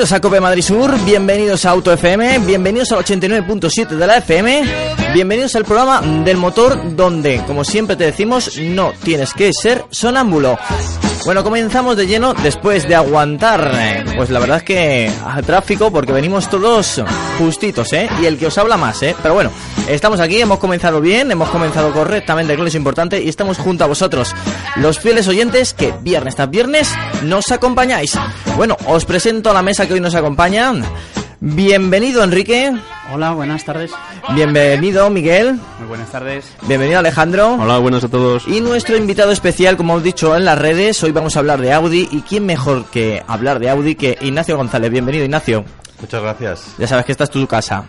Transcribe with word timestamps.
Bienvenidos 0.00 0.16
a 0.16 0.20
Cope 0.22 0.40
Madrid 0.40 0.62
Sur, 0.62 1.04
bienvenidos 1.04 1.66
a 1.66 1.72
Auto 1.72 1.92
FM, 1.92 2.38
bienvenidos 2.46 2.90
al 2.90 3.04
89.7 3.04 3.88
de 3.88 4.06
la 4.06 4.16
FM, 4.16 4.62
bienvenidos 5.12 5.54
al 5.56 5.66
programa 5.66 6.00
del 6.24 6.38
motor 6.38 6.96
donde, 6.96 7.44
como 7.46 7.64
siempre 7.64 7.96
te 7.96 8.04
decimos, 8.04 8.58
no 8.58 8.94
tienes 9.04 9.34
que 9.34 9.52
ser 9.52 9.84
sonámbulo. 9.90 10.56
Bueno, 11.24 11.44
comenzamos 11.44 11.96
de 11.96 12.06
lleno 12.06 12.32
después 12.32 12.88
de 12.88 12.94
aguantar, 12.94 13.72
eh, 13.74 14.04
pues 14.16 14.30
la 14.30 14.40
verdad 14.40 14.56
es 14.58 14.62
que 14.62 15.12
a 15.24 15.42
tráfico 15.42 15.92
porque 15.92 16.12
venimos 16.12 16.48
todos 16.48 17.02
justitos, 17.38 17.92
¿eh? 17.92 18.08
Y 18.22 18.26
el 18.26 18.38
que 18.38 18.46
os 18.46 18.56
habla 18.56 18.78
más, 18.78 19.02
¿eh? 19.02 19.14
Pero 19.22 19.34
bueno, 19.34 19.50
estamos 19.86 20.18
aquí, 20.18 20.40
hemos 20.40 20.58
comenzado 20.58 21.00
bien, 21.00 21.30
hemos 21.30 21.50
comenzado 21.50 21.92
correctamente, 21.92 22.56
que 22.56 22.64
es 22.64 22.74
importante, 22.74 23.22
y 23.22 23.28
estamos 23.28 23.58
junto 23.58 23.84
a 23.84 23.86
vosotros, 23.86 24.34
los 24.76 24.98
fieles 24.98 25.28
oyentes 25.28 25.74
que 25.74 25.92
viernes 26.00 26.36
tras 26.36 26.50
viernes 26.50 26.94
nos 27.22 27.52
acompañáis. 27.52 28.18
Bueno, 28.56 28.76
os 28.86 29.04
presento 29.04 29.50
a 29.50 29.54
la 29.54 29.62
mesa 29.62 29.86
que 29.86 29.94
hoy 29.94 30.00
nos 30.00 30.14
acompaña. 30.14 30.72
Bienvenido 31.42 32.22
Enrique. 32.22 32.70
Hola, 33.10 33.32
buenas 33.32 33.64
tardes. 33.64 33.90
Bienvenido 34.34 35.08
Miguel. 35.08 35.58
Muy 35.78 35.88
buenas 35.88 36.10
tardes. 36.10 36.52
Bienvenido 36.68 36.98
Alejandro. 36.98 37.54
Hola, 37.54 37.78
buenas 37.78 38.04
a 38.04 38.08
todos. 38.08 38.46
Y 38.46 38.60
nuestro 38.60 38.94
invitado 38.94 39.32
especial, 39.32 39.78
como 39.78 39.94
hemos 39.94 40.02
dicho 40.04 40.36
en 40.36 40.44
las 40.44 40.58
redes, 40.58 41.02
hoy 41.02 41.12
vamos 41.12 41.36
a 41.36 41.38
hablar 41.38 41.62
de 41.62 41.72
Audi. 41.72 42.08
¿Y 42.10 42.20
quién 42.20 42.44
mejor 42.44 42.84
que 42.90 43.22
hablar 43.26 43.58
de 43.58 43.70
Audi 43.70 43.94
que 43.94 44.18
Ignacio 44.20 44.58
González? 44.58 44.90
Bienvenido 44.90 45.24
Ignacio. 45.24 45.64
Muchas 45.98 46.22
gracias. 46.22 46.74
Ya 46.76 46.86
sabes 46.86 47.06
que 47.06 47.12
esta 47.12 47.24
es 47.24 47.30
tu 47.30 47.46
casa. 47.46 47.84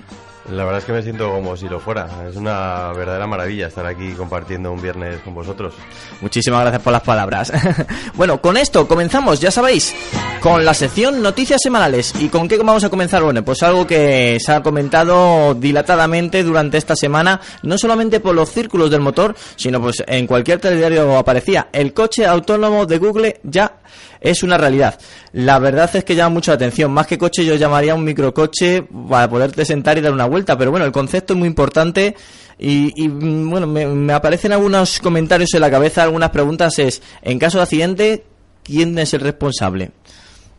La 0.49 0.63
verdad 0.63 0.79
es 0.79 0.85
que 0.85 0.91
me 0.91 1.03
siento 1.03 1.29
como 1.31 1.55
si 1.55 1.69
lo 1.69 1.79
fuera. 1.79 2.07
Es 2.27 2.35
una 2.35 2.91
verdadera 2.93 3.27
maravilla 3.27 3.67
estar 3.67 3.85
aquí 3.85 4.11
compartiendo 4.13 4.71
un 4.71 4.81
viernes 4.81 5.19
con 5.21 5.35
vosotros. 5.35 5.73
Muchísimas 6.19 6.61
gracias 6.61 6.81
por 6.81 6.91
las 6.91 7.03
palabras. 7.03 7.53
bueno, 8.15 8.41
con 8.41 8.57
esto 8.57 8.87
comenzamos, 8.87 9.39
ya 9.39 9.51
sabéis, 9.51 9.93
con 10.41 10.65
la 10.65 10.73
sección 10.73 11.21
Noticias 11.21 11.61
Semanales. 11.61 12.13
¿Y 12.19 12.29
con 12.29 12.47
qué 12.47 12.57
vamos 12.57 12.83
a 12.83 12.89
comenzar? 12.89 13.21
Bueno, 13.23 13.45
pues 13.45 13.61
algo 13.61 13.85
que 13.85 14.39
se 14.39 14.51
ha 14.51 14.63
comentado 14.63 15.53
dilatadamente 15.53 16.43
durante 16.43 16.77
esta 16.77 16.95
semana, 16.95 17.39
no 17.61 17.77
solamente 17.77 18.19
por 18.19 18.33
los 18.33 18.49
círculos 18.49 18.89
del 18.89 19.01
motor, 19.01 19.35
sino 19.55 19.79
pues 19.79 20.03
en 20.07 20.25
cualquier 20.25 20.59
telediario 20.59 21.17
aparecía. 21.17 21.69
El 21.71 21.93
coche 21.93 22.25
autónomo 22.25 22.85
de 22.87 22.97
Google 22.97 23.39
ya 23.43 23.77
es 24.21 24.43
una 24.43 24.57
realidad. 24.57 24.97
La 25.33 25.59
verdad 25.59 25.89
es 25.93 26.05
que 26.05 26.15
llama 26.15 26.35
mucha 26.35 26.53
atención. 26.53 26.91
Más 26.91 27.07
que 27.07 27.17
coche 27.17 27.43
yo 27.43 27.55
llamaría 27.55 27.95
un 27.95 28.03
microcoche 28.03 28.83
para 29.09 29.27
poderte 29.27 29.65
sentar 29.65 29.97
y 29.97 30.01
dar 30.01 30.13
una 30.13 30.27
vuelta. 30.27 30.57
Pero 30.57 30.69
bueno, 30.71 30.85
el 30.85 30.91
concepto 30.91 31.33
es 31.33 31.39
muy 31.39 31.47
importante 31.47 32.15
y, 32.63 33.07
bueno, 33.07 33.65
me, 33.65 34.13
aparecen 34.13 34.53
algunos 34.53 34.99
comentarios 34.99 35.51
en 35.55 35.61
la 35.61 35.71
cabeza, 35.71 36.03
algunas 36.03 36.29
preguntas 36.29 36.77
es, 36.77 37.01
en 37.23 37.39
caso 37.39 37.57
de 37.57 37.63
accidente, 37.63 38.23
¿quién 38.63 38.97
es 38.99 39.15
el 39.15 39.21
responsable? 39.21 39.89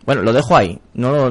Bueno, 0.04 0.22
lo 0.22 0.32
dejo 0.32 0.56
ahí. 0.56 0.80
No, 0.94 1.30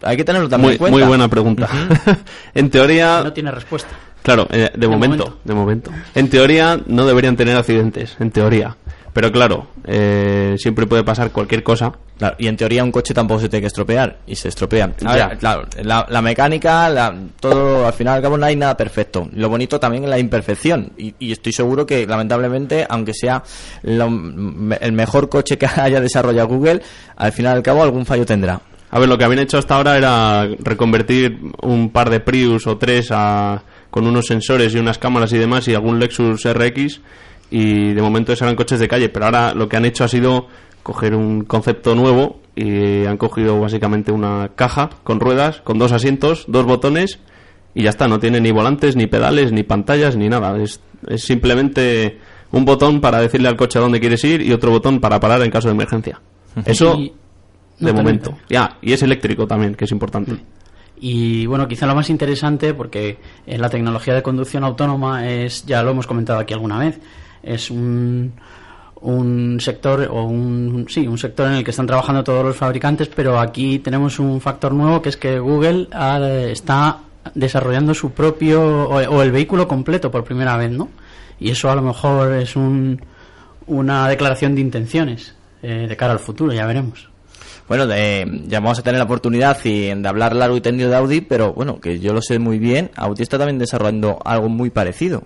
hay 0.00 0.16
que 0.16 0.24
tenerlo 0.24 0.48
también 0.48 0.68
muy, 0.68 0.72
en 0.72 0.78
cuenta. 0.78 0.98
Muy 0.98 1.06
buena 1.06 1.28
pregunta. 1.28 1.68
en 2.54 2.70
teoría... 2.70 3.20
No 3.22 3.34
tiene 3.34 3.50
respuesta. 3.50 3.90
Claro, 4.22 4.48
eh, 4.50 4.70
de, 4.74 4.88
momento, 4.88 5.38
de 5.44 5.54
momento. 5.54 5.90
En 6.14 6.30
teoría 6.30 6.80
no 6.86 7.06
deberían 7.06 7.36
tener 7.36 7.56
accidentes, 7.56 8.16
en 8.18 8.30
teoría. 8.30 8.76
Pero 9.18 9.32
claro, 9.32 9.66
eh, 9.84 10.54
siempre 10.58 10.86
puede 10.86 11.02
pasar 11.02 11.32
cualquier 11.32 11.64
cosa. 11.64 11.92
y 12.38 12.46
en 12.46 12.56
teoría 12.56 12.84
un 12.84 12.92
coche 12.92 13.12
tampoco 13.12 13.40
se 13.40 13.48
tiene 13.48 13.62
que 13.62 13.66
estropear 13.66 14.18
y 14.28 14.36
se 14.36 14.46
estropea. 14.46 14.92
claro, 15.40 15.66
la, 15.82 16.22
mecánica, 16.22 17.16
todo, 17.40 17.84
al 17.84 17.92
final 17.94 18.14
al 18.14 18.22
cabo 18.22 18.38
no 18.38 18.46
hay 18.46 18.54
nada 18.54 18.76
perfecto. 18.76 19.28
Lo 19.32 19.48
bonito 19.48 19.80
también 19.80 20.04
es 20.04 20.10
la 20.10 20.20
imperfección. 20.20 20.92
Y, 20.96 21.32
estoy 21.32 21.50
seguro 21.50 21.84
que 21.84 22.06
lamentablemente, 22.06 22.86
aunque 22.88 23.12
sea 23.12 23.42
el 23.82 24.92
mejor 24.92 25.28
coche 25.28 25.58
que 25.58 25.66
haya 25.76 26.00
desarrollado 26.00 26.46
Google, 26.46 26.80
al 27.16 27.32
final 27.32 27.56
al 27.56 27.62
cabo 27.64 27.82
algún 27.82 28.06
fallo 28.06 28.24
tendrá. 28.24 28.60
A 28.92 29.00
ver, 29.00 29.08
lo 29.08 29.18
que 29.18 29.24
habían 29.24 29.40
hecho 29.40 29.58
hasta 29.58 29.74
ahora 29.74 29.98
era 29.98 30.46
reconvertir 30.60 31.40
un 31.62 31.90
par 31.90 32.08
de 32.08 32.20
Prius 32.20 32.68
o 32.68 32.78
tres 32.78 33.08
con 33.90 34.06
unos 34.06 34.26
sensores 34.26 34.76
y 34.76 34.78
unas 34.78 34.98
cámaras 34.98 35.32
y 35.32 35.38
demás 35.38 35.66
y 35.66 35.74
algún 35.74 35.98
Lexus 35.98 36.44
RX 36.44 37.00
y 37.50 37.92
de 37.92 38.02
momento 38.02 38.32
eran 38.32 38.56
coches 38.56 38.80
de 38.80 38.88
calle, 38.88 39.08
pero 39.08 39.26
ahora 39.26 39.54
lo 39.54 39.68
que 39.68 39.76
han 39.76 39.84
hecho 39.84 40.04
ha 40.04 40.08
sido 40.08 40.46
coger 40.82 41.14
un 41.14 41.44
concepto 41.44 41.94
nuevo 41.94 42.40
y 42.54 43.04
han 43.04 43.16
cogido 43.16 43.60
básicamente 43.60 44.12
una 44.12 44.50
caja 44.54 44.90
con 45.04 45.20
ruedas, 45.20 45.60
con 45.62 45.78
dos 45.78 45.92
asientos, 45.92 46.44
dos 46.48 46.64
botones 46.64 47.20
y 47.74 47.82
ya 47.84 47.90
está, 47.90 48.08
no 48.08 48.18
tiene 48.18 48.40
ni 48.40 48.50
volantes, 48.50 48.96
ni 48.96 49.06
pedales, 49.06 49.52
ni 49.52 49.62
pantallas, 49.62 50.16
ni 50.16 50.28
nada. 50.28 50.60
Es, 50.60 50.80
es 51.06 51.22
simplemente 51.22 52.18
un 52.50 52.64
botón 52.64 53.00
para 53.00 53.20
decirle 53.20 53.48
al 53.48 53.56
coche 53.56 53.78
a 53.78 53.82
dónde 53.82 54.00
quieres 54.00 54.24
ir 54.24 54.42
y 54.42 54.52
otro 54.52 54.70
botón 54.70 55.00
para 55.00 55.20
parar 55.20 55.42
en 55.42 55.50
caso 55.50 55.68
de 55.68 55.74
emergencia. 55.74 56.20
Eso 56.64 56.98
de 57.78 57.92
momento. 57.92 58.36
Ya, 58.48 58.78
y 58.82 58.92
es 58.92 59.02
eléctrico 59.02 59.46
también, 59.46 59.74
que 59.74 59.84
es 59.84 59.92
importante. 59.92 60.36
Y 61.00 61.46
bueno, 61.46 61.68
quizá 61.68 61.86
lo 61.86 61.94
más 61.94 62.10
interesante, 62.10 62.74
porque 62.74 63.18
en 63.46 63.60
la 63.60 63.68
tecnología 63.68 64.14
de 64.14 64.22
conducción 64.22 64.64
autónoma 64.64 65.28
es, 65.28 65.64
ya 65.64 65.82
lo 65.82 65.92
hemos 65.92 66.06
comentado 66.06 66.40
aquí 66.40 66.54
alguna 66.54 66.78
vez, 66.78 66.98
es 67.42 67.70
un, 67.70 68.32
un 69.00 69.58
sector 69.60 70.08
o 70.10 70.24
un 70.24 70.86
sí 70.88 71.06
un 71.06 71.18
sector 71.18 71.48
en 71.48 71.54
el 71.54 71.64
que 71.64 71.70
están 71.70 71.86
trabajando 71.86 72.24
todos 72.24 72.44
los 72.44 72.56
fabricantes 72.56 73.08
pero 73.08 73.38
aquí 73.38 73.78
tenemos 73.78 74.18
un 74.18 74.40
factor 74.40 74.72
nuevo 74.72 75.00
que 75.02 75.10
es 75.10 75.16
que 75.16 75.38
Google 75.38 75.88
está 76.50 76.98
desarrollando 77.34 77.94
su 77.94 78.10
propio 78.12 78.88
o, 78.88 79.22
el 79.22 79.30
vehículo 79.30 79.68
completo 79.68 80.10
por 80.10 80.24
primera 80.24 80.56
vez 80.56 80.70
no 80.70 80.88
y 81.38 81.50
eso 81.50 81.70
a 81.70 81.74
lo 81.74 81.82
mejor 81.82 82.32
es 82.34 82.56
un, 82.56 83.00
una 83.66 84.08
declaración 84.08 84.54
de 84.54 84.60
intenciones 84.62 85.34
eh, 85.62 85.86
de 85.88 85.96
cara 85.96 86.12
al 86.12 86.18
futuro 86.18 86.52
ya 86.52 86.66
veremos 86.66 87.08
bueno, 87.68 87.86
de, 87.86 88.44
ya 88.46 88.60
vamos 88.60 88.78
a 88.78 88.82
tener 88.82 88.98
la 88.98 89.04
oportunidad 89.04 89.58
y, 89.62 89.92
de 89.92 90.08
hablar 90.08 90.34
largo 90.34 90.56
y 90.56 90.62
tendido 90.62 90.88
de 90.88 90.96
Audi, 90.96 91.20
pero 91.20 91.52
bueno, 91.52 91.80
que 91.80 92.00
yo 92.00 92.14
lo 92.14 92.22
sé 92.22 92.38
muy 92.38 92.58
bien, 92.58 92.90
Audi 92.96 93.22
está 93.22 93.36
también 93.36 93.58
desarrollando 93.58 94.18
algo 94.24 94.48
muy 94.48 94.70
parecido. 94.70 95.24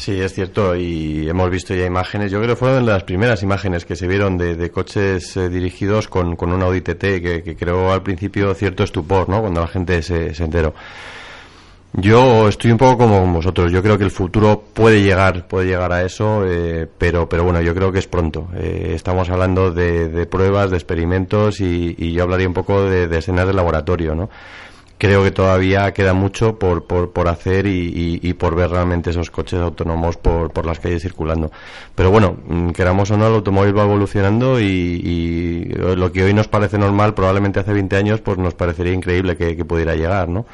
Sí, 0.00 0.18
es 0.18 0.32
cierto, 0.32 0.74
y 0.74 1.28
hemos 1.28 1.50
visto 1.50 1.74
ya 1.74 1.84
imágenes, 1.84 2.32
yo 2.32 2.38
creo 2.38 2.54
que 2.54 2.58
fueron 2.58 2.86
de 2.86 2.90
las 2.90 3.04
primeras 3.04 3.42
imágenes 3.42 3.84
que 3.84 3.96
se 3.96 4.08
vieron 4.08 4.38
de, 4.38 4.70
coches 4.70 5.36
eh, 5.36 5.50
dirigidos 5.50 6.08
con, 6.08 6.36
con 6.36 6.54
un 6.54 6.62
Audi 6.62 6.80
TT, 6.80 7.20
que, 7.20 7.54
creó 7.54 7.92
al 7.92 8.02
principio 8.02 8.54
cierto 8.54 8.82
estupor, 8.82 9.28
¿no?, 9.28 9.42
cuando 9.42 9.60
la 9.60 9.66
gente 9.66 10.00
se, 10.00 10.32
se 10.32 10.44
enteró. 10.44 10.72
Yo 11.92 12.48
estoy 12.48 12.70
un 12.70 12.78
poco 12.78 12.96
como 12.96 13.26
vosotros. 13.30 13.70
Yo 13.72 13.82
creo 13.82 13.98
que 13.98 14.04
el 14.04 14.10
futuro 14.10 14.62
puede 14.72 15.02
llegar, 15.02 15.46
puede 15.46 15.66
llegar 15.66 15.92
a 15.92 16.02
eso, 16.02 16.46
eh, 16.46 16.88
pero, 16.96 17.28
pero 17.28 17.44
bueno, 17.44 17.60
yo 17.60 17.74
creo 17.74 17.92
que 17.92 17.98
es 17.98 18.06
pronto. 18.06 18.48
Eh, 18.56 18.92
estamos 18.94 19.28
hablando 19.28 19.70
de, 19.70 20.26
pruebas, 20.30 20.70
de 20.70 20.78
experimentos 20.78 21.60
y, 21.60 22.12
yo 22.12 22.22
hablaría 22.22 22.48
un 22.48 22.54
poco 22.54 22.84
de, 22.84 23.06
de 23.06 23.18
escenas 23.18 23.46
de 23.46 23.52
laboratorio, 23.52 24.14
¿no? 24.14 24.30
Creo 25.00 25.24
que 25.24 25.30
todavía 25.30 25.90
queda 25.94 26.12
mucho 26.12 26.58
por, 26.58 26.84
por, 26.84 27.10
por 27.10 27.26
hacer 27.26 27.66
y, 27.66 28.34
por 28.34 28.54
ver 28.54 28.68
realmente 28.68 29.08
esos 29.08 29.30
coches 29.30 29.58
autónomos 29.58 30.18
por, 30.18 30.52
por 30.52 30.66
las 30.66 30.78
calles 30.78 31.00
circulando. 31.00 31.50
Pero 31.94 32.10
bueno, 32.10 32.36
mm, 32.46 32.70
queramos 32.72 33.10
o 33.10 33.16
no, 33.16 33.26
el 33.26 33.34
automóvil 33.34 33.76
va 33.76 33.84
evolucionando 33.84 34.60
y, 34.60 35.64
lo 35.74 36.12
que 36.12 36.22
hoy 36.22 36.34
nos 36.34 36.48
parece 36.48 36.76
normal, 36.76 37.14
probablemente 37.14 37.60
hace 37.60 37.72
20 37.72 37.96
años, 37.96 38.20
pues 38.20 38.36
nos 38.36 38.52
parecería 38.52 38.92
increíble 38.92 39.38
que, 39.38 39.64
pudiera 39.64 39.94
llegar, 39.94 40.28
¿no? 40.28 40.44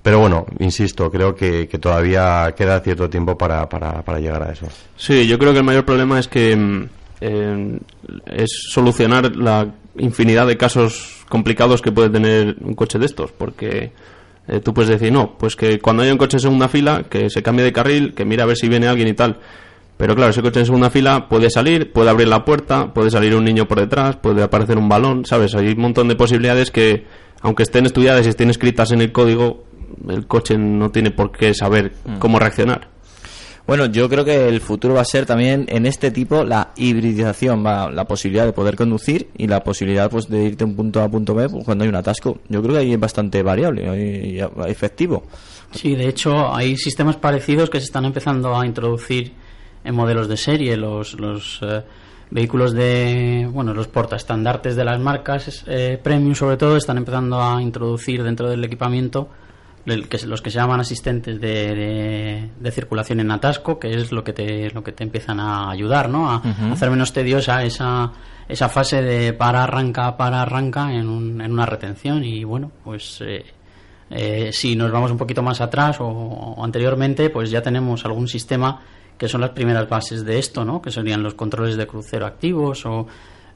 Pero 0.00 0.20
bueno, 0.20 0.46
insisto, 0.60 1.10
creo 1.10 1.34
que, 1.34 1.66
todavía 1.80 2.54
queda 2.56 2.78
cierto 2.78 3.10
tiempo 3.10 3.36
para, 3.36 3.68
para, 3.68 4.02
para, 4.02 4.20
llegar 4.20 4.44
a 4.44 4.52
eso. 4.52 4.68
Sí, 4.96 5.26
yo 5.26 5.40
creo 5.40 5.52
que 5.52 5.58
el 5.58 5.64
mayor 5.64 5.84
problema 5.84 6.20
es 6.20 6.28
que 6.28 6.54
mm, 6.54 6.88
eh, 7.20 7.78
es 8.26 8.48
solucionar 8.70 9.34
la 9.34 9.66
infinidad 9.96 10.46
de 10.46 10.56
casos 10.56 11.17
complicados 11.28 11.82
que 11.82 11.92
puede 11.92 12.10
tener 12.10 12.56
un 12.60 12.74
coche 12.74 12.98
de 12.98 13.06
estos, 13.06 13.32
porque 13.32 13.92
eh, 14.48 14.60
tú 14.60 14.72
puedes 14.74 14.88
decir, 14.90 15.12
no, 15.12 15.36
pues 15.38 15.56
que 15.56 15.78
cuando 15.78 16.02
haya 16.02 16.12
un 16.12 16.18
coche 16.18 16.36
en 16.36 16.40
segunda 16.40 16.68
fila, 16.68 17.04
que 17.08 17.28
se 17.30 17.42
cambie 17.42 17.64
de 17.64 17.72
carril, 17.72 18.14
que 18.14 18.24
mira 18.24 18.44
a 18.44 18.46
ver 18.46 18.56
si 18.56 18.68
viene 18.68 18.88
alguien 18.88 19.08
y 19.08 19.14
tal. 19.14 19.38
Pero 19.96 20.14
claro, 20.14 20.30
ese 20.30 20.42
coche 20.42 20.60
en 20.60 20.66
segunda 20.66 20.90
fila 20.90 21.28
puede 21.28 21.50
salir, 21.50 21.92
puede 21.92 22.08
abrir 22.10 22.28
la 22.28 22.44
puerta, 22.44 22.94
puede 22.94 23.10
salir 23.10 23.34
un 23.34 23.44
niño 23.44 23.66
por 23.66 23.80
detrás, 23.80 24.16
puede 24.16 24.42
aparecer 24.42 24.78
un 24.78 24.88
balón, 24.88 25.24
¿sabes? 25.24 25.54
Hay 25.56 25.72
un 25.72 25.80
montón 25.80 26.06
de 26.08 26.14
posibilidades 26.14 26.70
que, 26.70 27.04
aunque 27.40 27.64
estén 27.64 27.84
estudiadas 27.84 28.24
y 28.24 28.28
estén 28.28 28.48
escritas 28.48 28.92
en 28.92 29.00
el 29.00 29.10
código, 29.10 29.64
el 30.08 30.26
coche 30.28 30.56
no 30.56 30.90
tiene 30.90 31.10
por 31.10 31.32
qué 31.32 31.52
saber 31.52 31.92
Mm. 32.04 32.18
cómo 32.18 32.38
reaccionar. 32.38 32.88
Bueno, 33.68 33.84
yo 33.84 34.08
creo 34.08 34.24
que 34.24 34.48
el 34.48 34.62
futuro 34.62 34.94
va 34.94 35.02
a 35.02 35.04
ser 35.04 35.26
también 35.26 35.66
en 35.68 35.84
este 35.84 36.10
tipo 36.10 36.42
la 36.42 36.72
hibridización, 36.74 37.62
va, 37.62 37.90
la 37.90 38.06
posibilidad 38.06 38.46
de 38.46 38.54
poder 38.54 38.76
conducir 38.76 39.28
y 39.36 39.46
la 39.46 39.62
posibilidad 39.62 40.10
pues 40.10 40.26
de 40.26 40.42
irte 40.42 40.64
de 40.64 40.70
un 40.70 40.74
punto 40.74 41.02
A 41.02 41.04
a 41.04 41.10
punto 41.10 41.34
B 41.34 41.50
pues, 41.50 41.66
cuando 41.66 41.84
hay 41.84 41.90
un 41.90 41.96
atasco. 41.96 42.38
Yo 42.48 42.62
creo 42.62 42.76
que 42.76 42.80
ahí 42.80 42.94
es 42.94 42.98
bastante 42.98 43.42
variable 43.42 43.82
y, 43.94 44.40
efectivo. 44.66 45.24
Sí, 45.72 45.94
de 45.94 46.08
hecho 46.08 46.50
hay 46.50 46.78
sistemas 46.78 47.16
parecidos 47.16 47.68
que 47.68 47.78
se 47.78 47.84
están 47.84 48.06
empezando 48.06 48.58
a 48.58 48.64
introducir 48.64 49.34
en 49.84 49.94
modelos 49.94 50.28
de 50.28 50.38
serie, 50.38 50.74
los, 50.74 51.20
los 51.20 51.60
eh, 51.60 51.82
vehículos 52.30 52.72
de, 52.72 53.46
bueno, 53.52 53.74
los 53.74 53.88
portaestandartes 53.88 54.76
de 54.76 54.84
las 54.86 54.98
marcas 54.98 55.64
eh, 55.66 56.00
premium 56.02 56.34
sobre 56.34 56.56
todo 56.56 56.78
están 56.78 56.96
empezando 56.96 57.38
a 57.42 57.60
introducir 57.60 58.22
dentro 58.22 58.48
del 58.48 58.64
equipamiento 58.64 59.28
los 59.96 60.42
que 60.42 60.50
se 60.50 60.58
llaman 60.58 60.80
asistentes 60.80 61.40
de, 61.40 61.74
de- 61.74 62.50
de 62.58 62.70
circulación 62.70 63.20
en 63.20 63.30
atasco, 63.30 63.78
que 63.78 63.94
es 63.94 64.12
lo 64.12 64.22
que 64.24 64.32
te, 64.32 64.70
lo 64.70 64.82
que 64.84 64.92
te 64.92 65.04
empiezan 65.04 65.40
a 65.40 65.70
ayudar, 65.70 66.08
¿no? 66.08 66.30
A, 66.30 66.36
a 66.70 66.72
hacer 66.72 66.90
menos 66.90 67.12
tediosa 67.12 67.62
esa, 67.64 68.12
esa 68.48 68.68
fase 68.68 69.02
de 69.02 69.32
para 69.32 69.64
arranca, 69.64 70.16
para 70.16 70.42
arranca 70.42 70.92
en, 70.92 71.08
un- 71.08 71.40
en 71.40 71.52
una 71.52 71.66
retención 71.66 72.24
y 72.24 72.44
bueno, 72.44 72.70
pues 72.84 73.20
eh, 73.22 73.44
eh, 74.10 74.50
si 74.52 74.74
nos 74.76 74.90
vamos 74.90 75.10
un 75.10 75.18
poquito 75.18 75.42
más 75.42 75.60
atrás 75.60 76.00
o, 76.00 76.06
o 76.06 76.64
anteriormente, 76.64 77.30
pues 77.30 77.50
ya 77.50 77.62
tenemos 77.62 78.04
algún 78.04 78.28
sistema 78.28 78.80
que 79.18 79.28
son 79.28 79.40
las 79.40 79.50
primeras 79.50 79.88
bases 79.88 80.24
de 80.24 80.38
esto, 80.38 80.64
¿no? 80.64 80.80
Que 80.80 80.90
serían 80.90 81.22
los 81.22 81.34
controles 81.34 81.76
de 81.76 81.86
crucero 81.86 82.24
activos 82.24 82.86
o 82.86 83.06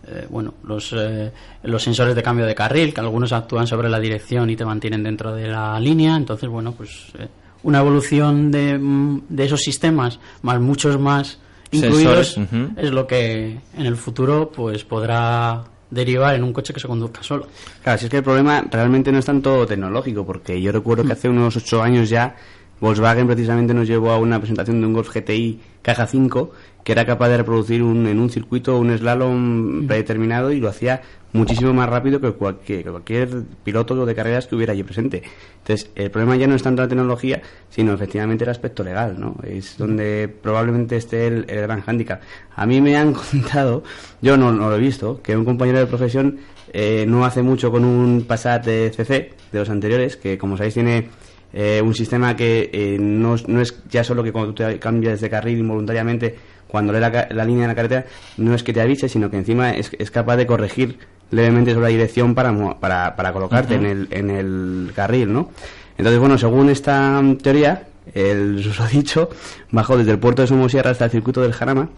eh, 0.07 0.27
bueno, 0.29 0.55
los, 0.65 0.93
eh, 0.97 1.33
los 1.63 1.83
sensores 1.83 2.15
de 2.15 2.23
cambio 2.23 2.47
de 2.47 2.55
carril, 2.55 2.93
que 2.93 3.01
algunos 3.01 3.33
actúan 3.33 3.67
sobre 3.67 3.89
la 3.89 4.01
dirección 4.01 4.51
y 4.51 4.57
te 4.57 4.65
mantienen 4.65 5.03
dentro 5.03 5.35
de 5.35 5.49
la 5.49 5.79
línea. 5.79 6.17
Entonces, 6.17 6.49
bueno, 6.49 6.73
pues 6.73 7.13
eh, 7.19 7.29
una 7.63 7.81
evolución 7.81 8.51
de, 8.51 8.79
mm, 8.79 9.23
de 9.29 9.45
esos 9.45 9.61
sistemas, 9.61 10.19
más 10.43 10.61
muchos 10.61 10.99
más 10.99 11.39
incluidos, 11.71 12.33
Sensores, 12.33 12.71
es 12.77 12.91
lo 12.91 13.07
que 13.07 13.59
en 13.77 13.87
el 13.87 13.97
futuro 13.97 14.51
pues 14.55 14.85
podrá 14.85 15.65
derivar 15.91 16.35
en 16.35 16.43
un 16.43 16.53
coche 16.53 16.73
que 16.75 16.81
se 16.81 16.89
conduzca 16.89 17.23
solo. 17.23 17.47
Claro, 17.83 17.99
si 17.99 18.07
es 18.07 18.11
que 18.11 18.19
el 18.19 18.23
problema 18.23 18.65
realmente 18.71 19.13
no 19.13 19.19
es 19.19 19.25
tanto 19.25 19.67
tecnológico, 19.67 20.25
porque 20.27 20.61
yo 20.61 20.73
recuerdo 20.73 21.05
que 21.05 21.13
hace 21.13 21.29
unos 21.29 21.57
ocho 21.57 21.83
años 21.83 22.11
ya 22.11 22.35
Volkswagen 22.81 23.29
precisamente 23.29 23.73
nos 23.73 23.87
llevó 23.87 24.11
a 24.11 24.19
una 24.19 24.39
presentación 24.41 24.81
de 24.81 24.87
un 24.87 24.93
Golf 24.93 25.15
GTI 25.15 25.61
caja 25.83 26.07
5 26.07 26.51
que 26.85 26.93
era 26.93 27.07
capaz 27.07 27.29
de 27.29 27.37
reproducir 27.39 27.83
un, 27.83 28.07
en 28.07 28.19
un 28.19 28.31
circuito 28.31 28.79
un 28.79 28.97
slalom 28.97 29.87
predeterminado 29.87 30.51
y 30.53 30.61
lo 30.61 30.69
hacía 30.69 31.03
muchísimo 31.33 31.73
más 31.73 31.89
rápido 31.89 32.21
que 32.21 32.33
cualquier, 32.33 32.85
que 32.85 32.91
cualquier 32.91 33.29
piloto 33.65 34.05
de 34.05 34.15
carreras 34.15 34.47
que 34.47 34.55
hubiera 34.55 34.73
allí 34.75 34.83
presente. 34.83 35.23
Entonces, 35.59 35.91
el 35.95 36.11
problema 36.11 36.37
ya 36.37 36.47
no 36.47 36.55
es 36.55 36.63
tanto 36.63 36.83
la 36.83 36.89
tecnología, 36.89 37.41
sino 37.71 37.95
efectivamente 37.95 38.45
el 38.45 38.51
aspecto 38.51 38.83
legal, 38.85 39.19
¿no? 39.19 39.37
Es 39.43 39.79
donde 39.79 40.29
probablemente 40.43 40.97
esté 40.97 41.29
el, 41.29 41.47
el 41.49 41.63
gran 41.63 41.81
hándicap. 41.81 42.21
A 42.55 42.67
mí 42.67 42.81
me 42.83 42.97
han 42.97 43.13
contado, 43.31 43.83
yo 44.21 44.37
no, 44.37 44.53
no 44.53 44.69
lo 44.69 44.77
he 44.77 44.81
visto, 44.81 45.21
que 45.23 45.35
un 45.37 45.45
compañero 45.47 45.79
de 45.79 45.87
profesión 45.87 46.39
eh, 46.73 47.07
no 47.09 47.25
hace 47.25 47.41
mucho 47.43 47.71
con 47.71 47.85
un 47.85 48.25
Passat 48.29 48.67
de 48.67 48.91
CC, 48.95 49.33
de 49.53 49.59
los 49.59 49.71
anteriores, 49.71 50.17
que 50.19 50.37
como 50.37 50.57
sabéis 50.59 50.75
tiene 50.75 51.09
eh, 51.55 51.81
un 51.83 51.95
sistema 51.95 52.37
que 52.37 52.69
eh, 52.73 52.99
no, 53.01 53.37
es- 53.37 53.49
no 53.49 53.61
es 53.63 53.83
ya 53.89 54.05
solo 54.05 54.23
que 54.23 54.33
cuando 54.33 54.53
tú 54.53 54.63
te 54.65 54.79
cambias 54.79 55.21
de 55.23 55.31
carril 55.31 55.59
involuntariamente, 55.61 56.35
cuando 56.73 56.91
lee 56.91 57.01
la, 57.01 57.29
la 57.31 57.45
línea 57.45 57.65
de 57.65 57.69
la 57.69 57.75
carretera, 57.75 58.07
no 58.39 58.55
es 58.55 58.63
que 58.63 58.73
te 58.73 58.81
avise, 58.81 59.07
sino 59.07 59.31
que 59.31 59.37
encima 59.37 59.73
es, 59.73 59.91
es 59.99 60.11
capaz 60.11 60.39
de 60.39 60.47
corregir 60.47 60.99
levemente 61.31 61.75
sobre 61.75 61.85
la 61.85 61.91
dirección 61.91 62.35
para, 62.35 62.81
para, 62.81 63.15
para 63.15 63.33
colocarte 63.35 63.75
en, 63.75 63.85
el, 63.85 64.09
en 64.11 64.31
el 64.31 64.93
carril, 64.95 65.35
¿no? 65.35 65.51
Entonces, 65.99 66.19
bueno, 66.19 66.39
según 66.39 66.71
esta 66.71 67.23
teoría, 67.43 67.89
el 68.15 68.63
susodicho 68.63 69.29
bajó 69.71 69.99
desde 69.99 70.13
el 70.13 70.19
puerto 70.19 70.41
de 70.41 70.49
Somosierra 70.49 70.93
hasta 70.93 71.05
el 71.05 71.11
circuito 71.11 71.43
del 71.43 71.53
Jarama 71.53 71.91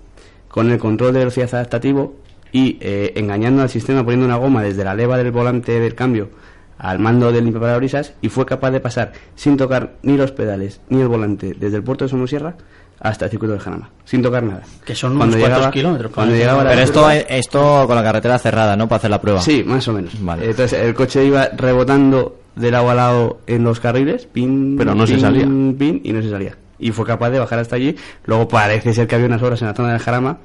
con 0.48 0.68
el 0.72 0.78
control 0.78 1.12
de 1.12 1.20
velocidad 1.20 1.54
adaptativo 1.54 2.16
y 2.50 2.76
eh, 2.80 3.12
engañando 3.14 3.62
al 3.62 3.70
sistema 3.70 4.02
poniendo 4.02 4.26
una 4.26 4.36
goma 4.36 4.64
desde 4.64 4.82
la 4.82 4.94
leva 4.94 5.16
del 5.16 5.30
volante 5.30 5.78
del 5.78 5.94
cambio 5.94 6.30
al 6.78 6.98
mando 6.98 7.30
del 7.30 7.44
limpiaparabrisas 7.44 8.14
y 8.20 8.28
fue 8.28 8.44
capaz 8.44 8.72
de 8.72 8.80
pasar 8.80 9.12
sin 9.36 9.56
tocar 9.56 9.94
ni 10.02 10.16
los 10.16 10.32
pedales 10.32 10.80
ni 10.88 11.00
el 11.00 11.08
volante 11.08 11.54
desde 11.56 11.76
el 11.76 11.84
puerto 11.84 12.04
de 12.04 12.08
Somosierra 12.08 12.56
hasta 13.00 13.26
el 13.26 13.30
circuito 13.30 13.52
del 13.52 13.60
Jarama, 13.60 13.90
sin 14.04 14.22
tocar 14.22 14.42
nada. 14.42 14.62
Que 14.84 14.94
son 14.94 15.12
unos 15.12 15.36
cuantos 15.36 15.68
kilómetros, 15.68 16.12
Cuando 16.12 16.34
llegaba 16.34 16.64
Pero 16.64 16.80
esto, 16.80 17.10
esto 17.10 17.84
con 17.86 17.96
la 17.96 18.02
carretera 18.02 18.38
cerrada, 18.38 18.76
¿no? 18.76 18.88
Para 18.88 18.98
hacer 18.98 19.10
la 19.10 19.20
prueba. 19.20 19.40
Sí, 19.40 19.62
más 19.64 19.86
o 19.88 19.92
menos. 19.92 20.12
Vale. 20.22 20.50
Entonces 20.50 20.80
el 20.80 20.94
coche 20.94 21.24
iba 21.24 21.48
rebotando 21.48 22.38
de 22.56 22.70
lado 22.70 22.90
a 22.90 22.94
lado 22.94 23.38
en 23.46 23.64
los 23.64 23.80
carriles, 23.80 24.26
pin, 24.26 24.76
Pero 24.78 24.94
no 24.94 25.06
se 25.06 25.14
pin, 25.14 25.20
salía. 25.20 25.44
pin, 25.44 26.00
y 26.04 26.12
no 26.12 26.22
se 26.22 26.30
salía. 26.30 26.56
Y 26.78 26.92
fue 26.92 27.04
capaz 27.04 27.30
de 27.30 27.38
bajar 27.38 27.58
hasta 27.58 27.76
allí. 27.76 27.96
Luego 28.24 28.48
parece 28.48 28.92
ser 28.94 29.06
que 29.06 29.14
había 29.14 29.26
unas 29.26 29.42
obras 29.42 29.60
en 29.62 29.68
la 29.68 29.74
zona 29.74 29.92
del 29.92 30.00
Jarama 30.00 30.38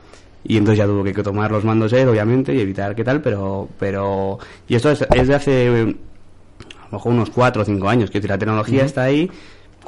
y 0.44 0.58
entonces 0.58 0.80
ya 0.80 0.86
tuvo 0.86 1.04
que 1.04 1.14
tomar 1.22 1.52
los 1.52 1.64
mandos 1.64 1.92
él, 1.94 2.08
obviamente, 2.08 2.54
y 2.54 2.60
evitar 2.62 2.96
qué 2.96 3.04
tal, 3.04 3.22
pero... 3.22 3.68
pero 3.78 4.40
Y 4.68 4.76
esto 4.76 4.90
es, 4.92 5.06
es 5.14 5.28
de 5.28 5.36
hace 5.36 5.68
a 5.68 6.92
lo 6.92 6.98
mejor 6.98 7.14
unos 7.14 7.30
4 7.30 7.62
o 7.62 7.66
5 7.66 7.90
años, 7.90 8.10
que 8.10 8.20
la 8.22 8.38
tecnología 8.38 8.84
está 8.86 9.04
ahí 9.04 9.30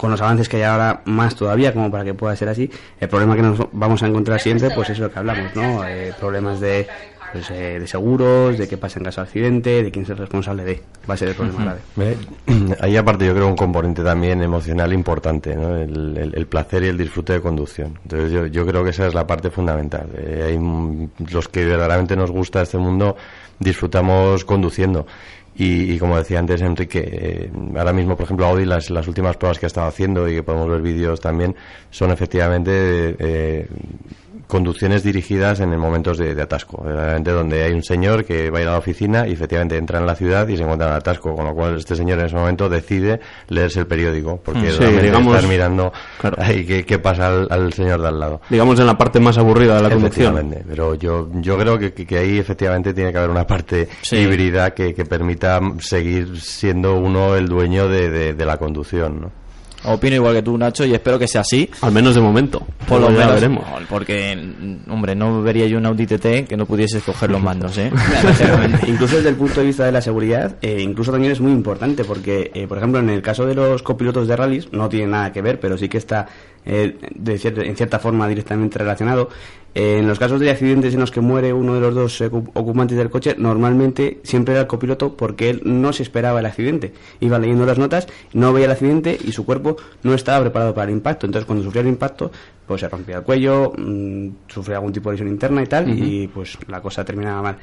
con 0.01 0.11
los 0.11 0.19
avances 0.21 0.49
que 0.49 0.57
hay 0.57 0.63
ahora 0.63 1.01
más 1.05 1.35
todavía 1.35 1.71
como 1.73 1.89
para 1.91 2.03
que 2.03 2.13
pueda 2.15 2.35
ser 2.35 2.49
así 2.49 2.69
el 2.99 3.07
problema 3.07 3.35
que 3.35 3.43
nos 3.43 3.59
vamos 3.71 4.01
a 4.03 4.07
encontrar 4.07 4.41
siempre 4.41 4.69
pues 4.71 4.89
es 4.89 4.99
lo 4.99 5.09
que 5.11 5.19
hablamos 5.19 5.55
no 5.55 5.85
Eh, 5.87 6.11
problemas 6.19 6.59
de 6.59 6.87
pues, 7.31 7.49
eh, 7.51 7.79
de 7.79 7.87
seguros 7.87 8.57
de 8.57 8.67
qué 8.67 8.75
pasa 8.77 8.99
en 8.99 9.05
caso 9.05 9.21
de 9.21 9.27
accidente 9.27 9.83
de 9.83 9.91
quién 9.91 10.03
es 10.03 10.09
el 10.09 10.17
responsable 10.17 10.65
de 10.65 10.81
va 11.09 11.13
a 11.13 11.17
ser 11.17 11.29
el 11.29 11.35
problema 11.35 11.63
grave 11.63 11.79
Eh, 11.99 12.17
Ahí 12.81 12.97
aparte 12.97 13.25
yo 13.25 13.33
creo 13.33 13.47
un 13.47 13.55
componente 13.55 14.03
también 14.03 14.41
emocional 14.41 14.91
importante, 14.91 15.55
¿no? 15.55 15.77
el, 15.77 16.17
el- 16.17 16.33
el 16.35 16.45
placer 16.47 16.83
y 16.83 16.87
el 16.87 16.97
disfrute 16.97 17.33
de 17.33 17.41
conducción. 17.41 17.97
Entonces 18.03 18.31
yo, 18.31 18.47
yo 18.47 18.65
creo 18.65 18.83
que 18.83 18.89
esa 18.89 19.05
es 19.07 19.13
la 19.13 19.25
parte 19.27 19.49
fundamental. 19.49 20.07
Eh, 20.17 20.43
hay 20.47 20.57
mm, 20.57 21.09
los 21.31 21.47
que 21.47 21.63
verdaderamente 21.63 22.15
nos 22.17 22.31
gusta 22.31 22.61
este 22.63 22.77
mundo 22.77 23.15
disfrutamos 23.59 24.43
conduciendo. 24.43 25.05
Y, 25.61 25.91
y 25.93 25.99
como 25.99 26.17
decía 26.17 26.39
antes 26.39 26.59
Enrique, 26.63 27.07
eh, 27.07 27.51
ahora 27.77 27.93
mismo, 27.93 28.15
por 28.15 28.23
ejemplo, 28.23 28.47
Audi, 28.47 28.65
las, 28.65 28.89
las 28.89 29.07
últimas 29.07 29.37
pruebas 29.37 29.59
que 29.59 29.67
ha 29.67 29.67
estado 29.67 29.85
haciendo 29.85 30.27
y 30.27 30.33
que 30.33 30.41
podemos 30.41 30.67
ver 30.67 30.81
vídeos 30.81 31.21
también, 31.21 31.55
son 31.91 32.09
efectivamente 32.09 33.15
eh, 33.19 33.67
conducciones 34.51 35.01
dirigidas 35.01 35.61
en 35.61 35.69
momentos 35.79 36.17
de, 36.17 36.35
de 36.35 36.41
atasco. 36.41 36.83
Verdaderamente 36.83 37.31
donde 37.31 37.63
hay 37.63 37.71
un 37.71 37.83
señor 37.83 38.25
que 38.25 38.49
va 38.49 38.59
a 38.59 38.61
ir 38.61 38.67
a 38.67 38.71
la 38.73 38.77
oficina 38.79 39.25
y 39.25 39.31
efectivamente 39.31 39.77
entra 39.77 39.99
en 39.99 40.05
la 40.05 40.13
ciudad 40.15 40.45
y 40.49 40.57
se 40.57 40.63
encuentra 40.63 40.87
en 40.89 40.93
atasco, 40.95 41.33
con 41.33 41.45
lo 41.45 41.53
cual 41.55 41.77
este 41.77 41.95
señor 41.95 42.19
en 42.19 42.25
ese 42.25 42.35
momento 42.35 42.67
decide 42.67 43.21
leerse 43.47 43.79
el 43.79 43.87
periódico, 43.87 44.41
porque 44.43 44.71
Sí, 44.71 44.77
realmente 44.77 45.05
digamos- 45.05 45.35
estás 45.35 45.49
mirando 45.49 45.93
Claro. 46.19 46.35
ahí 46.39 46.65
qué, 46.65 46.85
qué 46.85 46.99
pasa 46.99 47.27
al, 47.29 47.47
al 47.49 47.71
señor 47.71 48.01
de 48.01 48.07
al 48.09 48.19
lado. 48.19 48.41
Digamos 48.49 48.77
en 48.79 48.87
la 48.87 48.97
parte 48.97 49.19
más 49.21 49.37
aburrida 49.37 49.77
de 49.77 49.83
la 49.83 49.89
conducción. 49.89 50.53
Pero 50.67 50.95
yo, 50.95 51.29
yo 51.35 51.57
creo 51.57 51.79
que, 51.79 51.93
que- 51.93 52.05
que 52.05 52.17
ahí 52.17 52.37
efectivamente 52.37 52.93
tiene 52.93 53.11
que 53.13 53.17
haber 53.19 53.29
una 53.29 53.47
parte 53.47 53.87
Sí. 54.01 54.17
híbrida 54.17 54.71
que, 54.73 54.93
que 54.93 55.05
permita 55.05 55.61
seguir 55.79 56.39
siendo 56.41 56.95
uno 56.95 57.35
el 57.37 57.47
dueño 57.47 57.87
de, 57.87 58.09
de- 58.09 58.33
de 58.33 58.45
la 58.45 58.57
conducción, 58.57 59.21
¿no? 59.21 59.40
Opino 59.83 60.15
igual 60.15 60.35
que 60.35 60.43
tú, 60.43 60.57
Nacho, 60.57 60.85
y 60.85 60.93
espero 60.93 61.17
que 61.17 61.27
sea 61.27 61.41
así. 61.41 61.69
Al 61.81 61.91
menos 61.91 62.13
de 62.15 62.21
momento. 62.21 62.65
Por 62.87 63.01
lo 63.01 63.09
menos, 63.09 63.33
veremos. 63.33 63.65
porque, 63.89 64.35
mm, 64.35 64.91
hombre, 64.91 65.15
no 65.15 65.41
vería 65.41 65.65
yo 65.67 65.77
un 65.77 65.85
Audi 65.85 66.05
TT 66.05 66.47
que 66.47 66.55
no 66.55 66.65
pudiese 66.65 66.99
escoger 66.99 67.31
los 67.31 67.41
mandos, 67.41 67.77
¿eh? 67.77 67.91
incluso 68.87 69.15
desde 69.15 69.29
el 69.29 69.35
punto 69.35 69.59
de 69.59 69.65
vista 69.65 69.85
de 69.85 69.91
la 69.91 70.01
seguridad, 70.01 70.57
eh, 70.61 70.81
incluso 70.81 71.11
también 71.11 71.31
es 71.31 71.41
muy 71.41 71.51
importante 71.51 72.03
porque, 72.03 72.51
eh, 72.53 72.67
por 72.67 72.77
ejemplo, 72.77 72.99
en 72.99 73.09
el 73.09 73.21
caso 73.21 73.45
de 73.45 73.55
los 73.55 73.81
copilotos 73.81 74.27
de 74.27 74.35
rallies, 74.35 74.71
no 74.71 74.87
tiene 74.89 75.07
nada 75.07 75.31
que 75.31 75.41
ver, 75.41 75.59
pero 75.59 75.77
sí 75.77 75.89
que 75.89 75.97
está 75.97 76.27
eh, 76.65 76.95
de 77.15 77.35
cier- 77.39 77.65
en 77.65 77.75
cierta 77.75 77.99
forma 77.99 78.27
directamente 78.27 78.77
relacionado. 78.79 79.29
Eh, 79.73 79.99
en 79.99 80.07
los 80.07 80.19
casos 80.19 80.41
de 80.41 80.49
accidentes 80.51 80.93
en 80.93 80.99
los 80.99 81.11
que 81.11 81.21
muere 81.21 81.53
uno 81.53 81.73
de 81.75 81.79
los 81.79 81.95
dos 81.95 82.21
ocu- 82.21 82.49
ocupantes 82.55 82.97
del 82.97 83.09
coche, 83.09 83.35
normalmente 83.37 84.19
siempre 84.23 84.53
era 84.53 84.61
el 84.61 84.67
copiloto 84.67 85.15
porque 85.15 85.49
él 85.49 85.61
no 85.63 85.93
se 85.93 86.03
esperaba 86.03 86.41
el 86.41 86.45
accidente. 86.45 86.91
Iba 87.21 87.39
leyendo 87.39 87.65
las 87.65 87.77
notas, 87.77 88.07
no 88.33 88.51
veía 88.51 88.65
el 88.65 88.71
accidente 88.73 89.17
y 89.23 89.31
su 89.31 89.45
cuerpo 89.45 89.77
no 90.03 90.13
estaba 90.13 90.41
preparado 90.41 90.73
para 90.73 90.89
el 90.91 90.97
impacto. 90.97 91.25
Entonces, 91.25 91.45
cuando 91.45 91.63
sufría 91.63 91.83
el 91.83 91.87
impacto, 91.87 92.31
pues 92.67 92.81
se 92.81 92.89
rompía 92.89 93.17
el 93.17 93.23
cuello, 93.23 93.71
mm, 93.77 94.27
sufría 94.47 94.75
algún 94.77 94.91
tipo 94.91 95.09
de 95.09 95.13
lesión 95.15 95.29
interna 95.29 95.63
y 95.63 95.67
tal, 95.67 95.87
y 95.89 96.27
pues 96.27 96.57
la 96.67 96.81
cosa 96.81 97.05
terminaba 97.05 97.41
mal. 97.41 97.55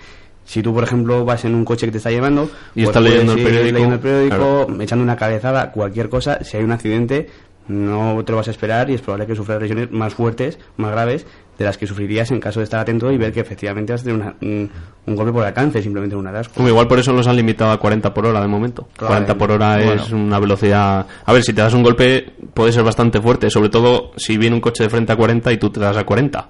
Si 0.47 0.63
tú, 0.63 0.73
por 0.73 0.83
ejemplo, 0.83 1.27
vas 1.27 1.45
en 1.45 1.55
un 1.55 1.63
coche 1.63 1.85
que 1.85 1.93
te 1.93 1.99
está 1.99 2.11
llevando 2.11 2.45
Y 2.75 2.85
pues 2.85 2.87
estás 2.87 3.03
leyendo 3.03 3.33
el 3.35 3.43
periódico, 3.45 3.73
leyendo 3.75 3.95
el 3.97 4.01
periódico, 4.01 4.37
claro. 4.67 4.81
echando 4.83 5.05
una 5.05 5.17
cabezada, 5.17 5.71
cualquier 5.73 6.09
cosa, 6.09 6.43
si 6.43 6.57
hay 6.57 6.65
un 6.65 6.73
accidente, 6.73 7.29
no 7.69 8.23
te 8.25 8.33
lo 8.33 8.37
vas 8.39 8.49
a 8.49 8.51
esperar 8.51 8.91
y 8.91 8.95
es 8.95 9.01
probable 9.01 9.27
que 9.27 9.35
sufras 9.35 9.61
lesiones 9.61 9.91
más 9.93 10.15
fuertes, 10.15 10.59
más 10.77 10.91
graves, 10.93 11.27
de 11.59 11.65
las 11.65 11.77
que 11.77 11.87
sufrirías 11.89 12.31
en 12.31 12.39
caso 12.41 12.61
de 12.61 12.65
estar 12.65 12.79
atento 12.81 13.11
y 13.11 13.19
ver 13.19 13.33
que 13.33 13.41
efectivamente 13.41 13.93
a 13.93 13.97
tener 13.97 14.15
una- 14.15 14.35
un, 14.41 14.71
un 15.07 15.17
golpe 15.17 15.33
por 15.33 15.45
alcance, 15.45 15.83
simplemente 15.83 16.15
en 16.15 16.21
un 16.21 16.27
atasco. 16.29 16.55
Como 16.55 16.69
igual 16.69 16.87
por 16.87 16.99
eso 17.01 17.13
los 17.13 17.27
han 17.27 17.35
limitado 17.37 17.73
a 17.73 17.79
40 17.81 18.15
por 18.15 18.27
hora 18.27 18.41
de 18.41 18.47
momento. 18.47 18.89
Claro, 18.97 19.15
40 19.15 19.35
por 19.39 19.51
hora 19.51 19.83
es 19.83 20.11
una 20.13 20.39
velocidad... 20.39 21.07
A 21.27 21.33
ver, 21.33 21.43
si 21.43 21.53
te 21.53 21.61
das 21.61 21.75
un 21.75 21.83
golpe 21.83 22.33
puede 22.55 22.73
ser 22.73 22.85
bastante 22.85 23.21
fuerte, 23.21 23.51
sobre 23.51 23.71
todo 23.71 24.13
si 24.17 24.39
viene 24.39 24.55
un 24.55 24.61
coche 24.61 24.85
de 24.85 24.91
frente 24.91 25.13
a 25.13 25.17
40 25.17 25.53
y 25.53 25.57
tú 25.59 25.71
te 25.71 25.81
das 25.81 25.97
a 25.97 26.05
40. 26.05 26.49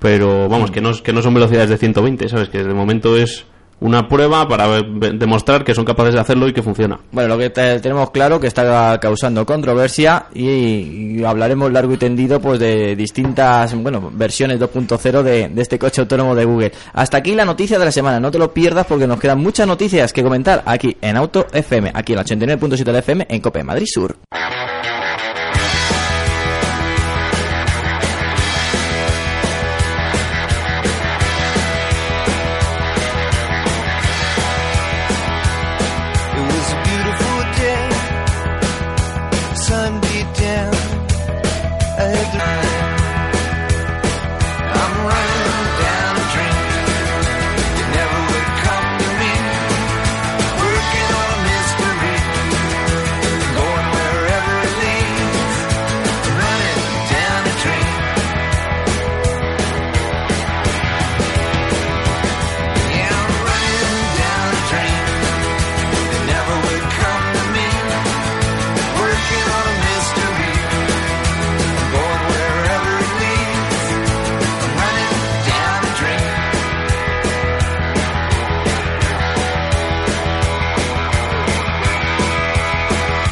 Pero 0.00 0.48
vamos, 0.48 0.70
que 0.70 0.80
no, 0.80 0.92
que 1.02 1.12
no 1.12 1.22
son 1.22 1.34
velocidades 1.34 1.70
de 1.70 1.76
120, 1.78 2.28
¿sabes? 2.28 2.48
Que 2.48 2.62
de 2.62 2.74
momento 2.74 3.16
es 3.16 3.44
una 3.80 4.08
prueba 4.08 4.46
para 4.48 4.82
demostrar 4.82 5.64
que 5.64 5.74
son 5.74 5.84
capaces 5.84 6.14
de 6.14 6.20
hacerlo 6.20 6.48
y 6.48 6.52
que 6.52 6.62
funciona. 6.62 6.98
Bueno, 7.12 7.28
lo 7.30 7.38
que 7.38 7.50
te- 7.50 7.80
tenemos 7.80 8.10
claro 8.10 8.40
que 8.40 8.46
está 8.48 8.98
causando 9.00 9.44
controversia 9.46 10.26
y, 10.34 11.22
hablaremos 11.24 11.70
largo 11.72 11.92
y 11.92 11.96
tendido 11.96 12.40
pues 12.40 12.58
de 12.60 12.96
distintas 12.96 13.74
bueno 13.74 14.10
versiones 14.12 14.58
2.0 14.60 15.22
de, 15.22 15.48
de 15.48 15.62
este 15.62 15.78
coche 15.78 16.00
autónomo 16.00 16.34
de 16.34 16.44
Google. 16.44 16.72
Hasta 16.92 17.18
aquí 17.18 17.34
la 17.34 17.44
noticia 17.44 17.78
de 17.78 17.84
la 17.84 17.92
semana, 17.92 18.18
no 18.20 18.30
te 18.30 18.38
lo 18.38 18.52
pierdas 18.52 18.86
porque 18.86 19.06
nos 19.06 19.20
quedan 19.20 19.38
muchas 19.40 19.66
noticias 19.66 20.12
que 20.12 20.22
comentar 20.22 20.62
aquí 20.66 20.96
en 21.00 21.16
Auto 21.16 21.46
FM, 21.52 21.92
aquí 21.94 22.12
en 22.12 22.16
la 22.18 22.24
89.7 22.24 22.84
de 22.84 22.92
la 22.92 22.98
FM 23.00 23.26
en 23.28 23.40
Cope 23.40 23.62
Madrid 23.62 23.86
Sur. 23.86 24.16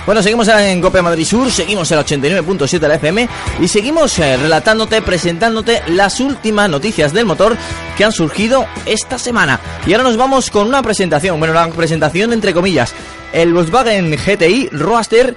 Bueno, 0.06 0.22
seguimos 0.22 0.46
en 0.46 0.80
Cope 0.80 1.02
Madrid 1.02 1.24
Sur, 1.24 1.50
seguimos 1.50 1.90
en 1.90 1.96
la 1.96 2.04
89.7 2.04 2.78
de 2.78 2.88
la 2.88 2.94
FM 2.94 3.28
y 3.60 3.66
seguimos 3.66 4.16
eh, 4.20 4.36
relatándote, 4.36 5.02
presentándote 5.02 5.82
las 5.88 6.20
últimas 6.20 6.70
noticias 6.70 7.12
del 7.12 7.26
motor 7.26 7.56
que 7.96 8.04
han 8.04 8.12
surgido 8.12 8.66
esta 8.86 9.18
semana. 9.18 9.58
Y 9.84 9.92
ahora 9.92 10.04
nos 10.04 10.16
vamos 10.16 10.48
con 10.52 10.68
una 10.68 10.80
presentación, 10.80 11.40
bueno, 11.40 11.52
una 11.52 11.68
presentación 11.72 12.32
entre 12.32 12.54
comillas, 12.54 12.94
el 13.32 13.52
Volkswagen 13.52 14.12
GTI 14.12 14.68
Roadster 14.70 15.36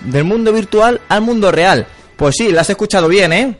del 0.00 0.24
mundo 0.24 0.52
virtual 0.52 1.00
al 1.08 1.20
mundo 1.20 1.52
real. 1.52 1.86
Pues 2.16 2.34
sí, 2.36 2.50
la 2.50 2.62
has 2.62 2.70
escuchado 2.70 3.06
bien, 3.06 3.32
¿eh? 3.32 3.56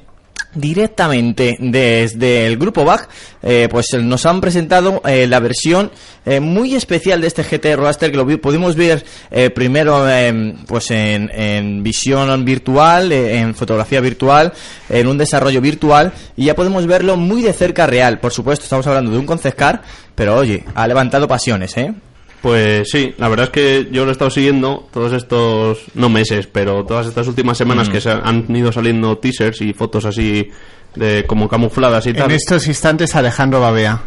Directamente 0.54 1.56
desde 1.60 2.46
el 2.46 2.56
grupo 2.56 2.84
BAG, 2.84 3.08
eh, 3.42 3.68
pues 3.70 3.86
nos 3.94 4.26
han 4.26 4.40
presentado 4.40 5.02
eh, 5.06 5.26
la 5.26 5.40
versión 5.40 5.90
eh, 6.26 6.40
muy 6.40 6.74
especial 6.74 7.20
de 7.20 7.26
este 7.28 7.42
GT 7.42 7.76
Roadster 7.76 8.10
que 8.10 8.16
lo 8.16 8.26
pudimos 8.40 8.76
ver 8.76 9.04
eh, 9.30 9.50
primero 9.50 10.08
eh, 10.08 10.54
pues 10.66 10.90
en, 10.90 11.30
en 11.32 11.82
visión 11.82 12.44
virtual, 12.44 13.12
eh, 13.12 13.38
en 13.38 13.54
fotografía 13.54 14.00
virtual, 14.00 14.52
en 14.88 15.06
un 15.06 15.18
desarrollo 15.18 15.60
virtual 15.60 16.12
y 16.36 16.46
ya 16.46 16.54
podemos 16.54 16.86
verlo 16.86 17.16
muy 17.16 17.42
de 17.42 17.52
cerca 17.52 17.86
real. 17.86 18.18
Por 18.18 18.32
supuesto, 18.32 18.64
estamos 18.64 18.86
hablando 18.86 19.10
de 19.10 19.18
un 19.18 19.26
concept 19.26 19.58
car, 19.58 19.82
pero 20.14 20.36
oye, 20.36 20.64
ha 20.74 20.86
levantado 20.86 21.28
pasiones, 21.28 21.76
¿eh? 21.76 21.94
Pues 22.42 22.88
sí, 22.90 23.14
la 23.18 23.28
verdad 23.28 23.44
es 23.46 23.50
que 23.50 23.88
yo 23.92 24.04
lo 24.04 24.10
he 24.10 24.12
estado 24.12 24.30
siguiendo 24.30 24.88
todos 24.92 25.12
estos, 25.12 25.78
no 25.94 26.08
meses, 26.08 26.46
pero 26.46 26.84
todas 26.86 27.06
estas 27.06 27.28
últimas 27.28 27.58
semanas 27.58 27.88
que 27.90 28.00
se 28.00 28.10
han 28.10 28.46
ido 28.56 28.72
saliendo 28.72 29.18
teasers 29.18 29.60
y 29.60 29.74
fotos 29.74 30.06
así 30.06 30.48
de 30.94 31.24
como 31.26 31.48
camufladas 31.48 32.06
y 32.06 32.10
En 32.10 32.16
tal. 32.16 32.30
estos 32.32 32.66
instantes 32.66 33.14
Alejandro 33.14 33.60
babea. 33.60 34.02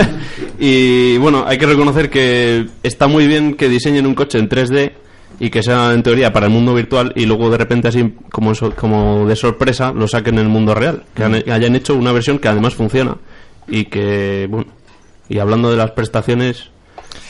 y 0.58 1.16
bueno, 1.18 1.44
hay 1.46 1.58
que 1.58 1.66
reconocer 1.66 2.08
que 2.08 2.66
está 2.82 3.06
muy 3.08 3.26
bien 3.26 3.54
que 3.54 3.68
diseñen 3.68 4.06
un 4.06 4.14
coche 4.14 4.38
en 4.38 4.48
3D 4.48 4.92
y 5.40 5.50
que 5.50 5.62
sea 5.62 5.92
en 5.92 6.02
teoría 6.02 6.32
para 6.32 6.46
el 6.46 6.52
mundo 6.52 6.74
virtual 6.74 7.12
y 7.16 7.26
luego 7.26 7.50
de 7.50 7.58
repente 7.58 7.88
así 7.88 8.14
como, 8.30 8.54
so- 8.54 8.74
como 8.76 9.26
de 9.26 9.34
sorpresa 9.34 9.92
lo 9.92 10.06
saquen 10.06 10.34
en 10.34 10.42
el 10.44 10.48
mundo 10.48 10.74
real. 10.74 11.02
Que 11.14 11.24
han- 11.24 11.50
hayan 11.50 11.74
hecho 11.74 11.94
una 11.96 12.12
versión 12.12 12.38
que 12.38 12.48
además 12.48 12.74
funciona 12.74 13.16
y 13.66 13.86
que, 13.86 14.46
bueno, 14.48 14.66
y 15.28 15.38
hablando 15.38 15.70
de 15.70 15.76
las 15.76 15.90
prestaciones, 15.92 16.70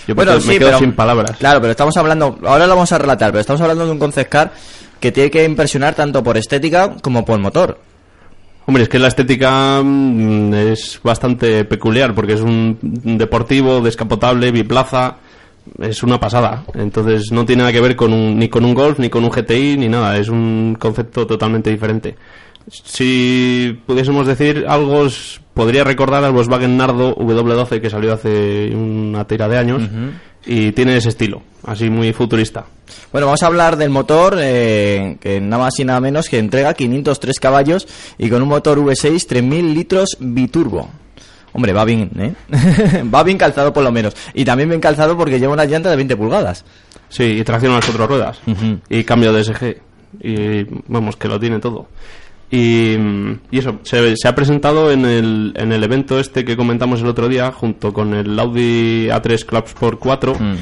yo 0.07 0.15
me 0.15 0.25
quedo 0.25 0.41
pero- 0.59 0.79
sin 0.79 0.93
palabras. 0.93 1.37
Claro, 1.39 1.61
pero 1.61 1.71
estamos 1.73 1.97
hablando, 1.97 2.39
ahora 2.45 2.67
lo 2.67 2.75
vamos 2.75 2.93
a 2.93 2.99
relatar, 2.99 3.31
pero 3.31 3.41
estamos 3.41 3.61
hablando 3.61 3.87
de 3.87 3.93
un 3.93 3.99
concept 3.99 4.31
car 4.31 4.53
que 5.01 5.13
tiene 5.13 5.31
que 5.31 5.45
impresionar 5.45 5.95
tanto 5.95 6.23
por 6.23 6.37
estética 6.37 6.95
como 7.03 7.25
por 7.25 7.39
motor. 7.39 7.79
Hombre, 8.67 8.85
es 8.85 8.89
que 8.89 8.99
la 8.99 9.09
estética 9.09 9.83
mm, 9.83 10.55
es 10.55 11.01
bastante 11.03 11.65
peculiar 11.65 12.15
porque 12.15 12.35
es 12.35 12.41
un 12.41 12.79
deportivo, 12.81 13.81
descapotable, 13.81 14.53
biplaza, 14.53 15.17
es 15.81 16.03
una 16.05 16.21
pasada. 16.21 16.63
Entonces 16.75 17.33
no 17.33 17.45
tiene 17.45 17.63
nada 17.63 17.73
que 17.73 17.81
ver 17.81 17.97
con 17.97 18.13
un, 18.13 18.39
ni 18.39 18.49
con 18.49 18.65
un 18.65 18.75
Golf, 18.75 19.01
ni 19.01 19.11
con 19.11 19.25
un 19.25 19.31
GTI, 19.31 19.77
ni 19.79 19.89
nada. 19.89 20.17
Es 20.17 20.29
un 20.29 20.77
concepto 20.79 21.27
totalmente 21.27 21.71
diferente. 21.71 22.15
Si 22.69 23.79
pudiésemos 23.87 24.27
decir 24.27 24.65
algo, 24.69 25.07
podría 25.55 25.85
recordar 25.85 26.25
al 26.25 26.33
Volkswagen 26.33 26.77
Nardo 26.77 27.17
W12 27.17 27.81
que 27.81 27.91
salió 27.91 28.13
hace 28.13 28.71
una 28.75 29.27
tira 29.27 29.49
de 29.49 29.59
años 29.59 29.83
y 30.47 30.73
tiene 30.73 30.97
ese 30.97 31.11
estilo, 31.11 31.43
así 31.65 31.91
muy 31.91 32.13
futurista. 32.13 32.65
Bueno, 33.11 33.27
vamos 33.27 33.43
a 33.43 33.47
hablar 33.47 33.77
del 33.77 33.91
motor, 33.91 34.39
eh, 34.41 35.17
que 35.21 35.41
nada 35.41 35.65
más 35.65 35.79
y 35.79 35.85
nada 35.85 36.01
menos 36.01 36.29
que 36.29 36.39
entrega 36.39 36.75
503 36.75 37.41
caballos 37.41 37.87
y 38.19 38.29
con 38.29 38.43
un 38.43 38.49
motor 38.49 38.79
V6 38.79 39.27
3000 39.27 39.75
litros 39.75 40.17
biturbo. 40.19 40.89
Hombre, 41.55 41.73
va 41.73 41.85
bien, 41.85 42.11
¿eh? 42.19 42.35
va 43.15 43.23
bien 43.23 43.37
calzado 43.37 43.73
por 43.73 43.85
lo 43.85 43.93
menos. 43.93 44.17
Y 44.33 44.45
también 44.45 44.71
bien 44.71 44.81
calzado 44.81 45.17
porque 45.17 45.39
lleva 45.39 45.53
una 45.53 45.67
llanta 45.67 45.91
de 45.91 45.97
20 45.97 46.17
pulgadas. 46.17 46.65
Sí, 47.11 47.25
y 47.25 47.45
tracción 47.45 47.73
a 47.73 47.77
las 47.77 47.85
cuatro 47.85 48.07
ruedas. 48.07 48.41
Y 48.89 49.05
cambio 49.05 49.33
de 49.35 49.45
SG. 49.45 49.77
Y 50.21 50.65
vamos, 50.89 51.17
que 51.17 51.29
lo 51.29 51.39
tiene 51.39 51.59
todo. 51.59 51.89
Y, 52.53 52.97
y 53.51 53.59
eso, 53.59 53.79
se, 53.83 54.15
se 54.17 54.29
ha 54.29 54.35
presentado 54.35 54.93
en 54.93 55.07
el, 55.07 55.55
en 55.57 55.73
el 55.73 55.83
evento 55.83 56.21
este 56.21 56.45
que 56.45 56.55
comentamos 56.57 57.01
el 57.01 57.07
otro 57.07 57.27
día, 57.29 57.51
junto 57.51 57.93
con 57.95 58.13
el 58.13 58.39
Audi 58.39 59.09
A3 59.09 59.45
Club 59.47 59.65
Sport 59.67 59.99
4, 59.99 60.35
Mm. 60.39 60.55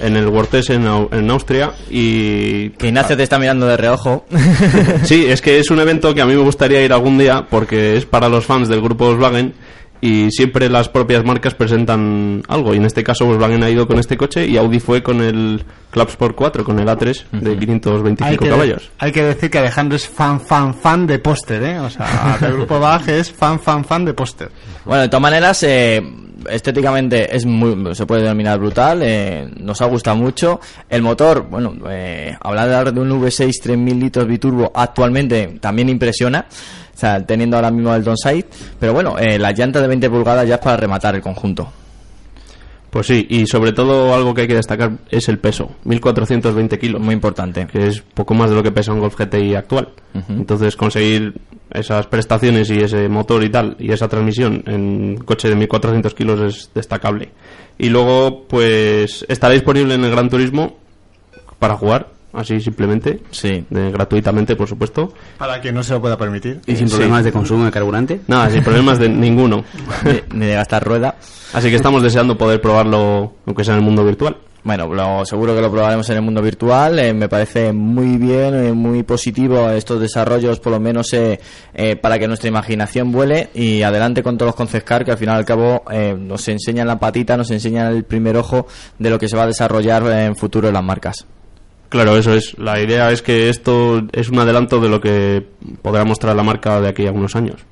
en 0.00 0.16
el 0.16 0.26
Wortes 0.28 0.68
en, 0.70 0.86
en 1.10 1.30
Austria. 1.30 1.72
Y 1.90 2.68
Que 2.70 2.88
Ignacio 2.88 3.16
te 3.16 3.22
está 3.22 3.38
mirando 3.38 3.66
de 3.66 3.76
reojo. 3.78 4.26
Sí, 5.04 5.24
es 5.26 5.40
que 5.40 5.58
es 5.58 5.70
un 5.70 5.80
evento 5.80 6.14
que 6.14 6.20
a 6.20 6.26
mí 6.26 6.34
me 6.34 6.42
gustaría 6.42 6.84
ir 6.84 6.92
algún 6.92 7.16
día 7.18 7.46
porque 7.48 7.96
es 7.96 8.04
para 8.04 8.28
los 8.28 8.44
fans 8.44 8.68
del 8.68 8.80
grupo 8.82 9.06
Volkswagen 9.06 9.54
y 10.00 10.30
siempre 10.30 10.68
las 10.68 10.88
propias 10.88 11.24
marcas 11.24 11.54
presentan 11.54 12.42
algo. 12.48 12.74
Y 12.74 12.76
en 12.76 12.84
este 12.84 13.02
caso 13.02 13.26
Volkswagen 13.26 13.62
ha 13.62 13.70
ido 13.70 13.86
con 13.86 13.98
este 13.98 14.16
coche 14.16 14.46
y 14.46 14.56
Audi 14.56 14.80
fue 14.80 15.02
con 15.02 15.20
el 15.20 15.64
Club 15.90 16.08
Sport 16.08 16.36
4, 16.36 16.64
con 16.64 16.78
el 16.78 16.86
A3 16.86 17.24
de 17.32 17.56
525 17.58 18.44
Hay 18.44 18.50
caballos. 18.50 18.90
hay 18.98 19.12
que 19.12 19.22
decir 19.24 19.50
que 19.50 19.58
Alejandro 19.58 19.96
es 19.96 20.08
fan, 20.08 20.40
fan, 20.40 20.74
fan 20.74 21.06
de 21.06 21.18
póster, 21.18 21.62
¿eh? 21.62 21.78
O 21.80 21.90
sea, 21.90 22.38
del 22.40 22.52
grupo 22.54 22.78
BAG 22.78 23.08
es 23.10 23.32
fan, 23.32 23.58
fan, 23.58 23.84
fan 23.84 24.04
de 24.04 24.14
póster. 24.14 24.50
Bueno, 24.84 25.02
de 25.02 25.08
todas 25.08 25.22
maneras, 25.22 25.62
eh, 25.62 26.02
estéticamente 26.50 27.34
es 27.34 27.44
muy, 27.46 27.94
se 27.94 28.06
puede 28.06 28.22
denominar 28.22 28.58
brutal, 28.58 29.00
eh, 29.02 29.48
nos 29.58 29.80
ha 29.82 29.86
gustado 29.86 30.16
mucho. 30.16 30.60
El 30.88 31.02
motor, 31.02 31.46
bueno, 31.48 31.74
eh, 31.88 32.36
hablar 32.40 32.92
de 32.92 33.00
un 33.00 33.10
V6 33.10 33.60
3000 33.62 33.98
litros 33.98 34.26
biturbo 34.26 34.70
actualmente 34.74 35.58
también 35.60 35.88
impresiona, 35.88 36.46
teniendo 37.26 37.56
ahora 37.56 37.70
mismo 37.70 37.94
el 37.94 38.04
downside, 38.04 38.46
pero 38.78 38.92
bueno, 38.92 39.18
eh, 39.18 39.38
la 39.38 39.52
llanta 39.52 39.80
de 39.80 39.88
20 39.88 40.10
pulgadas 40.10 40.46
ya 40.46 40.56
es 40.56 40.60
para 40.60 40.76
rematar 40.76 41.14
el 41.14 41.22
conjunto. 41.22 41.72
Pues 42.98 43.06
sí, 43.06 43.28
y 43.30 43.46
sobre 43.46 43.72
todo 43.72 44.12
algo 44.12 44.34
que 44.34 44.40
hay 44.40 44.48
que 44.48 44.56
destacar 44.56 44.90
es 45.08 45.28
el 45.28 45.38
peso, 45.38 45.70
1420 45.84 46.80
kilos. 46.80 47.00
Muy 47.00 47.14
importante. 47.14 47.64
que 47.68 47.86
es 47.86 48.00
poco 48.00 48.34
más 48.34 48.50
de 48.50 48.56
lo 48.56 48.62
que 48.64 48.72
pesa 48.72 48.92
un 48.92 48.98
Golf 48.98 49.14
GTI 49.16 49.54
actual. 49.54 49.90
Entonces 50.28 50.74
conseguir 50.74 51.32
esas 51.70 52.08
prestaciones 52.08 52.68
y 52.70 52.78
ese 52.78 53.08
motor 53.08 53.44
y 53.44 53.50
tal, 53.50 53.76
y 53.78 53.92
esa 53.92 54.08
transmisión 54.08 54.64
en 54.66 54.80
un 54.80 55.16
coche 55.18 55.48
de 55.48 55.54
1400 55.54 56.12
kilos 56.12 56.40
es 56.40 56.70
destacable. 56.74 57.30
Y 57.78 57.88
luego, 57.88 58.48
pues, 58.48 59.24
estará 59.28 59.54
disponible 59.54 59.94
en 59.94 60.02
el 60.02 60.10
Gran 60.10 60.28
Turismo 60.28 60.78
para 61.60 61.76
jugar, 61.76 62.08
así 62.32 62.60
simplemente, 62.60 63.20
Sí. 63.30 63.64
de- 63.70 63.90
gratuitamente, 63.90 64.56
por 64.56 64.68
supuesto. 64.68 65.12
Para 65.38 65.60
quien 65.60 65.74
no 65.74 65.82
se 65.82 65.92
lo 65.94 66.00
pueda 66.00 66.16
permitir. 66.16 66.60
Y 66.66 66.76
sin 66.76 66.88
Sí. 66.88 66.96
problemas 66.96 67.24
de 67.24 67.32
consumo 67.32 67.64
de 67.64 67.70
carburante. 67.70 68.20
Nada, 68.26 68.50
sin 68.50 68.62
problemas 68.62 68.98
de 68.98 69.08
ninguno. 69.08 69.64
Ni, 70.04 70.38
ni 70.38 70.46
de 70.46 70.54
gastar 70.54 70.84
rueda. 70.84 71.16
Así 71.52 71.70
que 71.70 71.76
estamos 71.76 72.02
deseando 72.02 72.36
poder 72.36 72.60
probarlo, 72.60 73.32
aunque 73.46 73.64
sea 73.64 73.74
en 73.74 73.80
el 73.80 73.84
mundo 73.84 74.04
virtual. 74.04 74.36
Bueno, 74.64 74.92
lo, 74.92 75.24
seguro 75.24 75.54
que 75.54 75.62
lo 75.62 75.70
probaremos 75.70 76.10
en 76.10 76.16
el 76.16 76.22
mundo 76.22 76.42
virtual. 76.42 76.98
eh, 76.98 77.14
me 77.14 77.28
parece 77.28 77.72
muy 77.72 78.18
bien, 78.18 78.54
eh, 78.54 78.72
muy 78.72 79.02
positivo 79.04 79.70
estos 79.70 79.98
desarrollos, 80.00 80.58
por 80.60 80.72
lo 80.72 80.80
menos 80.80 81.10
eh, 81.14 81.38
eh, 81.72 81.96
para 81.96 82.18
que 82.18 82.26
nuestra 82.26 82.48
imaginación 82.48 83.10
vuele 83.12 83.48
y 83.54 83.82
adelante 83.82 84.22
con 84.22 84.36
todos 84.36 84.48
los 84.48 84.56
concescar 84.56 85.04
que 85.04 85.12
al 85.12 85.16
final 85.16 85.36
y 85.36 85.38
al 85.38 85.44
cabo 85.46 85.84
eh, 85.90 86.14
nos 86.18 86.46
enseñan 86.48 86.86
la 86.88 86.98
patita, 86.98 87.36
nos 87.36 87.50
enseñan 87.52 87.86
el 87.94 88.04
primer 88.04 88.36
ojo 88.36 88.66
de 88.98 89.08
lo 89.08 89.18
que 89.18 89.28
se 89.28 89.36
va 89.36 89.44
a 89.44 89.46
desarrollar 89.46 90.02
en 90.08 90.36
futuro 90.36 90.68
en 90.68 90.74
las 90.74 90.84
marcas. 90.84 91.24
Claro, 91.88 92.16
eso 92.16 92.34
es. 92.34 92.58
La 92.58 92.80
idea 92.80 93.10
es 93.10 93.22
que 93.22 93.48
esto 93.48 94.02
es 94.12 94.28
un 94.28 94.38
adelanto 94.38 94.80
de 94.80 94.88
lo 94.88 95.00
que 95.00 95.46
podrá 95.80 96.04
mostrar 96.04 96.36
la 96.36 96.42
marca 96.42 96.80
de 96.80 96.88
aquí 96.88 97.06
a 97.06 97.12
unos 97.12 97.34
años. 97.34 97.64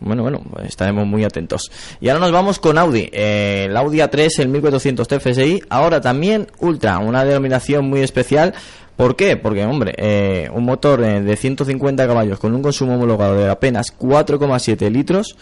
Bueno, 0.00 0.22
bueno, 0.22 0.42
estaremos 0.62 1.06
muy 1.06 1.24
atentos. 1.24 1.70
Y 2.00 2.08
ahora 2.08 2.20
nos 2.20 2.32
vamos 2.32 2.58
con 2.58 2.76
Audi. 2.76 3.08
Eh, 3.12 3.64
el 3.68 3.76
Audi 3.76 3.98
A3, 3.98 4.40
el 4.40 4.48
1400 4.48 5.08
TFSI, 5.08 5.62
ahora 5.70 6.02
también 6.02 6.48
Ultra, 6.58 6.98
una 6.98 7.24
denominación 7.24 7.88
muy 7.88 8.00
especial. 8.00 8.54
¿Por 8.94 9.16
qué? 9.16 9.38
Porque, 9.38 9.64
hombre, 9.64 9.94
eh, 9.96 10.50
un 10.52 10.64
motor 10.64 11.02
eh, 11.02 11.22
de 11.22 11.36
150 11.36 12.06
caballos 12.06 12.38
con 12.38 12.54
un 12.54 12.62
consumo 12.62 12.94
homologado 12.96 13.36
de 13.36 13.50
apenas 13.50 13.86
4,7 13.98 14.90
litros 14.90 15.36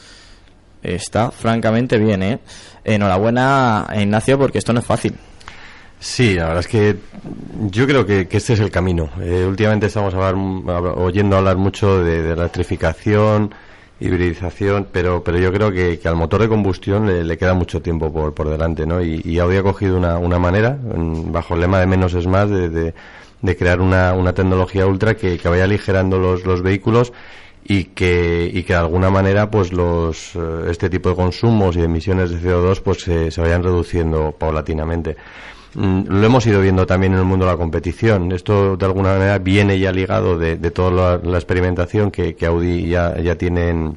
está 0.83 1.31
francamente 1.31 1.99
bien, 1.99 2.23
¿eh? 2.23 2.39
Enhorabuena, 2.85 3.87
Ignacio, 3.97 4.39
porque 4.39 4.59
esto 4.59 4.73
no 4.73 4.81
es 4.81 4.87
fácil. 4.87 5.15
Sí, 5.99 6.35
la 6.35 6.45
verdad 6.49 6.61
es 6.61 6.69
que 6.69 6.97
yo 7.71 7.87
creo 7.87 8.05
que, 8.05 8.29
que 8.29 8.37
este 8.37 8.53
es 8.53 8.61
el 8.61 8.71
camino. 8.71 9.09
Eh, 9.21 9.45
últimamente 9.49 9.87
estamos 9.87 10.13
hablar- 10.15 10.35
hab- 10.35 10.95
oyendo 10.99 11.37
hablar 11.37 11.57
mucho 11.57 12.03
de, 12.05 12.23
de 12.23 12.33
electrificación, 12.33 13.55
hibridización, 14.01 14.89
pero, 14.93 15.25
pero 15.25 15.39
yo 15.39 15.51
creo 15.53 15.73
que, 15.73 15.99
al 16.05 16.17
motor 16.17 16.43
de 16.43 16.49
combustión 16.49 17.07
le, 17.27 17.39
queda 17.39 17.55
mucho 17.55 17.81
tiempo 17.81 18.13
por, 18.13 18.35
por 18.35 18.51
delante, 18.51 18.87
¿no? 18.87 19.03
Y, 19.03 19.23
y 19.25 19.39
Audi 19.39 19.57
ha 19.57 19.63
cogido 19.63 19.97
una, 19.97 20.19
una 20.19 20.39
manera, 20.39 20.77
bajo 20.83 21.55
el 21.55 21.61
lema 21.63 21.81
de 21.81 21.87
menos 21.87 22.13
es 22.15 22.27
más, 22.27 22.51
de, 22.51 22.69
de- 22.69 22.95
de 23.41 23.57
crear 23.59 23.81
una, 23.83 24.15
una 24.15 24.33
tecnología 24.33 24.87
ultra 24.87 25.17
que, 25.17 25.39
que 25.39 25.49
vaya 25.51 25.65
aligerando 25.65 26.19
los, 26.19 26.45
los 26.47 26.63
vehículos 26.63 27.13
y 27.63 27.85
que, 27.85 28.51
y 28.53 28.63
que 28.63 28.73
de 28.73 28.79
alguna 28.79 29.11
manera 29.11 29.51
pues 29.51 29.71
los 29.73 30.35
eh, 30.35 30.41
este 30.71 30.89
tipo 30.89 31.11
de 31.11 31.17
consumos 31.17 31.77
y 31.77 31.83
emisiones 31.83 32.31
de 32.31 32.39
CO2 32.41 32.81
pues 32.81 33.03
se, 33.03 33.31
se 33.31 33.41
vayan 33.43 33.63
reduciendo 33.63 34.33
paulatinamente. 34.33 35.17
Mm, 35.75 36.03
Lo 36.09 36.27
hemos 36.27 36.47
ido 36.47 36.61
viendo 36.61 36.87
también 36.87 37.13
en 37.15 37.19
el 37.21 37.25
mundo 37.25 37.45
de 37.47 37.53
la 37.53 37.57
competición. 37.59 38.33
Esto 38.33 38.77
de 38.77 38.87
alguna 38.87 39.11
manera 39.15 39.39
viene 39.39 39.79
ya 39.79 39.93
ligado 39.93 40.39
de, 40.39 40.57
de 40.57 40.71
toda 40.71 40.91
la, 40.91 41.21
la 41.31 41.39
experimentación 41.39 42.11
que, 42.11 42.35
que 42.37 42.47
Audi 42.47 42.89
ya, 42.89 43.19
ya 43.21 43.37
tiene 43.37 43.69
en, 43.71 43.97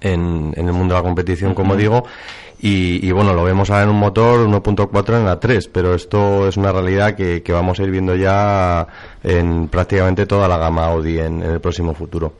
en, 0.00 0.52
en 0.56 0.66
el 0.66 0.72
mundo 0.72 0.94
de 0.94 1.00
la 1.00 1.04
competición, 1.04 1.54
como 1.54 1.76
digo. 1.76 2.04
Y, 2.58 3.06
y 3.06 3.12
bueno, 3.12 3.34
lo 3.34 3.44
vemos 3.44 3.68
ahora 3.70 3.82
en 3.82 3.90
un 3.90 3.98
motor 3.98 4.46
1.4 4.48 5.16
en 5.18 5.24
la 5.26 5.38
3, 5.38 5.68
pero 5.68 5.94
esto 5.94 6.48
es 6.48 6.56
una 6.56 6.72
realidad 6.72 7.14
que, 7.14 7.42
que 7.42 7.52
vamos 7.52 7.78
a 7.78 7.82
ir 7.82 7.90
viendo 7.90 8.14
ya 8.16 8.86
en 9.22 9.68
prácticamente 9.68 10.24
toda 10.24 10.48
la 10.48 10.56
gama 10.56 10.86
Audi 10.86 11.18
en, 11.18 11.42
en 11.42 11.50
el 11.50 11.60
próximo 11.60 11.92
futuro. 11.94 12.32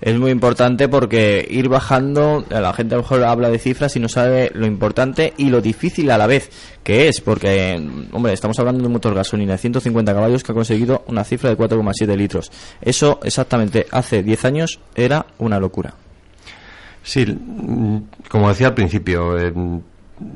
Es 0.00 0.18
muy 0.18 0.30
importante 0.30 0.88
porque 0.88 1.46
ir 1.48 1.68
bajando, 1.68 2.44
la 2.48 2.72
gente 2.72 2.94
a 2.94 2.98
lo 2.98 3.02
mejor 3.02 3.24
habla 3.24 3.50
de 3.50 3.58
cifras 3.58 3.94
y 3.96 4.00
no 4.00 4.08
sabe 4.08 4.50
lo 4.54 4.66
importante 4.66 5.34
y 5.36 5.50
lo 5.50 5.60
difícil 5.60 6.10
a 6.10 6.18
la 6.18 6.26
vez 6.26 6.50
que 6.82 7.08
es, 7.08 7.20
porque, 7.20 7.80
hombre, 8.12 8.32
estamos 8.32 8.58
hablando 8.58 8.80
de 8.80 8.86
un 8.86 8.94
motor 8.94 9.14
gasolina 9.14 9.52
de 9.52 9.58
150 9.58 10.14
caballos 10.14 10.42
que 10.42 10.52
ha 10.52 10.54
conseguido 10.54 11.04
una 11.06 11.24
cifra 11.24 11.50
de 11.50 11.56
4,7 11.56 12.16
litros. 12.16 12.50
Eso 12.80 13.20
exactamente 13.22 13.86
hace 13.90 14.22
10 14.22 14.44
años 14.44 14.80
era 14.94 15.26
una 15.38 15.60
locura. 15.60 15.94
Sí, 17.02 17.24
mm, 17.26 17.98
como 18.28 18.48
decía 18.48 18.68
al 18.68 18.74
principio, 18.74 19.38
eh, 19.38 19.52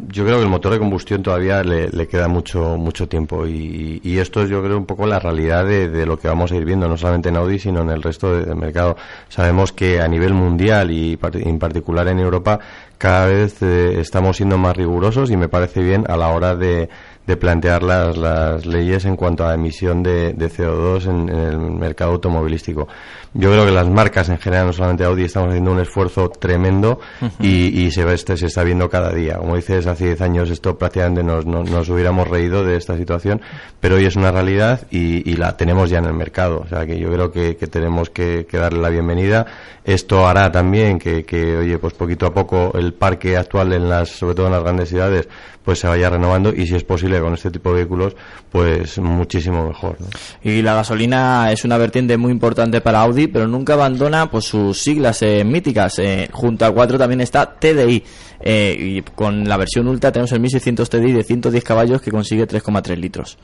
yo 0.08 0.24
creo 0.24 0.38
que 0.38 0.44
el 0.44 0.48
motor 0.48 0.72
de 0.72 0.78
combustión 0.78 1.22
todavía 1.22 1.62
le, 1.62 1.90
queda 2.08 2.26
mucho 2.28 2.76
mucho 2.78 3.06
tiempo 3.08 3.46
y, 3.46 4.00
y 4.02 4.18
esto 4.18 4.42
es 4.42 4.48
yo 4.48 4.62
creo 4.62 4.78
un 4.78 4.86
poco 4.86 5.06
la 5.06 5.18
realidad 5.18 5.64
de, 5.66 6.06
lo 6.06 6.18
que 6.18 6.28
vamos 6.28 6.52
a 6.52 6.56
ir 6.56 6.64
viendo, 6.64 6.88
no 6.88 6.96
solamente 6.96 7.28
en 7.28 7.36
Audi, 7.36 7.58
sino 7.58 7.82
en 7.82 7.90
el 7.90 8.02
resto 8.02 8.34
de- 8.34 8.44
del 8.44 8.56
mercado. 8.56 8.96
Sabemos 9.28 9.72
que 9.72 10.00
a 10.00 10.08
nivel 10.08 10.32
mundial 10.32 10.90
y 10.90 11.16
par- 11.16 11.36
en 11.36 11.58
particular 11.58 12.08
en 12.08 12.18
Europa 12.20 12.58
cada 12.98 13.26
vez 13.26 13.60
eh, 13.62 14.00
estamos 14.00 14.36
siendo 14.36 14.56
más 14.56 14.76
rigurosos 14.76 15.30
y 15.30 15.36
me 15.36 15.48
parece 15.48 15.82
bien 15.82 16.04
a 16.08 16.16
la 16.16 16.28
hora 16.28 16.54
de, 16.54 16.88
de 17.26 17.36
plantear 17.36 17.82
las, 17.82 18.16
las 18.16 18.66
leyes 18.66 19.04
en 19.04 19.16
cuanto 19.16 19.46
a 19.46 19.54
emisión 19.54 20.02
de, 20.02 20.32
de 20.34 20.50
CO2 20.50 21.06
en, 21.06 21.28
en 21.28 21.38
el 21.38 21.58
mercado 21.58 22.12
automovilístico. 22.12 22.88
Yo 23.36 23.50
creo 23.50 23.64
que 23.64 23.72
las 23.72 23.88
marcas 23.88 24.28
en 24.28 24.38
general, 24.38 24.66
no 24.66 24.72
solamente 24.72 25.04
Audi, 25.04 25.24
estamos 25.24 25.48
haciendo 25.48 25.72
un 25.72 25.80
esfuerzo 25.80 26.28
tremendo 26.28 27.00
y, 27.40 27.82
y 27.82 27.90
se, 27.90 28.04
ve 28.04 28.14
este, 28.14 28.36
se 28.36 28.46
está 28.46 28.62
viendo 28.62 28.88
cada 28.88 29.10
día. 29.10 29.38
Como 29.38 29.56
dices, 29.56 29.88
hace 29.88 30.06
10 30.06 30.20
años 30.20 30.50
esto 30.50 30.78
prácticamente 30.78 31.24
nos, 31.24 31.44
nos, 31.44 31.68
nos 31.68 31.88
hubiéramos 31.88 32.28
reído 32.28 32.62
de 32.62 32.76
esta 32.76 32.96
situación, 32.96 33.40
pero 33.80 33.96
hoy 33.96 34.06
es 34.06 34.14
una 34.14 34.30
realidad 34.30 34.86
y, 34.90 35.28
y 35.28 35.34
la 35.36 35.56
tenemos 35.56 35.90
ya 35.90 35.98
en 35.98 36.04
el 36.04 36.14
mercado. 36.14 36.60
O 36.64 36.68
sea 36.68 36.86
que 36.86 36.96
yo 36.96 37.10
creo 37.10 37.32
que, 37.32 37.56
que 37.56 37.66
tenemos 37.66 38.08
que, 38.08 38.46
que 38.48 38.56
darle 38.56 38.80
la 38.80 38.90
bienvenida. 38.90 39.46
Esto 39.82 40.28
hará 40.28 40.52
también 40.52 41.00
que, 41.00 41.24
que, 41.24 41.56
oye, 41.56 41.78
pues 41.78 41.94
poquito 41.94 42.26
a 42.26 42.32
poco 42.32 42.72
el 42.78 42.94
parque 42.94 43.36
actual, 43.36 43.72
en 43.72 43.88
las, 43.88 44.10
sobre 44.10 44.36
todo 44.36 44.46
en 44.46 44.52
las 44.52 44.62
grandes 44.62 44.90
ciudades, 44.90 45.28
pues 45.64 45.80
se 45.80 45.88
vaya 45.88 46.08
renovando 46.08 46.52
y 46.54 46.66
si 46.66 46.76
es 46.76 46.84
posible 46.84 47.13
con 47.20 47.34
este 47.34 47.50
tipo 47.50 47.70
de 47.70 47.76
vehículos, 47.76 48.14
pues 48.50 48.98
muchísimo 48.98 49.66
mejor. 49.68 49.96
¿no? 50.00 50.06
Y 50.42 50.62
la 50.62 50.74
gasolina 50.74 51.50
es 51.52 51.64
una 51.64 51.78
vertiente 51.78 52.16
muy 52.16 52.32
importante 52.32 52.80
para 52.80 53.00
Audi, 53.02 53.26
pero 53.26 53.46
nunca 53.46 53.74
abandona 53.74 54.30
pues 54.30 54.44
sus 54.44 54.78
siglas 54.78 55.22
eh, 55.22 55.44
míticas. 55.44 55.98
Eh, 55.98 56.28
junto 56.32 56.64
al 56.64 56.74
4 56.74 56.98
también 56.98 57.20
está 57.20 57.54
TDI. 57.54 58.02
Eh, 58.40 58.76
y 58.78 59.02
con 59.02 59.48
la 59.48 59.56
versión 59.56 59.88
Ultra 59.88 60.12
tenemos 60.12 60.32
el 60.32 60.40
1600 60.40 60.90
TDI 60.90 61.12
de 61.12 61.24
110 61.24 61.64
caballos 61.64 62.02
que 62.02 62.10
consigue 62.10 62.46
3,3 62.46 62.96
litros. 62.96 63.38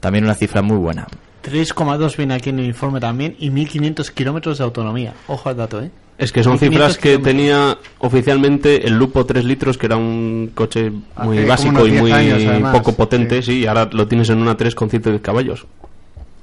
También 0.00 0.24
una 0.24 0.34
cifra 0.34 0.62
muy 0.62 0.76
buena. 0.76 1.06
3,2 1.42 2.16
viene 2.16 2.34
aquí 2.34 2.50
en 2.50 2.58
el 2.58 2.66
informe 2.66 3.00
también 3.00 3.36
y 3.38 3.50
1500 3.50 4.10
kilómetros 4.10 4.58
de 4.58 4.64
autonomía. 4.64 5.14
Ojo 5.26 5.48
al 5.48 5.56
dato, 5.56 5.82
¿eh? 5.82 5.90
Es 6.18 6.30
que 6.30 6.42
son 6.42 6.52
1500 6.52 6.60
cifras 6.60 6.96
que 6.96 7.02
kilómetros. 7.18 7.24
tenía 7.24 7.78
oficialmente 7.98 8.86
el 8.86 8.96
Lupo 8.96 9.24
3 9.24 9.44
litros, 9.44 9.78
que 9.78 9.86
era 9.86 9.96
un 9.96 10.52
coche 10.54 10.92
muy 11.22 11.38
Hace 11.38 11.46
básico 11.46 11.86
y 11.86 11.92
10 11.92 12.02
muy 12.02 12.12
años, 12.12 12.72
poco 12.72 12.92
potente, 12.94 13.42
sí. 13.42 13.60
y 13.60 13.66
ahora 13.66 13.88
lo 13.92 14.06
tienes 14.06 14.30
en 14.30 14.38
una 14.38 14.56
3 14.56 14.74
con 14.74 14.90
110 14.90 15.20
caballos. 15.20 15.66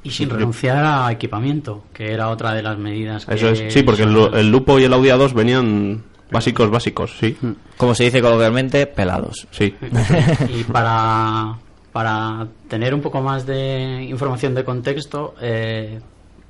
Y 0.03 0.11
sin 0.11 0.29
renunciar 0.29 0.83
a 0.83 1.11
equipamiento, 1.11 1.83
que 1.93 2.11
era 2.13 2.29
otra 2.29 2.53
de 2.53 2.63
las 2.63 2.77
medidas 2.77 3.25
que... 3.25 3.35
Eso 3.35 3.49
es, 3.49 3.73
sí, 3.73 3.83
porque 3.83 4.03
el, 4.03 4.15
el 4.33 4.49
Lupo 4.49 4.79
y 4.79 4.85
el 4.85 4.93
Audi 4.93 5.09
A2 5.09 5.33
venían 5.33 6.03
básicos, 6.31 6.69
básicos, 6.69 7.17
sí. 7.19 7.37
Como 7.77 7.95
se 7.95 8.05
dice 8.05 8.21
coloquialmente, 8.21 8.85
pelados. 8.87 9.47
Sí. 9.51 9.75
Y 10.53 10.63
para, 10.63 11.57
para 11.91 12.47
tener 12.67 12.93
un 12.93 13.01
poco 13.01 13.21
más 13.21 13.45
de 13.45 14.05
información 14.09 14.55
de 14.55 14.63
contexto, 14.63 15.35
eh, 15.41 15.99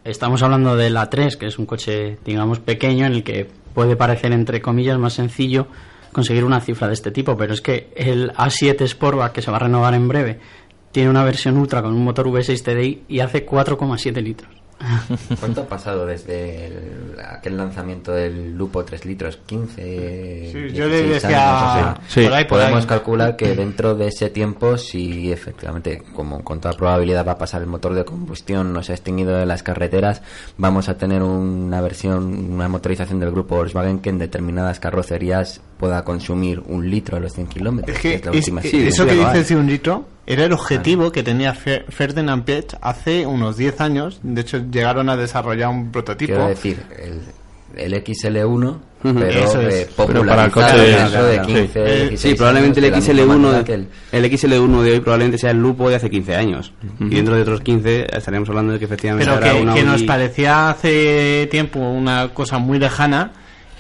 estamos 0.04 0.44
hablando 0.44 0.76
del 0.76 0.96
A3, 0.96 1.38
que 1.38 1.48
es 1.48 1.60
un 1.60 1.66
coche, 1.66 2.18
digamos, 2.26 2.60
pequeño 2.60 3.06
en 3.06 3.14
el 3.14 3.24
que 3.24 3.48
puede 3.74 3.96
parecer, 3.96 4.32
entre 4.32 4.62
comillas, 4.62 4.98
más 4.98 5.14
sencillo 5.14 5.68
conseguir 6.12 6.44
una 6.44 6.60
cifra 6.60 6.88
de 6.88 6.94
este 6.94 7.12
tipo, 7.12 7.38
pero 7.38 7.54
es 7.54 7.62
que 7.62 7.94
el 7.96 8.32
A7 8.34 8.88
Sportback, 8.88 9.34
que 9.34 9.42
se 9.42 9.52
va 9.52 9.58
a 9.58 9.62
renovar 9.62 9.94
en 9.94 10.08
breve, 10.08 10.40
tiene 10.92 11.10
una 11.10 11.24
versión 11.24 11.58
ultra 11.58 11.82
con 11.82 11.94
un 11.94 12.04
motor 12.04 12.28
V6 12.28 12.64
TDI 12.64 13.04
y 13.08 13.20
hace 13.20 13.46
4,7 13.46 14.22
litros. 14.22 14.59
¿Cuánto 15.40 15.62
ha 15.62 15.68
pasado 15.68 16.06
desde 16.06 16.68
el- 16.68 17.20
aquel 17.20 17.58
lanzamiento 17.58 18.12
del 18.14 18.56
Lupo 18.56 18.84
3 18.86 19.06
litros? 19.06 19.38
15. 19.46 20.52
Sí, 20.52 20.74
yo 20.74 20.88
le 20.88 21.04
16 21.04 21.22
decía 21.24 21.74
años, 21.76 21.98
o 21.98 21.98
sea, 21.98 22.02
Sí. 22.08 22.24
por 22.24 22.34
ahí, 22.34 22.44
por 22.46 22.58
Podemos 22.60 22.82
ahí. 22.82 22.88
calcular 22.88 23.36
que 23.36 23.56
dentro 23.56 23.96
de 23.96 24.08
ese 24.08 24.30
tiempo, 24.30 24.78
si 24.78 25.32
efectivamente, 25.32 26.02
como 26.16 26.44
con 26.44 26.62
toda 26.62 26.74
probabilidad 26.76 27.28
va 27.28 27.34
a 27.34 27.38
pasar 27.38 27.62
el 27.62 27.68
motor 27.68 27.94
de 27.94 28.06
combustión, 28.06 28.72
no 28.74 28.82
se 28.84 28.94
ha 28.94 28.96
extinguido 28.96 29.36
de 29.38 29.46
las 29.46 29.64
carreteras, 29.64 30.22
vamos 30.58 30.88
a 30.90 30.98
tener 30.98 31.24
una 31.24 31.82
versión, 31.82 32.52
una 32.54 32.68
motorización 32.70 33.20
del 33.20 33.32
grupo 33.32 33.56
Volkswagen 33.58 34.00
que 34.00 34.10
en 34.10 34.20
determinadas 34.20 34.80
carrocerías 34.80 35.62
pueda 35.80 36.04
consumir 36.04 36.62
un 36.68 36.90
litro 36.90 37.18
a 37.18 37.20
los 37.22 37.32
100 37.34 37.48
kilómetros. 37.48 37.96
Es 37.96 38.02
que 38.02 38.16
es 38.16 38.26
la 38.26 38.32
es- 38.32 38.38
última 38.38 38.62
eso 38.62 38.70
cifra 38.70 39.06
que 39.06 39.14
global. 39.16 39.34
dices 39.34 39.50
de 39.50 39.56
un 39.56 39.68
litro 39.68 40.06
era 40.28 40.44
el 40.46 40.52
objetivo 40.54 41.12
que 41.12 41.24
tenía 41.24 41.56
Fer- 41.56 41.86
Ferdinand 41.90 42.44
Piech 42.44 42.76
hace 42.82 43.26
unos 43.26 43.58
10 43.58 43.80
años. 43.82 44.20
De 44.22 44.42
hecho, 44.42 44.62
llegaron 44.70 45.10
a 45.10 45.16
desarrollar 45.18 45.70
un 45.70 45.92
prototipo. 45.92 46.34
Quiero 46.34 46.48
decir, 46.50 46.84
el, 47.02 47.22
el 47.94 47.94
XL1, 48.04 48.78
pero 49.02 49.28
Eso 49.30 49.62
es. 49.62 49.74
eh, 49.74 49.88
Pero 49.96 50.26
para 50.26 50.46
el 50.46 50.52
coche- 50.52 51.04
eso 51.06 51.24
de 51.24 51.36
sí. 51.40 51.46
15, 51.46 51.80
Eh, 51.80 52.00
16 52.10 52.20
Sí, 52.20 52.36
probablemente 52.36 52.80
el 52.80 52.94
años, 52.94 53.08
de 53.08 53.14
la 53.14 53.22
misma 53.22 53.36
XL1 53.36 53.42
manera 53.42 53.64
de, 53.64 53.74
el- 53.74 53.88
el 54.12 54.26
XL1 54.26 54.82
de 54.84 54.92
hoy 54.92 55.00
probablemente 55.00 55.38
sea 55.38 55.52
el 55.52 55.58
Lupo 55.62 55.90
de 55.90 55.96
hace 55.96 56.10
15 56.10 56.36
años. 56.36 56.74
Y 57.00 57.16
dentro 57.16 57.36
de 57.36 57.42
otros 57.44 57.62
15 57.62 58.06
estaríamos 58.16 58.50
hablando 58.50 58.74
de 58.74 58.80
que 58.80 58.86
efectivamente 58.86 59.26
pero 59.26 59.38
habrá 59.38 59.54
que, 59.54 59.62
una 59.62 59.74
que 59.74 59.84
nos 59.84 60.04
parecía 60.04 60.70
hace 60.72 61.48
tiempo 61.50 61.80
una 61.80 62.30
cosa 62.34 62.58
muy 62.60 62.78
lejana 62.80 63.32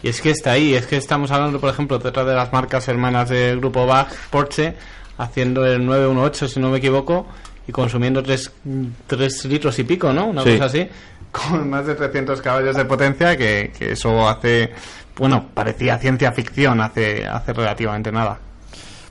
y 0.03 0.09
es 0.09 0.21
que 0.21 0.31
está 0.31 0.51
ahí, 0.51 0.73
es 0.75 0.85
que 0.87 0.97
estamos 0.97 1.31
hablando 1.31 1.59
por 1.59 1.69
ejemplo 1.69 1.99
de 1.99 2.09
otra 2.09 2.23
de 2.23 2.35
las 2.35 2.51
marcas 2.53 2.87
hermanas 2.87 3.29
del 3.29 3.59
grupo 3.59 3.85
Bach, 3.85 4.07
Porsche 4.29 4.75
haciendo 5.17 5.65
el 5.65 5.85
918 5.85 6.47
si 6.47 6.59
no 6.59 6.69
me 6.69 6.77
equivoco 6.77 7.27
y 7.67 7.71
consumiendo 7.71 8.23
3, 8.23 9.45
litros 9.45 9.77
y 9.79 9.83
pico, 9.83 10.11
¿no? 10.13 10.27
Una 10.27 10.43
Sí. 10.43 10.53
cosa 10.53 10.65
así 10.65 10.87
con 11.31 11.69
más 11.69 11.85
de 11.85 11.93
300 11.95 12.41
caballos 12.41 12.75
de 12.75 12.85
potencia 12.85 13.37
que, 13.37 13.71
que 13.77 13.91
eso 13.91 14.27
hace 14.27 14.71
bueno, 15.17 15.47
parecía 15.53 15.97
ciencia 15.97 16.31
ficción 16.31 16.79
hace 16.81 17.27
hace 17.27 17.51
relativamente 17.53 18.11
nada. 18.11 18.39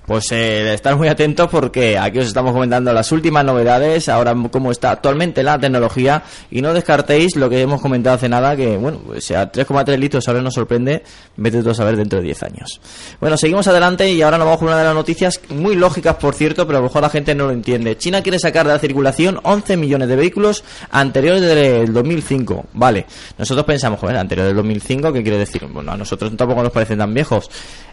Pues 0.09 0.33
eh, 0.33 0.73
estar 0.73 0.97
muy 0.97 1.09
atentos 1.09 1.51
porque 1.51 1.99
aquí 1.99 2.19
os 2.19 2.27
estamos 2.27 2.55
comentando 2.55 2.91
las 2.95 3.13
últimas 3.13 3.45
novedades, 3.45 4.09
ahora 4.09 4.35
cómo 4.51 4.73
está 4.73 4.91
actualmente 4.91 5.43
la 5.43 5.61
tecnología 5.61 6.23
y 6.51 6.63
no 6.63 6.73
descartéis 6.73 7.37
lo 7.37 7.51
que 7.51 7.61
hemos 7.61 7.83
comentado 7.83 8.17
hace 8.17 8.27
nada, 8.27 8.57
que 8.57 8.79
bueno, 8.79 9.03
pues 9.05 9.27
sea 9.27 9.53
3,3 9.53 9.99
litros 9.99 10.27
ahora 10.27 10.41
nos 10.41 10.55
sorprende, 10.55 11.03
vete 11.37 11.63
tú 11.63 11.69
a 11.69 11.75
saber 11.75 11.99
dentro 11.99 12.21
de 12.21 12.25
10 12.25 12.43
años. 12.43 12.81
Bueno, 13.21 13.37
seguimos 13.37 13.69
adelante 13.69 14.11
y 14.11 14.23
ahora 14.23 14.39
nos 14.39 14.47
vamos 14.47 14.61
con 14.61 14.69
una 14.69 14.79
de 14.79 14.85
las 14.85 14.95
noticias 14.95 15.43
muy 15.51 15.77
lógicas, 15.77 16.17
por 16.17 16.35
cierto, 16.35 16.67
pero 16.67 16.79
a 16.79 16.81
lo 16.81 16.87
mejor 16.87 17.03
la 17.03 17.11
gente 17.11 17.35
no 17.35 17.45
lo 17.45 17.53
entiende. 17.53 17.99
China 17.99 18.23
quiere 18.23 18.39
sacar 18.39 18.67
de 18.67 18.73
la 18.73 18.79
circulación 18.79 19.39
11 19.43 19.77
millones 19.77 20.09
de 20.09 20.17
vehículos 20.17 20.65
anteriores 20.91 21.43
del 21.43 21.93
2005. 21.93 22.65
Vale, 22.73 23.05
nosotros 23.37 23.67
pensamos, 23.67 24.01
joder, 24.01 24.17
anterior 24.17 24.47
del 24.47 24.57
2005, 24.57 25.13
¿qué 25.13 25.23
quiere 25.23 25.37
decir? 25.37 25.67
Bueno, 25.67 25.93
a 25.93 25.99
nosotros 25.99 26.35
tampoco 26.35 26.63
nos 26.63 26.73
parecen 26.73 26.97
tan 26.97 27.13
viejos. 27.13 27.51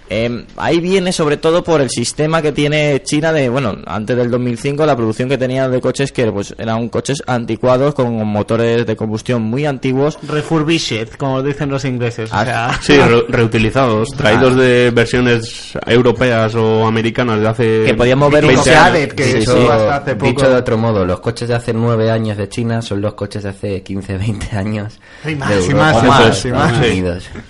Eh, 0.09 0.45
ahí 0.57 0.79
viene 0.79 1.11
sobre 1.11 1.37
todo 1.37 1.63
por 1.63 1.81
el 1.81 1.89
sistema 1.89 2.41
que 2.41 2.51
tiene 2.51 3.01
China 3.03 3.33
de, 3.33 3.49
bueno, 3.49 3.75
antes 3.87 4.15
del 4.15 4.29
2005 4.29 4.85
la 4.85 4.95
producción 4.95 5.27
que 5.29 5.37
tenía 5.37 5.67
de 5.67 5.81
coches 5.81 6.11
que 6.11 6.31
pues 6.31 6.53
eran 6.59 6.89
coches 6.89 7.23
anticuados 7.25 7.95
con 7.95 8.13
motores 8.27 8.85
de 8.85 8.95
combustión 8.95 9.41
muy 9.41 9.65
antiguos. 9.65 10.19
Refurbished, 10.21 11.09
como 11.17 11.41
dicen 11.41 11.69
los 11.69 11.85
ingleses. 11.85 12.31
O 12.31 12.35
Ah, 12.35 12.45
sea, 12.45 12.79
Sí, 12.81 12.97
re- 12.97 13.25
reutilizados, 13.29 14.09
traídos 14.11 14.55
de 14.55 14.91
versiones 14.93 15.73
europeas 15.87 16.53
o 16.55 16.85
americanas 16.85 17.39
de 17.39 17.47
hace 17.47 17.83
Que 17.85 17.93
podíamos 17.95 18.31
ver 18.31 18.45
20 18.45 18.69
un 18.69 19.09
que 19.15 19.23
Sí, 19.23 19.37
eso 19.39 19.57
sí. 19.57 19.67
hasta 19.71 19.95
hace 19.97 20.15
poco. 20.15 20.27
Dicho 20.31 20.49
de 20.49 20.55
otro 20.55 20.77
modo, 20.77 21.05
los 21.05 21.19
coches 21.19 21.47
de 21.47 21.55
hace 21.55 21.73
nueve 21.73 22.11
años 22.11 22.37
de 22.37 22.47
China 22.49 22.81
son 22.81 23.01
los 23.01 23.13
coches 23.15 23.43
de 23.43 23.49
hace 23.49 23.81
15, 23.81 24.17
20 24.17 24.55
años 24.55 24.99
Y 25.27 25.35
más, 25.35 25.49
de 25.49 25.55
y 25.55 25.65
Europa 25.71 26.03
más, 26.03 26.45
y 26.45 26.51
más, 26.51 26.73
y. 26.85 27.03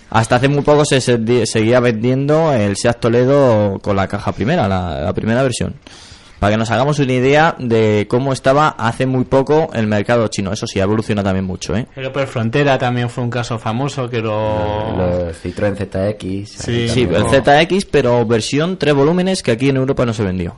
Hasta 0.09 0.35
hace 0.37 0.47
muy 0.47 0.61
poco 0.61 0.85
se, 0.85 1.01
se- 1.01 1.45
seguía 1.45 1.79
vendiendo 1.79 2.44
el 2.53 2.75
Seat 2.77 2.99
Toledo 2.99 3.79
con 3.81 3.95
la 3.95 4.07
caja 4.07 4.31
primera, 4.31 4.67
la, 4.67 5.01
la 5.01 5.13
primera 5.13 5.43
versión. 5.43 5.75
Para 6.39 6.51
que 6.53 6.57
nos 6.57 6.69
hagamos 6.69 6.99
una 6.99 7.13
idea 7.13 7.55
de 7.57 8.07
cómo 8.09 8.33
estaba 8.33 8.67
hace 8.77 9.05
muy 9.05 9.23
poco 9.23 9.69
el 9.73 9.87
mercado 9.87 10.27
chino. 10.27 10.51
Eso 10.51 10.67
sí, 10.67 10.79
ha 10.79 10.83
evolucionado 10.83 11.25
también 11.25 11.45
mucho, 11.45 11.75
¿eh? 11.75 11.87
El 11.95 12.05
Opel 12.05 12.27
Frontera 12.27 12.77
también 12.77 13.09
fue 13.09 13.23
un 13.23 13.29
caso 13.29 13.57
famoso 13.57 14.09
que 14.09 14.19
lo... 14.19 14.95
Los 14.97 15.43
Citroën 15.43 15.75
ZX. 15.75 16.49
Sí. 16.49 16.89
Sí, 16.89 17.07
el. 17.09 17.23
ZX, 17.23 17.85
pero 17.85 18.25
versión 18.25 18.77
tres 18.77 18.93
volúmenes 18.93 19.41
que 19.41 19.51
aquí 19.51 19.69
en 19.69 19.77
Europa 19.77 20.05
no 20.05 20.13
se 20.13 20.23
vendió. 20.23 20.55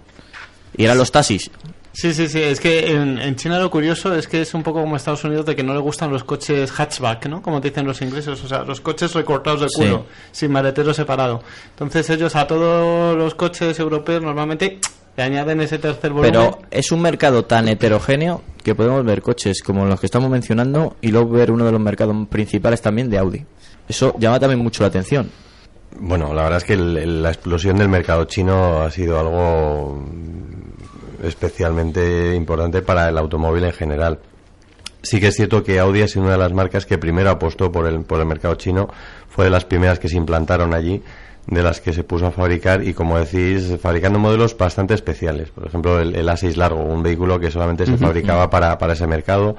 Y 0.75 0.83
eran 0.83 0.97
los 0.97 1.11
taxis. 1.11 1.51
Sí, 1.99 2.13
sí, 2.13 2.27
sí. 2.27 2.39
Es 2.39 2.59
que 2.59 2.91
en, 2.91 3.17
en 3.17 3.35
China 3.35 3.57
lo 3.57 3.71
curioso 3.71 4.13
es 4.13 4.27
que 4.27 4.41
es 4.41 4.53
un 4.53 4.61
poco 4.61 4.81
como 4.81 4.95
Estados 4.95 5.23
Unidos 5.23 5.47
de 5.47 5.55
que 5.55 5.63
no 5.63 5.73
le 5.73 5.79
gustan 5.79 6.11
los 6.11 6.23
coches 6.23 6.71
hatchback, 6.71 7.25
¿no? 7.25 7.41
Como 7.41 7.59
dicen 7.59 7.87
los 7.87 7.99
ingleses, 8.03 8.43
o 8.43 8.47
sea, 8.47 8.63
los 8.63 8.81
coches 8.81 9.15
recortados 9.15 9.61
de 9.61 9.69
Sí. 9.69 9.75
culo, 9.81 10.05
sin 10.31 10.51
maletero 10.51 10.93
separado. 10.93 11.41
Entonces 11.71 12.07
ellos 12.11 12.35
a 12.35 12.45
todos 12.45 13.17
los 13.17 13.33
coches 13.33 13.79
europeos 13.79 14.21
normalmente 14.21 14.77
le 15.15 15.23
añaden 15.23 15.59
ese 15.61 15.79
tercer 15.79 16.11
volumen. 16.11 16.31
Pero 16.33 16.59
es 16.69 16.91
un 16.91 17.01
mercado 17.01 17.45
tan 17.45 17.67
heterogéneo 17.67 18.43
que 18.63 18.75
podemos 18.75 19.03
ver 19.03 19.23
coches 19.23 19.63
como 19.63 19.85
los 19.87 19.99
que 19.99 20.05
estamos 20.05 20.29
mencionando 20.29 20.97
y 21.01 21.07
luego 21.09 21.31
ver 21.31 21.49
uno 21.49 21.65
de 21.65 21.71
los 21.71 21.81
mercados 21.81 22.15
principales 22.29 22.79
también 22.79 23.09
de 23.09 23.17
Audi. 23.17 23.43
Eso 23.89 24.13
llama 24.19 24.39
también 24.39 24.59
mucho 24.59 24.83
la 24.83 24.89
atención. 24.89 25.31
Bueno, 25.99 26.31
la 26.35 26.43
verdad 26.43 26.57
es 26.59 26.63
que 26.63 26.73
el- 26.73 26.95
el- 26.97 27.23
la 27.23 27.29
explosión 27.29 27.75
del 27.77 27.89
mercado 27.89 28.25
chino 28.25 28.81
ha 28.83 28.91
sido 28.91 29.19
algo 29.19 30.05
especialmente 31.23 32.35
importante 32.35 32.81
para 32.81 33.09
el 33.09 33.17
automóvil 33.17 33.63
en 33.65 33.73
general. 33.73 34.19
Sí 35.01 35.19
que 35.19 35.27
es 35.27 35.35
cierto 35.35 35.63
que 35.63 35.79
Audi 35.79 36.01
ha 36.01 36.07
sido 36.07 36.23
una 36.23 36.33
de 36.33 36.37
las 36.39 36.53
marcas 36.53 36.85
que 36.85 36.97
primero 36.97 37.29
apostó 37.29 37.71
por 37.71 37.87
el, 37.87 38.01
por 38.01 38.19
el 38.19 38.25
mercado 38.25 38.55
chino, 38.55 38.89
fue 39.29 39.45
de 39.45 39.51
las 39.51 39.65
primeras 39.65 39.99
que 39.99 40.09
se 40.09 40.17
implantaron 40.17 40.73
allí, 40.73 41.01
de 41.45 41.63
las 41.63 41.79
que 41.79 41.93
se 41.93 42.03
puso 42.03 42.27
a 42.27 42.31
fabricar 42.31 42.83
y, 42.83 42.93
como 42.93 43.17
decís, 43.17 43.77
fabricando 43.81 44.19
modelos 44.19 44.57
bastante 44.57 44.93
especiales. 44.93 45.49
Por 45.49 45.67
ejemplo, 45.67 45.99
el, 45.99 46.15
el 46.15 46.27
A6 46.27 46.55
largo, 46.55 46.83
un 46.83 47.03
vehículo 47.03 47.39
que 47.39 47.51
solamente 47.51 47.85
se 47.85 47.97
fabricaba 47.97 48.49
para, 48.49 48.77
para 48.77 48.93
ese 48.93 49.07
mercado 49.07 49.55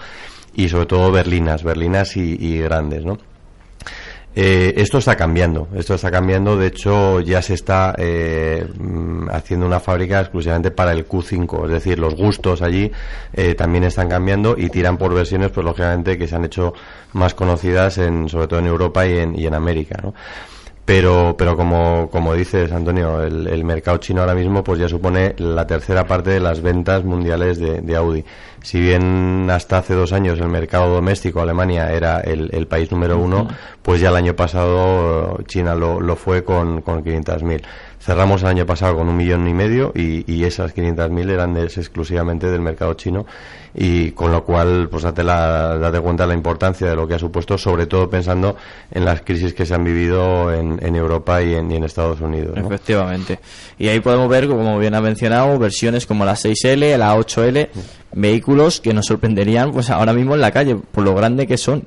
y 0.55 0.69
sobre 0.69 0.87
todo 0.87 1.11
berlinas, 1.11 1.63
berlinas 1.63 2.17
y, 2.17 2.37
y 2.39 2.59
grandes, 2.59 3.05
¿no? 3.05 3.19
Eh, 4.41 4.81
esto 4.81 4.99
está 4.99 5.17
cambiando, 5.17 5.67
esto 5.75 5.95
está 5.95 6.13
cambiando, 6.13 6.57
de 6.57 6.69
hecho 6.69 7.19
ya 7.19 7.43
se 7.43 7.55
está 7.55 7.93
eh, 7.99 8.65
mm, 8.79 9.31
haciendo 9.31 9.67
una 9.67 9.81
fábrica 9.81 10.21
exclusivamente 10.21 10.71
para 10.71 10.93
el 10.93 11.09
Q5, 11.09 11.65
es 11.65 11.71
decir, 11.73 11.99
los 11.99 12.15
gustos 12.15 12.63
allí 12.63 12.89
eh, 13.33 13.57
también 13.57 13.83
están 13.83 14.09
cambiando 14.09 14.55
y 14.57 14.71
tiran 14.71 14.97
por 14.97 15.13
versiones, 15.13 15.51
pues 15.51 15.65
lógicamente 15.65 16.17
que 16.17 16.29
se 16.29 16.37
han 16.37 16.45
hecho 16.45 16.73
más 17.15 17.35
conocidas, 17.35 17.99
en, 17.99 18.29
sobre 18.29 18.47
todo 18.47 18.61
en 18.61 18.67
Europa 18.67 19.05
y 19.09 19.19
en, 19.19 19.37
y 19.37 19.45
en 19.45 19.55
América, 19.55 19.99
¿no? 20.01 20.15
Pero, 20.89 21.35
pero 21.37 21.55
como, 21.55 22.09
como 22.11 22.33
dices, 22.33 22.73
Antonio, 22.73 23.23
el, 23.23 23.47
el 23.47 23.63
mercado 23.63 23.99
chino 23.99 24.23
ahora 24.23 24.35
mismo 24.35 24.65
pues 24.65 24.79
ya 24.81 24.89
supone 24.89 25.35
la 25.37 25.67
tercera 25.67 26.07
parte 26.07 26.31
de 26.31 26.41
las 26.41 26.63
ventas 26.63 27.05
mundiales 27.05 27.59
de, 27.59 27.83
de 27.83 27.95
Audi. 27.95 28.25
Si 28.63 28.81
bien 28.81 29.51
hasta 29.51 29.77
hace 29.77 29.93
dos 29.93 30.15
años 30.15 30.41
el 30.41 30.49
mercado 30.49 30.95
doméstico, 30.95 31.43
Alemania, 31.43 31.93
era 31.93 32.21
el, 32.21 32.49
el 32.55 32.67
país 32.67 32.91
número 32.91 33.19
uno, 33.19 33.49
pues 33.83 34.01
ya 34.01 34.09
el 34.09 34.17
año 34.17 34.35
pasado 34.35 35.37
eh, 35.39 35.45
China 35.45 35.75
lo, 35.75 36.01
lo 36.01 36.17
fue 36.17 36.43
con, 36.43 36.81
con 36.81 37.05
500.000. 37.05 37.61
Cerramos 38.01 38.43
el 38.43 38.49
año 38.49 38.65
pasado 38.65 38.97
con 38.97 39.09
un 39.09 39.17
millón 39.17 39.47
y 39.49 39.53
medio 39.53 39.93
y, 39.95 40.25
y 40.33 40.45
esas 40.45 40.75
500.000 40.75 41.31
eran 41.31 41.53
de- 41.55 41.65
exclusivamente 41.65 42.49
del 42.51 42.61
mercado 42.61 42.95
chino 42.95 43.27
y 43.75 44.13
con 44.13 44.31
lo 44.33 44.45
cual 44.45 44.89
pues 44.91 45.03
date, 45.03 45.23
la, 45.25 45.77
date 45.79 46.01
cuenta 46.01 46.23
de 46.23 46.29
la 46.29 46.35
importancia 46.35 46.89
de 46.89 46.97
lo 46.97 47.07
que 47.09 47.15
ha 47.15 47.19
supuesto, 47.19 47.59
sobre 47.59 47.87
todo 47.87 48.09
pensando 48.09 48.57
en 48.91 49.05
las 49.05 49.21
crisis 49.23 49.53
que 49.53 49.67
se 49.67 49.75
han 49.75 49.85
vivido 49.85 50.55
en, 50.55 50.79
en 50.81 50.97
Europa 50.97 51.43
y 51.43 51.55
en, 51.55 51.71
en 51.73 51.85
Estados 51.85 52.21
Unidos. 52.21 52.57
Efectivamente. 52.57 53.41
Y 53.79 53.89
ahí 53.89 54.01
podemos 54.01 54.29
ver, 54.29 54.47
como 54.49 54.79
bien 54.79 54.95
ha 54.95 55.01
mencionado, 55.01 55.59
versiones 55.59 56.07
como 56.07 56.25
la 56.25 56.35
6L, 56.35 56.97
la 56.97 57.17
8L, 57.17 57.69
vehículos 58.13 58.81
que 58.81 58.95
nos 58.95 59.07
sorprenderían 59.07 59.73
pues 59.73 59.91
ahora 59.91 60.13
mismo 60.13 60.35
en 60.35 60.41
la 60.41 60.51
calle, 60.51 60.77
por 60.77 61.05
lo 61.05 61.15
grande 61.15 61.47
que 61.47 61.59
son. 61.59 61.85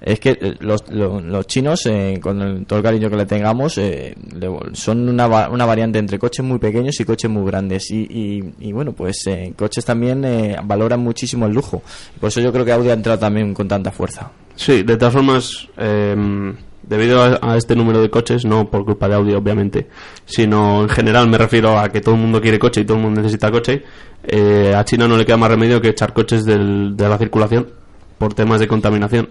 Es 0.00 0.20
que 0.20 0.30
eh, 0.40 0.54
los, 0.60 0.88
lo- 0.90 1.20
los 1.20 1.46
chinos, 1.48 1.84
eh, 1.86 2.20
con 2.22 2.64
todo 2.66 2.78
el 2.78 2.82
cariño 2.84 3.10
que 3.10 3.16
le 3.16 3.26
tengamos, 3.26 3.78
eh, 3.78 4.14
son 4.72 5.08
una, 5.08 5.48
una 5.48 5.66
variante 5.66 5.98
entre 5.98 6.18
coches 6.18 6.44
muy 6.44 6.58
pequeños 6.58 6.98
y 7.00 7.04
coches 7.04 7.28
muy 7.30 7.44
grandes. 7.44 7.90
Y, 7.90 8.52
y- 8.60 8.72
bueno, 8.72 8.92
pues 8.92 9.26
eh, 9.26 9.52
coches 9.56 9.84
también 9.84 10.24
eh, 10.24 10.56
valoran 10.62 11.00
muchísimo 11.00 11.46
el 11.46 11.52
lujo. 11.52 11.82
Por 12.20 12.28
eso 12.28 12.40
yo 12.40 12.52
creo 12.52 12.64
que 12.64 12.72
Audi 12.72 12.90
ha 12.90 12.94
entrado 12.94 13.18
también 13.18 13.52
con 13.54 13.66
tanta 13.66 13.90
fuerza. 13.90 14.30
Sí, 14.54 14.82
de 14.84 14.96
todas 14.96 15.14
formas, 15.14 15.68
eh, 15.76 16.54
debido 16.82 17.22
a, 17.42 17.56
este 17.56 17.74
número 17.76 18.00
de 18.00 18.08
coches, 18.08 18.44
no 18.44 18.70
por 18.70 18.84
culpa 18.84 19.08
de 19.08 19.14
Audi, 19.16 19.34
obviamente, 19.34 19.88
sino 20.26 20.82
en 20.82 20.88
general 20.88 21.28
me 21.28 21.38
refiero 21.38 21.78
a 21.78 21.88
que 21.90 22.00
todo 22.00 22.14
el 22.14 22.20
mundo 22.20 22.40
quiere 22.40 22.58
coche 22.58 22.80
y 22.80 22.84
todo 22.84 22.96
el 22.96 23.02
mundo 23.02 23.20
necesita 23.20 23.50
coche, 23.50 23.82
a 24.74 24.84
China 24.84 25.06
no 25.08 25.16
le 25.16 25.24
queda 25.26 25.36
más 25.36 25.50
remedio 25.50 25.80
que 25.80 25.88
echar 25.88 26.12
coches 26.12 26.44
de 26.44 26.56
la 27.08 27.18
circulación 27.18 27.68
por 28.16 28.34
temas 28.34 28.58
de 28.60 28.66
contaminación. 28.68 29.28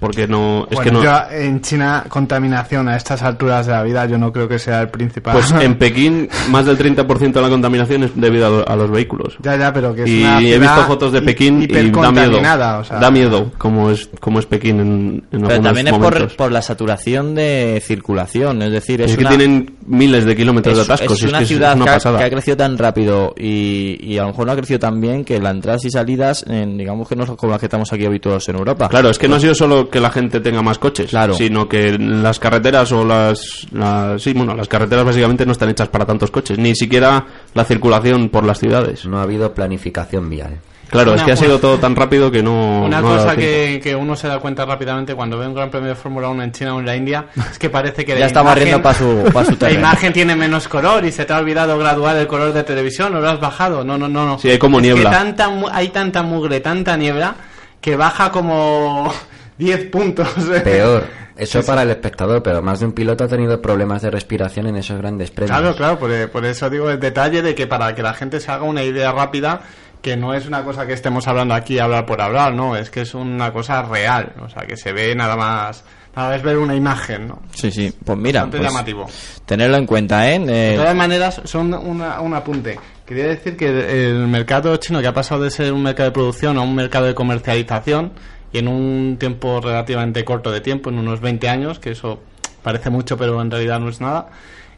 Porque 0.00 0.26
no. 0.26 0.66
Es 0.70 0.80
que 0.80 0.90
Bueno, 0.90 0.98
no. 0.98 1.04
yo 1.04 1.36
en 1.36 1.60
China 1.60 2.04
contaminación 2.08 2.88
a 2.88 2.96
estas 2.96 3.22
alturas 3.22 3.66
de 3.66 3.72
la 3.72 3.82
vida 3.82 4.06
yo 4.06 4.16
no 4.18 4.32
creo 4.32 4.48
que 4.48 4.58
sea 4.58 4.80
el 4.80 4.88
principal. 4.88 5.34
Pues 5.34 5.52
en 5.52 5.74
Pekín, 5.78 6.28
más 6.50 6.64
del 6.66 6.78
30% 6.78 7.32
de 7.32 7.40
la 7.42 7.48
contaminación 7.50 8.04
es 8.04 8.10
debido 8.14 8.64
a, 8.66 8.72
a 8.72 8.76
los 8.76 8.90
vehículos. 8.90 9.36
ya, 9.42 9.56
ya, 9.56 9.72
pero 9.72 9.94
que 9.94 10.04
es 10.04 10.08
y 10.08 10.22
una 10.22 10.40
he 10.40 10.58
visto 10.58 10.82
fotos 10.86 11.12
de 11.12 11.20
Pekín 11.22 11.62
y 11.62 11.66
da 11.90 12.10
miedo. 12.10 12.38
o 12.80 12.84
sea, 12.84 12.98
Da 12.98 13.10
miedo 13.10 13.52
como 13.58 13.90
es, 13.90 14.08
como 14.20 14.38
es 14.38 14.46
Pekín 14.46 14.80
en, 14.80 14.88
en 14.88 15.22
Pero 15.30 15.42
algunos 15.46 15.62
también 15.64 15.88
es 15.88 15.92
por, 15.98 16.36
por 16.36 16.50
la 16.52 16.62
saturación 16.62 17.34
de 17.34 17.82
circulación, 17.84 18.62
es 18.62 18.72
decir, 18.72 19.02
es, 19.02 19.10
Es 19.10 19.16
que 19.18 19.24
una- 19.24 19.36
tienen 19.36 19.76
miles 19.86 20.24
de 20.24 20.34
kilómetros 20.34 20.76
de 20.76 20.82
es, 20.82 20.88
atascos. 20.88 21.12
es 21.18 21.22
y 21.22 21.24
es 21.26 21.30
una 21.30 21.38
que 21.38 21.42
es 21.44 21.48
ciudad 21.48 21.76
una 21.76 21.84
que, 21.84 21.90
ha, 22.08 22.18
que 22.18 22.24
ha 22.24 22.30
crecido 22.30 22.56
tan 22.56 22.78
rápido 22.78 23.34
y, 23.36 23.98
y 24.00 24.16
a 24.18 24.22
lo 24.22 24.28
mejor 24.28 24.46
no 24.46 24.52
ha 24.52 24.56
crecido 24.56 24.78
tan 24.78 24.98
bien 25.00 25.24
que 25.24 25.38
las 25.40 25.52
entradas 25.54 25.84
y 25.84 25.90
salidas, 25.90 26.44
en, 26.48 26.78
digamos 26.78 27.06
que 27.08 27.16
no 27.16 27.26
son 27.26 27.36
como 27.36 27.52
las 27.52 27.60
que 27.60 27.66
estamos 27.66 27.92
aquí 27.92 28.06
habituados 28.06 28.48
en 28.48 28.56
Europa. 28.56 28.88
Claro, 28.88 29.10
es 29.10 29.18
que 29.18 29.28
no 29.28 29.36
ha 29.36 29.40
sido 29.40 29.54
solo 29.54 29.89
que 29.90 30.00
la 30.00 30.10
gente 30.10 30.40
tenga 30.40 30.62
más 30.62 30.78
coches, 30.78 31.10
Claro. 31.10 31.34
sino 31.34 31.68
que 31.68 31.98
las 31.98 32.38
carreteras 32.38 32.90
o 32.92 33.04
las, 33.04 33.66
las 33.72 34.22
sí, 34.22 34.32
bueno, 34.32 34.54
las 34.54 34.68
carreteras 34.68 35.04
básicamente 35.04 35.44
no 35.44 35.52
están 35.52 35.68
hechas 35.70 35.88
para 35.88 36.06
tantos 36.06 36.30
coches, 36.30 36.58
ni 36.58 36.74
siquiera 36.74 37.24
la 37.54 37.64
circulación 37.64 38.28
por 38.28 38.44
las 38.44 38.58
ciudades. 38.58 39.04
No 39.06 39.18
ha 39.18 39.22
habido 39.22 39.52
planificación 39.52 40.30
vial. 40.30 40.58
Claro, 40.88 41.12
Una 41.12 41.20
es 41.20 41.24
que 41.26 41.30
ha 41.32 41.36
sido 41.36 41.60
todo 41.60 41.78
tan 41.78 41.94
rápido 41.94 42.32
que 42.32 42.42
no 42.42 42.82
Una 42.82 43.00
no 43.00 43.10
cosa 43.10 43.36
que, 43.36 43.80
que 43.80 43.94
uno 43.94 44.16
se 44.16 44.26
da 44.26 44.40
cuenta 44.40 44.64
rápidamente 44.64 45.14
cuando 45.14 45.38
ve 45.38 45.46
un 45.46 45.54
gran 45.54 45.70
premio 45.70 45.90
de 45.90 45.94
Fórmula 45.94 46.28
1 46.30 46.42
en 46.42 46.50
China 46.50 46.74
o 46.74 46.80
en 46.80 46.86
la 46.86 46.96
India 46.96 47.26
es 47.48 47.60
que 47.60 47.70
parece 47.70 48.04
que 48.04 48.12
Ya 48.14 48.18
la 48.18 48.26
está 48.26 48.40
imagen- 48.40 48.44
barriendo 48.46 48.82
pa' 48.82 48.94
su- 48.94 49.30
pa' 49.32 49.44
su 49.44 49.56
la 49.60 49.70
imagen 49.70 50.12
tiene 50.12 50.34
menos 50.34 50.66
color 50.66 51.04
y 51.04 51.12
se 51.12 51.24
te 51.24 51.32
ha 51.32 51.38
olvidado 51.38 51.78
graduar 51.78 52.16
el 52.16 52.26
color 52.26 52.52
de 52.52 52.64
televisión 52.64 53.14
o 53.14 53.20
lo 53.20 53.28
has 53.30 53.38
bajado. 53.38 53.84
No, 53.84 53.96
no, 53.96 54.08
no. 54.08 54.26
no. 54.26 54.38
Sí, 54.40 54.50
hay 54.50 54.58
como 54.58 54.78
Es 54.80 54.86
que 54.88 54.92
niebla. 54.94 55.10
tanta 55.12 55.48
hay 55.72 55.90
tanta 55.90 56.24
mugre, 56.24 56.58
tanta 56.58 56.96
niebla 56.96 57.36
que 57.80 57.94
baja 57.94 58.32
como 58.32 59.14
10 59.60 59.90
puntos. 59.90 60.28
Peor. 60.64 61.04
Eso 61.36 61.62
para 61.64 61.82
el 61.82 61.90
espectador, 61.90 62.42
pero 62.42 62.60
más 62.60 62.80
de 62.80 62.86
un 62.86 62.92
piloto 62.92 63.24
ha 63.24 63.28
tenido 63.28 63.62
problemas 63.62 64.02
de 64.02 64.10
respiración 64.10 64.66
en 64.66 64.76
esos 64.76 64.98
grandes 64.98 65.30
premios. 65.30 65.56
Claro, 65.58 65.74
claro, 65.76 65.98
por, 65.98 66.30
por 66.30 66.44
eso 66.44 66.68
digo 66.68 66.90
el 66.90 66.98
detalle 67.00 67.40
de 67.40 67.54
que 67.54 67.66
para 67.66 67.94
que 67.94 68.02
la 68.02 68.12
gente 68.12 68.40
se 68.40 68.50
haga 68.50 68.64
una 68.64 68.82
idea 68.82 69.10
rápida, 69.12 69.60
que 70.02 70.16
no 70.18 70.34
es 70.34 70.46
una 70.46 70.64
cosa 70.64 70.86
que 70.86 70.92
estemos 70.92 71.26
hablando 71.28 71.54
aquí 71.54 71.78
hablar 71.78 72.04
por 72.04 72.20
hablar, 72.20 72.52
no, 72.54 72.76
es 72.76 72.90
que 72.90 73.02
es 73.02 73.14
una 73.14 73.52
cosa 73.54 73.82
real, 73.82 74.32
o 74.42 74.48
sea, 74.50 74.66
que 74.66 74.76
se 74.76 74.92
ve 74.92 75.14
nada 75.14 75.36
más 75.36 75.84
nada 76.14 76.34
es 76.36 76.42
ver 76.42 76.58
una 76.58 76.74
imagen, 76.74 77.28
¿no? 77.28 77.40
Sí, 77.54 77.70
sí. 77.70 77.94
Pues 78.04 78.18
mira, 78.18 78.44
pues, 78.50 78.60
llamativo. 78.62 79.06
tenerlo 79.46 79.76
en 79.78 79.86
cuenta, 79.86 80.28
¿eh? 80.30 80.38
De 80.40 80.74
Eh, 80.74 80.76
todas 80.76 80.94
maneras, 80.96 81.40
son 81.44 81.72
una- 81.72 82.20
un 82.20 82.34
apunte. 82.34 82.78
Quería 83.06 83.28
decir 83.28 83.56
que 83.56 83.68
el 84.10 84.26
mercado 84.26 84.76
chino, 84.76 85.00
que 85.00 85.06
ha 85.06 85.14
pasado 85.14 85.42
de 85.44 85.50
ser 85.50 85.72
un 85.72 85.82
mercado 85.84 86.08
de 86.10 86.12
producción 86.12 86.58
a 86.58 86.62
un 86.62 86.74
mercado 86.74 87.06
de 87.06 87.14
comercialización, 87.14 88.12
y 88.52 88.58
en 88.58 88.68
un 88.68 89.16
tiempo 89.18 89.60
relativamente 89.60 90.24
corto 90.24 90.50
de 90.50 90.60
tiempo, 90.60 90.90
en 90.90 90.98
unos 90.98 91.20
20 91.20 91.48
años, 91.48 91.78
que 91.78 91.90
eso 91.90 92.20
parece 92.62 92.90
mucho, 92.90 93.16
pero 93.16 93.40
en 93.40 93.50
realidad 93.50 93.80
no 93.80 93.88
es 93.88 94.00
nada, 94.00 94.28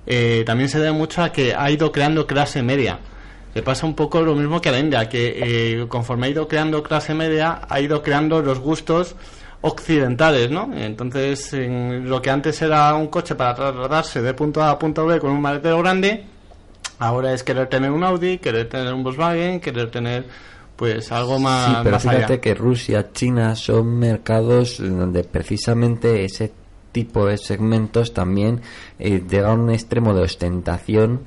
eh, 0.06 0.42
también 0.46 0.68
se 0.68 0.78
debe 0.78 0.92
mucho 0.92 1.22
a 1.22 1.32
que 1.32 1.54
ha 1.54 1.70
ido 1.70 1.92
creando 1.92 2.26
clase 2.26 2.62
media. 2.62 2.98
Le 3.54 3.62
pasa 3.62 3.86
un 3.86 3.94
poco 3.94 4.22
lo 4.22 4.34
mismo 4.34 4.60
que 4.60 4.70
a 4.70 4.72
la 4.72 4.78
India, 4.78 5.08
que 5.08 5.82
eh, 5.82 5.86
conforme 5.88 6.26
ha 6.26 6.30
ido 6.30 6.48
creando 6.48 6.82
clase 6.82 7.14
media, 7.14 7.62
ha 7.68 7.80
ido 7.80 8.02
creando 8.02 8.40
los 8.40 8.60
gustos 8.60 9.14
occidentales, 9.60 10.50
¿no? 10.50 10.70
Entonces, 10.74 11.52
en 11.52 12.08
lo 12.08 12.20
que 12.20 12.30
antes 12.30 12.60
era 12.62 12.94
un 12.94 13.08
coche 13.08 13.34
para 13.34 13.54
trasladarse 13.54 14.22
de 14.22 14.34
punto 14.34 14.62
A 14.62 14.70
a 14.70 14.78
punto 14.78 15.06
B 15.06 15.20
con 15.20 15.30
un 15.30 15.40
maletero 15.40 15.78
grande, 15.78 16.24
ahora 16.98 17.32
es 17.32 17.42
querer 17.44 17.68
tener 17.68 17.90
un 17.90 18.02
Audi, 18.04 18.38
querer 18.38 18.68
tener 18.68 18.92
un 18.92 19.04
Volkswagen, 19.04 19.60
querer 19.60 19.90
tener 19.90 20.24
pues 20.82 21.12
algo 21.12 21.38
más, 21.38 21.68
Sí, 21.68 21.76
pero 21.84 21.92
más 21.94 22.06
allá. 22.06 22.16
fíjate 22.16 22.40
que 22.40 22.54
Rusia, 22.56 23.12
China 23.12 23.54
son 23.54 24.00
mercados 24.00 24.78
donde 24.80 25.22
precisamente 25.22 26.24
ese 26.24 26.50
tipo 26.90 27.24
de 27.26 27.38
segmentos 27.38 28.12
también 28.12 28.62
eh, 28.98 29.22
llega 29.30 29.52
a 29.52 29.54
un 29.54 29.70
extremo 29.70 30.12
de 30.12 30.22
ostentación, 30.22 31.20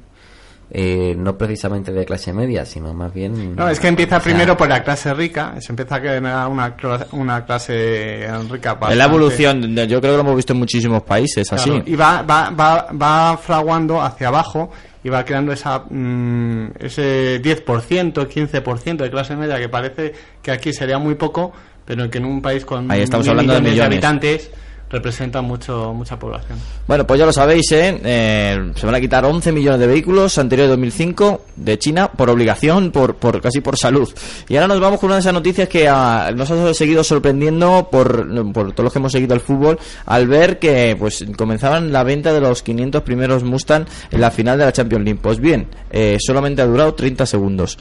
eh, 0.77 1.15
no 1.17 1.37
precisamente 1.37 1.93
de 1.93 2.03
clase 2.03 2.33
media, 2.33 2.65
sino 2.65 2.93
más 2.93 3.13
bien... 3.13 3.55
No, 3.55 3.69
es 3.69 3.79
que 3.79 3.87
empieza 3.87 4.17
o 4.17 4.19
sea, 4.19 4.23
primero 4.29 4.57
por 4.57 4.67
la 4.67 4.83
clase 4.83 5.13
rica, 5.13 5.55
se 5.61 5.71
empieza 5.71 5.95
a 5.95 6.01
crear 6.01 6.21
una, 6.49 6.75
una 7.13 7.45
clase 7.45 8.27
rica. 8.51 8.71
en 8.71 8.75
la 8.75 8.75
bastante- 8.75 9.03
evolución, 9.05 9.75
yo 9.75 10.01
creo 10.01 10.01
que 10.01 10.17
lo 10.17 10.19
hemos 10.19 10.35
visto 10.35 10.51
en 10.51 10.59
muchísimos 10.59 11.03
países, 11.03 11.51
así. 11.53 11.69
Claro, 11.69 11.83
y 11.87 11.95
va, 11.95 12.21
va, 12.23 12.49
va, 12.49 12.87
va 12.91 13.37
fraguando 13.37 14.01
hacia 14.01 14.27
abajo 14.27 14.69
y 15.01 15.07
va 15.07 15.23
creando 15.23 15.53
esa, 15.53 15.79
mm, 15.89 16.71
ese 16.79 17.41
10%, 17.41 18.27
15% 18.27 18.97
de 18.97 19.09
clase 19.09 19.35
media 19.37 19.57
que 19.57 19.69
parece 19.69 20.13
que 20.41 20.51
aquí 20.51 20.73
sería 20.73 20.97
muy 20.97 21.15
poco, 21.15 21.53
pero 21.85 22.09
que 22.09 22.17
en 22.17 22.25
un 22.25 22.41
país 22.41 22.65
con 22.65 22.91
Ahí 22.91 23.01
estamos 23.01 23.25
mil 23.25 23.31
hablando 23.31 23.53
de 23.53 23.61
millones. 23.61 23.85
habitantes 23.85 24.51
representa 24.95 25.41
mucho 25.41 25.93
mucha 25.93 26.17
población. 26.17 26.57
Bueno, 26.87 27.05
pues 27.05 27.19
ya 27.19 27.25
lo 27.25 27.33
sabéis, 27.33 27.69
¿eh? 27.73 27.99
Eh, 28.03 28.71
se 28.75 28.85
van 28.85 28.95
a 28.95 29.01
quitar 29.01 29.25
11 29.25 29.51
millones 29.51 29.79
de 29.79 29.87
vehículos 29.87 30.37
anterior 30.37 30.67
a 30.67 30.69
2005 30.71 31.41
de 31.57 31.77
China 31.77 32.11
por 32.11 32.29
obligación, 32.29 32.91
por, 32.91 33.15
por 33.15 33.41
casi 33.41 33.59
por 33.59 33.77
salud. 33.77 34.09
Y 34.47 34.55
ahora 34.55 34.69
nos 34.69 34.79
vamos 34.79 34.99
con 34.99 35.07
una 35.07 35.15
de 35.15 35.19
esas 35.19 35.33
noticias 35.33 35.67
que 35.67 35.87
ah, 35.89 36.31
nos 36.33 36.49
ha 36.49 36.73
seguido 36.73 37.03
sorprendiendo 37.03 37.89
por, 37.91 38.53
por 38.53 38.71
todos 38.71 38.85
los 38.85 38.93
que 38.93 38.99
hemos 38.99 39.11
seguido 39.11 39.33
el 39.35 39.41
fútbol 39.41 39.77
al 40.05 40.27
ver 40.27 40.59
que 40.59 40.95
pues 40.97 41.25
comenzaban 41.37 41.91
la 41.91 42.03
venta 42.03 42.31
de 42.31 42.39
los 42.39 42.63
500 42.63 43.01
primeros 43.03 43.43
Mustang 43.43 43.85
en 44.11 44.21
la 44.21 44.31
final 44.31 44.57
de 44.57 44.65
la 44.65 44.71
Champions 44.71 45.03
League. 45.03 45.19
Pues 45.21 45.39
bien, 45.39 45.67
eh, 45.91 46.17
solamente 46.19 46.61
ha 46.61 46.65
durado 46.65 46.93
30 46.93 47.25
segundos. 47.25 47.77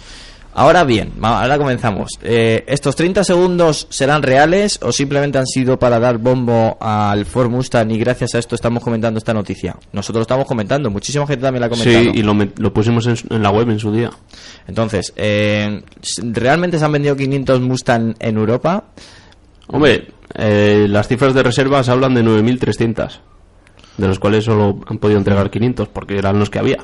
Ahora 0.56 0.84
bien, 0.84 1.12
ahora 1.20 1.58
comenzamos. 1.58 2.12
Eh, 2.22 2.64
¿Estos 2.68 2.94
30 2.94 3.24
segundos 3.24 3.88
serán 3.90 4.22
reales 4.22 4.78
o 4.82 4.92
simplemente 4.92 5.36
han 5.36 5.46
sido 5.46 5.80
para 5.80 5.98
dar 5.98 6.18
bombo 6.18 6.78
al 6.80 7.26
Ford 7.26 7.50
Mustang 7.50 7.90
y 7.90 7.98
gracias 7.98 8.36
a 8.36 8.38
esto 8.38 8.54
estamos 8.54 8.82
comentando 8.84 9.18
esta 9.18 9.34
noticia? 9.34 9.76
Nosotros 9.92 10.20
lo 10.20 10.22
estamos 10.22 10.46
comentando, 10.46 10.90
muchísima 10.90 11.26
gente 11.26 11.42
también 11.42 11.60
la 11.60 11.66
ha 11.66 11.70
comentado. 11.70 12.04
Sí, 12.04 12.10
y 12.14 12.22
lo, 12.22 12.34
lo 12.34 12.72
pusimos 12.72 13.04
en, 13.08 13.16
en 13.30 13.42
la 13.42 13.50
web 13.50 13.68
en 13.68 13.80
su 13.80 13.90
día. 13.90 14.10
Entonces, 14.68 15.12
eh, 15.16 15.82
¿realmente 16.22 16.78
se 16.78 16.84
han 16.84 16.92
vendido 16.92 17.16
500 17.16 17.60
Mustang 17.60 18.14
en 18.20 18.36
Europa? 18.36 18.84
Hombre, 19.66 20.06
eh, 20.36 20.86
las 20.88 21.08
cifras 21.08 21.34
de 21.34 21.42
reservas 21.42 21.88
hablan 21.88 22.14
de 22.14 22.22
9.300, 22.22 23.18
de 23.96 24.06
los 24.06 24.20
cuales 24.20 24.44
solo 24.44 24.78
han 24.86 24.98
podido 24.98 25.18
entregar 25.18 25.50
500 25.50 25.88
porque 25.88 26.16
eran 26.16 26.38
los 26.38 26.48
que 26.48 26.60
había. 26.60 26.78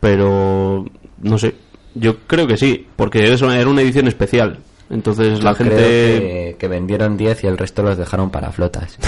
Pero, 0.00 0.84
no 1.22 1.38
sé, 1.38 1.54
yo 1.98 2.18
creo 2.26 2.46
que 2.46 2.56
sí, 2.56 2.86
porque 2.96 3.32
eso 3.32 3.50
era 3.52 3.68
una 3.68 3.82
edición 3.82 4.08
especial. 4.08 4.58
Entonces 4.90 5.42
la 5.44 5.54
creo 5.54 5.68
gente... 5.68 5.82
que, 5.84 6.56
que 6.58 6.68
vendieron 6.68 7.16
10 7.18 7.44
y 7.44 7.46
el 7.46 7.58
resto 7.58 7.82
los 7.82 7.98
dejaron 7.98 8.30
para 8.30 8.50
flotas. 8.52 8.96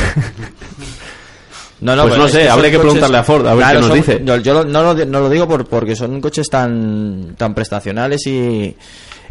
No, 1.81 1.95
Pues 1.97 2.11
pero 2.13 2.17
no 2.25 2.29
sé, 2.29 2.47
habría 2.47 2.71
que 2.71 2.79
preguntarle 2.79 3.17
a 3.17 3.23
Ford, 3.25 3.47
a 3.47 3.55
ver 3.55 3.67
qué 3.69 3.75
nos 3.75 3.87
son- 3.87 3.97
dice. 3.97 4.23
Yo, 4.43 4.65
no, 4.65 4.83
lo, 4.83 5.07
no 5.07 5.21
lo 5.21 5.31
digo 5.31 5.49
por, 5.49 5.67
porque 5.67 5.97
son 5.97 6.21
coches 6.21 6.49
tan, 6.51 7.35
tan 7.39 7.55
prestacionales 7.55 8.27
y, 8.27 8.77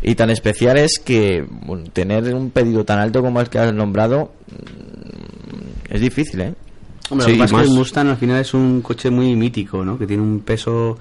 y 0.01 0.15
tan 0.15 0.31
especiales 0.31 0.97
que 0.97 1.45
bueno, 1.47 1.83
tener 1.93 2.33
un 2.33 2.49
pedido 2.49 2.83
tan 2.83 2.97
alto 2.97 3.21
como 3.21 3.39
el 3.39 3.49
que 3.49 3.59
has 3.59 3.71
nombrado 3.71 4.31
mm, 4.47 5.93
es 5.93 6.01
difícil, 6.01 6.41
¿eh? 6.41 6.53
Hombre, 7.11 7.25
Sí, 7.27 7.31
lo 7.33 7.37
que 7.37 7.41
pasa 7.43 7.53
más- 7.53 7.61
es 7.61 7.67
que 7.67 7.71
el 7.73 7.77
Mustang 7.77 8.07
al 8.09 8.17
final 8.17 8.41
es 8.41 8.53
un 8.55 8.81
coche 8.81 9.11
muy 9.11 9.35
mítico, 9.35 9.85
¿no? 9.85 9.99
Que 9.99 10.07
tiene 10.07 10.23
un 10.23 10.39
peso... 10.39 10.97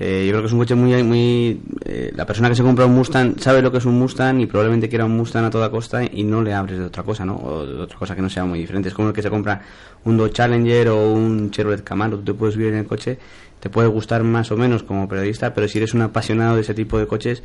eh, 0.00 0.24
yo 0.26 0.32
creo 0.32 0.40
que 0.42 0.46
es 0.48 0.52
un 0.52 0.58
coche 0.58 0.74
muy... 0.74 1.02
muy 1.02 1.60
eh, 1.84 2.12
la 2.16 2.26
persona 2.26 2.48
que 2.48 2.54
se 2.56 2.62
compra 2.62 2.84
un 2.86 2.94
Mustang 2.94 3.38
sabe 3.38 3.62
lo 3.62 3.70
que 3.70 3.78
es 3.78 3.84
un 3.84 3.98
Mustang 3.98 4.40
y 4.40 4.46
probablemente 4.46 4.88
quiera 4.88 5.04
un 5.04 5.16
Mustang 5.16 5.44
a 5.44 5.50
toda 5.50 5.70
costa 5.70 6.02
y 6.04 6.24
no 6.24 6.42
le 6.42 6.52
abres 6.52 6.78
de 6.78 6.84
otra 6.86 7.02
cosa, 7.04 7.24
¿no? 7.24 7.36
O 7.36 7.64
de 7.66 7.74
otra 7.80 7.96
cosa 7.98 8.16
que 8.16 8.22
no 8.22 8.28
sea 8.28 8.44
muy 8.44 8.58
diferente. 8.58 8.88
Es 8.88 8.94
como 8.94 9.08
el 9.08 9.14
que 9.14 9.22
se 9.22 9.30
compra 9.30 9.62
un 10.04 10.16
Dodge 10.16 10.32
Challenger 10.32 10.88
o 10.88 11.12
un 11.12 11.50
Chevrolet 11.50 11.84
Camaro. 11.84 12.16
Tú 12.18 12.24
te 12.24 12.34
puedes 12.34 12.56
vivir 12.56 12.72
en 12.72 12.80
el 12.80 12.86
coche, 12.86 13.18
te 13.60 13.70
puede 13.70 13.88
gustar 13.88 14.24
más 14.24 14.50
o 14.50 14.56
menos 14.56 14.82
como 14.82 15.08
periodista, 15.08 15.54
pero 15.54 15.68
si 15.68 15.78
eres 15.78 15.94
un 15.94 16.02
apasionado 16.02 16.56
de 16.56 16.62
ese 16.62 16.74
tipo 16.74 16.98
de 16.98 17.06
coches... 17.06 17.42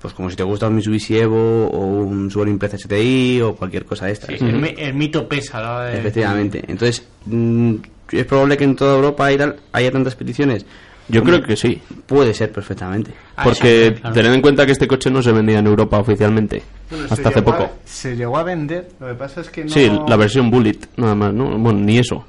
Pues 0.00 0.12
como 0.12 0.28
si 0.28 0.36
te 0.36 0.42
gusta 0.42 0.68
un 0.68 0.74
Mitsubishi 0.74 1.16
Evo 1.16 1.66
o 1.66 1.78
un 1.86 2.30
Subaru 2.30 2.50
Impreza 2.50 2.76
STI 2.76 3.40
o 3.40 3.56
cualquier 3.56 3.86
cosa 3.86 4.04
de 4.04 4.12
estas. 4.12 4.28
Sí, 4.38 4.44
el, 4.44 4.62
el 4.78 4.92
mito 4.92 5.26
pesa 5.26 5.62
la 5.62 5.84
de- 5.86 5.98
Efectivamente. 5.98 6.62
Entonces, 6.68 7.06
mm, 7.24 7.74
es 8.12 8.26
probable 8.26 8.58
que 8.58 8.64
en 8.64 8.76
toda 8.76 8.96
Europa 8.96 9.24
haya 9.24 9.90
tantas 9.90 10.14
peticiones. 10.14 10.66
Yo 11.08 11.20
Hombre, 11.20 11.36
creo 11.36 11.48
que 11.48 11.56
sí, 11.56 11.82
Puede 12.06 12.32
ser 12.32 12.50
perfectamente. 12.50 13.12
Ah, 13.36 13.44
porque 13.44 13.92
sí, 13.94 14.00
claro. 14.00 14.14
tened 14.14 14.32
en 14.34 14.40
cuenta 14.40 14.64
que 14.64 14.72
este 14.72 14.88
coche 14.88 15.10
no 15.10 15.22
se 15.22 15.32
vendía 15.32 15.58
en 15.58 15.66
Europa 15.66 15.98
oficialmente, 15.98 16.62
Bueno, 16.90 17.04
hasta 17.10 17.28
hace 17.28 17.40
llegó 17.40 17.52
a- 17.52 17.58
poco. 17.58 17.72
se 17.84 18.16
llegó 18.16 18.38
a 18.38 18.42
vender, 18.42 18.88
lo 19.00 19.08
que 19.08 19.14
pasa 19.14 19.40
es 19.42 19.50
que 19.50 19.64
no... 19.64 19.70
Sí, 19.70 19.90
la 20.08 20.16
versión 20.16 20.50
Bullet, 20.50 20.78
nada 20.96 21.14
más, 21.14 21.34
¿no? 21.34 21.58
Bueno, 21.58 21.80
ni 21.80 21.98
eso. 21.98 22.24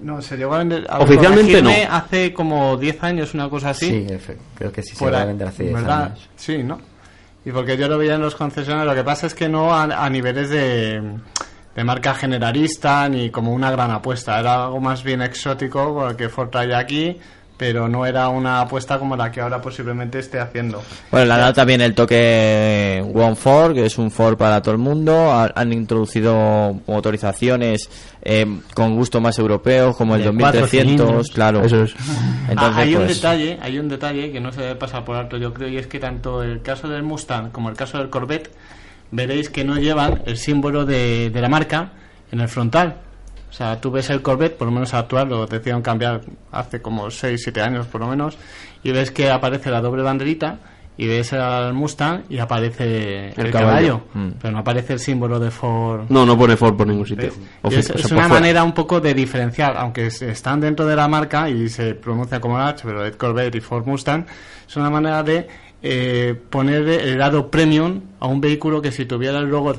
No, 0.00 0.22
se 0.22 0.36
llegó 0.36 0.54
a 0.54 0.58
vender... 0.58 0.86
a 0.88 1.00
Oficialmente 1.00 1.60
no. 1.60 1.70
Hace 1.90 2.32
como 2.32 2.76
10 2.76 3.02
años, 3.04 3.34
una 3.34 3.48
cosa 3.50 3.70
así. 3.70 4.06
Sí, 4.06 4.34
creo 4.54 4.70
que 4.72 4.82
sí 4.82 4.94
se 4.94 5.10
va 5.10 5.22
a 5.22 5.24
vender 5.24 5.48
hace 5.48 5.64
10 5.64 5.74
¿verdad? 5.74 6.02
años. 6.04 6.28
Sí, 6.36 6.62
¿no? 6.62 6.80
Y 7.44 7.50
porque 7.50 7.76
yo 7.76 7.88
lo 7.88 7.98
veía 7.98 8.14
en 8.14 8.20
los 8.22 8.34
concesionarios, 8.36 8.94
lo 8.94 8.98
que 9.00 9.04
pasa 9.04 9.26
es 9.26 9.34
que 9.34 9.48
no 9.48 9.74
a, 9.74 9.82
a 9.84 10.08
niveles 10.10 10.50
de, 10.50 11.02
de 11.74 11.84
marca 11.84 12.14
generalista 12.14 13.08
ni 13.08 13.30
como 13.30 13.52
una 13.52 13.70
gran 13.70 13.90
apuesta, 13.90 14.38
era 14.38 14.64
algo 14.66 14.78
más 14.80 15.02
bien 15.02 15.20
exótico 15.22 15.94
porque 15.94 16.28
Ford 16.28 16.50
traía 16.50 16.78
aquí, 16.78 17.16
pero 17.60 17.88
no 17.90 18.06
era 18.06 18.30
una 18.30 18.62
apuesta 18.62 18.98
como 18.98 19.14
la 19.16 19.30
que 19.30 19.38
ahora 19.42 19.60
posiblemente 19.60 20.18
esté 20.18 20.40
haciendo. 20.40 20.82
Bueno, 21.10 21.26
le 21.26 21.32
han 21.34 21.40
dado 21.40 21.52
también 21.52 21.82
el 21.82 21.94
toque 21.94 23.04
One 23.14 23.36
Ford, 23.36 23.74
que 23.74 23.84
es 23.84 23.98
un 23.98 24.10
Ford 24.10 24.38
para 24.38 24.62
todo 24.62 24.72
el 24.72 24.78
mundo. 24.80 25.30
Ha- 25.30 25.52
Han 25.54 25.70
introducido 25.74 26.80
motorizaciones 26.86 27.90
eh, 28.22 28.46
con 28.74 28.96
gusto 28.96 29.20
más 29.20 29.38
europeo, 29.38 29.92
como 29.94 30.16
el 30.16 30.22
De 30.24 30.32
cuatro 30.32 30.60
2300, 30.60 30.70
cilindros. 30.70 31.30
claro. 31.34 31.62
Eso 31.62 31.82
es. 31.82 31.94
Entonces, 32.48 32.56
Ah, 32.56 32.80
hay 32.80 32.94
un 32.94 33.04
pues, 33.04 33.16
detalle, 33.20 33.58
hay 33.60 33.78
un 33.78 33.88
detalle 33.90 34.32
que 34.32 34.40
no 34.40 34.52
se 34.52 34.62
debe 34.62 34.76
pasar 34.76 35.04
por 35.04 35.16
alto, 35.16 35.36
yo 35.36 35.52
creo, 35.52 35.68
y 35.68 35.76
es 35.76 35.86
que 35.86 35.98
tanto 35.98 36.42
el 36.42 36.62
caso 36.62 36.88
del 36.88 37.02
Mustang 37.02 37.50
como 37.50 37.68
el 37.68 37.76
caso 37.76 37.98
del 37.98 38.08
Corvette, 38.08 38.50
veréis 39.10 39.50
que 39.50 39.64
no 39.64 39.76
llevan 39.76 40.22
el 40.24 40.38
símbolo 40.38 40.86
de, 40.86 41.28
de 41.28 41.40
la 41.42 41.50
marca 41.50 41.92
en 42.32 42.40
el 42.40 42.48
frontal. 42.48 42.96
O 43.50 43.52
sea, 43.52 43.80
tú 43.80 43.90
ves 43.90 44.08
el 44.10 44.22
Corvette, 44.22 44.56
por 44.56 44.68
lo 44.68 44.72
menos 44.72 44.94
actual, 44.94 45.28
lo 45.28 45.46
decidieron 45.46 45.82
cambiar 45.82 46.20
hace 46.52 46.80
como 46.80 47.10
6, 47.10 47.40
7 47.42 47.60
años 47.60 47.86
por 47.88 48.00
lo 48.00 48.06
menos, 48.06 48.38
y 48.82 48.92
ves 48.92 49.10
que 49.10 49.28
aparece 49.28 49.70
la 49.70 49.80
doble 49.80 50.02
banderita, 50.02 50.58
y 51.00 51.06
ves 51.06 51.32
al 51.32 51.72
Mustang 51.72 52.24
y 52.28 52.36
aparece 52.38 53.28
el, 53.30 53.46
El 53.46 53.50
caballo, 53.50 54.02
caballo. 54.02 54.02
Mm. 54.12 54.28
pero 54.38 54.52
no 54.52 54.58
aparece 54.58 54.92
el 54.92 54.98
símbolo 54.98 55.40
de 55.40 55.50
Ford. 55.50 56.02
No, 56.10 56.26
no 56.26 56.36
pone 56.36 56.58
Ford 56.58 56.76
por 56.76 56.86
ningún 56.86 57.06
sitio. 57.06 57.28
Es, 57.28 57.38
o 57.62 57.70
sea, 57.70 57.78
es 57.80 58.02
por 58.02 58.18
una 58.18 58.28
manera 58.28 58.62
un 58.62 58.72
poco 58.72 59.00
de 59.00 59.14
diferenciar, 59.14 59.78
aunque 59.78 60.08
están 60.08 60.60
dentro 60.60 60.84
de 60.84 60.94
la 60.94 61.08
marca 61.08 61.48
y 61.48 61.70
se 61.70 61.94
pronuncia 61.94 62.38
como 62.38 62.58
H, 62.58 62.82
pero 62.84 63.06
Ed 63.06 63.14
Corvette 63.14 63.54
y 63.54 63.60
Ford 63.60 63.86
Mustang, 63.86 64.26
es 64.68 64.76
una 64.76 64.90
manera 64.90 65.22
de 65.22 65.48
eh, 65.82 66.38
poner 66.50 66.86
el 66.86 67.18
lado 67.18 67.50
premium 67.50 68.02
a 68.20 68.26
un 68.26 68.42
vehículo 68.42 68.82
que 68.82 68.92
si 68.92 69.06
tuviera 69.06 69.38
el 69.38 69.46
logo 69.46 69.74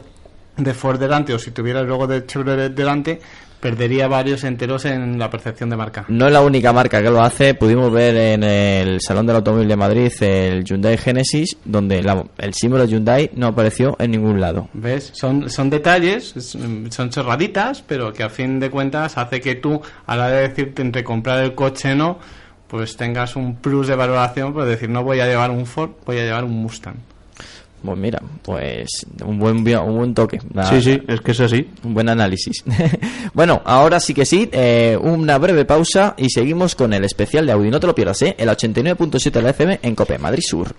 de 0.58 0.74
Ford 0.74 1.00
delante 1.00 1.36
o 1.36 1.40
si 1.40 1.52
tuviera 1.52 1.82
el 1.82 1.88
logo 1.88 2.08
de 2.08 2.26
Chevrolet 2.26 2.74
delante, 2.74 3.22
perdería 3.62 4.08
varios 4.10 4.43
enteros 4.43 4.84
en 4.86 5.17
la 5.17 5.30
percepción 5.30 5.69
de 5.69 5.78
marca. 5.78 6.04
No 6.10 6.28
es 6.28 6.34
la 6.34 6.41
única 6.41 6.74
marca 6.74 7.02
que 7.02 7.10
lo 7.10 7.21
hace. 7.21 7.54
Pudimos 7.54 7.91
ver 7.93 8.15
en 8.17 8.43
el 8.43 9.00
Salón 9.00 9.26
del 9.28 9.38
Automóvil 9.38 9.67
de 9.67 9.76
Madrid 9.78 10.12
el 10.21 10.63
Hyundai 10.65 10.97
Genesis, 10.97 11.56
donde 11.63 12.02
la- 12.04 12.26
el 12.39 12.54
símbolo 12.54 12.86
Hyundai 12.86 13.30
no 13.36 13.47
apareció 13.47 13.95
en 14.00 14.12
ningún 14.12 14.41
lado. 14.41 14.67
¿Ves? 14.74 15.12
Son, 15.13 15.50
son 15.50 15.69
detalles, 15.69 16.36
es- 16.36 16.56
mm, 16.56 16.88
son 16.89 17.10
chorraditas, 17.12 17.82
pero 17.88 18.12
que 18.12 18.24
a 18.24 18.30
fin 18.30 18.60
de 18.60 18.69
cuentas 18.69 19.17
hace 19.17 19.39
que 19.39 19.56
tú, 19.56 19.80
a 20.08 20.15
la 20.15 20.26
hora 20.26 20.36
de 20.38 20.50
decirte 20.50 20.82
entre 20.82 21.04
comprar 21.04 21.43
el 21.43 21.54
coche 21.56 21.91
o 21.93 21.95
no, 21.95 22.19
pues 22.67 22.97
tengas 22.97 23.36
un 23.36 23.58
plus 23.58 23.88
de 23.88 23.95
valoración, 23.95 24.54
por 24.54 24.65
decir, 24.65 24.89
no 24.89 25.04
voy 25.04 25.19
a 25.19 25.28
llevar 25.28 25.52
un 25.52 25.65
Ford, 25.65 25.91
voy 26.06 26.17
a 26.17 26.24
llevar 26.24 26.43
un 26.45 26.54
Mustang. 26.62 26.95
Pues 27.84 27.98
mira, 27.98 28.22
pues 28.44 28.89
un 29.26 29.39
buen, 29.39 29.58
un 29.58 29.98
buen 29.98 30.13
toque. 30.13 30.39
La- 30.54 30.65
Sí, 30.65 30.82
sí, 30.82 31.02
es 31.08 31.20
que 31.22 31.32
es 31.32 31.39
así. 31.39 31.67
Un 31.84 31.94
buen 31.96 32.10
análisis. 32.10 32.63
bueno, 33.34 33.62
ahora 33.65 34.00
sí 34.00 34.13
que 34.13 34.26
sí, 34.26 34.48
eh, 34.52 34.98
una 35.02 35.38
breve 35.39 35.65
pausa 35.65 36.13
y 36.17 36.30
seguimos 36.30 36.76
con 36.76 36.94
el 36.94 37.04
especial 37.06 37.46
de 37.46 37.54
Audi. 37.54 37.70
No 37.72 37.80
te 37.80 37.88
lo 37.88 37.96
pierdas, 37.96 38.22
¿eh? 38.22 38.36
El 38.38 38.50
89.7 38.50 39.32
de 39.32 39.41
la 39.41 39.50
FM 39.50 39.80
en 39.82 39.96
Cope, 39.96 40.17
Madrid 40.20 40.44
Sur. 40.48 40.76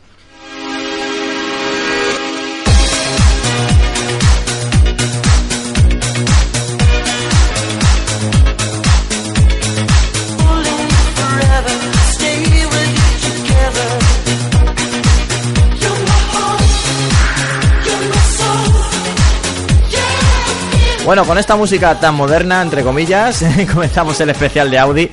Bueno, 21.05 21.25
con 21.25 21.37
esta 21.37 21.57
música 21.57 21.99
tan 21.99 22.15
moderna, 22.15 22.63
entre 22.63 22.85
comillas, 22.85 23.45
comenzamos 23.73 24.21
el 24.21 24.31
especial 24.31 24.71
de 24.71 24.79
Audi. 24.79 25.11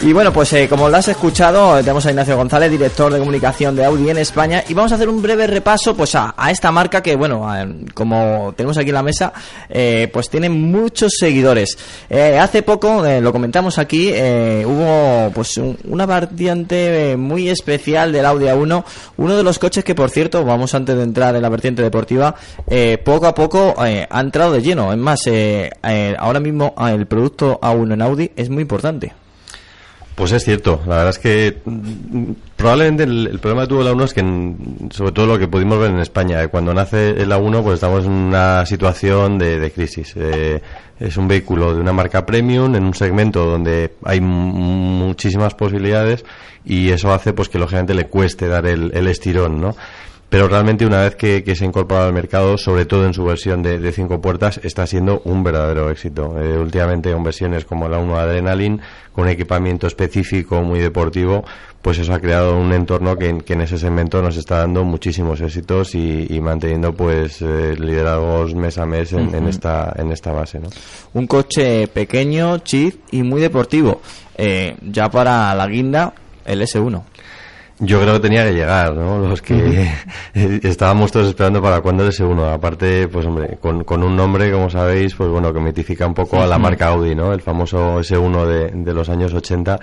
Y 0.00 0.12
bueno, 0.12 0.32
pues 0.32 0.52
eh, 0.52 0.68
como 0.68 0.88
lo 0.88 0.96
has 0.96 1.08
escuchado, 1.08 1.76
tenemos 1.78 2.06
a 2.06 2.10
Ignacio 2.10 2.36
González, 2.36 2.70
director 2.70 3.12
de 3.12 3.18
comunicación 3.18 3.74
de 3.74 3.84
Audi 3.84 4.08
en 4.10 4.18
España, 4.18 4.62
y 4.68 4.72
vamos 4.72 4.92
a 4.92 4.94
hacer 4.94 5.08
un 5.08 5.20
breve 5.20 5.48
repaso 5.48 5.96
pues 5.96 6.14
a, 6.14 6.32
esta 6.52 6.70
marca 6.70 7.02
que, 7.02 7.16
bueno, 7.16 7.44
como 7.94 8.54
tenemos 8.56 8.78
aquí 8.78 8.90
en 8.90 8.94
la 8.94 9.02
mesa, 9.02 9.32
eh, 9.68 10.08
pues 10.12 10.30
tiene 10.30 10.50
muchos 10.50 11.14
seguidores. 11.18 11.76
Eh, 12.08 12.38
hace 12.38 12.62
poco, 12.62 13.02
lo 13.20 13.32
comentamos 13.32 13.76
aquí, 13.78 14.12
hubo 14.64 15.32
pues 15.34 15.56
un- 15.56 15.76
una 15.88 16.06
variante 16.06 17.16
muy 17.18 17.48
especial 17.48 18.12
del 18.12 18.24
Audi 18.26 18.46
A1, 18.46 18.84
uno 19.16 19.36
de 19.36 19.42
los 19.42 19.58
coches 19.58 19.82
que, 19.82 19.96
por 19.96 20.10
cierto, 20.10 20.44
vamos 20.44 20.76
antes 20.76 20.96
de 20.96 21.02
entrar 21.02 21.34
en 21.34 21.42
la 21.42 21.48
vertiente 21.48 21.82
deportiva, 21.82 22.36
poco 23.04 23.26
a 23.26 23.34
poco 23.34 23.74
ha 23.76 24.20
entrado 24.20 24.52
de 24.52 24.62
lleno. 24.62 24.92
Es 24.92 24.98
más, 24.98 25.22
ahora 26.18 26.38
mismo 26.38 26.72
el 26.88 27.06
producto 27.06 27.58
A1 27.60 27.94
en 27.94 28.02
Audi 28.02 28.30
es 28.36 28.48
muy 28.48 28.62
importante. 28.62 29.12
Pues 30.18 30.32
es 30.32 30.42
cierto, 30.42 30.80
la 30.84 30.96
verdad 30.96 31.10
es 31.10 31.18
que 31.20 31.58
mm, 31.64 32.32
probablemente 32.56 33.04
el, 33.04 33.28
el 33.28 33.38
problema 33.38 33.62
que 33.62 33.68
tuvo 33.68 33.82
el 33.82 33.86
A1 33.86 34.02
es 34.02 34.14
que, 34.14 34.24
mm, 34.24 34.90
sobre 34.90 35.12
todo 35.12 35.26
lo 35.26 35.38
que 35.38 35.46
pudimos 35.46 35.78
ver 35.78 35.92
en 35.92 36.00
España, 36.00 36.42
eh, 36.42 36.48
cuando 36.48 36.74
nace 36.74 37.10
el 37.10 37.30
A1 37.30 37.62
pues 37.62 37.74
estamos 37.74 38.04
en 38.04 38.10
una 38.10 38.66
situación 38.66 39.38
de, 39.38 39.60
de 39.60 39.70
crisis. 39.70 40.14
Eh, 40.16 40.60
es 40.98 41.16
un 41.16 41.28
vehículo 41.28 41.72
de 41.72 41.80
una 41.80 41.92
marca 41.92 42.26
premium 42.26 42.74
en 42.74 42.82
un 42.82 42.94
segmento 42.94 43.44
donde 43.44 43.92
hay 44.04 44.20
muchísimas 44.20 45.54
posibilidades 45.54 46.24
y 46.64 46.90
eso 46.90 47.12
hace 47.12 47.32
pues 47.32 47.48
que 47.48 47.60
lógicamente 47.60 47.94
le 47.94 48.08
cueste 48.08 48.48
dar 48.48 48.66
el, 48.66 48.90
el 48.92 49.06
estirón, 49.06 49.60
¿no? 49.60 49.76
Pero 50.30 50.46
realmente 50.46 50.84
una 50.84 51.00
vez 51.02 51.16
que, 51.16 51.42
que 51.42 51.56
se 51.56 51.64
ha 51.64 51.66
incorporado 51.66 52.08
al 52.08 52.12
mercado, 52.12 52.58
sobre 52.58 52.84
todo 52.84 53.06
en 53.06 53.14
su 53.14 53.24
versión 53.24 53.62
de, 53.62 53.78
de 53.78 53.92
cinco 53.92 54.20
puertas, 54.20 54.60
está 54.62 54.86
siendo 54.86 55.22
un 55.24 55.42
verdadero 55.42 55.90
éxito. 55.90 56.34
Eh, 56.38 56.58
últimamente 56.58 57.10
en 57.10 57.22
versiones 57.24 57.64
como 57.64 57.88
la 57.88 57.98
1 57.98 58.14
Adrenaline, 58.18 58.78
con 59.12 59.26
equipamiento 59.28 59.86
específico 59.86 60.60
muy 60.62 60.80
deportivo, 60.80 61.44
pues 61.80 61.98
eso 61.98 62.12
ha 62.12 62.20
creado 62.20 62.58
un 62.58 62.74
entorno 62.74 63.16
que, 63.16 63.30
en- 63.30 63.40
que 63.40 63.54
en 63.54 63.62
ese 63.62 63.78
segmento 63.78 64.20
nos 64.20 64.36
está 64.36 64.58
dando 64.58 64.84
muchísimos 64.84 65.40
éxitos 65.40 65.94
y, 65.94 66.26
y 66.28 66.40
manteniendo 66.42 66.92
pues 66.92 67.40
eh, 67.40 67.74
liderazgos 67.78 68.54
mes 68.54 68.76
a 68.76 68.84
mes 68.84 69.14
en, 69.14 69.34
en 69.34 69.48
esta 69.48 69.94
en 69.96 70.12
esta 70.12 70.32
base, 70.32 70.58
¿no? 70.60 70.68
Un 71.14 71.26
coche 71.26 71.86
pequeño, 71.88 72.58
chip 72.58 73.00
y 73.12 73.22
muy 73.22 73.40
deportivo. 73.40 74.02
Eh, 74.36 74.76
ya 74.82 75.08
para 75.08 75.54
la 75.54 75.66
guinda, 75.68 76.12
el 76.44 76.60
S1. 76.60 77.02
Yo 77.80 78.00
creo 78.00 78.14
que 78.14 78.20
tenía 78.20 78.44
que 78.44 78.54
llegar, 78.54 78.94
¿no? 78.96 79.20
Los 79.28 79.40
que 79.40 79.88
estábamos 80.34 81.12
todos 81.12 81.28
esperando 81.28 81.62
para 81.62 81.80
cuando 81.80 82.04
el 82.04 82.10
S1. 82.10 82.52
Aparte, 82.54 83.06
pues 83.08 83.24
hombre, 83.26 83.56
con, 83.60 83.84
con 83.84 84.02
un 84.02 84.16
nombre, 84.16 84.50
como 84.50 84.68
sabéis, 84.68 85.14
pues 85.14 85.30
bueno, 85.30 85.52
que 85.52 85.60
mitifica 85.60 86.06
un 86.06 86.14
poco 86.14 86.40
a 86.42 86.46
la 86.46 86.58
marca 86.58 86.88
Audi, 86.88 87.14
¿no? 87.14 87.32
El 87.32 87.40
famoso 87.40 88.00
S1 88.00 88.46
de, 88.46 88.70
de 88.84 88.94
los 88.94 89.08
años 89.08 89.32
80 89.32 89.78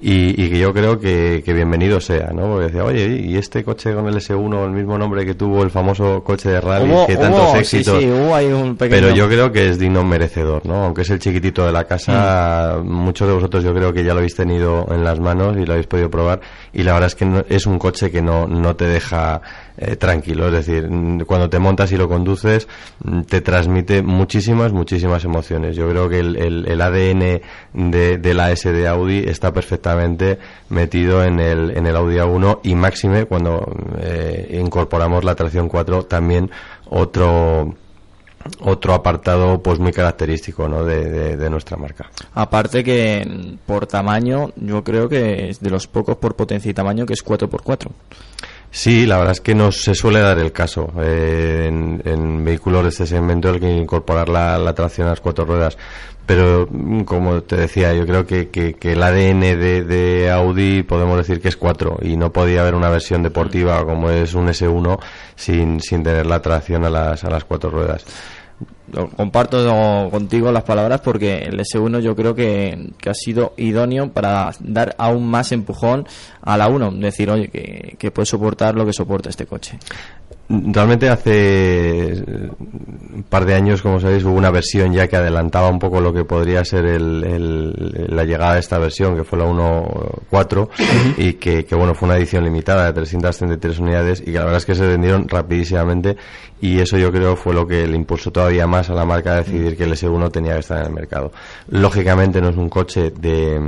y, 0.00 0.44
y 0.44 0.50
que 0.50 0.58
yo 0.58 0.72
creo 0.72 1.00
que, 1.00 1.42
que 1.44 1.52
bienvenido 1.54 2.00
sea, 2.00 2.30
¿no? 2.34 2.42
Porque 2.48 2.66
decía, 2.66 2.84
oye, 2.84 3.06
¿y 3.20 3.36
este 3.36 3.64
coche 3.64 3.94
con 3.94 4.06
el 4.08 4.16
S1, 4.16 4.64
el 4.66 4.70
mismo 4.70 4.96
nombre 4.98 5.24
que 5.24 5.34
tuvo 5.34 5.62
el 5.62 5.70
famoso 5.70 6.22
coche 6.22 6.50
de 6.50 6.60
rally, 6.60 6.90
Hubo- 6.90 7.06
que 7.06 7.16
tantos 7.16 7.40
hubo- 7.40 7.52
sí, 7.52 7.58
éxitos? 7.58 7.98
sí, 7.98 8.08
hubo 8.10 8.34
ahí 8.34 8.46
un 8.52 8.76
pequeño- 8.76 9.00
Pero 9.00 9.14
yo 9.14 9.26
creo 9.26 9.50
que 9.50 9.70
es 9.70 9.78
digno 9.78 10.04
merecedor, 10.04 10.64
¿no? 10.66 10.84
Aunque 10.84 11.02
es 11.02 11.10
el 11.10 11.18
chiquitito 11.18 11.64
de 11.66 11.72
la 11.72 11.84
casa, 11.84 12.78
muchos 12.84 13.26
de 13.26 13.34
vosotros 13.34 13.64
yo 13.64 13.74
creo 13.74 13.92
que 13.92 14.04
ya 14.04 14.12
lo 14.12 14.18
habéis 14.18 14.36
tenido 14.36 14.86
en 14.90 15.02
las 15.02 15.18
manos 15.18 15.56
y 15.56 15.64
lo 15.64 15.72
habéis 15.72 15.86
podido 15.88 16.10
probar. 16.10 16.40
Y 16.72 16.82
la 16.84 16.92
verdad 16.92 17.08
es 17.08 17.14
que 17.16 17.24
no- 17.24 17.37
es 17.48 17.66
un 17.66 17.78
coche 17.78 18.10
que 18.10 18.22
no, 18.22 18.46
no 18.46 18.76
te 18.76 18.86
deja 18.86 19.40
eh, 19.76 19.96
tranquilo. 19.96 20.46
Es 20.48 20.66
decir, 20.66 20.88
cuando 21.26 21.48
te 21.50 21.58
montas 21.58 21.92
y 21.92 21.96
lo 21.96 22.08
conduces, 22.08 22.66
te 23.28 23.40
transmite 23.40 24.02
muchísimas, 24.02 24.72
muchísimas 24.72 25.24
emociones. 25.24 25.76
Yo 25.76 25.88
creo 25.88 26.08
que 26.08 26.18
el, 26.20 26.36
el- 26.36 26.66
el 26.68 26.80
ADN 26.80 27.40
de, 27.90 28.18
de 28.18 28.34
la 28.34 28.50
S 28.50 28.70
de 28.72 28.88
Audi 28.88 29.24
está 29.28 29.52
perfectamente 29.52 30.38
metido 30.68 31.22
en 31.24 31.40
el, 31.40 31.76
en 31.76 31.86
el 31.86 31.96
Audi 31.96 32.16
A1 32.16 32.60
y 32.62 32.74
máxime 32.74 33.24
cuando 33.26 33.66
eh, 34.00 34.58
incorporamos 34.62 35.24
la 35.24 35.34
tracción 35.34 35.68
4 35.68 36.04
también 36.04 36.50
otro 36.86 37.74
otro 38.60 38.94
apartado 38.94 39.62
pues 39.62 39.78
muy 39.78 39.92
característico 39.92 40.68
¿no? 40.68 40.84
de, 40.84 41.04
de- 41.10 41.36
de 41.36 41.50
nuestra 41.50 41.76
marca. 41.76 42.10
Aparte 42.34 42.82
que 42.84 43.56
por 43.66 43.86
tamaño, 43.86 44.50
yo 44.56 44.82
creo 44.84 45.08
que 45.08 45.50
es 45.50 45.60
de 45.60 45.70
los 45.70 45.86
pocos 45.86 46.16
por 46.16 46.34
potencia 46.36 46.70
y 46.70 46.74
tamaño 46.74 47.06
que 47.06 47.14
es 47.14 47.24
4x4. 47.24 47.88
Sí, 48.70 49.06
la 49.06 49.16
verdad 49.16 49.32
es 49.32 49.40
que 49.40 49.54
no 49.54 49.72
se 49.72 49.94
suele 49.94 50.20
dar 50.20 50.38
el 50.38 50.52
caso 50.52 50.92
eh, 51.00 51.64
en, 51.68 52.02
en 52.04 52.44
vehículos 52.44 52.82
de 52.82 52.88
este 52.90 53.06
segmento 53.06 53.48
el 53.48 53.60
que 53.60 53.70
incorporar 53.70 54.28
la, 54.28 54.58
la 54.58 54.74
tracción 54.74 55.06
a 55.06 55.10
las 55.10 55.20
cuatro 55.20 55.46
ruedas. 55.46 55.78
Pero, 56.26 56.68
mm, 56.70 57.04
como 57.04 57.42
te 57.42 57.56
decía, 57.56 57.94
yo 57.94 58.04
creo 58.06 58.26
que, 58.26 58.50
que- 58.50 58.74
que 58.74 58.92
el 58.92 59.02
ADN 59.02 59.40
de, 59.40 59.84
de 59.84 60.30
Audi 60.30 60.82
podemos 60.82 61.16
decir 61.16 61.40
que 61.40 61.48
es 61.48 61.56
4 61.56 61.98
y 62.02 62.18
no 62.18 62.30
podía 62.30 62.60
haber 62.60 62.74
una 62.74 62.90
versión 62.90 63.22
deportiva 63.22 63.82
como 63.86 64.10
es 64.10 64.34
un 64.34 64.48
S1 64.48 64.98
sin, 65.34 65.80
sin 65.80 66.02
tener 66.02 66.26
la 66.26 66.42
tracción 66.42 66.84
a 66.84 66.90
las, 66.90 67.24
a 67.24 67.30
las 67.30 67.44
cuatro 67.44 67.70
ruedas. 67.70 68.04
Comparto 69.16 70.08
contigo 70.10 70.50
las 70.50 70.64
palabras 70.64 71.00
porque 71.02 71.38
el 71.44 71.60
S1 71.60 72.00
yo 72.00 72.16
creo 72.16 72.34
que, 72.34 72.90
que 72.98 73.10
ha 73.10 73.14
sido 73.14 73.52
idóneo 73.56 74.10
para 74.12 74.50
dar 74.60 74.94
aún 74.98 75.28
más 75.28 75.52
empujón 75.52 76.06
a 76.40 76.56
la 76.56 76.68
1. 76.68 76.92
Decir, 76.92 77.30
oye, 77.30 77.48
que, 77.48 77.96
que 77.98 78.10
puede 78.10 78.26
soportar 78.26 78.74
lo 78.74 78.86
que 78.86 78.92
soporta 78.92 79.28
este 79.28 79.46
coche. 79.46 79.78
Realmente 80.50 81.10
hace 81.10 82.12
eh, 82.12 82.22
un 83.14 83.22
par 83.28 83.44
de 83.44 83.54
años, 83.54 83.82
como 83.82 84.00
sabéis, 84.00 84.24
hubo 84.24 84.32
una 84.34 84.50
versión 84.50 84.92
ya 84.94 85.06
que 85.06 85.16
adelantaba 85.16 85.68
un 85.68 85.78
poco 85.78 86.00
lo 86.00 86.12
que 86.14 86.24
podría 86.24 86.64
ser 86.64 86.86
el- 86.86 87.22
el- 87.22 88.06
la 88.08 88.24
llegada 88.24 88.54
de 88.54 88.60
esta 88.60 88.78
versión, 88.78 89.14
que 89.14 89.24
fue 89.24 89.38
la 89.38 89.44
1.4, 89.44 90.70
y 91.18 91.34
que, 91.34 91.66
que, 91.66 91.74
bueno, 91.74 91.94
fue 91.94 92.08
una 92.08 92.16
edición 92.16 92.44
limitada 92.44 92.86
de 92.86 92.92
333 92.94 93.78
unidades 93.78 94.20
y 94.22 94.26
que 94.26 94.32
la 94.38 94.44
verdad 94.44 94.56
es 94.56 94.64
que 94.66 94.74
se 94.74 94.86
vendieron 94.86 95.28
rapidísimamente 95.28 96.16
y 96.62 96.78
eso 96.80 96.96
yo 96.96 97.12
creo 97.12 97.36
fue 97.36 97.52
lo 97.52 97.66
que 97.66 97.86
le 97.86 97.96
impulsó 97.96 98.30
todavía 98.30 98.66
más 98.66 98.88
a 98.88 98.94
la 98.94 99.04
marca 99.04 99.32
a 99.32 99.36
decidir 99.42 99.76
que 99.76 99.84
el 99.84 99.92
S1 99.92 100.30
tenía 100.30 100.54
que 100.54 100.60
estar 100.60 100.80
en 100.80 100.86
el 100.86 100.92
mercado. 100.94 101.30
Lógicamente 101.68 102.40
no 102.40 102.48
es 102.48 102.56
un 102.56 102.70
coche 102.70 103.10
de 103.10 103.60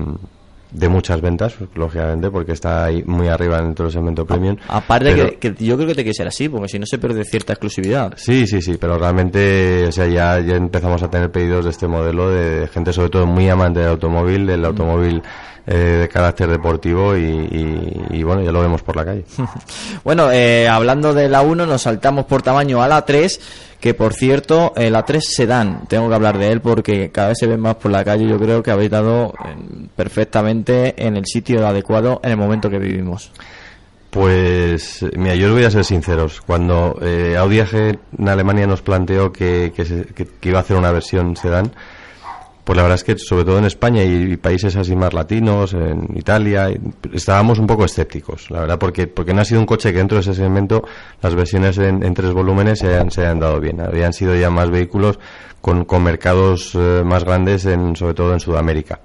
de 0.72 0.88
muchas 0.88 1.20
ventas, 1.20 1.54
pues, 1.59 1.70
lógicamente, 1.74 2.30
porque 2.30 2.52
está 2.52 2.85
ahí 2.85 3.02
muy 3.04 3.28
arriba 3.28 3.61
dentro 3.61 3.87
del 3.87 3.92
segmento 3.92 4.24
premium. 4.26 4.56
Aparte 4.68 5.12
pero- 5.14 5.38
que, 5.38 5.52
que 5.54 5.64
yo 5.64 5.76
creo 5.76 5.88
que 5.88 5.94
tiene 5.94 6.11
que 6.11 6.14
ser 6.14 6.28
así, 6.28 6.48
porque 6.48 6.68
si 6.68 6.78
no 6.78 6.87
se 6.87 6.98
pierde 6.98 7.24
cierta 7.24 7.52
exclusividad. 7.54 8.12
Sí, 8.16 8.46
sí, 8.46 8.61
sí, 8.62 8.76
pero 8.80 8.98
realmente, 8.98 9.87
o 9.87 9.92
sea, 9.92 10.06
ya, 10.06 10.38
ya 10.40 10.56
empezamos 10.56 11.02
a 11.02 11.11
tener 11.11 11.30
pedidos 11.30 11.64
de 11.64 11.70
este 11.70 11.87
modelo 11.88 12.30
de 12.30 12.68
gente 12.68 12.92
sobre 12.92 13.11
todo 13.11 13.26
muy 13.26 13.48
amante 13.48 13.80
del 13.80 13.88
automóvil, 13.90 14.46
del 14.46 14.64
automóvil 14.64 15.22
eh, 15.70 15.74
de 16.00 16.09
carácter 16.09 16.48
deportivo 16.48 17.16
y, 17.16 17.20
y- 17.22 18.06
y, 18.18 18.22
bueno, 18.24 18.42
ya 18.42 18.50
lo 18.52 18.61
vemos 18.61 18.83
por 18.83 18.96
la 18.96 19.04
calle. 19.04 19.24
Bueno, 20.04 20.30
eh, 20.33 20.66
hablando 20.68 21.14
de 21.14 21.28
la 21.28 21.42
1, 21.42 21.64
nos 21.66 21.83
saltamos 21.83 22.24
por 22.26 22.42
tamaño 22.42 22.83
a 22.83 22.88
la 22.88 23.04
3, 23.04 23.40
que 23.80 23.94
por 23.94 24.12
cierto, 24.14 24.72
eh, 24.76 24.90
la 24.90 25.04
3 25.04 25.24
Sedan, 25.35 25.87
tengo 25.88 26.09
que 26.09 26.14
hablar 26.14 26.38
de 26.38 26.50
él 26.52 26.61
porque 26.61 27.11
cada 27.11 27.28
vez 27.28 27.38
se 27.38 27.46
ven 27.46 27.61
más 27.61 27.76
por 27.76 27.90
la 27.90 28.04
calle, 28.04 28.26
yo 28.28 28.38
creo 28.38 28.62
que 28.62 28.70
habéis 28.70 28.90
dado 28.90 29.33
eh, 29.44 29.87
perfectamente 29.94 30.94
en 31.06 31.16
el 31.16 31.24
sitio 31.26 31.66
adecuado 31.66 32.20
en 32.24 32.30
el 32.33 32.37
momento 32.37 32.68
que 32.68 32.78
vivimos. 32.78 33.30
Pues, 34.11 35.04
mira, 35.16 35.37
yo 35.37 35.46
os 35.48 35.52
voy 35.54 35.64
a 35.64 35.70
ser 35.70 35.85
sinceros. 35.85 36.40
Cuando 36.40 36.98
eh, 37.00 37.37
Audi 37.38 37.61
AG 37.61 37.74
en 38.18 38.28
Alemania 38.28 38.66
nos 38.66 38.83
planteó 38.83 39.33
que, 39.33 39.72
que, 39.74 39.85
se- 39.85 40.04
que- 40.06 40.26
que 40.26 40.48
iba 40.48 40.59
a 40.59 40.62
hacer 40.62 40.76
una 40.76 40.90
versión 40.90 41.37
sedán, 41.37 41.70
pues 42.70 42.76
la 42.76 42.85
verdad 42.85 42.98
es 42.98 43.02
que 43.02 43.18
sobre 43.18 43.44
todo 43.44 43.59
en 43.59 43.64
España 43.64 44.04
y, 44.04 44.35
y 44.35 44.37
países 44.37 44.77
así 44.77 44.94
más 44.94 45.12
latinos, 45.12 45.75
en 45.75 46.06
Italia, 46.16 46.68
estábamos 47.12 47.58
un 47.58 47.66
poco 47.66 47.85
escépticos, 47.85 48.48
la 48.48 48.60
verdad, 48.60 48.79
porque, 48.79 49.08
porque 49.08 49.35
no 49.35 49.40
ha 49.40 49.44
sido 49.44 49.58
un 49.58 49.66
coche 49.66 49.90
que 49.90 49.98
dentro 49.98 50.18
de 50.18 50.21
ese 50.21 50.35
segmento 50.35 50.85
las 51.21 51.35
versiones 51.35 51.79
en, 51.79 52.04
en 52.04 52.14
tres 52.14 52.31
volúmenes 52.33 52.79
se 52.79 52.87
hayan, 52.87 53.10
se 53.10 53.23
hayan 53.23 53.40
dado 53.40 53.58
bien. 53.58 53.81
Habían 53.81 54.12
sido 54.12 54.37
ya 54.37 54.50
más 54.50 54.71
vehículos 54.71 55.18
con, 55.60 55.85
con 55.85 56.04
mercados 56.04 56.71
eh, 56.77 57.02
más 57.04 57.25
grandes, 57.25 57.66
en, 57.66 57.96
sobre 57.96 58.14
todo 58.14 58.35
en 58.35 58.38
Sudamérica. 58.38 59.00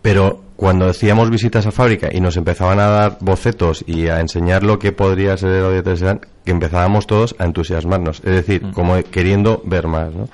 Pero 0.00 0.40
cuando 0.54 0.86
hacíamos 0.86 1.30
visitas 1.30 1.66
a 1.66 1.72
fábrica 1.72 2.08
y 2.12 2.20
nos 2.20 2.36
empezaban 2.36 2.78
a 2.78 2.86
dar 2.86 3.18
bocetos 3.20 3.82
y 3.84 4.06
a 4.06 4.20
enseñar 4.20 4.62
lo 4.62 4.78
que 4.78 4.92
podría 4.92 5.36
ser 5.36 5.50
el 5.50 5.64
Audi 5.64 5.78
A3 5.78 5.96
Sedan, 5.96 6.20
que 6.44 6.52
empezábamos 6.52 7.08
todos 7.08 7.34
a 7.40 7.46
entusiasmarnos, 7.46 8.18
es 8.18 8.30
decir, 8.30 8.62
como 8.74 8.94
queriendo 9.02 9.60
ver 9.64 9.88
más, 9.88 10.14
¿no? 10.14 10.28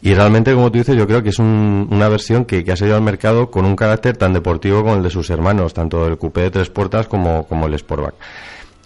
Y 0.00 0.14
realmente, 0.14 0.54
como 0.54 0.70
tú 0.70 0.78
dices, 0.78 0.96
yo 0.96 1.06
creo 1.06 1.22
que 1.22 1.30
es 1.30 1.38
un- 1.40 1.88
una 1.90 2.08
versión 2.08 2.44
que, 2.44 2.62
que 2.64 2.72
ha 2.72 2.76
salido 2.76 2.96
al 2.96 3.02
mercado 3.02 3.50
con 3.50 3.64
un 3.64 3.74
carácter 3.74 4.16
tan 4.16 4.32
deportivo 4.32 4.82
como 4.82 4.94
el 4.94 5.02
de 5.02 5.10
sus 5.10 5.28
hermanos, 5.30 5.74
tanto 5.74 6.06
el 6.06 6.16
coupé 6.18 6.42
de 6.42 6.50
tres 6.50 6.70
puertas 6.70 7.08
como, 7.08 7.46
como 7.48 7.66
el 7.66 7.76
Sportback. 7.78 8.14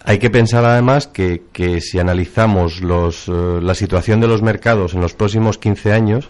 Hay 0.05 0.17
que 0.19 0.29
pensar 0.29 0.65
además 0.65 1.07
que, 1.07 1.43
que 1.53 1.79
si 1.81 1.99
analizamos 1.99 2.81
los, 2.81 3.27
eh, 3.29 3.59
la 3.61 3.75
situación 3.75 4.19
de 4.21 4.27
los 4.27 4.41
mercados 4.41 4.95
en 4.95 5.01
los 5.01 5.13
próximos 5.13 5.57
15 5.57 5.93
años, 5.93 6.29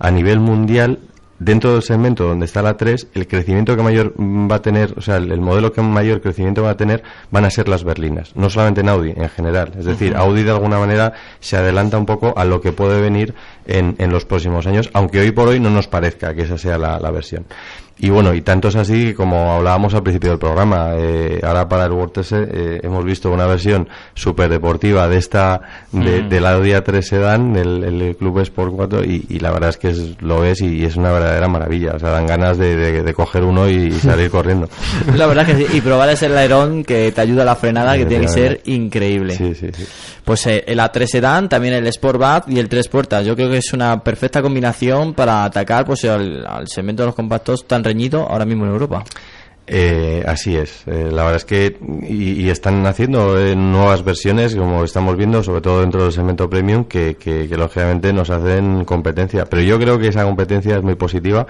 a 0.00 0.10
nivel 0.10 0.40
mundial, 0.40 0.98
dentro 1.38 1.72
del 1.72 1.82
segmento 1.82 2.24
donde 2.26 2.46
está 2.46 2.62
la 2.62 2.76
3, 2.76 3.08
el 3.14 3.26
crecimiento 3.28 3.76
que 3.76 3.82
mayor 3.82 4.14
va 4.18 4.56
a 4.56 4.62
tener, 4.62 4.94
o 4.96 5.00
sea, 5.00 5.16
el, 5.16 5.30
el 5.32 5.40
modelo 5.40 5.72
que 5.72 5.82
mayor 5.82 6.20
crecimiento 6.20 6.62
va 6.62 6.70
a 6.70 6.76
tener 6.76 7.02
van 7.32 7.44
a 7.44 7.50
ser 7.50 7.68
las 7.68 7.82
berlinas, 7.84 8.34
no 8.36 8.48
solamente 8.48 8.80
en 8.80 8.88
Audi, 8.88 9.10
en 9.16 9.28
general. 9.28 9.72
Es 9.78 9.84
decir, 9.84 10.14
Audi 10.16 10.42
de 10.44 10.50
alguna 10.52 10.78
manera 10.78 11.12
se 11.40 11.56
adelanta 11.56 11.98
un 11.98 12.06
poco 12.06 12.32
a 12.36 12.44
lo 12.44 12.60
que 12.60 12.70
puede 12.72 13.00
venir 13.00 13.34
en, 13.66 13.94
en 13.98 14.10
los 14.10 14.24
próximos 14.24 14.66
años, 14.66 14.90
aunque 14.92 15.20
hoy 15.20 15.30
por 15.32 15.48
hoy 15.48 15.60
no 15.60 15.70
nos 15.70 15.86
parezca 15.88 16.34
que 16.34 16.42
esa 16.42 16.58
sea 16.58 16.78
la, 16.78 16.98
la 16.98 17.10
versión. 17.10 17.44
Y 17.98 18.08
bueno, 18.10 18.34
y 18.34 18.40
tanto 18.40 18.68
es 18.68 18.74
así 18.74 19.12
como 19.14 19.52
hablábamos 19.52 19.94
al 19.94 20.02
principio 20.02 20.30
del 20.30 20.38
programa, 20.38 20.92
eh, 20.96 21.38
ahora 21.44 21.68
para 21.68 21.84
el 21.84 21.92
World 21.92 22.12
TS, 22.12 22.32
eh, 22.32 22.80
hemos 22.82 23.04
visto 23.04 23.30
una 23.30 23.46
versión 23.46 23.86
súper 24.14 24.48
deportiva 24.48 25.06
de 25.08 25.18
esta, 25.18 25.60
de, 25.92 26.22
del 26.22 26.46
Audi 26.46 26.70
A3 26.70 27.00
Sedan, 27.02 27.54
el, 27.54 27.84
el 27.84 28.16
Club 28.16 28.40
Sport 28.40 28.72
4, 28.74 29.04
y, 29.04 29.26
y 29.28 29.38
la 29.38 29.52
verdad 29.52 29.68
es 29.70 29.76
que 29.76 29.90
es- 29.90 30.20
lo 30.20 30.40
ves 30.40 30.62
y, 30.62 30.84
es 30.84 30.96
una 30.96 31.12
verdadera 31.12 31.46
maravilla. 31.46 31.92
O 31.94 31.98
sea, 32.00 32.10
dan 32.10 32.26
ganas 32.26 32.58
de, 32.58 32.74
de- 32.74 33.02
de 33.02 33.14
coger 33.14 33.44
uno 33.44 33.68
y 33.68 33.92
salir 33.92 34.30
corriendo. 34.32 34.68
La 35.14 35.26
verdad 35.26 35.46
que 35.46 35.54
sí. 35.54 35.66
Y 35.72 35.80
probar 35.82 36.08
ese 36.08 36.26
alerón 36.26 36.82
que 36.82 37.12
te 37.12 37.20
ayuda 37.20 37.42
a 37.42 37.46
la 37.46 37.56
frenada, 37.56 37.96
que 37.96 38.06
tiene 38.06 38.24
que 38.26 38.32
ser 38.32 38.60
increíble. 38.64 39.36
Sí, 39.36 39.54
sí, 39.54 39.68
sí. 39.72 39.84
Pues 40.24 40.44
eh, 40.46 40.64
el 40.66 40.78
A3 40.80 41.06
Sedan, 41.06 41.48
también 41.48 41.74
el 41.74 41.86
Sportback 41.92 42.48
y 42.48 42.58
el 42.58 42.68
tres 42.68 42.88
puertas. 42.88 43.24
Yo 43.24 43.36
creo 43.36 43.50
que 43.50 43.51
es 43.54 43.72
una 43.72 44.02
perfecta 44.02 44.42
combinación 44.42 45.14
para 45.14 45.44
atacar 45.44 45.84
pues 45.84 46.04
al, 46.04 46.66
segmento 46.66 47.02
de 47.02 47.06
los 47.06 47.14
compactos 47.14 47.66
tan 47.66 47.84
reñido 47.84 48.28
ahora 48.28 48.44
mismo 48.44 48.64
en 48.64 48.72
Europa. 48.72 49.04
Eh, 49.66 50.24
así 50.26 50.56
es. 50.56 50.82
Eh, 50.86 51.08
la 51.12 51.22
verdad 51.22 51.36
es 51.36 51.44
que 51.44 51.78
y, 52.08 52.32
y 52.32 52.50
están 52.50 52.84
haciendo 52.86 53.38
eh, 53.38 53.54
nuevas 53.54 54.04
versiones, 54.04 54.56
como 54.56 54.84
estamos 54.84 55.16
viendo, 55.16 55.42
sobre 55.42 55.60
todo 55.60 55.80
dentro 55.80 56.02
del 56.02 56.12
segmento 56.12 56.50
premium, 56.50 56.84
que, 56.84 57.16
que, 57.16 57.48
que 57.48 57.56
lógicamente 57.56 58.12
nos 58.12 58.30
hacen 58.30 58.84
competencia. 58.84 59.44
Pero 59.46 59.62
yo 59.62 59.78
creo 59.78 59.98
que 59.98 60.08
esa 60.08 60.24
competencia 60.24 60.76
es 60.76 60.82
muy 60.82 60.96
positiva 60.96 61.46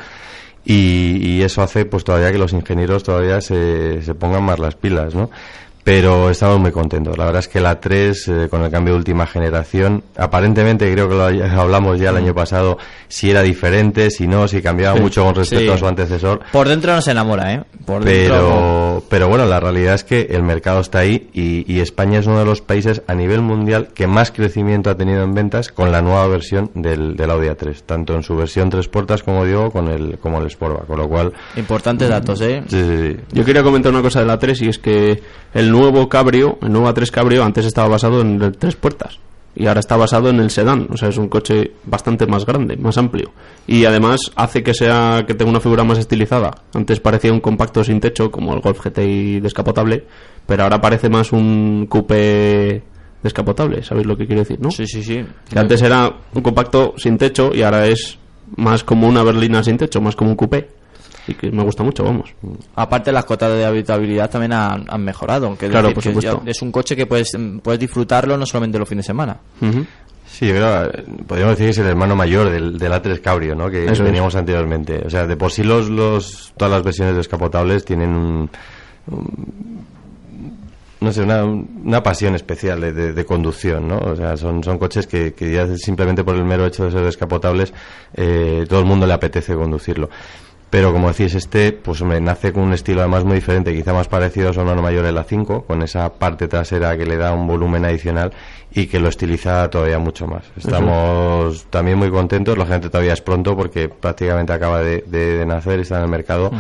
y, 0.64 1.16
y 1.20 1.42
eso 1.42 1.62
hace 1.62 1.84
pues 1.84 2.04
todavía 2.04 2.30
que 2.30 2.38
los 2.38 2.52
ingenieros 2.52 3.02
todavía 3.02 3.40
se, 3.40 4.02
se 4.02 4.14
pongan 4.14 4.44
más 4.44 4.58
las 4.58 4.76
pilas, 4.76 5.14
¿no? 5.14 5.30
Pero 5.84 6.30
estamos 6.30 6.60
muy 6.60 6.70
contentos. 6.70 7.18
La 7.18 7.24
verdad 7.24 7.40
es 7.40 7.48
que 7.48 7.60
la 7.60 7.80
3, 7.80 8.28
eh, 8.28 8.48
con 8.48 8.62
el 8.62 8.70
cambio 8.70 8.94
de 8.94 8.98
última 8.98 9.26
generación, 9.26 10.04
aparentemente 10.16 10.90
creo 10.92 11.08
que 11.08 11.14
lo 11.14 11.24
hablamos 11.60 11.98
ya 11.98 12.10
el 12.10 12.16
año 12.18 12.34
pasado, 12.34 12.78
si 13.12 13.30
era 13.30 13.42
diferente, 13.42 14.10
si 14.10 14.26
no, 14.26 14.48
si 14.48 14.62
cambiaba 14.62 14.98
mucho 14.98 15.22
con 15.22 15.34
respecto 15.34 15.66
Sí. 15.66 15.70
a 15.70 15.76
su 15.76 15.86
antecesor. 15.86 16.40
Por 16.50 16.66
dentro 16.66 16.94
no 16.94 17.02
se 17.02 17.10
enamora, 17.10 17.52
¿eh? 17.52 17.62
Por 17.84 18.02
dentro, 18.02 18.34
Pero, 18.36 19.02
pero 19.10 19.28
bueno, 19.28 19.44
la 19.44 19.60
realidad 19.60 19.96
es 19.96 20.02
que 20.04 20.28
el 20.30 20.42
mercado 20.42 20.80
está 20.80 21.00
ahí 21.00 21.28
y, 21.34 21.70
y 21.70 21.80
España 21.80 22.20
es 22.20 22.26
uno 22.26 22.38
de 22.38 22.46
los 22.46 22.62
países 22.62 23.02
a 23.06 23.14
nivel 23.14 23.42
mundial 23.42 23.88
que 23.94 24.06
más 24.06 24.30
crecimiento 24.30 24.88
ha 24.88 24.96
tenido 24.96 25.22
en 25.24 25.34
ventas 25.34 25.68
con 25.68 25.92
la 25.92 26.00
nueva 26.00 26.26
versión 26.26 26.70
del, 26.74 27.14
del 27.14 27.30
Audi 27.30 27.48
A3, 27.48 27.82
tanto 27.84 28.14
en 28.14 28.22
su 28.22 28.34
versión 28.34 28.70
tres 28.70 28.88
puertas, 28.88 29.22
como 29.22 29.44
digo, 29.44 29.70
con 29.70 29.88
el, 29.88 30.16
como 30.18 30.40
el 30.40 30.50
Sportback, 30.50 30.86
con 30.86 30.98
lo 30.98 31.06
cual... 31.06 31.34
Importantes 31.56 32.08
datos, 32.08 32.40
¿eh? 32.40 32.62
Sí, 32.66 32.82
sí, 32.82 32.96
sí. 33.12 33.16
Yo 33.32 33.44
quería 33.44 33.62
comentar 33.62 33.92
una 33.92 34.00
cosa 34.00 34.20
de 34.20 34.26
la 34.26 34.38
3 34.38 34.62
y 34.62 34.68
es 34.68 34.78
que 34.78 35.22
el 35.52 35.70
nuevo 35.70 36.08
Cabrio, 36.08 36.58
el 36.62 36.72
nuevo 36.72 36.88
A3 36.88 37.10
Cabrio, 37.10 37.44
antes 37.44 37.66
estaba 37.66 37.88
basado 37.88 38.22
en 38.22 38.40
el 38.40 38.56
tres 38.56 38.74
puertas 38.74 39.18
y 39.54 39.66
ahora 39.66 39.80
está 39.80 39.96
basado 39.96 40.30
en 40.30 40.40
el 40.40 40.50
sedán, 40.50 40.88
o 40.90 40.96
sea, 40.96 41.08
es 41.08 41.18
un 41.18 41.28
coche 41.28 41.72
bastante 41.84 42.26
más 42.26 42.46
grande, 42.46 42.76
más 42.76 42.96
amplio 42.96 43.32
y 43.66 43.84
además 43.84 44.20
hace 44.34 44.62
que 44.62 44.74
sea 44.74 45.24
que 45.26 45.34
tenga 45.34 45.50
una 45.50 45.60
figura 45.60 45.84
más 45.84 45.98
estilizada. 45.98 46.50
Antes 46.72 47.00
parecía 47.00 47.32
un 47.32 47.40
compacto 47.40 47.84
sin 47.84 48.00
techo 48.00 48.30
como 48.30 48.54
el 48.54 48.60
Golf 48.60 48.84
GTI 48.84 49.40
descapotable, 49.40 50.04
pero 50.46 50.64
ahora 50.64 50.80
parece 50.80 51.08
más 51.08 51.32
un 51.32 51.86
coupé 51.88 52.82
descapotable, 53.22 53.82
¿sabéis 53.82 54.06
lo 54.06 54.16
que 54.16 54.26
quiero 54.26 54.40
decir, 54.40 54.60
no? 54.60 54.70
Sí, 54.70 54.86
sí, 54.86 55.02
sí. 55.02 55.24
Que 55.48 55.58
antes 55.58 55.82
era 55.82 56.12
un 56.34 56.42
compacto 56.42 56.94
sin 56.96 57.18
techo 57.18 57.52
y 57.54 57.62
ahora 57.62 57.86
es 57.86 58.18
más 58.56 58.84
como 58.84 59.06
una 59.06 59.22
berlina 59.22 59.62
sin 59.62 59.76
techo, 59.76 60.00
más 60.00 60.16
como 60.16 60.30
un 60.30 60.36
coupé. 60.36 60.81
Y 61.28 61.34
que 61.34 61.50
me 61.52 61.62
gusta 61.62 61.82
mucho, 61.84 62.02
vamos. 62.04 62.34
Aparte 62.74 63.12
las 63.12 63.24
cotas 63.24 63.52
de 63.52 63.64
habitabilidad 63.64 64.28
también 64.30 64.52
han, 64.52 64.84
han 64.88 65.04
mejorado. 65.04 65.56
Que 65.56 65.66
es 65.66 65.70
Claro, 65.70 65.88
decir, 65.88 65.94
por 65.94 66.02
supuesto. 66.04 66.42
ya 66.44 66.50
es 66.50 66.62
un 66.62 66.72
coche 66.72 66.96
que 66.96 67.06
puedes, 67.06 67.30
puedes 67.62 67.78
disfrutarlo 67.80 68.36
no 68.36 68.44
solamente 68.46 68.78
los 68.78 68.88
fines 68.88 69.04
de 69.04 69.08
semana. 69.08 69.36
Ujú. 69.60 69.84
Sí, 70.26 70.46
yo 70.48 70.54
creo, 70.54 70.84
eh, 70.86 71.04
podríamos 71.26 71.52
decir 71.56 71.66
que 71.66 71.70
es 71.72 71.78
el 71.78 71.86
hermano 71.88 72.16
mayor 72.16 72.50
del, 72.50 72.78
del 72.78 72.92
A3 72.92 73.20
Cabrio, 73.20 73.54
¿no? 73.54 73.70
Que 73.70 73.84
Eso 73.84 73.92
es. 73.92 74.04
teníamos 74.04 74.34
anteriormente. 74.34 75.02
O 75.04 75.10
sea, 75.10 75.26
de 75.26 75.36
por 75.36 75.52
sí 75.52 75.62
los, 75.62 75.90
los, 75.90 76.54
todas 76.56 76.72
las 76.72 76.82
versiones 76.82 77.14
descapotables 77.14 77.84
tienen 77.84 78.10
un, 78.14 78.50
un- 79.08 79.82
no 81.00 81.12
sé, 81.12 81.22
una, 81.22 81.44
una 81.44 82.02
pasión 82.02 82.34
especial 82.36 82.80
de, 82.80 82.92
de- 82.92 83.12
de 83.12 83.24
conducción, 83.24 83.88
¿no? 83.88 83.98
O 83.98 84.14
sea, 84.16 84.36
son, 84.36 84.62
son 84.62 84.78
coches 84.78 85.06
que, 85.08 85.34
que 85.34 85.52
ya 85.52 85.66
simplemente 85.76 86.22
por 86.22 86.36
el 86.36 86.44
mero 86.44 86.64
hecho 86.64 86.84
de 86.84 86.92
ser 86.92 87.02
descapotables, 87.02 87.72
eh, 88.14 88.64
todo 88.68 88.78
el 88.80 88.86
mundo 88.86 89.04
le 89.06 89.12
apetece 89.12 89.54
conducirlo. 89.54 90.08
Pero 90.72 90.90
como 90.90 91.08
decís, 91.08 91.34
este, 91.34 91.72
pues 91.72 92.00
hombre, 92.00 92.18
nace 92.18 92.50
con 92.50 92.62
un 92.62 92.72
estilo 92.72 93.00
además 93.02 93.24
muy 93.24 93.34
diferente, 93.34 93.74
quizá 93.74 93.92
más 93.92 94.08
parecido 94.08 94.48
a 94.48 94.52
su 94.54 94.60
hermano 94.60 94.80
mayor 94.80 95.04
el 95.04 95.18
A5, 95.18 95.66
con 95.66 95.82
esa 95.82 96.10
parte 96.14 96.48
trasera 96.48 96.96
que 96.96 97.04
le 97.04 97.18
da 97.18 97.34
un 97.34 97.46
volumen 97.46 97.84
adicional 97.84 98.32
y 98.74 98.86
que 98.86 98.98
lo 98.98 99.08
estiliza 99.08 99.68
todavía 99.68 99.98
mucho 99.98 100.26
más. 100.26 100.44
Estamos 100.56 101.66
también 101.68 101.98
muy 101.98 102.10
contentos, 102.10 102.56
la 102.56 102.64
gente 102.64 102.88
todavía 102.88 103.12
es 103.12 103.20
pronto 103.20 103.54
porque 103.54 103.90
prácticamente 103.90 104.54
acaba 104.54 104.80
de, 104.80 105.04
de- 105.06 105.36
de 105.38 105.44
nacer 105.46 105.78
está 105.80 105.98
en 105.98 106.04
el 106.04 106.08
mercado, 106.08 106.50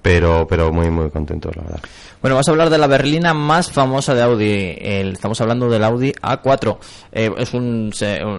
pero, 0.00 0.46
pero 0.48 0.72
muy, 0.72 0.88
muy 0.90 1.10
contentos, 1.10 1.56
la 1.56 1.62
verdad. 1.64 1.80
Bueno, 2.22 2.36
vamos 2.36 2.46
a 2.46 2.50
hablar 2.52 2.70
de 2.70 2.78
la 2.78 2.86
berlina 2.86 3.34
más 3.34 3.72
famosa 3.72 4.14
de 4.14 4.22
Audi. 4.22 4.76
El- 4.80 5.14
estamos 5.14 5.40
hablando 5.40 5.68
del 5.68 5.82
Audi 5.82 6.12
A4. 6.22 6.78
Eh, 7.10 7.32
es 7.36 7.52
un- 7.52 7.90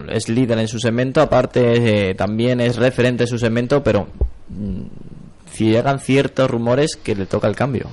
es 0.09 0.29
líder 0.29 0.57
en 0.59 0.69
su 0.69 0.79
segmento, 0.79 1.19
aparte 1.21 2.09
eh, 2.11 2.15
también 2.15 2.61
es 2.61 2.77
referente 2.77 3.23
en 3.25 3.27
su 3.27 3.37
segmento, 3.37 3.83
pero 3.83 4.07
mm, 4.49 4.81
llegan 5.65 5.99
ciertos 5.99 6.49
rumores 6.49 6.95
que 6.95 7.15
le 7.15 7.25
toca 7.25 7.47
el 7.47 7.55
cambio. 7.55 7.87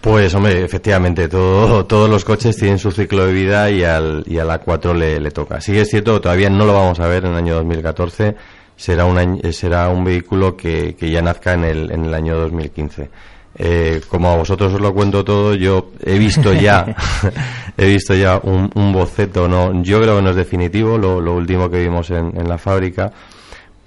Pues 0.00 0.32
hombre, 0.34 0.64
efectivamente, 0.64 1.26
todo, 1.28 1.84
todos 1.84 2.08
los 2.08 2.24
coches 2.24 2.56
tienen 2.56 2.78
su 2.78 2.92
ciclo 2.92 3.26
de 3.26 3.32
vida 3.32 3.70
y 3.70 3.82
al, 3.82 4.22
y 4.26 4.38
al 4.38 4.48
A4 4.48 4.94
le, 4.94 5.18
le 5.18 5.30
toca. 5.32 5.60
Sí 5.60 5.76
es 5.76 5.88
cierto, 5.90 6.20
todavía 6.20 6.48
no 6.48 6.64
lo 6.64 6.74
vamos 6.74 7.00
a 7.00 7.08
ver 7.08 7.24
en 7.24 7.32
el 7.32 7.36
año 7.38 7.54
2014, 7.56 8.36
será 8.76 9.04
un, 9.04 9.18
año- 9.18 9.40
eh, 9.42 9.52
será 9.52 9.88
un 9.88 10.04
vehículo 10.04 10.56
que, 10.56 10.94
que 10.94 11.10
ya 11.10 11.22
nazca 11.22 11.54
en 11.54 11.64
el, 11.64 11.90
en 11.90 12.04
el 12.04 12.14
año 12.14 12.36
2015. 12.36 13.10
Eh, 13.58 14.02
como 14.08 14.30
a 14.30 14.36
vosotros 14.36 14.74
os 14.74 14.80
lo 14.80 14.92
cuento 14.94 15.24
todo, 15.24 15.54
yo 15.54 15.90
he 16.04 16.18
visto 16.18 16.52
ya, 16.52 16.94
he 17.76 17.86
visto 17.86 18.14
ya 18.14 18.38
un, 18.40 18.70
un 18.74 18.92
boceto, 18.92 19.48
no, 19.48 19.82
yo 19.82 20.00
creo 20.00 20.16
que 20.16 20.22
no 20.22 20.30
es 20.30 20.36
definitivo, 20.36 20.98
lo, 20.98 21.20
lo 21.20 21.34
último 21.34 21.68
que 21.68 21.80
vimos 21.80 22.10
en, 22.10 22.38
en 22.38 22.48
la 22.48 22.58
fábrica, 22.58 23.10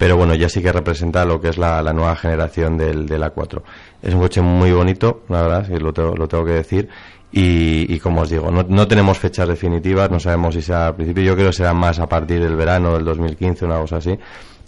pero 0.00 0.16
bueno, 0.16 0.34
ya 0.34 0.48
sí 0.48 0.62
que 0.62 0.72
representa 0.72 1.26
lo 1.26 1.42
que 1.42 1.50
es 1.50 1.58
la, 1.58 1.82
la 1.82 1.92
nueva 1.92 2.16
generación 2.16 2.78
del, 2.78 3.04
del 3.04 3.22
A4. 3.22 3.60
Es 4.00 4.14
un 4.14 4.20
coche 4.20 4.40
muy 4.40 4.72
bonito, 4.72 5.24
la 5.28 5.42
verdad, 5.42 5.66
sí, 5.66 5.78
lo, 5.78 5.92
tengo, 5.92 6.16
lo 6.16 6.26
tengo 6.26 6.42
que 6.46 6.52
decir. 6.52 6.88
Y, 7.30 7.84
y 7.94 8.00
como 8.00 8.22
os 8.22 8.30
digo, 8.30 8.50
no, 8.50 8.62
no 8.66 8.88
tenemos 8.88 9.18
fechas 9.18 9.46
definitivas, 9.46 10.10
no 10.10 10.18
sabemos 10.18 10.54
si 10.54 10.62
será 10.62 10.86
al 10.86 10.94
principio, 10.94 11.22
yo 11.22 11.34
creo 11.34 11.48
que 11.48 11.52
será 11.52 11.74
más 11.74 11.98
a 11.98 12.08
partir 12.08 12.40
del 12.40 12.56
verano 12.56 12.94
del 12.94 13.04
2015, 13.04 13.66
una 13.66 13.78
cosa 13.78 13.98
así. 13.98 14.18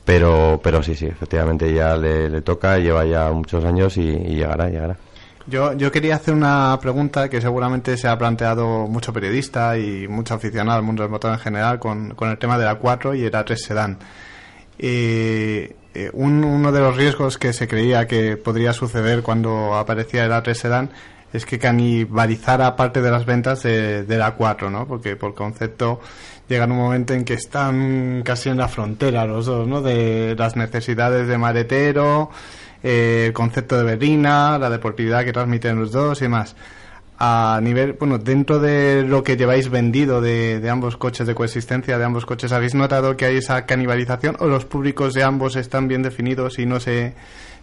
Pero, 0.05 0.61
pero 0.63 0.83
sí, 0.83 0.95
sí, 0.95 1.07
efectivamente 1.07 1.73
ya 1.73 1.97
le, 1.97 2.29
le 2.29 2.43
toca, 2.43 2.77
lleva 2.77 3.07
ya 3.07 3.31
muchos 3.31 3.65
años 3.65 3.97
y, 3.97 4.13
llegará, 4.13 4.69
llegará. 4.69 4.99
Yo, 5.47 5.73
yo 5.73 5.91
quería 5.91 6.17
hacer 6.17 6.35
una 6.35 6.79
pregunta 6.79 7.31
que 7.31 7.41
seguramente 7.41 7.97
se 7.97 8.07
ha 8.07 8.19
planteado 8.19 8.87
mucho 8.87 9.15
periodista 9.15 9.79
y 9.79 10.07
mucho 10.09 10.35
aficionado 10.35 10.77
al 10.77 10.85
mundo 10.85 11.05
del 11.05 11.11
motor 11.11 11.33
en 11.33 11.39
general 11.39 11.79
con, 11.79 12.11
con 12.11 12.29
el 12.29 12.37
tema 12.37 12.59
de 12.59 12.67
la 12.67 12.75
4 12.75 13.15
y 13.15 13.25
el 13.25 13.33
A3 13.33 13.57
Sedan. 13.57 13.99
Eh, 14.85 15.77
eh, 15.95 16.11
un- 16.13 16.43
uno 16.45 16.73
de 16.73 16.81
los 16.81 16.97
riesgos 16.97 17.39
que 17.39 17.53
se 17.53 17.69
creía 17.69 18.07
que 18.09 18.37
podría 18.37 18.73
suceder 18.73 19.23
cuando 19.23 19.75
aparecía 19.77 20.25
el 20.25 20.33
A3 20.33 20.55
Sedan 20.55 20.91
es 21.33 21.47
que 21.47 21.59
canibalizara 21.59 22.75
parte 22.77 23.01
de 23.01 23.11
las 23.11 23.25
ventas 23.25 23.63
de, 23.63 24.03
de 24.05 24.17
la 24.19 24.33
4, 24.33 24.71
¿no? 24.71 24.87
Porque 24.89 25.15
por 25.17 25.35
concepto 25.35 26.01
llega 26.49 26.65
un 26.67 26.77
momento 26.77 27.15
en 27.15 27.25
que 27.25 27.35
están 27.35 28.23
casi 28.25 28.49
en 28.51 28.59
la 28.59 28.69
frontera 28.69 29.25
los 29.25 29.47
dos, 29.47 29.67
¿no? 29.69 29.81
De 29.83 30.35
las 30.37 30.57
necesidades 30.57 31.29
de 31.29 31.39
maletero, 31.39 32.31
eh, 32.83 33.27
el 33.29 33.33
concepto 33.33 33.79
de 33.79 33.85
berlina, 33.85 34.59
la 34.59 34.69
deportividad 34.69 35.25
que 35.25 35.33
transmiten 35.33 35.79
los 35.79 35.93
dos 35.93 36.21
y 36.21 36.25
demás. 36.25 36.57
A 37.25 37.61
nivel, 37.63 37.93
bueno, 37.93 38.19
dentro 38.19 38.59
de 38.59 39.05
lo 39.05 39.23
que 39.23 39.37
lleváis 39.37 39.71
vendido 39.71 40.21
de, 40.21 40.61
ambos 40.69 40.97
coches 40.97 41.25
de 41.25 41.37
coexistencia, 41.37 41.97
de 41.97 42.05
ambos 42.05 42.27
coches, 42.27 42.51
¿habéis 42.51 42.75
notado 42.75 43.17
que 43.17 43.27
hay 43.27 43.37
esa 43.37 43.65
canibalización 43.65 44.35
o 44.41 44.49
los 44.49 44.65
públicos 44.65 45.15
de 45.15 45.23
ambos 45.23 45.55
están 45.55 45.87
bien 45.87 46.03
definidos 46.03 46.59
y 46.59 46.67
no 46.67 46.81
se 46.81 47.15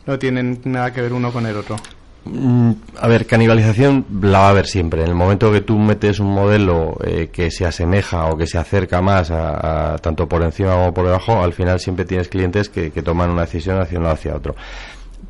no 0.06 0.18
tienen 0.18 0.62
nada 0.64 0.94
que 0.94 1.02
ver 1.02 1.12
uno 1.12 1.34
con 1.34 1.46
el 1.46 1.58
otro? 1.58 1.76
Mm, 2.24 2.72
A 3.02 3.08
ver, 3.10 3.26
canibalización 3.26 4.06
la 4.22 4.40
va 4.40 4.48
a 4.48 4.50
haber 4.52 4.66
siempre. 4.66 5.02
En 5.02 5.10
el 5.10 5.16
momento 5.16 5.52
que 5.52 5.60
tú 5.60 5.78
metes 5.78 6.22
un 6.22 6.34
modelo 6.34 6.98
eh, 7.04 7.28
que 7.30 7.52
se 7.52 7.66
asemeja 7.66 8.28
o 8.28 8.38
que 8.38 8.48
se 8.48 8.58
acerca 8.58 9.02
más 9.02 9.30
a, 9.30 9.98
tanto 10.02 10.26
por 10.26 10.42
encima 10.42 10.72
como 10.72 10.94
por 10.94 11.04
debajo, 11.04 11.44
al 11.44 11.52
final 11.52 11.82
siempre 11.82 12.06
tienes 12.06 12.30
clientes 12.30 12.70
que, 12.70 12.92
que 12.92 13.02
toman 13.02 13.30
una 13.30 13.42
decisión 13.42 13.82
hacia 13.82 13.98
un 13.98 14.06
lado 14.06 14.16
hacia 14.16 14.38
otro. 14.38 14.56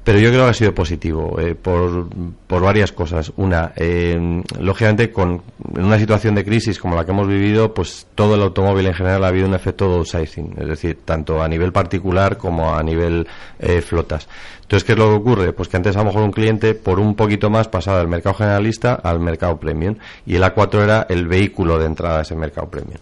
Pero 0.10 0.22
yo 0.22 0.32
creo 0.32 0.46
que 0.46 0.50
ha 0.50 0.54
sido 0.56 0.74
positivo 0.74 1.40
eh, 1.40 1.54
por, 1.54 2.08
por 2.48 2.64
varias 2.64 2.92
cosas. 2.92 3.32
Una, 3.38 3.74
eh, 3.76 4.42
lógicamente, 4.60 5.12
con, 5.12 5.44
en 5.76 5.86
una 5.86 6.00
situación 6.00 6.34
de 6.34 6.44
crisis 6.44 6.80
como 6.80 6.96
la 6.96 7.06
que 7.06 7.12
hemos 7.12 7.28
vivido, 7.28 7.76
pues 7.76 8.08
todo 8.16 8.34
el 8.34 8.42
automóvil 8.42 8.88
en 8.88 8.96
general 8.96 9.24
ha 9.24 9.28
habido 9.28 9.48
un 9.48 9.54
efecto 9.54 9.88
downsizing, 9.88 10.56
es 10.58 10.68
decir, 10.68 10.98
tanto 11.06 11.44
a 11.44 11.48
nivel 11.48 11.72
particular 11.72 12.38
como 12.38 12.74
a 12.74 12.82
nivel 12.82 13.28
eh, 13.60 13.82
flotas. 13.82 14.28
Entonces, 14.64 14.84
¿qué 14.84 14.94
es 14.94 14.98
lo 14.98 15.10
que 15.10 15.16
ocurre? 15.16 15.54
Pues 15.54 15.70
que 15.70 15.78
antes 15.78 15.96
a 15.96 16.00
lo 16.00 16.06
mejor 16.06 16.24
un 16.24 16.32
cliente 16.32 16.74
por 16.74 17.00
un 17.00 17.14
poquito 17.14 17.52
más 17.52 17.68
pasaba 17.68 18.00
del 18.00 18.08
mercado 18.08 18.34
generalista 18.34 18.96
al 18.96 19.20
mercado 19.20 19.60
premium 19.60 19.98
y 20.26 20.38
el 20.38 20.42
A4 20.42 20.84
era 20.86 21.06
el 21.08 21.28
vehículo 21.28 21.78
de 21.78 21.86
entrada 21.86 22.18
a 22.18 22.22
ese 22.24 22.36
mercado 22.36 22.68
premium. 22.68 22.98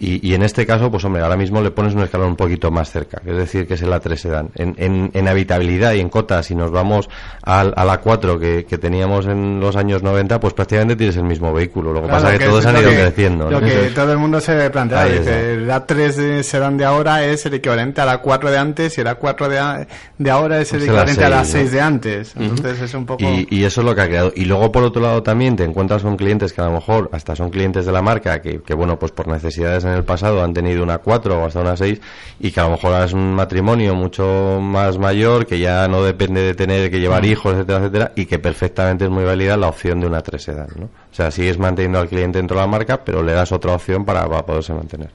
Y, 0.00 0.26
y 0.26 0.34
en 0.34 0.42
este 0.42 0.64
caso, 0.66 0.90
pues 0.90 1.04
hombre, 1.04 1.22
ahora 1.22 1.36
mismo 1.36 1.60
le 1.60 1.70
pones 1.70 1.94
un 1.94 2.00
escalón 2.02 2.28
un 2.28 2.36
poquito 2.36 2.70
más 2.70 2.90
cerca, 2.90 3.20
es 3.24 3.36
decir, 3.36 3.66
que 3.66 3.74
es 3.74 3.82
el 3.82 3.90
A3 3.92 4.16
Sedan. 4.16 4.48
En, 4.54 4.74
en, 4.78 5.10
en 5.12 5.28
habitabilidad 5.28 5.92
y 5.92 6.00
en 6.00 6.08
cotas, 6.08 6.46
si 6.46 6.54
nos 6.54 6.70
vamos 6.70 7.10
al, 7.42 7.74
al 7.76 7.88
A4 7.88 8.38
que, 8.40 8.64
que 8.64 8.78
teníamos 8.78 9.26
en 9.26 9.60
los 9.60 9.76
años 9.76 10.02
90, 10.02 10.40
pues 10.40 10.54
prácticamente 10.54 10.96
tienes 10.96 11.16
el 11.16 11.24
mismo 11.24 11.52
vehículo. 11.52 11.92
Lo 11.92 12.00
que 12.00 12.08
Claro, 12.08 12.22
pasa 12.22 12.32
es 12.32 12.38
que, 12.38 12.44
que 12.44 12.50
todos 12.50 12.64
es 12.64 12.66
han 12.74 12.80
ido 12.80 12.90
creciendo. 12.90 13.50
Lo 13.50 13.60
¿no? 13.60 13.66
que 13.66 13.90
todo 13.94 14.12
el 14.12 14.18
mundo 14.18 14.40
se 14.40 14.70
plantea, 14.70 15.04
dice, 15.04 15.52
el 15.54 15.68
A3 15.70 16.14
de 16.14 16.42
sedán 16.44 16.78
de 16.78 16.84
ahora 16.86 17.24
es 17.26 17.44
el 17.44 17.54
equivalente 17.54 18.00
a 18.00 18.06
la 18.06 18.18
4 18.18 18.50
de 18.50 18.56
antes 18.58 18.96
y 18.96 19.02
el 19.02 19.06
A4 19.06 19.48
de, 19.48 19.58
a- 19.58 19.86
de 20.16 20.30
ahora 20.30 20.60
es 20.60 20.72
el 20.72 20.78
Es 20.78 20.84
el 20.84 20.88
equivalente 20.90 21.24
a 21.24 21.28
la 21.28 21.42
A6, 21.42 21.44
6 21.44 21.64
¿no? 21.66 21.70
de 21.72 21.80
antes. 21.82 22.34
Entonces 22.36 22.80
es 22.80 22.94
un 22.94 23.04
poco... 23.04 23.22
Y, 23.22 23.46
y 23.50 23.64
eso 23.64 23.82
es 23.82 23.84
lo 23.86 23.94
que 23.94 24.00
ha 24.00 24.06
creado. 24.06 24.32
Y 24.34 24.46
luego, 24.46 24.72
por 24.72 24.82
otro 24.82 25.02
lado, 25.02 25.22
también 25.22 25.56
te 25.56 25.64
encuentras 25.64 26.02
con 26.02 26.16
clientes 26.16 26.52
que 26.54 26.62
a 26.62 26.64
lo 26.64 26.72
mejor 26.72 27.10
hasta 27.12 27.36
son 27.36 27.50
clientes 27.50 27.84
de 27.84 27.92
la 27.92 28.00
marca, 28.00 28.40
que, 28.40 28.62
que 28.62 28.72
bueno, 28.74 28.98
pues 28.98 29.12
por 29.12 29.28
necesidades 29.28 29.84
en 29.90 29.96
el 29.98 30.04
pasado 30.04 30.42
han 30.42 30.54
tenido 30.54 30.82
una 30.82 30.98
4 30.98 31.38
o 31.42 31.46
hasta 31.46 31.60
una 31.60 31.76
6, 31.76 32.00
y 32.40 32.50
que 32.50 32.60
a 32.60 32.64
lo 32.64 32.70
mejor 32.70 32.92
ahora 32.92 33.04
es 33.04 33.12
un 33.12 33.34
matrimonio 33.34 33.94
mucho 33.94 34.58
más 34.60 34.98
mayor, 34.98 35.46
que 35.46 35.58
ya 35.58 35.86
no 35.88 36.02
depende 36.02 36.42
de 36.42 36.54
tener 36.54 36.90
que 36.90 37.00
llevar 37.00 37.24
hijos, 37.24 37.54
etcétera, 37.54 37.78
etcétera, 37.78 38.12
y 38.16 38.26
que 38.26 38.38
perfectamente 38.38 39.04
es 39.04 39.10
muy 39.10 39.24
válida 39.24 39.56
la 39.56 39.68
opción 39.68 40.00
de 40.00 40.06
una 40.06 40.22
3 40.22 40.42
sedán, 40.42 40.68
¿no? 40.76 40.84
O 40.84 41.14
sea, 41.14 41.30
sigues 41.30 41.58
manteniendo 41.58 41.98
al 41.98 42.08
cliente 42.08 42.38
dentro 42.38 42.56
de 42.56 42.62
la 42.62 42.68
marca, 42.68 43.04
pero 43.04 43.22
le 43.22 43.32
das 43.32 43.52
otra 43.52 43.74
opción 43.74 44.04
para, 44.04 44.26
para 44.28 44.46
poderse 44.46 44.72
mantener. 44.72 45.10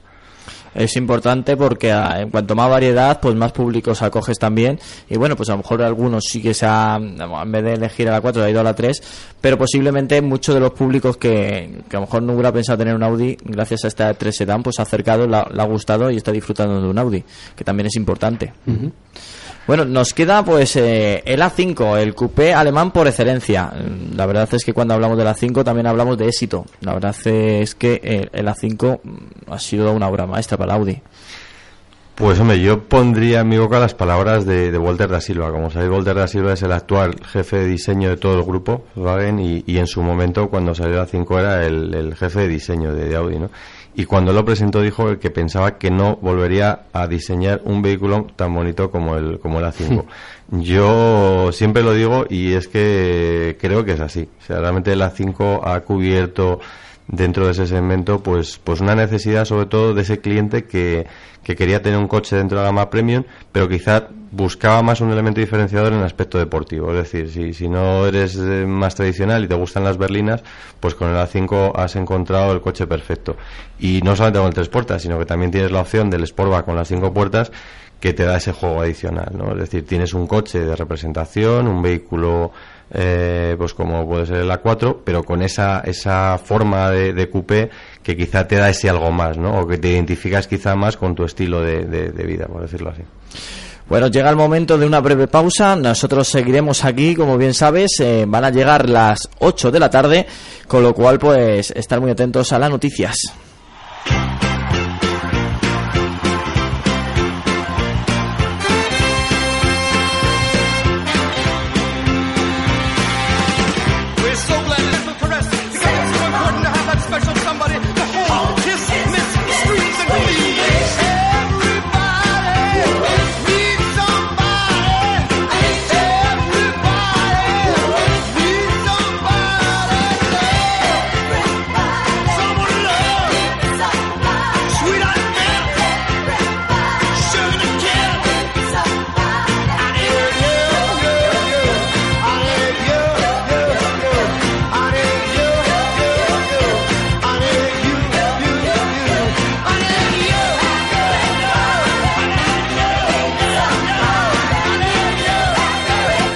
Es 0.76 0.94
importante 0.96 1.56
porque 1.56 1.90
ah, 1.90 2.20
en 2.20 2.30
cuanto 2.30 2.54
más 2.54 2.68
variedad, 2.68 3.18
pues 3.18 3.34
más 3.34 3.52
públicos 3.52 4.02
acoges 4.02 4.38
también. 4.38 4.78
Y 5.08 5.16
bueno, 5.16 5.34
pues 5.34 5.48
a 5.48 5.52
lo 5.52 5.58
mejor 5.58 5.82
algunos 5.82 6.24
sí 6.24 6.42
que 6.42 6.52
se 6.52 6.66
ha, 6.66 6.96
en 6.96 7.52
vez 7.52 7.64
de 7.64 7.72
elegir 7.74 8.08
a 8.08 8.12
la 8.12 8.20
4, 8.20 8.44
ha 8.44 8.50
ido 8.50 8.60
a 8.60 8.62
la 8.62 8.74
3, 8.74 9.02
pero 9.40 9.56
posiblemente 9.56 10.20
muchos 10.20 10.54
de 10.54 10.60
los 10.60 10.72
públicos 10.72 11.16
que, 11.16 11.82
a 11.88 11.94
lo 11.94 12.00
mejor 12.02 12.22
no 12.22 12.34
hubiera 12.34 12.52
pensado 12.52 12.76
tener 12.76 12.94
un 12.94 13.02
Audi, 13.02 13.38
gracias 13.42 13.84
a 13.84 13.88
esta 13.88 14.12
3 14.12 14.36
Sedan, 14.36 14.62
pues 14.62 14.78
ha 14.78 14.82
acercado, 14.82 15.26
le 15.26 15.36
ha 15.36 15.64
gustado 15.64 16.10
y 16.10 16.16
está 16.16 16.30
disfrutando 16.30 16.80
de 16.80 16.88
un 16.88 16.98
Audi, 16.98 17.24
que 17.54 17.64
también 17.64 17.86
es 17.86 17.96
importante. 17.96 18.52
Bueno, 19.66 19.84
nos 19.84 20.14
queda 20.14 20.44
pues 20.44 20.76
eh, 20.76 21.22
el 21.26 21.42
A5, 21.42 21.98
el 21.98 22.14
coupé 22.14 22.54
alemán 22.54 22.92
por 22.92 23.08
excelencia. 23.08 23.72
La 24.14 24.24
verdad 24.26 24.48
es 24.52 24.64
que 24.64 24.72
cuando 24.72 24.94
hablamos 24.94 25.18
del 25.18 25.26
A5 25.26 25.64
también 25.64 25.88
hablamos 25.88 26.16
de 26.16 26.28
éxito. 26.28 26.64
La 26.82 26.94
verdad 26.94 27.16
es 27.26 27.74
que 27.74 28.28
el 28.32 28.46
A5 28.46 29.00
mm, 29.02 29.52
ha 29.52 29.58
sido 29.58 29.92
una 29.92 30.08
obra 30.08 30.26
maestra 30.26 30.56
para 30.56 30.74
Audi. 30.74 31.02
Pues 32.14 32.40
hombre, 32.40 32.60
yo 32.60 32.84
pondría 32.84 33.40
en 33.40 33.48
mi 33.48 33.58
boca 33.58 33.78
las 33.78 33.92
palabras 33.92 34.46
de, 34.46 34.70
de 34.70 34.78
Walter 34.78 35.10
da 35.10 35.20
Silva. 35.20 35.50
Como 35.50 35.68
sabéis, 35.70 35.90
Walter 35.90 36.14
da 36.14 36.28
Silva 36.28 36.54
es 36.54 36.62
el 36.62 36.72
actual 36.72 37.16
jefe 37.26 37.58
de 37.58 37.66
diseño 37.66 38.08
de 38.08 38.16
todo 38.16 38.38
el 38.38 38.44
grupo 38.44 38.84
Volkswagen 38.94 39.38
y, 39.38 39.78
en 39.78 39.86
su 39.86 40.00
momento, 40.00 40.48
cuando 40.48 40.74
salió 40.74 40.96
la 40.96 41.06
5, 41.06 41.38
era 41.38 41.66
el, 41.66 41.92
el 41.92 42.14
jefe 42.14 42.40
de 42.40 42.48
diseño 42.48 42.94
de, 42.94 43.08
de 43.08 43.16
Audi, 43.16 43.38
¿no? 43.38 43.50
Y 43.98 44.04
cuando 44.04 44.34
lo 44.34 44.44
presentó 44.44 44.82
dijo 44.82 45.18
que 45.18 45.30
pensaba 45.30 45.78
que 45.78 45.90
no 45.90 46.16
volvería 46.16 46.80
a 46.92 47.06
diseñar 47.06 47.62
un 47.64 47.80
vehículo 47.80 48.26
tan 48.36 48.54
bonito 48.54 48.90
como 48.90 49.16
el, 49.16 49.38
como 49.38 49.58
el 49.58 49.64
A5. 49.64 50.04
Yo 50.50 51.50
siempre 51.50 51.82
lo 51.82 51.94
digo 51.94 52.26
y 52.28 52.52
es 52.52 52.68
que 52.68 53.56
creo 53.58 53.86
que 53.86 53.92
es 53.92 54.00
así. 54.00 54.28
O 54.42 54.44
sea, 54.44 54.60
realmente 54.60 54.92
el 54.92 55.00
A5 55.00 55.62
ha 55.64 55.80
cubierto 55.80 56.60
dentro 57.08 57.46
de 57.46 57.52
ese 57.52 57.66
segmento 57.66 58.22
pues 58.22 58.58
pues 58.62 58.80
una 58.80 58.94
necesidad 58.94 59.44
sobre 59.44 59.66
todo 59.66 59.94
de 59.94 60.02
ese 60.02 60.20
cliente 60.20 60.64
que, 60.64 61.06
que 61.42 61.54
quería 61.54 61.82
tener 61.82 61.98
un 61.98 62.08
coche 62.08 62.36
dentro 62.36 62.58
de 62.58 62.64
la 62.64 62.70
gama 62.70 62.90
premium 62.90 63.24
pero 63.52 63.68
quizá 63.68 64.08
buscaba 64.32 64.82
más 64.82 65.00
un 65.00 65.12
elemento 65.12 65.40
diferenciador 65.40 65.92
en 65.92 66.00
el 66.00 66.04
aspecto 66.04 66.38
deportivo 66.38 66.90
es 66.90 66.96
decir 66.96 67.30
si, 67.30 67.54
si 67.54 67.68
no 67.68 68.06
eres 68.06 68.36
eh, 68.36 68.66
más 68.66 68.94
tradicional 68.96 69.44
y 69.44 69.48
te 69.48 69.54
gustan 69.54 69.84
las 69.84 69.98
berlinas 69.98 70.42
pues 70.80 70.94
con 70.94 71.08
el 71.08 71.16
A5 71.16 71.72
has 71.76 71.94
encontrado 71.96 72.52
el 72.52 72.60
coche 72.60 72.86
perfecto 72.86 73.36
y 73.78 74.00
no 74.02 74.16
solamente 74.16 74.40
con 74.40 74.48
el 74.48 74.54
tres 74.54 74.68
puertas 74.68 75.02
sino 75.02 75.18
que 75.18 75.26
también 75.26 75.52
tienes 75.52 75.70
la 75.70 75.80
opción 75.80 76.10
del 76.10 76.26
Sportback 76.26 76.64
con 76.64 76.74
las 76.74 76.88
cinco 76.88 77.14
puertas 77.14 77.52
que 78.00 78.12
te 78.12 78.24
da 78.24 78.36
ese 78.36 78.52
juego 78.52 78.82
adicional, 78.82 79.32
¿no? 79.32 79.52
Es 79.52 79.58
decir, 79.58 79.86
tienes 79.86 80.12
un 80.12 80.26
coche 80.26 80.60
de 80.60 80.76
representación, 80.76 81.66
un 81.66 81.80
vehículo, 81.80 82.52
eh, 82.92 83.54
pues 83.58 83.74
como 83.74 84.06
puede 84.08 84.26
ser 84.26 84.36
el 84.36 84.50
A4, 84.50 84.98
pero 85.04 85.22
con 85.24 85.42
esa, 85.42 85.80
esa 85.80 86.38
forma 86.38 86.90
de, 86.90 87.12
de 87.12 87.28
coupé 87.28 87.70
que 88.02 88.16
quizá 88.16 88.46
te 88.46 88.56
da 88.56 88.70
ese 88.70 88.88
algo 88.88 89.10
más, 89.10 89.36
¿no? 89.38 89.60
O 89.60 89.66
que 89.66 89.78
te 89.78 89.88
identificas 89.88 90.46
quizá 90.46 90.76
más 90.76 90.96
con 90.96 91.14
tu 91.14 91.24
estilo 91.24 91.60
de, 91.62 91.84
de- 91.84 92.10
de 92.10 92.24
vida, 92.24 92.46
por 92.46 92.62
decirlo 92.62 92.90
así. 92.90 93.02
Bueno, 93.88 94.08
llega 94.08 94.28
el 94.30 94.36
momento 94.36 94.76
de 94.78 94.84
una 94.86 94.98
breve 95.00 95.28
pausa. 95.28 95.76
Nosotros 95.76 96.26
seguiremos 96.26 96.84
aquí, 96.84 97.14
como 97.14 97.38
bien 97.38 97.54
sabes, 97.54 98.00
eh, 98.00 98.24
van 98.26 98.44
a 98.44 98.50
llegar 98.50 98.88
las 98.88 99.28
8 99.38 99.70
de 99.70 99.78
la 99.78 99.88
tarde, 99.90 100.26
con 100.66 100.82
lo 100.82 100.92
cual, 100.92 101.20
pues, 101.20 101.70
estar 101.70 102.00
muy 102.00 102.10
atentos 102.10 102.52
a 102.52 102.58
las 102.58 102.68
noticias. 102.70 103.14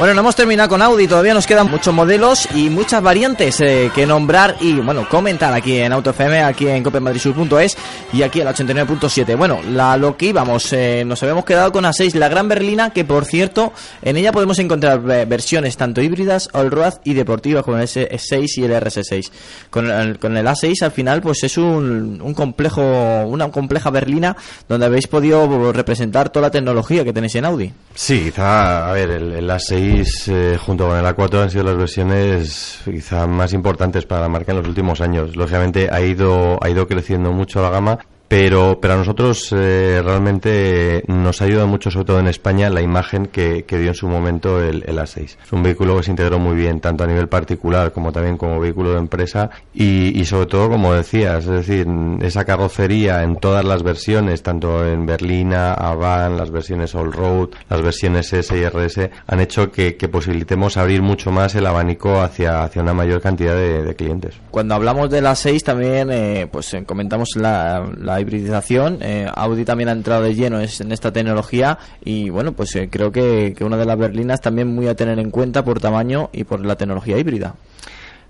Bueno, 0.01 0.15
no 0.15 0.21
hemos 0.21 0.35
terminado 0.35 0.71
con 0.71 0.81
Audi, 0.81 1.07
todavía 1.07 1.35
nos 1.35 1.47
quedan 1.47 1.71
muchos 1.71 1.93
modelos 1.93 2.49
y 2.55 2.71
muchas 2.71 3.03
variantes 3.03 3.61
eh, 3.61 3.91
que 3.95 4.07
nombrar 4.07 4.57
y, 4.59 4.73
bueno, 4.73 5.07
comentar 5.07 5.53
aquí 5.53 5.77
en 5.77 5.93
Auto 5.93 6.09
FM, 6.09 6.43
aquí 6.43 6.69
en 6.69 6.83
copenmadridsur.es 6.83 7.77
y 8.15 8.23
aquí 8.23 8.39
en 8.39 8.47
la 8.47 8.55
89.7. 8.55 9.37
Bueno, 9.37 9.61
la, 9.63 9.99
lo 9.99 10.17
que 10.17 10.29
íbamos, 10.29 10.73
eh, 10.73 11.05
nos 11.05 11.23
habíamos 11.23 11.45
quedado 11.45 11.71
con 11.71 11.85
A6, 11.85 12.15
la 12.15 12.31
gran 12.31 12.49
berlina, 12.49 12.95
que 12.95 13.05
por 13.05 13.27
cierto, 13.27 13.75
en 14.01 14.17
ella 14.17 14.33
podemos 14.33 14.59
encontrar 14.59 15.03
eh, 15.11 15.27
versiones 15.27 15.77
tanto 15.77 16.01
híbridas, 16.01 16.49
all-road 16.55 16.95
y 17.05 17.13
deportivas 17.13 17.63
como 17.63 17.77
el 17.77 17.87
S6 17.87 18.57
y 18.57 18.65
el 18.65 18.73
RS6. 18.73 19.31
Con 19.69 19.91
el, 19.91 20.19
con 20.19 20.35
el 20.35 20.47
A6 20.47 20.83
al 20.83 20.93
final, 20.93 21.21
pues 21.21 21.45
es 21.45 21.59
un, 21.59 22.23
un 22.25 22.33
complejo, 22.33 22.81
una 23.27 23.51
compleja 23.51 23.91
berlina 23.91 24.35
donde 24.67 24.87
habéis 24.87 25.09
podido 25.09 25.75
representar 25.75 26.31
toda 26.31 26.47
la 26.47 26.51
tecnología 26.51 27.05
que 27.05 27.13
tenéis 27.13 27.35
en 27.35 27.45
Audi. 27.45 27.71
Sí, 27.95 28.23
quizá, 28.25 28.89
a 28.89 28.93
ver, 28.93 29.11
el, 29.11 29.33
el 29.33 29.51
A6 29.51 29.90
eh, 30.29 30.59
junto 30.59 30.89
con 30.89 30.97
el 30.97 31.05
A4 31.05 31.43
han 31.43 31.51
sido 31.51 31.65
las 31.65 31.77
versiones 31.77 32.81
quizá 32.85 33.27
más 33.27 33.53
importantes 33.53 34.07
para 34.07 34.23
la 34.23 34.29
marca 34.29 34.53
en 34.53 34.59
los 34.59 34.69
últimos 34.69 35.01
años. 35.01 35.37
Lógicamente 35.37 35.89
ha 35.91 36.01
ido, 36.01 36.59
ha 36.63 36.71
ido 36.71 36.87
creciendo 36.87 37.33
mucho 37.33 37.61
la 37.63 37.71
gama 37.71 37.99
pero, 38.31 38.79
pero 38.81 38.95
a 38.95 38.97
nosotros 38.97 39.53
eh, 39.53 40.01
realmente 40.05 41.03
nos 41.09 41.43
ayuda 41.43 41.67
mucho, 41.67 41.91
sobre 41.91 42.05
todo 42.05 42.21
en 42.21 42.29
España, 42.29 42.71
la 42.71 42.81
imagen 42.81 43.27
que, 43.27 43.65
que 43.65 43.77
dio 43.77 43.89
en 43.89 43.97
su 43.97 44.07
momento 44.07 44.63
el, 44.63 44.85
el 44.87 44.99
A6. 44.99 45.37
Es 45.43 45.53
un 45.53 45.65
vehículo 45.65 45.97
que 45.97 46.05
se 46.05 46.13
integró 46.13 46.39
muy 46.39 46.55
bien, 46.55 46.79
tanto 46.79 47.03
a 47.03 47.09
nivel 47.09 47.29
particular 47.29 47.91
como 47.91 48.13
también 48.13 48.37
como 48.37 48.61
vehículo 48.61 48.93
de 48.93 48.99
empresa 48.99 49.51
y, 49.75 50.17
y 50.17 50.25
sobre 50.27 50.47
todo, 50.47 50.71
como 50.71 50.95
decías, 50.95 51.45
es 51.45 51.67
decir, 51.67 51.89
esa 52.23 52.45
carrocería 52.45 53.25
en 53.25 53.35
todas 53.35 53.65
las 53.65 53.83
versiones, 53.83 54.45
tanto 54.45 54.87
en 54.87 55.07
Berlina, 55.07 55.75
Avan, 55.75 56.37
las 56.37 56.53
versiones 56.53 56.95
All-Road, 56.95 57.49
las 57.69 57.83
versiones 57.83 58.33
S 58.33 58.57
y 58.57 58.65
RS, 58.65 59.11
han 59.27 59.41
hecho 59.41 59.73
que, 59.73 59.97
que 59.97 60.07
posibilitemos 60.07 60.77
abrir 60.77 61.03
mucho 61.03 61.33
más 61.33 61.57
el 61.57 61.67
abanico 61.67 62.21
hacia, 62.21 62.63
hacia 62.63 62.81
una 62.81 62.95
mayor 62.95 63.21
cantidad 63.21 63.57
de, 63.57 63.83
de 63.83 63.95
clientes. 63.97 64.37
Cuando 64.53 64.77
hablamos 64.77 65.11
de 65.11 65.21
la 65.21 65.35
6 65.35 65.65
también 65.65 66.13
eh, 66.13 66.49
pues 66.49 66.73
eh, 66.75 66.85
comentamos 66.85 67.31
la, 67.35 67.91
la 67.99 68.20
hibridización. 68.21 68.99
Eh, 69.01 69.27
Audi 69.35 69.65
también 69.65 69.89
ha 69.89 69.93
entrado 69.93 70.23
de 70.23 70.35
lleno 70.35 70.61
en 70.61 70.93
esta 70.93 71.13
tecnología 71.13 71.79
y 72.05 72.31
bueno, 72.31 72.53
pues 72.53 72.75
eh, 72.77 72.89
creo 72.91 73.11
que, 73.13 73.55
que 73.57 73.65
una 73.65 73.77
de 73.77 73.87
las 73.87 73.99
berlinas 73.99 74.41
también 74.41 74.69
muy 74.69 74.89
a 74.89 74.95
tener 74.95 75.19
en 75.19 75.31
cuenta 75.31 75.65
por 75.65 75.81
tamaño 75.81 76.31
y 76.33 76.45
por 76.45 76.65
la 76.65 76.77
tecnología 76.77 77.19
híbrida. 77.19 77.55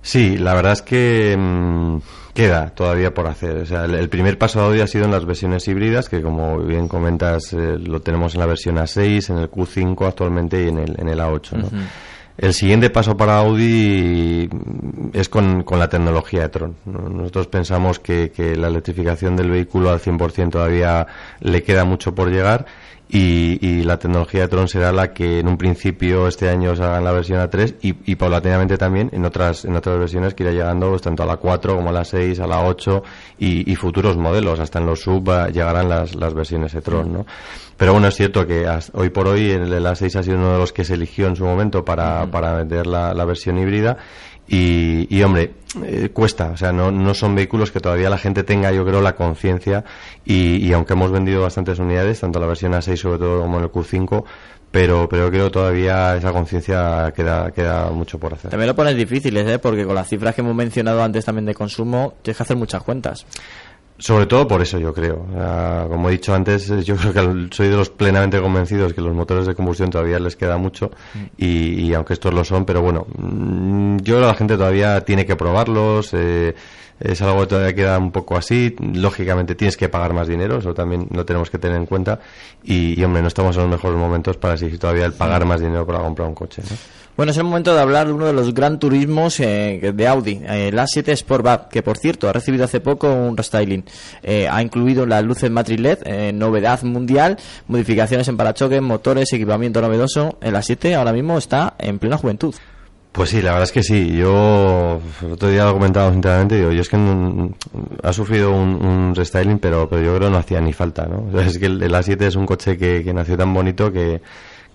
Sí, 0.03 0.39
la 0.39 0.55
verdad 0.55 0.73
es 0.73 0.83
que 0.83 1.37
mm, 1.39 1.99
queda 2.33 2.71
todavía 2.71 3.13
por 3.13 3.27
hacer. 3.27 3.57
O 3.59 3.67
sea, 3.67 3.85
el, 3.85 3.95
el 3.95 4.09
primer 4.09 4.39
paso 4.39 4.61
de 4.61 4.67
Audi 4.67 4.81
ha 4.81 4.87
sido 4.87 5.05
en 5.05 5.11
las 5.11 5.27
versiones 5.27 5.67
híbridas, 5.69 6.09
que 6.09 6.23
como 6.23 6.59
bien 6.59 6.89
comentas, 6.89 7.53
eh, 7.53 7.79
lo 7.79 8.01
tenemos 8.01 8.35
en 8.35 8.41
la 8.41 8.47
versión 8.47 8.77
A6, 8.77 9.31
en 9.31 9.39
el 9.39 9.51
Q5 9.51 10.09
actualmente 10.09 10.65
y 10.65 10.69
en 10.69 10.79
el, 10.79 10.95
en 10.99 11.09
el 11.09 11.19
A8. 11.19 11.53
¿no? 11.53 11.69
El 12.41 12.55
siguiente 12.55 12.89
paso 12.89 13.19
para 13.19 13.37
Audi 13.37 14.49
es 15.13 15.29
con, 15.29 15.63
la 15.71 15.91
tecnología 15.91 16.41
de 16.41 16.49
Tron. 16.49 16.77
¿no? 16.87 17.11
Nosotros 17.11 17.49
pensamos 17.49 17.99
que, 17.99 18.31
que 18.31 18.57
la 18.57 18.69
electrificación 18.69 19.37
del 19.37 19.51
vehículo 19.51 19.91
al 19.91 20.01
100% 20.01 20.49
todavía 20.49 21.07
le 21.41 21.63
queda 21.63 21.85
mucho 21.85 22.15
por 22.15 22.31
llegar 22.31 22.65
y, 23.11 23.59
y 23.61 23.83
la 23.83 23.99
tecnología 23.99 24.43
de 24.43 24.49
Tron 24.49 24.69
será 24.69 24.93
la 24.93 25.13
que 25.13 25.41
en 25.41 25.49
un 25.49 25.59
principio 25.59 26.29
este 26.29 26.49
año 26.49 26.77
se 26.77 26.83
haga 26.83 26.99
en 26.99 27.05
la 27.05 27.13
versión 27.13 27.41
A3 27.41 27.77
y, 27.83 27.95
y 28.11 28.15
paulatinamente 28.15 28.79
también 28.79 29.11
en 29.13 29.25
otras 29.25 29.65
en 29.65 29.75
otras 29.75 29.99
versiones 29.99 30.35
que 30.35 30.45
irá 30.45 30.53
llegando 30.53 30.91
pues, 30.91 31.03
tanto 31.03 31.25
a 31.25 31.27
la 31.27 31.37
4 31.37 31.77
como 31.77 31.91
a 31.91 31.93
la 31.93 32.05
6, 32.05 32.39
a 32.41 32.47
la 32.47 32.65
8 32.65 33.03
y, 33.39 33.71
y 33.71 33.75
futuros 33.77 34.17
modelos. 34.17 34.61
Hasta 34.61 34.79
en 34.79 34.87
los 34.87 35.01
sub 35.01 35.29
llegarán 35.53 35.89
las, 35.89 36.15
las 36.15 36.33
versiones 36.35 36.73
de 36.73 36.81
Tron, 36.81 37.13
¿no? 37.13 37.27
Pero 37.81 37.95
bueno, 37.95 38.09
es 38.09 38.15
cierto 38.15 38.47
que 38.47 38.69
hoy 38.93 39.09
por 39.09 39.27
hoy 39.27 39.53
el, 39.53 39.73
el 39.73 39.87
A6 39.87 40.15
ha 40.17 40.23
sido 40.23 40.37
uno 40.37 40.53
de 40.53 40.59
los 40.59 40.71
que 40.71 40.85
se 40.85 40.93
eligió 40.93 41.29
en 41.29 41.35
su 41.35 41.47
momento 41.47 41.83
para, 41.83 42.31
para 42.31 42.53
vender 42.53 42.87
la, 42.87 43.15
la 43.15 43.25
versión 43.25 43.57
híbrida 43.57 43.97
y, 44.47 45.07
y, 45.09 45.23
hombre, 45.23 45.55
eh, 45.87 46.11
cuesta, 46.13 46.51
o 46.51 46.59
sea, 46.59 46.73
no, 46.73 46.91
no 46.91 47.15
son 47.15 47.35
vehículos 47.35 47.71
que 47.71 47.81
todavía 47.81 48.11
la 48.11 48.19
gente 48.19 48.43
tenga, 48.43 48.71
yo 48.71 48.85
creo, 48.85 49.01
la 49.01 49.17
conciencia 49.17 49.83
y, 50.27 50.57
y 50.57 50.75
aunque 50.75 50.93
hemos 50.93 51.11
vendido 51.11 51.41
bastantes 51.41 51.79
unidades, 51.79 52.21
tanto 52.21 52.39
la 52.39 52.49
versión 52.49 52.73
A6 52.73 52.97
sobre 52.97 53.19
todo 53.19 53.41
como 53.41 53.57
en 53.57 53.65
el 53.65 53.71
Q5, 53.71 54.25
pero, 54.71 55.09
pero 55.09 55.31
creo 55.31 55.47
que 55.47 55.51
todavía 55.51 56.17
esa 56.17 56.33
conciencia 56.33 57.13
queda, 57.17 57.51
queda 57.51 57.91
mucho 57.91 58.19
por 58.19 58.35
hacer. 58.35 58.51
También 58.51 58.69
lo 58.69 58.77
pones 58.77 58.95
difíciles, 58.95 59.49
¿eh? 59.49 59.59
porque 59.59 59.87
con 59.87 59.95
las 59.95 60.07
cifras 60.07 60.35
que 60.35 60.43
hemos 60.43 60.55
mencionado 60.55 61.03
antes 61.03 61.25
también 61.25 61.47
de 61.47 61.55
consumo, 61.55 62.15
tienes 62.21 62.37
que 62.37 62.43
hacer 62.43 62.57
muchas 62.57 62.83
cuentas. 62.83 63.25
Sobre 64.01 64.27
todo 64.27 64.49
por 64.49 64.63
eso 64.63 64.79
yo 64.79 64.93
creo. 64.93 65.27
Como 65.89 66.09
he 66.09 66.13
dicho 66.13 66.35
antes, 66.35 66.71
eh, 66.71 66.83
yo 66.83 66.97
creo 66.97 67.13
que 67.13 67.55
soy 67.55 67.69
de 67.69 67.77
los 67.77 67.91
plenamente 67.91 68.41
convencidos 68.41 68.95
que 68.95 69.01
los 69.01 69.15
motores 69.15 69.47
de 69.47 69.55
combustión 69.55 69.91
todavía 69.91 70.19
les 70.19 70.37
queda 70.37 70.57
mucho 70.57 70.91
y, 71.37 71.83
y 71.83 71.95
aunque 71.95 72.15
estos 72.15 72.33
lo 72.33 72.43
son, 72.45 72.65
pero 72.65 72.83
bueno, 72.83 73.07
mm, 73.17 73.99
yo 73.99 74.15
creo 74.15 74.21
que 74.21 74.27
la 74.27 74.35
gente 74.35 74.57
todavía 74.57 75.01
tiene 75.03 75.25
que 75.27 75.37
probarlos. 75.37 76.11
eh, 76.15 76.55
es 77.01 77.23
algo 77.23 77.41
que 77.41 77.47
todavía 77.47 77.75
queda 77.75 77.99
un 77.99 78.13
poco 78.13 78.37
así. 78.37 78.77
Lógicamente 78.79 79.55
tienes 79.55 79.77
que 79.77 79.89
pagar 79.89 80.13
más 80.13 80.29
dinero, 80.29 80.59
eso 80.59 80.75
también 80.75 81.09
lo 81.11 81.25
tenemos 81.25 81.49
que 81.51 81.59
tener 81.59 81.79
en 81.79 81.87
cuenta. 81.87 82.21
Y, 82.63 83.01
y, 83.01 83.05
hombre, 83.05 83.23
no 83.23 83.29
estamos 83.29 83.57
en 83.57 83.63
los 83.63 83.71
mejores 83.71 83.99
momentos 83.99 84.37
para 84.37 84.55
exigir 84.55 84.79
todavía 84.79 85.07
el 85.07 85.15
pagar 85.15 85.47
más 85.47 85.61
dinero 85.61 85.87
para 85.87 86.01
comprar 86.01 86.29
un 86.29 86.35
coche. 86.35 86.63
¿no? 86.69 86.77
Bueno, 87.17 87.33
es 87.33 87.39
el 87.39 87.45
momento 87.45 87.75
de 87.75 87.81
hablar 87.81 88.07
de 88.07 88.13
uno 88.13 88.27
de 88.27 88.33
los 88.33 88.55
gran 88.55 88.79
turismos 88.79 89.41
eh, 89.41 89.93
de 89.95 90.09
Audi, 90.09 90.41
eh, 90.43 90.69
el 90.69 90.79
A7 90.79 91.15
Sportback, 91.15 91.69
que 91.69 91.83
por 91.83 91.99
cierto 91.99 92.29
ha 92.29 92.33
recibido 92.33 92.65
hace 92.65 92.81
poco 92.81 93.13
un 93.13 93.37
restyling. 93.37 93.85
Eh, 94.23 94.49
ha 94.49 94.63
incluido 94.63 95.05
las 95.05 95.23
luces 95.25 95.51
matriz 95.51 95.81
LED, 95.81 95.99
eh, 96.05 96.33
novedad 96.33 96.83
mundial, 96.83 97.37
modificaciones 97.69 98.29
en 98.29 98.37
parachoques, 98.37 98.81
motores, 98.81 99.33
equipamiento 99.33 99.83
novedoso. 99.83 100.39
El 100.41 100.55
A7 100.55 100.95
ahora 100.95 101.13
mismo 101.13 101.37
está 101.37 101.75
en 101.79 101.99
plena 101.99 102.17
juventud. 102.17 102.55
Pues 103.13 103.31
sí, 103.31 103.43
la 103.43 103.51
verdad 103.51 103.65
es 103.65 103.73
que 103.73 103.83
sí. 103.83 104.17
Yo 104.17 105.01
el 105.21 105.33
otro 105.33 105.49
día 105.49 105.65
lo 105.65 105.75
comentaba 105.75 106.13
sinceramente, 106.13 106.57
digo, 106.57 106.71
yo 106.71 106.81
es 106.81 106.89
que 106.89 106.97
ha 108.03 108.13
sufrido 108.13 108.53
un, 108.53 109.15
restyling, 109.15 109.59
pero, 109.59 109.89
pero 109.89 110.01
yo 110.01 110.17
creo 110.17 110.29
que 110.29 110.33
no 110.33 110.39
hacía 110.39 110.61
ni 110.61 110.73
falta, 110.73 111.07
¿no? 111.07 111.39
Es 111.41 111.59
que 111.59 111.67
el, 111.67 111.83
el 111.83 111.93
A7 111.93 112.23
es 112.23 112.37
un 112.37 112.47
coche 112.47 112.79
que 112.79 113.13
nació 113.13 113.37
tan 113.37 113.53
bonito 113.53 113.93
que, 113.93 114.23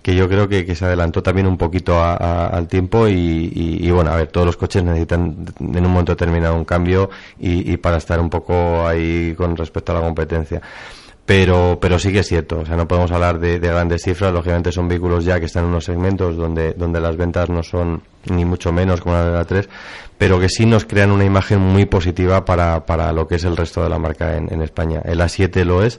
que 0.06 0.14
yo 0.14 0.28
creo 0.28 0.46
que, 0.48 0.72
se 0.76 0.84
adelantó 0.84 1.20
también 1.20 1.48
un 1.48 1.58
poquito 1.58 1.98
a- 2.00 2.46
al 2.46 2.68
tiempo 2.68 3.08
y, 3.08 3.12
y- 3.52 3.78
y, 3.88 3.90
bueno, 3.90 4.12
a 4.12 4.16
ver, 4.16 4.28
todos 4.28 4.46
los 4.46 4.56
coches 4.56 4.84
necesitan 4.84 5.34
en 5.58 5.84
un 5.84 5.90
momento 5.90 6.12
determinado 6.12 6.54
un 6.54 6.64
cambio 6.64 7.10
y, 7.40 7.72
y 7.72 7.76
para 7.76 7.96
estar 7.96 8.20
un 8.20 8.30
poco 8.30 8.86
ahí 8.86 9.34
con 9.36 9.56
respecto 9.56 9.90
a 9.90 9.96
la 9.96 10.02
competencia. 10.02 10.62
Pero, 11.26 11.78
pero 11.80 11.98
sí 11.98 12.12
que 12.12 12.20
es 12.20 12.28
cierto, 12.28 12.60
o 12.60 12.64
sea, 12.64 12.76
no 12.76 12.86
podemos 12.86 13.10
hablar 13.10 13.40
de, 13.40 13.58
de 13.58 13.68
grandes 13.68 14.02
cifras, 14.02 14.32
lógicamente 14.32 14.70
son 14.70 14.86
vehículos 14.86 15.24
ya 15.24 15.40
que 15.40 15.46
están 15.46 15.64
en 15.64 15.70
unos 15.70 15.84
segmentos 15.84 16.36
donde, 16.36 16.72
donde 16.74 17.00
las 17.00 17.16
ventas 17.16 17.50
no 17.50 17.64
son 17.64 18.00
ni 18.30 18.44
mucho 18.44 18.72
menos 18.72 19.00
como 19.00 19.16
la 19.16 19.24
de 19.24 19.32
la 19.32 19.44
3, 19.44 19.68
pero 20.18 20.38
que 20.38 20.48
sí 20.48 20.66
nos 20.66 20.84
crean 20.84 21.10
una 21.10 21.24
imagen 21.24 21.58
muy 21.58 21.84
positiva 21.84 22.44
para, 22.44 22.86
para 22.86 23.12
lo 23.12 23.26
que 23.26 23.36
es 23.36 23.44
el 23.44 23.56
resto 23.56 23.82
de 23.82 23.88
la 23.88 23.98
marca 23.98 24.36
en, 24.36 24.52
en 24.52 24.62
España. 24.62 25.02
El 25.04 25.20
A7 25.20 25.64
lo 25.64 25.82
es, 25.82 25.98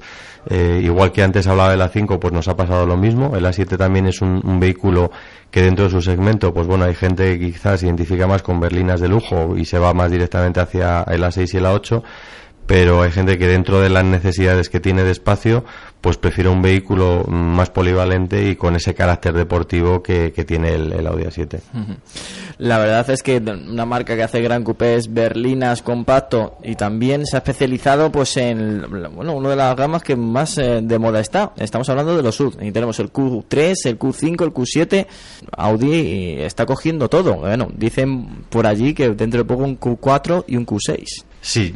eh, 0.49 0.79
igual 0.81 1.11
que 1.11 1.23
antes 1.23 1.45
hablaba 1.47 1.71
del 1.71 1.81
A5, 1.81 2.19
pues 2.19 2.33
nos 2.33 2.47
ha 2.47 2.55
pasado 2.55 2.85
lo 2.85 2.95
mismo, 2.95 3.35
el 3.35 3.43
A7 3.45 3.77
también 3.77 4.07
es 4.07 4.21
un, 4.21 4.41
un 4.45 4.59
vehículo 4.61 5.11
que 5.51 5.61
dentro 5.61 5.85
de 5.85 5.91
su 5.91 6.01
segmento, 6.01 6.53
pues 6.53 6.67
bueno, 6.67 6.85
hay 6.85 6.95
gente 6.95 7.37
que 7.37 7.47
quizás 7.47 7.81
se 7.81 7.85
identifica 7.85 8.27
más 8.27 8.43
con 8.43 8.61
berlinas 8.61 9.01
de 9.01 9.09
lujo 9.09 9.57
y 9.57 9.65
se 9.65 9.77
va 9.77 9.93
más 9.93 10.09
directamente 10.09 10.61
hacia 10.61 11.03
el 11.03 11.21
A6 11.23 11.53
y 11.53 11.57
el 11.57 11.65
A8, 11.65 12.03
pero 12.67 13.01
hay 13.01 13.11
gente 13.11 13.37
que 13.37 13.47
dentro 13.47 13.79
de 13.79 13.89
las 13.89 14.03
necesidades 14.03 14.69
que 14.69 14.81
tiene 14.81 15.03
de 15.03 15.11
espacio, 15.11 15.63
pues 16.01 16.17
prefiere 16.17 16.49
un 16.49 16.61
vehículo 16.61 17.23
más 17.27 17.69
polivalente 17.69 18.49
y 18.49 18.55
con 18.57 18.75
ese 18.75 18.93
carácter 18.93 19.33
deportivo 19.33 20.03
que, 20.03 20.31
tiene 20.45 20.75
el, 20.75 21.07
Audi 21.07 21.23
A7. 21.23 21.59
La 22.59 22.77
verdad 22.77 23.09
es 23.09 23.23
que 23.23 23.37
una 23.37 23.85
marca 23.85 24.15
que 24.15 24.23
hace 24.23 24.41
gran 24.41 24.63
coupés, 24.63 25.13
berlinas, 25.13 25.81
compacto 25.81 26.57
y 26.63 26.75
también 26.75 27.25
se 27.25 27.37
ha 27.37 27.39
especializado 27.39 28.11
pues 28.11 28.35
en 28.37 28.85
bueno, 29.15 29.35
una 29.35 29.49
de 29.49 29.55
las 29.55 29.75
gamas 29.75 30.03
que 30.03 30.15
más 30.15 30.57
eh, 30.57 30.81
de 30.83 30.99
moda 30.99 31.21
está. 31.21 31.53
Estamos 31.57 31.87
hablando 31.89 32.17
de 32.17 32.23
los 32.23 32.35
SUV. 32.35 32.63
Y 32.63 32.71
tenemos 32.71 32.99
el 32.99 33.11
Q3, 33.11 33.75
el 33.85 33.97
Q5, 33.97 34.43
el 34.43 34.53
Q7. 34.53 35.07
Audi 35.57 36.41
está 36.41 36.65
cogiendo 36.65 37.09
todo. 37.09 37.37
Bueno, 37.37 37.69
dicen 37.73 38.43
por 38.49 38.67
allí 38.67 38.93
que 38.93 39.09
dentro 39.09 39.39
de 39.39 39.45
poco 39.45 39.63
un 39.63 39.79
Q4 39.79 40.45
y 40.47 40.57
un 40.57 40.65
Q6. 40.65 41.05
Sí, 41.47 41.73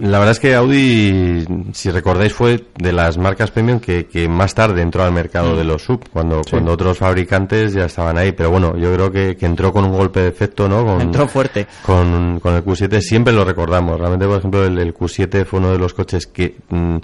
la 0.00 0.18
verdad 0.18 0.32
es 0.32 0.40
que 0.40 0.56
Audi, 0.56 1.46
si 1.72 1.92
recordáis, 1.92 2.32
fue 2.32 2.66
de 2.76 2.92
las 2.92 3.18
marcas 3.18 3.52
premium 3.52 3.78
que, 3.78 4.06
que 4.06 4.28
más 4.28 4.52
tarde 4.52 4.82
entró 4.82 5.04
al 5.04 5.12
mercado 5.12 5.56
de 5.56 5.62
los 5.62 5.84
sub, 5.84 6.08
cuando, 6.12 6.42
cuando 6.50 6.72
otros 6.72 6.98
fabricantes 6.98 7.72
ya 7.72 7.84
estaban 7.84 8.18
ahí. 8.18 8.32
Pero 8.32 8.50
bueno, 8.50 8.76
yo 8.76 8.92
creo 8.92 9.12
que, 9.12 9.36
que 9.36 9.46
entró 9.46 9.72
con 9.72 9.84
un 9.84 9.92
golpe 9.92 10.18
de 10.18 10.28
efecto, 10.28 10.68
¿no? 10.68 10.84
Con, 10.84 11.02
Entró 11.02 11.28
fuerte. 11.28 11.68
Con, 11.86 12.40
con 12.40 12.54
el 12.54 12.64
Q7 12.64 13.00
siempre 13.00 13.32
lo 13.32 13.44
recordamos. 13.44 13.96
Realmente, 13.96 14.26
por 14.26 14.38
ejemplo, 14.38 14.64
el, 14.64 14.76
el 14.80 14.92
Q7 14.92 15.44
fue 15.44 15.60
uno 15.60 15.70
de 15.70 15.78
los 15.78 15.94
coches 15.94 16.26
que, 16.26 16.56
mm, 16.68 16.96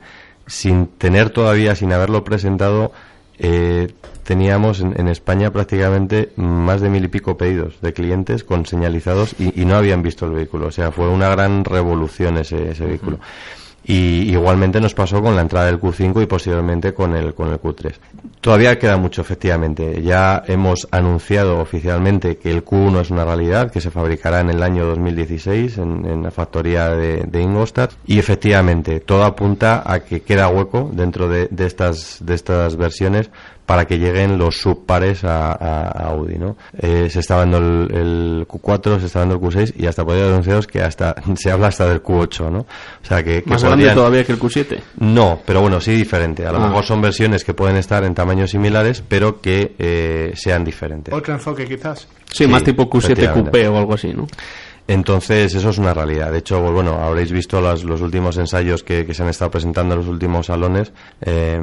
sin 0.45 0.89
tener 0.99 1.31
todavía, 1.31 1.77
sin 1.77 1.93
haberlo 1.93 2.25
presentado, 2.25 2.91
eh, 3.39 3.93
teníamos 4.25 4.81
en, 4.81 4.99
en 4.99 5.09
España 5.09 5.51
prácticamente 5.51 6.31
más 6.37 6.81
de 6.81 6.91
mil 6.91 7.05
y 7.05 7.09
pico 7.09 7.37
pedidos 7.37 7.81
de 7.81 7.93
clientes 7.93 8.45
con 8.45 8.67
señalizados 8.67 9.35
y, 9.39 9.61
y 9.61 9.65
no 9.65 9.77
habían 9.77 10.03
visto 10.03 10.27
el 10.27 10.33
vehículo. 10.33 10.67
O 10.67 10.71
sea, 10.73 10.91
fue 10.93 11.09
una 11.09 11.29
gran 11.29 11.65
revolución 11.65 12.37
ese, 12.39 12.71
ese 12.71 12.85
vehículo. 12.85 13.19
Y 13.89 14.31
igualmente 14.31 14.83
nos 14.83 14.93
pasó 14.93 15.23
con 15.23 15.35
la 15.35 15.41
entrada 15.41 15.65
del 15.65 15.81
Q5 15.81 16.23
y 16.23 16.27
posteriormente 16.27 16.93
con 16.93 17.17
el, 17.17 17.33
con 17.33 17.49
el 17.49 17.59
Q3. 17.59 17.95
Todavía 18.43 18.79
queda 18.79 18.99
mucho, 18.99 19.23
efectivamente. 19.23 20.03
Ya 20.03 20.43
hemos 20.47 20.87
anunciado 20.91 21.59
oficialmente 21.59 22.37
que 22.37 22.51
el 22.51 22.63
Q1 22.63 23.01
es 23.01 23.11
una 23.11 23.25
realidad, 23.25 23.71
que 23.71 23.81
se 23.81 23.91
fabricará 23.91 24.41
en 24.41 24.51
el 24.51 24.63
año 24.63 24.85
2016 24.85 25.79
en, 25.79 26.05
en 26.05 26.23
la 26.23 26.31
factoría 26.31 26.91
de, 26.91 27.23
de 27.23 27.41
Ingolstadt. 27.41 27.95
Y 28.07 28.19
efectivamente, 28.19 29.01
todo 29.01 29.25
apunta 29.25 29.83
a 29.87 30.01
que 30.01 30.21
queda 30.21 30.49
hueco 30.49 30.91
dentro 30.93 31.27
de, 31.27 31.49
de 31.51 31.65
estas, 31.65 32.19
de 32.21 32.35
estas 32.35 32.77
versiones 32.77 33.31
para 33.69 33.85
que 33.87 33.99
lleguen 33.99 34.39
los 34.39 34.57
subpares 34.63 35.25
a, 35.25 35.53
a- 35.53 35.89
a 35.89 36.07
Audi, 36.09 36.39
¿no? 36.39 36.57
Eh, 36.79 37.09
se 37.11 37.21
está 37.21 37.37
dando 37.37 37.59
el, 37.59 37.95
el 37.95 38.47
Q4, 38.49 38.99
se 38.99 39.07
está 39.07 39.19
dando 39.19 39.35
el 39.35 39.41
Q6 39.43 39.75
y 39.77 39.85
hasta 39.87 40.07
podría 40.07 40.25
anunciaros 40.27 40.67
que 40.67 40.81
hasta 40.81 41.15
se 41.37 41.51
habla 41.51 41.67
hasta 41.67 41.87
del 41.87 42.03
Q8, 42.03 42.51
¿no? 42.51 42.61
O 42.61 42.67
sea 43.07 43.23
que, 43.23 43.43
que 43.43 43.51
Más 43.51 43.63
grande 43.63 43.91
todavía 43.91 44.25
que 44.25 44.33
el 44.33 44.39
Q7. 44.41 44.79
no, 45.01 45.41
pero 45.45 45.61
bueno, 45.61 45.83
sí 45.83 45.93
diferente. 45.95 46.47
A 46.47 46.53
lo 46.53 46.59
Ah. 46.63 46.67
mejor 46.69 46.83
son 46.85 47.03
versiones 47.03 47.45
que 47.45 47.53
pueden 47.53 47.77
estar 47.77 48.03
en 48.05 48.15
tamaños 48.15 48.51
similares, 48.53 49.03
pero 49.07 49.43
que 49.43 49.75
eh, 49.79 50.33
sean 50.35 50.65
diferentes. 50.65 51.13
Otro 51.13 51.35
enfoque 51.35 51.67
quizás. 51.67 52.09
Sí, 52.33 52.45
Sí, 52.45 52.47
más 52.47 52.63
tipo 52.65 52.89
Q7 52.89 53.05
efectivamente. 53.13 53.51
Coupé 53.51 53.69
o 53.69 53.77
algo 53.77 53.93
así, 53.95 54.15
¿no? 54.15 54.27
Entonces, 54.89 55.55
eso 55.55 55.69
es 55.69 55.77
una 55.77 55.93
realidad. 55.93 56.33
De 56.33 56.39
hecho, 56.39 56.61
pues, 56.63 56.73
bueno, 56.73 56.95
habréis 57.03 57.31
visto 57.31 57.61
las- 57.61 57.85
los 57.85 58.01
últimos 58.01 58.39
ensayos 58.39 58.83
que, 58.83 59.05
que 59.05 59.13
se 59.13 59.23
han 59.23 59.29
estado 59.29 59.51
presentando 59.51 59.93
en 59.95 60.01
los 60.01 60.09
últimos 60.09 60.47
salones, 60.47 60.93
eh, 61.21 61.61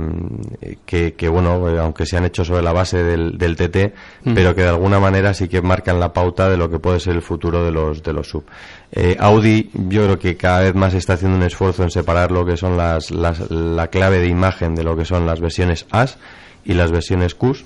que, 0.85 1.13
que, 1.15 1.27
bueno, 1.27 1.67
eh, 1.67 1.79
aunque 1.79 2.05
se 2.05 2.17
han 2.17 2.25
hecho 2.25 2.45
sobre 2.45 2.61
la 2.61 2.71
base 2.71 3.03
del, 3.03 3.37
del 3.39 3.55
TT, 3.55 3.93
pero 4.35 4.53
que 4.53 4.61
de 4.61 4.69
alguna 4.69 4.99
manera 4.99 5.33
sí 5.33 5.47
que 5.47 5.61
marcan 5.61 5.99
la 5.99 6.13
pauta 6.13 6.49
de 6.49 6.57
lo 6.57 6.69
que 6.69 6.77
puede 6.77 6.99
ser 6.99 7.15
el 7.15 7.23
futuro 7.23 7.65
de 7.65 7.71
los, 7.71 8.03
de 8.03 8.13
los 8.13 8.27
sub. 8.29 8.43
Eh, 8.91 9.17
Audi, 9.19 9.71
yo 9.73 10.03
creo 10.03 10.19
que 10.19 10.37
cada 10.37 10.59
vez 10.61 10.75
más 10.75 10.93
está 10.93 11.13
haciendo 11.13 11.35
un 11.37 11.43
esfuerzo 11.43 11.81
en 11.81 11.89
separar 11.89 12.31
lo 12.31 12.45
que 12.45 12.57
son 12.57 12.77
las, 12.77 13.09
las- 13.09 13.49
la 13.49 13.87
clave 13.87 14.19
de 14.19 14.27
imagen 14.27 14.75
de 14.75 14.83
lo 14.83 14.95
que 14.95 15.03
son 15.05 15.25
las 15.25 15.39
versiones 15.41 15.87
AS 15.89 16.17
y 16.65 16.73
las 16.73 16.91
versiones 16.91 17.35
QS 17.35 17.63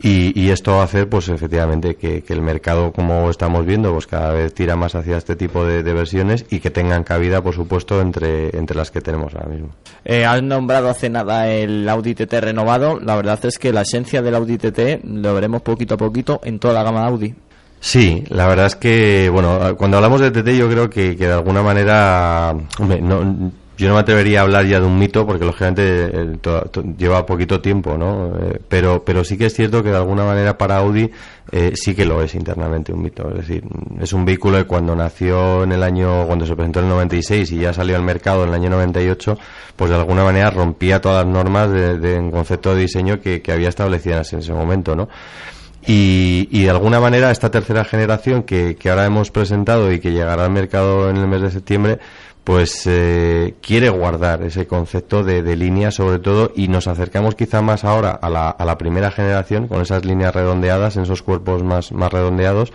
y, 0.00 0.38
y 0.38 0.50
esto 0.50 0.72
va 0.72 0.82
a 0.82 0.84
hacer 0.84 1.08
pues 1.08 1.28
efectivamente 1.28 1.96
que, 1.96 2.22
que 2.22 2.32
el 2.34 2.42
mercado 2.42 2.92
como 2.92 3.30
estamos 3.30 3.64
viendo 3.64 3.92
pues 3.92 4.06
cada 4.06 4.32
vez 4.32 4.52
tira 4.52 4.76
más 4.76 4.94
hacia 4.94 5.16
este 5.16 5.34
tipo 5.34 5.64
de, 5.64 5.82
de 5.82 5.92
versiones 5.94 6.44
y 6.50 6.60
que 6.60 6.70
tengan 6.70 7.04
cabida 7.04 7.42
por 7.42 7.54
supuesto 7.54 8.00
entre, 8.00 8.56
entre 8.56 8.76
las 8.76 8.90
que 8.90 9.00
tenemos 9.00 9.34
ahora 9.34 9.48
mismo 9.48 9.70
Eh, 10.04 10.24
has 10.26 10.42
nombrado 10.42 10.90
hace 10.90 11.08
nada 11.08 11.48
el 11.48 11.88
Audi 11.88 12.14
TT 12.14 12.34
renovado. 12.40 13.00
La 13.00 13.16
verdad 13.16 13.38
es 13.44 13.58
que 13.58 13.72
la 13.72 13.80
esencia 13.82 14.20
del 14.20 14.34
Audi 14.34 14.58
TT 14.58 15.02
lo 15.04 15.32
veremos 15.34 15.62
poquito 15.62 15.94
a 15.94 15.96
poquito 15.96 16.40
en 16.44 16.58
toda 16.58 16.74
la 16.74 16.82
gama 16.82 17.06
Audi. 17.06 17.34
Sí, 17.80 18.24
la 18.28 18.46
verdad 18.46 18.66
es 18.66 18.76
que, 18.76 19.28
bueno, 19.30 19.76
cuando 19.76 19.98
hablamos 19.98 20.20
de 20.20 20.30
TT 20.30 20.56
yo 20.58 20.68
creo 20.70 20.88
que, 20.90 21.16
que 21.16 21.26
de 21.26 21.32
alguna 21.32 21.62
manera, 21.62 22.54
hombre, 22.78 23.00
no, 23.00 23.52
yo 23.76 23.88
no 23.88 23.94
me 23.94 24.00
atrevería 24.00 24.40
a 24.40 24.42
hablar 24.42 24.66
ya 24.66 24.78
de 24.78 24.86
un 24.86 24.98
mito 24.98 25.26
porque 25.26 25.44
lógicamente 25.44 26.38
lleva 26.96 27.26
poquito 27.26 27.60
tiempo, 27.60 27.98
¿no? 27.98 28.36
Eh, 28.38 28.60
pero, 28.68 29.04
pero 29.04 29.24
sí 29.24 29.36
que 29.36 29.46
es 29.46 29.54
cierto 29.54 29.82
que 29.82 29.90
de 29.90 29.96
alguna 29.96 30.24
manera 30.24 30.56
para 30.56 30.76
Audi 30.76 31.10
eh, 31.50 31.72
sí 31.74 31.94
que 31.94 32.04
lo 32.04 32.22
es 32.22 32.34
internamente 32.34 32.92
un 32.92 33.02
mito. 33.02 33.28
Es 33.30 33.46
decir, 33.46 33.64
es 34.00 34.12
un 34.12 34.24
vehículo 34.24 34.58
que 34.58 34.64
cuando 34.64 34.94
nació 34.94 35.64
en 35.64 35.72
el 35.72 35.82
año, 35.82 36.26
cuando 36.26 36.46
se 36.46 36.54
presentó 36.54 36.80
en 36.80 36.86
el 36.86 36.92
96 36.92 37.50
y 37.52 37.58
ya 37.58 37.72
salió 37.72 37.96
al 37.96 38.02
mercado 38.02 38.44
en 38.44 38.50
el 38.50 38.54
año 38.54 38.70
98, 38.70 39.38
pues 39.76 39.90
de 39.90 39.96
alguna 39.96 40.24
manera 40.24 40.50
rompía 40.50 41.00
todas 41.00 41.24
las 41.24 41.34
normas 41.34 41.70
de, 41.70 41.98
de 41.98 42.30
concepto 42.30 42.74
de 42.74 42.82
diseño 42.82 43.20
que, 43.20 43.42
que 43.42 43.52
había 43.52 43.68
establecidas 43.68 44.32
en 44.32 44.38
ese 44.38 44.52
momento, 44.52 44.94
¿no? 44.94 45.08
Y, 45.86 46.48
y 46.50 46.62
de 46.62 46.70
alguna 46.70 46.98
manera 46.98 47.30
esta 47.30 47.50
tercera 47.50 47.84
generación 47.84 48.44
que, 48.44 48.76
que 48.76 48.88
ahora 48.88 49.04
hemos 49.04 49.30
presentado 49.30 49.92
y 49.92 50.00
que 50.00 50.12
llegará 50.12 50.44
al 50.44 50.50
mercado 50.50 51.10
en 51.10 51.18
el 51.18 51.26
mes 51.26 51.42
de 51.42 51.50
septiembre, 51.50 51.98
pues 52.44 52.86
eh, 52.86 53.54
quiere 53.62 53.88
guardar 53.88 54.42
ese 54.42 54.66
concepto 54.66 55.24
de, 55.24 55.42
de 55.42 55.56
línea 55.56 55.90
sobre 55.90 56.18
todo 56.18 56.52
y 56.54 56.68
nos 56.68 56.86
acercamos 56.86 57.34
quizá 57.34 57.62
más 57.62 57.84
ahora 57.84 58.10
a 58.10 58.28
la, 58.28 58.50
a 58.50 58.64
la 58.66 58.76
primera 58.76 59.10
generación 59.10 59.66
con 59.66 59.80
esas 59.80 60.04
líneas 60.04 60.34
redondeadas, 60.34 60.96
en 60.96 61.04
esos 61.04 61.22
cuerpos 61.22 61.62
más, 61.62 61.92
más 61.92 62.12
redondeados 62.12 62.72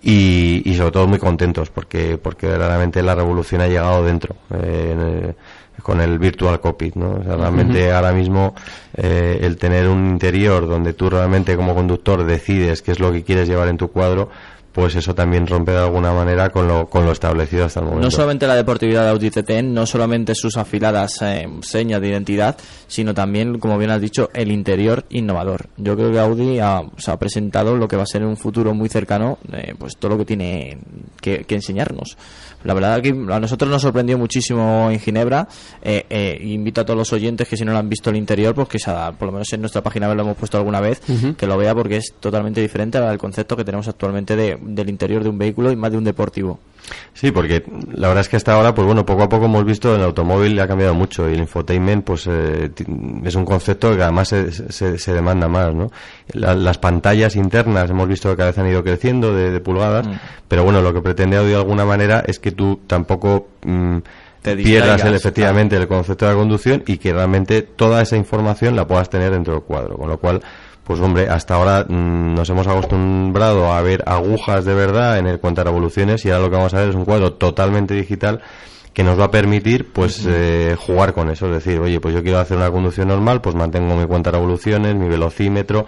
y, 0.00 0.62
y 0.64 0.74
sobre 0.76 0.92
todo 0.92 1.06
muy 1.08 1.18
contentos 1.18 1.70
porque, 1.70 2.18
porque 2.18 2.46
verdaderamente 2.46 3.02
la 3.02 3.16
revolución 3.16 3.60
ha 3.60 3.66
llegado 3.66 4.04
dentro. 4.04 4.36
eh, 4.54 5.34
con 5.82 6.00
el 6.00 6.18
virtual 6.18 6.60
cockpit, 6.60 6.94
¿no? 6.94 7.14
O 7.14 7.24
sea, 7.24 7.36
realmente 7.36 7.90
ahora 7.92 8.12
mismo 8.12 8.54
eh, 8.94 9.38
el 9.42 9.56
tener 9.56 9.88
un 9.88 10.08
interior 10.08 10.68
donde 10.68 10.92
tú 10.92 11.10
realmente 11.10 11.56
como 11.56 11.74
conductor 11.74 12.24
decides 12.24 12.82
qué 12.82 12.92
es 12.92 13.00
lo 13.00 13.12
que 13.12 13.24
quieres 13.24 13.48
llevar 13.48 13.68
en 13.68 13.76
tu 13.76 13.88
cuadro, 13.90 14.30
pues 14.72 14.94
eso 14.94 15.14
también 15.14 15.46
rompe 15.46 15.72
de 15.72 15.78
alguna 15.78 16.12
manera 16.12 16.50
con 16.50 16.68
lo, 16.68 16.88
con 16.88 17.04
lo 17.04 17.12
establecido 17.12 17.64
hasta 17.64 17.80
el 17.80 17.86
momento. 17.86 18.04
No 18.04 18.10
solamente 18.10 18.46
la 18.46 18.54
deportividad 18.54 19.04
de 19.04 19.10
Audi 19.10 19.30
TT, 19.30 19.62
no 19.64 19.86
solamente 19.86 20.34
sus 20.34 20.56
afiladas 20.56 21.20
eh, 21.22 21.48
señas 21.62 22.00
de 22.00 22.08
identidad, 22.08 22.56
sino 22.86 23.12
también, 23.14 23.58
como 23.58 23.78
bien 23.78 23.90
has 23.90 24.00
dicho, 24.00 24.30
el 24.32 24.52
interior 24.52 25.04
innovador. 25.10 25.68
Yo 25.76 25.96
creo 25.96 26.12
que 26.12 26.18
Audi 26.18 26.58
ha, 26.60 26.82
se 26.98 27.10
ha 27.10 27.18
presentado 27.18 27.76
lo 27.76 27.88
que 27.88 27.96
va 27.96 28.04
a 28.04 28.06
ser 28.06 28.22
en 28.22 28.28
un 28.28 28.36
futuro 28.36 28.74
muy 28.74 28.88
cercano, 28.88 29.38
eh, 29.52 29.74
pues 29.78 29.96
todo 29.96 30.12
lo 30.12 30.18
que 30.18 30.24
tiene 30.24 30.78
que, 31.20 31.44
que 31.44 31.54
enseñarnos. 31.56 32.16
La 32.64 32.74
verdad 32.74 33.00
que 33.00 33.10
a 33.10 33.40
nosotros 33.40 33.70
nos 33.70 33.80
sorprendió 33.82 34.18
muchísimo 34.18 34.90
en 34.90 35.00
Ginebra. 35.00 35.48
Eh, 35.82 36.04
eh, 36.10 36.38
invito 36.42 36.82
a 36.82 36.84
todos 36.84 36.98
los 36.98 37.12
oyentes 37.12 37.48
que 37.48 37.56
si 37.56 37.64
no 37.64 37.72
lo 37.72 37.78
han 37.78 37.88
visto 37.88 38.10
el 38.10 38.16
interior, 38.16 38.54
pues 38.54 38.68
que 38.68 38.78
por 39.18 39.26
lo 39.26 39.32
menos 39.32 39.50
en 39.52 39.60
nuestra 39.60 39.82
página 39.82 40.08
web 40.08 40.16
lo 40.16 40.22
hemos 40.24 40.36
puesto 40.36 40.58
alguna 40.58 40.80
vez, 40.80 41.00
que 41.36 41.46
lo 41.46 41.56
vea 41.56 41.74
porque 41.74 41.96
es 41.96 42.14
totalmente 42.20 42.60
diferente 42.60 42.98
al 42.98 43.18
concepto 43.18 43.56
que 43.56 43.64
tenemos 43.64 43.88
actualmente 43.88 44.36
de, 44.36 44.58
del 44.62 44.88
interior 44.90 45.22
de 45.22 45.28
un 45.28 45.38
vehículo 45.38 45.70
y 45.72 45.76
más 45.76 45.90
de 45.92 45.98
un 45.98 46.04
deportivo. 46.04 46.58
Sí, 47.12 47.30
porque 47.30 47.62
la 47.92 48.08
verdad 48.08 48.22
es 48.22 48.28
que 48.28 48.36
hasta 48.36 48.54
ahora, 48.54 48.74
pues 48.74 48.84
bueno, 48.84 49.06
poco 49.06 49.22
a 49.22 49.28
poco 49.28 49.44
hemos 49.44 49.64
visto 49.64 49.94
el 49.94 50.02
automóvil 50.02 50.58
ha 50.58 50.66
cambiado 50.66 50.92
mucho 50.94 51.28
y 51.30 51.34
el 51.34 51.38
infotainment, 51.40 52.04
pues 52.04 52.26
eh, 52.28 52.70
es 53.24 53.34
un 53.36 53.44
concepto 53.44 53.94
que 53.94 54.02
además 54.02 54.28
se, 54.28 54.50
se, 54.50 54.98
se 54.98 55.12
demanda 55.14 55.46
más, 55.46 55.72
¿no? 55.72 55.92
La- 56.32 56.54
las 56.54 56.78
pantallas 56.78 57.36
internas 57.36 57.88
hemos 57.90 58.08
visto 58.08 58.28
que 58.30 58.36
cada 58.36 58.50
vez 58.50 58.58
han 58.58 58.66
ido 58.68 58.82
creciendo 58.82 59.32
de, 59.34 59.52
de 59.52 59.60
pulgadas, 59.60 60.08
pero 60.48 60.64
bueno, 60.64 60.80
lo 60.82 60.92
que 60.92 61.00
pretende 61.00 61.36
Audi 61.36 61.50
de 61.50 61.56
alguna 61.56 61.84
manera 61.84 62.24
es 62.26 62.40
que 62.40 62.50
tú 62.50 62.80
tampoco 62.88 63.48
mm, 63.64 63.98
Te 64.42 64.56
pierdas 64.56 65.04
el, 65.04 65.14
efectivamente 65.14 65.76
el 65.76 65.86
concepto 65.86 66.24
de 66.26 66.32
la 66.32 66.38
conducción 66.38 66.82
y 66.86 66.96
que 66.96 67.12
realmente 67.12 67.62
toda 67.62 68.02
esa 68.02 68.16
información 68.16 68.74
la 68.74 68.86
puedas 68.88 69.08
tener 69.10 69.30
dentro 69.30 69.52
del 69.52 69.62
cuadro, 69.62 69.96
con 69.96 70.08
lo 70.08 70.18
cual 70.18 70.40
pues 70.90 71.00
hombre, 71.02 71.28
hasta 71.28 71.54
ahora 71.54 71.86
mm, 71.88 72.34
nos 72.34 72.50
hemos 72.50 72.66
acostumbrado 72.66 73.72
a 73.72 73.80
ver 73.80 74.02
agujas 74.06 74.64
de 74.64 74.74
verdad 74.74 75.18
en 75.18 75.28
el 75.28 75.38
cuenta 75.38 75.62
revoluciones 75.62 76.24
y 76.24 76.30
ahora 76.30 76.42
lo 76.42 76.50
que 76.50 76.56
vamos 76.56 76.74
a 76.74 76.80
ver 76.80 76.88
es 76.88 76.96
un 76.96 77.04
cuadro 77.04 77.34
totalmente 77.34 77.94
digital 77.94 78.40
que 78.92 79.04
nos 79.04 79.16
va 79.16 79.26
a 79.26 79.30
permitir 79.30 79.92
pues 79.92 80.26
eh, 80.28 80.76
jugar 80.76 81.14
con 81.14 81.30
eso, 81.30 81.46
es 81.46 81.64
decir, 81.64 81.78
oye, 81.78 82.00
pues 82.00 82.12
yo 82.12 82.24
quiero 82.24 82.40
hacer 82.40 82.56
una 82.56 82.72
conducción 82.72 83.06
normal, 83.06 83.40
pues 83.40 83.54
mantengo 83.54 83.94
mi 83.94 84.04
cuenta 84.06 84.32
revoluciones, 84.32 84.96
mi 84.96 85.06
velocímetro, 85.06 85.86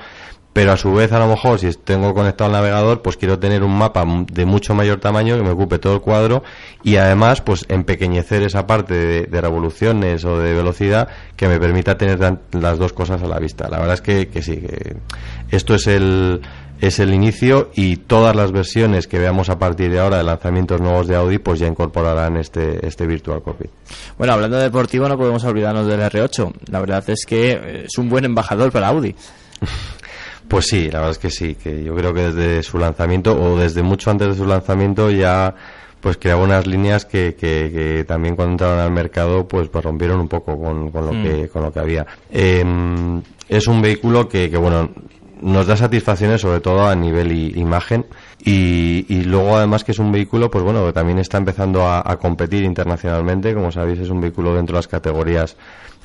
pero 0.53 0.73
a 0.73 0.77
su 0.77 0.93
vez 0.93 1.13
a 1.13 1.19
lo 1.19 1.29
mejor 1.29 1.59
si 1.59 1.73
tengo 1.73 2.15
conectado 2.15 2.47
al 2.47 2.53
navegador 2.53 3.03
pues 3.03 3.17
quiero 3.17 3.39
tener 3.39 3.63
un 3.63 3.77
mapa 3.77 4.05
de 4.31 4.45
mucho 4.45 4.75
mayor 4.75 5.01
tamaño 5.01 5.37
que 5.37 5.43
me 5.43 5.51
ocupe 5.51 5.79
todo 5.79 5.95
el 5.95 6.01
cuadro 6.01 6.43
y 6.83 6.97
además 6.97 7.41
pues 7.41 7.65
empequeñecer 7.69 8.43
esa 8.43 8.67
parte 8.67 8.95
de, 8.95 9.23
de 9.27 9.41
revoluciones 9.41 10.25
o 10.25 10.39
de 10.39 10.55
velocidad 10.55 11.09
que 11.37 11.49
me 11.49 11.59
permita 11.59 11.97
tener 11.97 12.19
las 12.53 12.79
dos 12.79 12.93
cosas 12.93 13.23
a 13.23 13.27
la 13.27 13.39
vista 13.39 13.69
la 13.69 13.79
verdad 13.79 13.95
es 13.95 14.03
que, 14.03 14.29
que 14.29 14.43
sí 14.43 14.57
que 14.57 14.97
esto 15.51 15.75
es 15.75 15.87
el 15.87 16.43
es 16.83 16.99
el 16.99 17.15
inicio 17.15 17.71
y 17.75 17.97
todas 17.97 18.35
las 18.35 18.51
versiones 18.51 19.07
que 19.07 19.17
veamos 19.19 19.49
a 19.49 19.59
partir 19.59 19.93
de 19.93 20.01
ahora 20.01 20.19
de 20.19 20.25
lanzamientos 20.25 20.81
nuevos 20.81 21.07
de 21.07 21.15
Audi 21.15 21.39
pues 21.39 21.61
ya 21.61 21.69
incorporarán 21.69 22.37
este 22.37 22.85
este 22.85 23.07
virtual 23.07 23.41
cockpit 23.41 23.71
Bueno, 24.19 24.33
hablando 24.33 24.57
de 24.57 24.65
deportivo, 24.65 25.09
no 25.09 25.17
podemos 25.17 25.45
olvidarnos 25.45 25.87
del 25.87 26.01
R8. 26.01 26.53
La 26.71 26.81
verdad 26.81 27.05
es 27.09 27.25
que 27.25 27.85
es 27.87 27.97
un 27.99 28.09
buen 28.09 28.25
embajador 28.25 28.73
para 28.73 28.89
Audi. 28.89 29.15
Pues 30.53 30.67
sí, 30.67 30.85
la 30.91 30.99
verdad 31.01 31.11
es 31.13 31.19
que 31.19 31.31
sí, 31.31 31.55
que 31.55 31.83
yo 31.83 31.95
creo 31.97 32.13
que 32.15 32.31
desde 32.31 32.63
su 32.63 32.79
lanzamiento 32.79 33.35
o 33.41 33.59
desde 33.59 33.83
mucho 33.83 34.11
antes 34.11 34.29
de 34.29 34.35
su 34.35 34.47
lanzamiento 34.47 35.11
ya 35.11 35.55
pues 36.01 36.17
creaba 36.19 36.43
unas 36.43 36.67
líneas 36.67 37.05
que, 37.05 37.35
que, 37.39 37.71
que 37.73 38.05
también 38.07 38.35
cuando 38.37 38.53
entraron 38.53 38.79
al 38.81 38.91
mercado 38.91 39.47
pues, 39.49 39.69
pues 39.69 39.85
rompieron 39.85 40.21
un 40.21 40.29
poco 40.29 40.59
con, 40.61 40.91
con 40.91 41.07
lo 41.07 41.13
que 41.13 41.49
con 41.49 41.63
lo 41.63 41.73
que 41.73 41.79
había. 41.81 42.07
Eh, 42.31 42.65
es 43.49 43.67
un 43.67 43.81
vehículo 43.81 44.29
que, 44.29 44.51
que 44.51 44.57
bueno 44.57 44.91
nos 45.41 45.67
da 45.67 45.77
satisfacciones 45.77 46.41
sobre 46.41 46.61
todo 46.61 46.87
a 46.87 46.95
nivel 46.95 47.33
i- 47.33 47.53
imagen 47.59 48.05
y, 48.45 49.07
y 49.09 49.25
luego 49.25 49.57
además 49.57 49.83
que 49.85 49.91
es 49.93 49.99
un 49.99 50.13
vehículo 50.13 50.51
pues 50.51 50.63
bueno 50.63 50.85
que 50.87 50.93
también 50.93 51.19
está 51.19 51.39
empezando 51.39 51.83
a, 51.87 52.03
a 52.05 52.17
competir 52.17 52.63
internacionalmente 52.65 53.53
como 53.55 53.73
sabéis 53.73 53.99
es 54.01 54.11
un 54.11 54.21
vehículo 54.21 54.55
dentro 54.55 54.75
de 54.75 54.79
las 54.79 54.89
categorías 54.89 55.57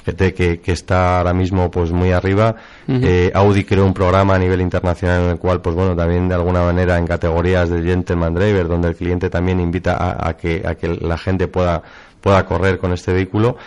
GT 0.08 0.34
que, 0.34 0.60
que 0.62 0.72
está 0.72 1.18
ahora 1.18 1.34
mismo 1.34 1.70
pues 1.70 1.92
muy 1.92 2.12
arriba. 2.12 2.56
Eh, 2.88 3.32
Audi 3.34 3.64
creó 3.66 3.86
un 3.86 3.94
programa 3.94 4.36
a 4.36 4.40
nivel 4.40 4.62
internacional 4.62 5.24
en 5.24 5.30
el 5.32 5.38
cual 5.38 5.62
pues 5.62 5.76
bueno 5.76 5.96
también 5.96 6.28
de 6.30 6.36
alguna 6.36 6.62
manera 6.64 6.98
en 6.98 7.06
categorías 7.06 7.70
de 7.70 7.82
gentleman 7.84 8.34
driver 8.34 8.68
donde 8.68 8.88
el 8.90 8.96
cliente 8.96 9.30
también 9.30 9.60
invita 9.60 9.96
a, 9.98 10.30
a 10.30 10.38
que 10.38 10.64
a 10.66 10.76
que 10.76 10.88
la 10.88 11.18
gente 11.18 11.48
pueda 11.48 11.82
pueda 12.22 12.46
correr 12.46 12.78
con 12.78 12.94
este 12.94 13.12
vehículo. 13.14 13.58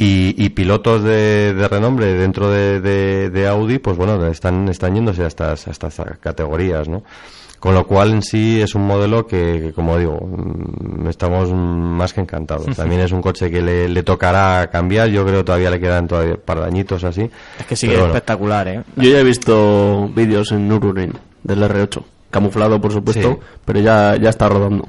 Y, 0.00 0.32
y 0.38 0.50
pilotos 0.50 1.02
de, 1.02 1.54
de 1.54 1.66
renombre 1.66 2.14
dentro 2.14 2.48
de, 2.52 2.80
de- 2.80 3.30
de 3.30 3.48
Audi 3.48 3.78
pues 3.80 3.96
bueno 3.96 4.24
están 4.28 4.68
están 4.68 4.94
yéndose 4.94 5.24
a 5.24 5.26
estas, 5.26 5.66
a 5.66 5.72
estas 5.72 6.00
categorías 6.20 6.88
no 6.88 7.02
con 7.60 7.74
lo 7.74 7.86
cual 7.86 8.12
en 8.12 8.22
sí 8.22 8.60
es 8.60 8.74
un 8.74 8.86
modelo 8.86 9.26
que, 9.26 9.60
que, 9.60 9.72
como 9.72 9.98
digo 9.98 10.18
mm, 10.20 11.08
estamos 11.08 11.50
más 11.52 12.12
que 12.12 12.20
encantados 12.20 12.66
también 12.76 13.00
es 13.00 13.12
un 13.12 13.20
coche 13.20 13.50
que 13.50 13.60
le, 13.62 13.88
le 13.88 14.02
tocará 14.02 14.68
cambiar 14.70 15.08
yo 15.08 15.24
creo 15.26 15.44
todavía 15.44 15.70
le 15.70 15.80
quedan 15.80 16.06
todavía 16.08 16.34
un 16.34 16.40
par 16.40 16.60
de 16.60 16.66
añitos 16.66 17.04
así 17.04 17.28
Es 17.58 17.66
que 17.66 17.76
sigue 17.76 17.94
bueno. 17.94 18.06
espectacular, 18.08 18.68
¿eh? 18.68 18.82
Yo 18.96 19.10
ya 19.10 19.20
he 19.20 19.24
visto 19.24 20.08
vídeos 20.14 20.52
en 20.52 20.68
Nürburgring 20.68 21.12
del 21.42 21.62
R8, 21.62 22.02
camuflado 22.30 22.80
por 22.80 22.92
supuesto, 22.92 23.38
Sí. 23.40 23.46
pero 23.64 23.80
ya, 23.80 24.16
ya 24.16 24.30
está 24.30 24.48
rodando. 24.48 24.86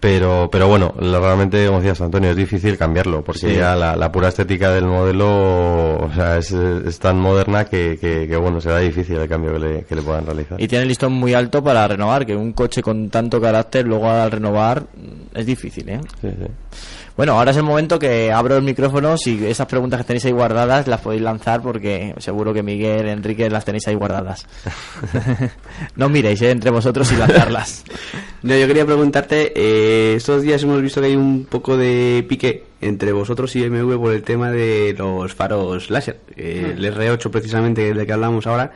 Pero 0.00 0.48
pero 0.50 0.68
bueno 0.68 0.94
realmente 0.96 1.66
como 1.66 1.78
decías 1.78 2.00
Antonio 2.00 2.30
es 2.30 2.36
difícil 2.36 2.78
cambiarlo 2.78 3.24
porque 3.24 3.56
ya 3.56 3.74
la, 3.74 3.96
la 3.96 4.12
pura 4.12 4.28
estética 4.28 4.70
del 4.70 4.84
modelo 4.84 5.96
o 5.96 6.10
sea 6.14 6.36
es, 6.38 6.52
es 6.52 6.98
tan 6.98 7.18
moderna 7.18 7.64
que, 7.64 7.98
que, 8.00 8.28
que, 8.28 8.36
bueno 8.36 8.60
será 8.60 8.78
difícil 8.78 9.16
el 9.16 9.28
cambio 9.28 9.54
que 9.54 9.58
le, 9.58 9.84
que 9.84 9.96
le 9.96 10.02
puedan 10.02 10.24
realizar 10.24 10.60
Y 10.60 10.68
tiene 10.68 10.82
el 10.82 10.88
listón 10.88 11.12
muy 11.12 11.34
alto 11.34 11.62
para 11.62 11.86
renovar, 11.88 12.24
que 12.24 12.36
un 12.36 12.52
coche 12.52 12.82
con 12.82 13.10
tanto 13.10 13.40
carácter 13.40 13.86
luego 13.86 14.08
al 14.08 14.30
renovar 14.30 14.84
es 15.34 15.46
difícil, 15.46 15.88
¿eh? 15.88 16.00
Sí, 16.20 16.28
sí. 16.28 16.46
Bueno, 17.18 17.32
ahora 17.32 17.50
es 17.50 17.56
el 17.56 17.64
momento 17.64 17.98
que 17.98 18.30
abro 18.30 18.56
el 18.56 18.62
micrófono. 18.62 19.18
Si 19.18 19.44
esas 19.44 19.66
preguntas 19.66 19.98
que 19.98 20.06
tenéis 20.06 20.24
ahí 20.26 20.30
guardadas 20.30 20.86
las 20.86 21.00
podéis 21.00 21.20
lanzar 21.20 21.60
porque 21.60 22.14
seguro 22.18 22.54
que 22.54 22.62
Miguel, 22.62 23.08
Enrique 23.08 23.50
las 23.50 23.64
tenéis 23.64 23.88
ahí 23.88 23.96
guardadas. 23.96 24.46
no 25.96 26.08
miréis 26.08 26.40
¿eh? 26.42 26.52
entre 26.52 26.70
vosotros 26.70 27.10
y 27.10 27.16
lanzarlas. 27.16 27.84
No, 28.40 28.56
yo 28.56 28.68
quería 28.68 28.86
preguntarte, 28.86 29.52
eh, 29.56 30.14
estos 30.14 30.42
días 30.42 30.62
hemos 30.62 30.80
visto 30.80 31.00
que 31.00 31.08
hay 31.08 31.16
un 31.16 31.44
poco 31.44 31.76
de 31.76 32.24
pique 32.28 32.66
entre 32.80 33.10
vosotros 33.10 33.56
y 33.56 33.68
MV 33.68 34.00
por 34.00 34.14
el 34.14 34.22
tema 34.22 34.52
de 34.52 34.94
los 34.96 35.34
faros 35.34 35.90
láser. 35.90 36.20
Eh, 36.36 36.76
El 36.76 36.94
R8 36.94 37.30
precisamente, 37.30 37.92
del 37.92 38.06
que 38.06 38.12
hablamos 38.12 38.46
ahora, 38.46 38.70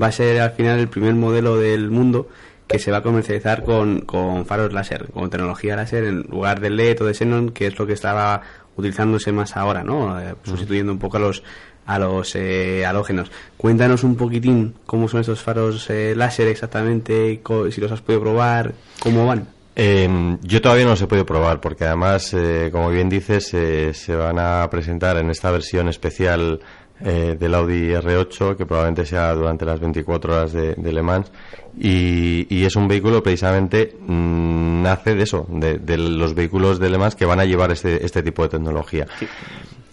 va 0.00 0.06
a 0.06 0.12
ser 0.12 0.40
al 0.40 0.52
final 0.52 0.78
el 0.78 0.88
primer 0.88 1.14
modelo 1.14 1.58
del 1.58 1.90
mundo 1.90 2.26
que 2.72 2.78
se 2.78 2.90
va 2.90 2.98
a 2.98 3.02
comercializar 3.02 3.62
con, 3.62 4.00
con 4.00 4.46
faros 4.46 4.72
láser, 4.72 5.06
con 5.12 5.30
tecnología 5.30 5.76
láser 5.76 6.04
en 6.04 6.22
lugar 6.22 6.60
del 6.60 6.76
LED 6.76 7.02
o 7.02 7.04
de 7.04 7.14
Xenon, 7.14 7.50
que 7.50 7.66
es 7.66 7.78
lo 7.78 7.86
que 7.86 7.92
estaba 7.92 8.42
utilizándose 8.76 9.30
más 9.30 9.56
ahora, 9.56 9.84
¿no? 9.84 10.18
Eh, 10.18 10.34
sustituyendo 10.42 10.92
un 10.92 10.98
poco 10.98 11.18
a 11.18 11.20
los 11.20 11.42
a 11.86 11.98
los 11.98 12.34
eh, 12.36 12.86
halógenos. 12.86 13.30
Cuéntanos 13.56 14.04
un 14.04 14.16
poquitín 14.16 14.74
cómo 14.86 15.08
son 15.08 15.20
estos 15.20 15.40
faros 15.40 15.88
eh, 15.90 16.14
láser 16.16 16.48
exactamente, 16.48 17.40
si 17.70 17.80
los 17.80 17.92
has 17.92 18.00
podido 18.00 18.22
probar, 18.22 18.72
cómo 19.00 19.26
van. 19.26 19.48
Eh, 19.74 20.36
yo 20.42 20.60
todavía 20.60 20.84
no 20.84 20.90
los 20.90 21.02
he 21.02 21.06
podido 21.06 21.24
probar 21.24 21.60
porque 21.60 21.84
además, 21.84 22.34
eh, 22.34 22.68
como 22.70 22.90
bien 22.90 23.08
dices, 23.08 23.46
se 23.46 24.16
van 24.16 24.38
a 24.38 24.68
presentar 24.70 25.16
en 25.16 25.30
esta 25.30 25.50
versión 25.50 25.88
especial 25.88 26.60
eh, 27.04 27.36
del 27.38 27.54
Audi 27.54 27.90
R8 27.92 28.56
que 28.56 28.66
probablemente 28.66 29.04
sea 29.06 29.32
durante 29.34 29.64
las 29.64 29.80
24 29.80 30.32
horas 30.34 30.52
de, 30.52 30.74
de 30.74 30.92
Le 30.92 31.02
Mans 31.02 31.30
y, 31.78 32.46
y 32.54 32.64
es 32.64 32.76
un 32.76 32.86
vehículo 32.88 33.22
precisamente 33.22 33.96
mm, 34.06 34.82
nace 34.82 35.14
de 35.14 35.22
eso, 35.22 35.46
de, 35.50 35.78
de 35.78 35.96
los 35.98 36.34
vehículos 36.34 36.78
de 36.78 36.90
Le 36.90 36.98
Mans 36.98 37.14
que 37.14 37.24
van 37.26 37.40
a 37.40 37.44
llevar 37.44 37.72
este, 37.72 38.04
este 38.04 38.22
tipo 38.22 38.42
de 38.42 38.48
tecnología. 38.50 39.06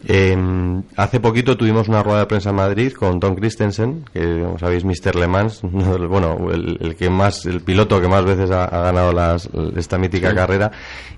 Eh, 0.08 0.34
hace 0.96 1.20
poquito 1.20 1.58
tuvimos 1.58 1.90
una 1.90 2.02
rueda 2.02 2.20
de 2.20 2.26
prensa 2.26 2.52
en 2.52 2.56
Madrid 2.56 2.94
con 2.94 3.20
Tom 3.20 3.36
Christensen, 3.36 4.06
que 4.14 4.42
como 4.44 4.58
sabéis, 4.58 4.86
Mr. 4.86 5.14
Le 5.16 5.28
Mans, 5.28 5.60
bueno, 5.64 6.50
el, 6.54 6.78
el 6.80 6.96
que 6.96 7.10
más, 7.10 7.46
el 7.46 7.60
piloto 7.62 8.00
que 8.00 8.08
más 8.08 8.24
veces 8.24 8.50
ha, 8.50 8.64
ha 8.64 8.82
ganado 8.84 9.12
las- 9.12 9.50
esta 9.76 9.98
mítica 9.98 10.34
carrera, 10.34 10.72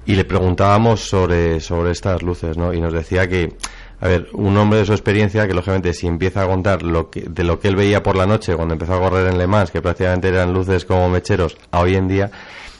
y 0.06 0.16
le 0.16 0.26
preguntábamos 0.26 1.02
sobre, 1.02 1.60
sobre 1.60 1.92
estas 1.92 2.24
luces, 2.24 2.58
¿no? 2.58 2.74
Y 2.74 2.82
nos 2.82 2.92
decía 2.92 3.28
que, 3.28 3.54
a 4.02 4.08
ver, 4.08 4.30
un 4.34 4.58
hombre 4.58 4.80
de 4.80 4.86
su 4.86 4.94
experiencia, 4.94 5.48
que 5.48 5.54
lógicamente 5.54 5.94
si 5.94 6.08
empieza 6.08 6.42
a 6.42 6.48
contar 6.48 6.82
lo 6.82 7.12
que, 7.12 7.22
de 7.22 7.44
lo 7.44 7.60
que 7.60 7.68
él 7.68 7.76
veía 7.76 8.02
por 8.02 8.16
la 8.16 8.26
noche 8.26 8.56
cuando 8.56 8.74
empezó 8.74 8.96
a 8.96 9.00
correr 9.00 9.28
en 9.28 9.38
Le 9.38 9.46
Mans, 9.46 9.70
que 9.70 9.80
prácticamente 9.80 10.28
eran 10.28 10.52
luces 10.52 10.86
como 10.86 11.08
mecheros, 11.08 11.56
a 11.70 11.82
hoy 11.82 11.96
en 11.96 12.08
día, 12.08 12.32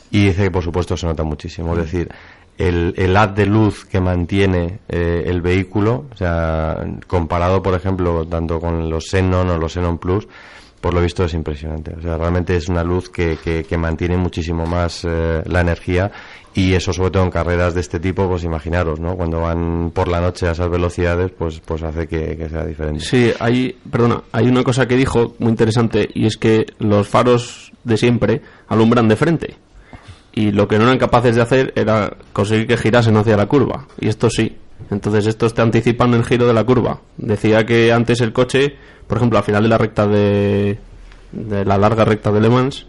y 0.10 0.26
dice 0.26 0.46
que 0.46 0.52
por 0.52 0.64
supuesto 0.64 0.98
se 0.98 1.06
nota 1.06 1.24
muchísimo. 1.24 1.74
Es 1.74 1.84
decir, 1.84 2.10
el, 2.58 2.96
el 2.98 3.16
haz 3.16 3.36
de 3.36 3.46
luz 3.46 3.86
que 3.86 4.02
mantiene 4.02 4.80
eh, 4.90 5.24
el 5.28 5.42
vehículo, 5.42 6.06
o 6.12 6.18
sea, 6.18 6.84
comparado, 7.06 7.62
por 7.62 7.76
ejemplo, 7.76 8.26
tanto 8.26 8.60
con 8.60 8.90
los 8.90 9.06
Xenon 9.12 9.48
o 9.48 9.58
los 9.60 9.74
Xenon 9.74 10.00
Plus, 10.00 10.28
por 10.82 10.94
lo 10.94 11.02
visto 11.02 11.24
es 11.24 11.34
impresionante. 11.34 11.94
O 11.98 12.02
sea, 12.02 12.18
realmente 12.18 12.56
es 12.56 12.68
una 12.68 12.84
luz 12.84 13.10
que, 13.10 13.38
que, 13.38 13.78
mantiene 13.78 14.18
muchísimo 14.18 14.66
más 14.66 15.06
eh, 15.06 15.44
la 15.46 15.62
energía 15.62 16.12
y 16.54 16.74
eso 16.74 16.92
sobre 16.92 17.12
todo 17.12 17.24
en 17.24 17.30
carreras 17.30 17.74
de 17.74 17.82
este 17.82 18.00
tipo, 18.00 18.28
pues 18.28 18.44
imaginaros, 18.44 19.00
¿no? 19.00 19.16
Cuando 19.16 19.40
van 19.42 19.92
por 19.92 20.08
la 20.08 20.20
noche 20.20 20.48
a 20.48 20.52
esas 20.52 20.70
velocidades, 20.70 21.32
pues, 21.32 21.62
pues 21.62 21.84
hace 21.84 22.08
que, 22.08 22.36
que 22.36 22.50
sea 22.50 22.66
diferente. 22.66 23.00
Sí, 23.00 23.32
hay, 23.40 23.78
perdona, 23.90 24.24
hay 24.32 24.48
una 24.48 24.64
cosa 24.64 24.88
que 24.88 24.98
dijo 24.98 25.36
muy 25.40 25.52
interesante 25.52 26.10
y 26.14 26.26
es 26.26 26.36
que 26.36 26.66
los 26.80 27.08
faros 27.08 27.72
de 27.84 27.98
siempre 27.98 28.42
alumbran 28.68 29.08
de 29.08 29.16
frente. 29.16 29.56
Y 30.34 30.52
lo 30.52 30.68
que 30.68 30.78
no 30.78 30.86
eran 30.86 30.98
capaces 30.98 31.36
de 31.36 31.42
hacer 31.42 31.74
era 31.76 32.16
conseguir 32.34 32.68
que 32.68 32.78
girasen 32.78 33.18
hacia 33.18 33.36
la 33.36 33.48
curva. 33.48 33.86
Y 34.00 34.08
esto 34.08 34.30
sí. 34.30 34.58
Entonces 34.90 35.28
estos 35.28 35.54
te 35.54 35.62
anticipan 35.62 36.14
el 36.14 36.24
giro 36.24 36.48
de 36.48 36.54
la 36.54 36.64
curva. 36.64 37.02
Decía 37.18 37.66
que 37.66 37.92
antes 37.92 38.22
el 38.22 38.34
coche, 38.34 38.76
por 39.08 39.18
ejemplo, 39.18 39.38
al 39.38 39.44
final 39.44 39.64
de 39.64 39.70
la 39.70 39.78
recta 39.78 40.08
de, 40.08 40.80
de 41.32 41.66
la 41.66 41.78
larga 41.78 42.06
recta 42.06 42.32
de 42.32 42.42
Le 42.42 42.50
Mans, 42.50 42.88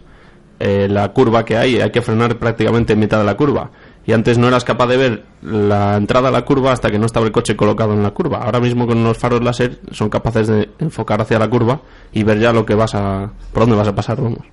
eh, 0.59 0.87
la 0.89 1.11
curva 1.11 1.43
que 1.43 1.57
hay, 1.57 1.81
hay 1.81 1.91
que 1.91 2.01
frenar 2.01 2.37
prácticamente 2.37 2.93
en 2.93 2.99
mitad 2.99 3.17
de 3.19 3.25
la 3.25 3.35
curva. 3.35 3.71
Y 4.05 4.11
antes 4.11 4.37
no 4.37 4.47
eras 4.47 4.63
capaz 4.63 4.87
de 4.87 4.97
ver 4.97 5.23
la 5.41 5.95
entrada 5.95 6.29
a 6.29 6.31
la 6.31 6.43
curva 6.43 6.73
hasta 6.73 6.89
que 6.89 6.99
no 6.99 7.05
estaba 7.05 7.25
el 7.25 7.31
coche 7.31 7.55
colocado 7.55 7.93
en 7.93 8.03
la 8.03 8.11
curva. 8.11 8.39
Ahora 8.39 8.59
mismo 8.59 8.85
con 8.85 9.03
los 9.03 9.17
faros 9.17 9.41
láser 9.41 9.79
son 9.91 10.09
capaces 10.09 10.47
de 10.47 10.69
enfocar 10.79 11.21
hacia 11.21 11.39
la 11.39 11.49
curva 11.49 11.81
y 12.11 12.23
ver 12.23 12.39
ya 12.39 12.51
lo 12.51 12.65
que 12.65 12.75
vas 12.75 12.95
a, 12.95 13.31
por 13.53 13.63
dónde 13.63 13.77
vas 13.77 13.87
a 13.87 13.95
pasar, 13.95 14.21
vamos. 14.21 14.45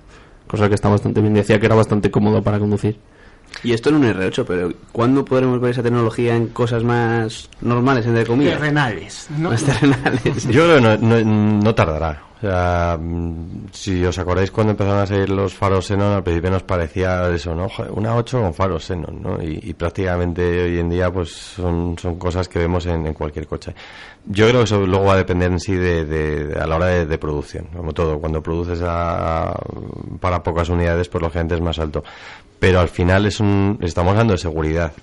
Cosa 0.51 0.67
que 0.67 0.75
está 0.75 0.89
bastante 0.89 1.21
bien. 1.21 1.33
Decía 1.33 1.61
que 1.61 1.65
era 1.65 1.75
bastante 1.75 2.11
cómodo 2.11 2.43
para 2.43 2.59
conducir. 2.59 2.99
Y 3.63 3.73
esto 3.73 3.89
en 3.89 3.95
un 3.95 4.03
R8, 4.03 4.45
pero 4.47 4.71
¿cuándo 4.91 5.23
podremos 5.25 5.59
ver 5.61 5.71
esa 5.71 5.83
tecnología 5.83 6.35
en 6.35 6.47
cosas 6.47 6.83
más 6.83 7.49
normales, 7.61 8.05
entre 8.05 8.25
comillas? 8.25 8.55
Terrenales, 8.59 9.27
¿no? 9.37 9.51
Más 9.51 9.63
terrenales. 9.63 10.47
Yo 10.49 10.63
creo 10.63 10.75
que 10.75 10.81
no, 10.81 10.97
no, 10.97 11.59
no 11.63 11.75
tardará. 11.75 12.23
O 12.37 12.41
sea, 12.41 12.97
si 13.71 14.03
os 14.03 14.17
acordáis 14.17 14.49
cuando 14.49 14.71
empezaron 14.71 14.99
a 14.99 15.05
salir 15.05 15.29
los 15.29 15.53
faros 15.53 15.85
Xenon, 15.85 16.11
al 16.13 16.23
principio 16.23 16.49
nos 16.49 16.63
parecía 16.63 17.29
eso, 17.29 17.53
¿no? 17.53 17.67
Una 17.91 18.15
8 18.15 18.41
con 18.41 18.53
faros 18.55 18.83
Xenon, 18.87 19.21
¿no? 19.21 19.43
Y, 19.43 19.59
y 19.61 19.73
prácticamente 19.75 20.63
hoy 20.63 20.79
en 20.79 20.89
día, 20.89 21.11
pues 21.11 21.29
son, 21.29 21.95
son 21.99 22.15
cosas 22.17 22.47
que 22.49 22.57
vemos 22.57 22.87
en, 22.87 23.05
en 23.05 23.13
cualquier 23.13 23.45
coche. 23.45 23.75
Yo 24.25 24.47
creo 24.47 24.61
que 24.61 24.63
eso 24.63 24.87
luego 24.87 25.05
va 25.05 25.13
a 25.13 25.17
depender 25.17 25.51
en 25.51 25.59
sí 25.59 25.75
de, 25.75 26.03
de- 26.05 26.45
de- 26.45 26.59
a 26.59 26.65
la 26.65 26.77
hora 26.77 26.85
de, 26.87 27.05
de 27.05 27.17
producción, 27.19 27.67
como 27.77 27.93
todo. 27.93 28.17
Cuando 28.19 28.41
produces 28.41 28.81
a- 28.83 29.53
para 30.19 30.41
pocas 30.41 30.67
unidades, 30.69 31.09
pues 31.09 31.21
lógicamente 31.21 31.53
es 31.53 31.61
más 31.61 31.77
alto. 31.77 32.03
Pero 32.61 32.79
al 32.79 32.89
final 32.89 33.25
es 33.25 33.39
un, 33.39 33.79
estamos 33.81 34.11
hablando 34.11 34.33
de 34.33 34.37
seguridad. 34.37 34.93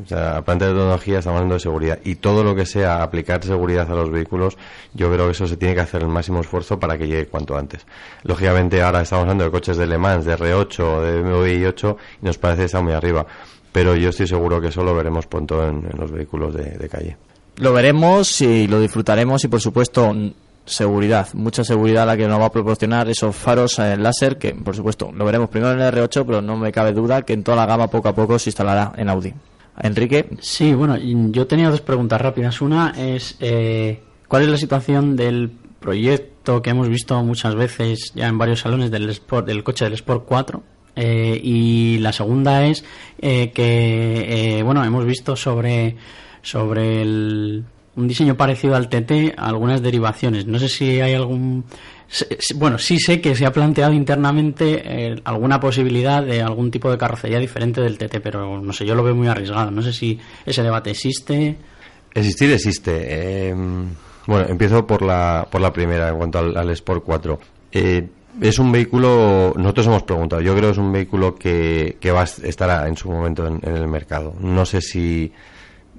O 0.00 0.06
sea, 0.06 0.36
aparte 0.36 0.66
de 0.66 0.70
tecnología, 0.70 1.18
estamos 1.18 1.38
hablando 1.38 1.54
de 1.54 1.60
seguridad. 1.60 1.98
Y 2.04 2.14
todo 2.14 2.44
lo 2.44 2.54
que 2.54 2.64
sea 2.66 3.02
aplicar 3.02 3.42
seguridad 3.42 3.90
a 3.90 3.96
los 3.96 4.12
vehículos, 4.12 4.56
yo 4.94 5.12
creo 5.12 5.26
que 5.26 5.32
eso 5.32 5.48
se 5.48 5.56
tiene 5.56 5.74
que 5.74 5.80
hacer 5.80 6.02
el 6.02 6.08
máximo 6.08 6.40
esfuerzo 6.40 6.78
para 6.78 6.96
que 6.96 7.08
llegue 7.08 7.26
cuanto 7.26 7.58
antes. 7.58 7.84
Lógicamente, 8.22 8.80
ahora 8.80 9.02
estamos 9.02 9.22
hablando 9.22 9.42
de 9.42 9.50
coches 9.50 9.76
de 9.76 9.88
Le 9.88 9.98
Mans, 9.98 10.24
de 10.24 10.38
R8, 10.38 11.00
de 11.00 11.22
BMW 11.22 11.46
i8, 11.66 11.96
y 12.22 12.26
nos 12.26 12.38
parece 12.38 12.60
que 12.60 12.66
está 12.66 12.80
muy 12.80 12.92
arriba. 12.92 13.26
Pero 13.72 13.96
yo 13.96 14.10
estoy 14.10 14.28
seguro 14.28 14.60
que 14.60 14.68
eso 14.68 14.84
lo 14.84 14.94
veremos 14.94 15.26
pronto 15.26 15.66
en, 15.66 15.84
en 15.92 15.98
los 15.98 16.12
vehículos 16.12 16.54
de, 16.54 16.88
calle. 16.88 17.16
Lo 17.56 17.72
veremos 17.72 18.40
y 18.40 18.68
lo 18.68 18.80
disfrutaremos 18.80 19.42
y 19.42 19.48
por 19.48 19.60
supuesto 19.60 20.14
seguridad, 20.64 21.28
mucha 21.34 21.64
seguridad 21.64 22.06
la 22.06 22.16
que 22.16 22.28
nos 22.28 22.40
va 22.40 22.46
a 22.46 22.52
proporcionar 22.52 23.08
esos 23.08 23.34
faros 23.34 23.78
eh, 23.78 23.96
láser 23.96 24.38
que 24.38 24.54
por 24.54 24.76
supuesto 24.76 25.10
lo 25.12 25.24
veremos 25.24 25.48
primero 25.48 25.72
en 25.72 25.80
el 25.80 25.92
R8 25.92 26.24
pero 26.26 26.40
no 26.42 26.56
me 26.56 26.70
cabe 26.70 26.92
duda 26.92 27.22
que 27.22 27.32
en 27.32 27.42
toda 27.42 27.56
la 27.56 27.66
gama 27.66 27.88
poco 27.88 28.08
a 28.08 28.14
poco 28.14 28.38
se 28.38 28.50
instalará 28.50 28.92
en 28.96 29.08
Audi. 29.08 29.34
Enrique, 29.82 30.28
Sí, 30.40 30.74
bueno, 30.74 30.96
yo 30.98 31.46
tenía 31.46 31.70
dos 31.70 31.80
preguntas 31.80 32.20
rápidas. 32.20 32.60
Una 32.60 32.90
es, 32.98 33.36
eh, 33.40 34.00
¿cuál 34.28 34.42
es 34.42 34.48
la 34.48 34.58
situación 34.58 35.16
del 35.16 35.50
proyecto 35.80 36.60
que 36.60 36.70
hemos 36.70 36.88
visto 36.88 37.22
muchas 37.24 37.54
veces 37.54 38.12
ya 38.14 38.28
en 38.28 38.36
varios 38.36 38.60
salones 38.60 38.90
del, 38.90 39.08
Sport, 39.08 39.46
del 39.46 39.64
coche 39.64 39.84
del 39.86 39.94
Sport 39.94 40.24
4? 40.26 40.62
Eh, 40.96 41.40
y 41.42 41.98
la 41.98 42.12
segunda 42.12 42.66
es 42.66 42.84
eh, 43.20 43.52
que, 43.54 44.60
bueno, 44.64 44.84
hemos 44.84 45.06
visto 45.06 45.34
sobre, 45.34 45.96
sobre 46.42 47.00
el- 47.00 47.64
un 47.96 48.08
diseño 48.08 48.36
parecido 48.36 48.76
al 48.76 48.88
TT 48.88 49.34
algunas 49.36 49.82
derivaciones. 49.82 50.46
No 50.46 50.58
sé 50.58 50.68
si 50.68 51.00
hay 51.00 51.14
algún... 51.14 51.64
Bueno, 52.56 52.76
sí 52.78 52.98
sé 52.98 53.20
que 53.20 53.34
se 53.36 53.46
ha 53.46 53.52
planteado 53.52 53.92
internamente 53.92 54.82
eh, 54.84 55.20
alguna 55.24 55.60
posibilidad 55.60 56.22
de 56.24 56.42
algún 56.42 56.70
tipo 56.70 56.90
de 56.90 56.98
carrocería 56.98 57.38
diferente 57.38 57.80
del 57.80 57.98
TT, 57.98 58.20
pero 58.22 58.60
no 58.60 58.72
sé, 58.72 58.84
yo 58.84 58.94
lo 58.96 59.02
veo 59.04 59.14
muy 59.14 59.28
arriesgado. 59.28 59.70
No 59.70 59.80
sé 59.82 59.92
si 59.92 60.18
ese 60.44 60.62
debate 60.62 60.90
existe. 60.90 61.56
Existir 62.14 62.50
existe. 62.50 62.90
Eh, 63.08 63.54
bueno, 64.26 64.46
empiezo 64.48 64.86
por 64.86 65.02
la, 65.02 65.46
por 65.50 65.60
la 65.60 65.72
primera 65.72 66.08
en 66.08 66.16
cuanto 66.16 66.38
al, 66.40 66.70
Sport 66.70 67.04
4. 67.04 67.40
Eh, 67.72 68.08
es 68.40 68.58
un 68.58 68.72
vehículo, 68.72 69.52
nosotros 69.56 69.86
hemos 69.86 70.02
preguntado, 70.04 70.40
yo 70.42 70.52
creo 70.54 70.68
que 70.68 70.72
es 70.72 70.78
un 70.78 70.92
vehículo 70.92 71.34
que, 71.36 71.96
que 72.00 72.10
va 72.10 72.20
a 72.22 72.24
est- 72.24 72.44
estará 72.44 72.86
en 72.88 72.96
su 72.96 73.10
momento 73.10 73.46
en, 73.46 73.60
en 73.62 73.76
el 73.76 73.86
mercado. 73.88 74.34
No 74.40 74.64
sé 74.64 74.80
si 74.80 75.32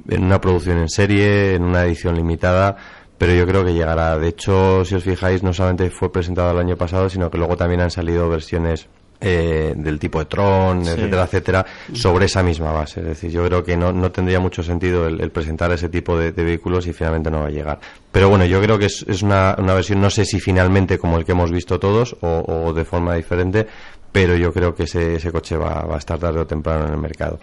en 0.08 0.24
una 0.24 0.40
producción 0.42 0.78
en 0.78 0.90
serie, 0.90 1.56
en 1.56 1.64
una 1.64 1.84
edición 1.86 2.16
limitada, 2.16 2.76
pero 3.18 3.34
yo 3.34 3.46
creo 3.46 3.64
que 3.64 3.74
llegará. 3.74 4.18
De 4.18 4.30
hecho, 4.30 4.84
si 4.86 4.96
os 4.96 5.04
fijáis, 5.04 5.44
no 5.44 5.54
solamente 5.54 5.90
fue 5.90 6.12
presentado 6.12 6.52
el 6.52 6.60
año 6.60 6.76
pasado, 6.76 7.10
sino 7.10 7.30
que 7.30 7.38
luego 7.38 7.56
también 7.56 7.82
han 7.82 7.92
salido 7.92 8.28
versiones 8.30 8.88
eh, 9.24 9.74
del 9.78 10.00
tipo 10.00 10.18
de 10.18 10.26
Tron, 10.26 10.82
etcétera, 10.82 11.24
etcétera, 11.26 11.66
sobre 11.94 12.26
esa 12.26 12.42
misma 12.42 12.72
base. 12.72 13.02
Es 13.02 13.06
decir, 13.06 13.30
yo 13.30 13.46
creo 13.46 13.64
que 13.64 13.78
no, 13.78 13.94
no 13.94 14.12
tendría 14.12 14.40
mucho 14.40 14.64
sentido 14.64 15.06
el, 15.06 15.22
el 15.22 15.30
presentar 15.30 15.72
ese 15.72 15.90
tipo 15.90 16.18
de, 16.18 16.32
de 16.32 16.44
vehículos 16.44 16.86
si 16.86 16.94
finalmente 16.94 17.30
no 17.30 17.42
va 17.42 17.46
a 17.46 17.52
llegar. 17.52 17.80
Pero 18.12 18.30
bueno, 18.30 18.46
yo 18.46 18.60
creo 18.60 18.80
que 18.80 18.86
es, 18.86 19.06
es 19.08 19.22
una, 19.22 19.56
una 19.60 19.76
versión, 19.76 20.02
no 20.02 20.10
sé 20.10 20.26
si 20.26 20.40
finalmente 20.40 20.98
como 20.98 21.18
el 21.20 21.26
que 21.26 21.34
hemos 21.34 21.52
visto 21.52 21.80
todos 21.80 22.18
o, 22.22 22.44
o 22.48 22.74
de 22.74 22.84
forma 22.84 23.14
diferente, 23.14 23.68
pero 24.12 24.36
yo 24.36 24.52
creo 24.52 24.74
que 24.74 24.84
ese, 24.84 25.18
ese 25.18 25.32
coche 25.32 25.56
va, 25.56 25.84
va 25.86 25.96
a 25.96 26.00
estar 26.00 26.18
tarde 26.18 26.40
o 26.40 26.48
temprano 26.48 26.88
en 26.88 26.94
el 26.94 27.00
mercado. 27.00 27.40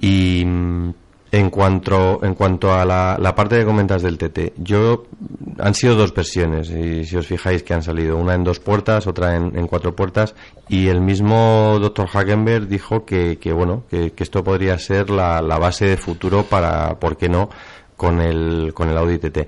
Y 0.00 0.44
mm, 0.44 0.94
en 1.36 1.50
cuanto, 1.50 2.20
en 2.22 2.34
cuanto 2.34 2.72
a 2.72 2.86
la, 2.86 3.18
la 3.20 3.34
parte 3.34 3.58
que 3.58 3.66
comentas 3.66 4.00
del 4.00 4.16
TT, 4.16 4.54
yo 4.56 5.04
han 5.58 5.74
sido 5.74 5.94
dos 5.94 6.14
versiones, 6.14 6.70
y 6.70 7.04
si 7.04 7.14
os 7.14 7.26
fijáis 7.26 7.62
que 7.62 7.74
han 7.74 7.82
salido 7.82 8.16
una 8.16 8.34
en 8.34 8.42
dos 8.42 8.58
puertas, 8.58 9.06
otra 9.06 9.36
en, 9.36 9.66
cuatro 9.66 9.94
puertas, 9.94 10.34
y 10.66 10.88
el 10.88 11.02
mismo 11.02 11.78
Dr. 11.78 12.08
Hagenberg 12.10 12.68
dijo 12.68 13.04
que, 13.04 13.38
que 13.38 13.52
bueno, 13.52 13.84
que, 13.90 14.12
que 14.12 14.24
esto 14.24 14.42
podría 14.42 14.78
ser 14.78 15.10
la, 15.10 15.42
la 15.42 15.58
base 15.58 15.84
de 15.84 15.98
futuro 15.98 16.44
para, 16.44 16.98
¿por 16.98 17.18
qué 17.18 17.28
no?, 17.28 17.50
con 17.98 18.20
el, 18.20 18.72
con 18.74 18.88
el 18.88 18.96
Audi 18.96 19.18
TT. 19.18 19.46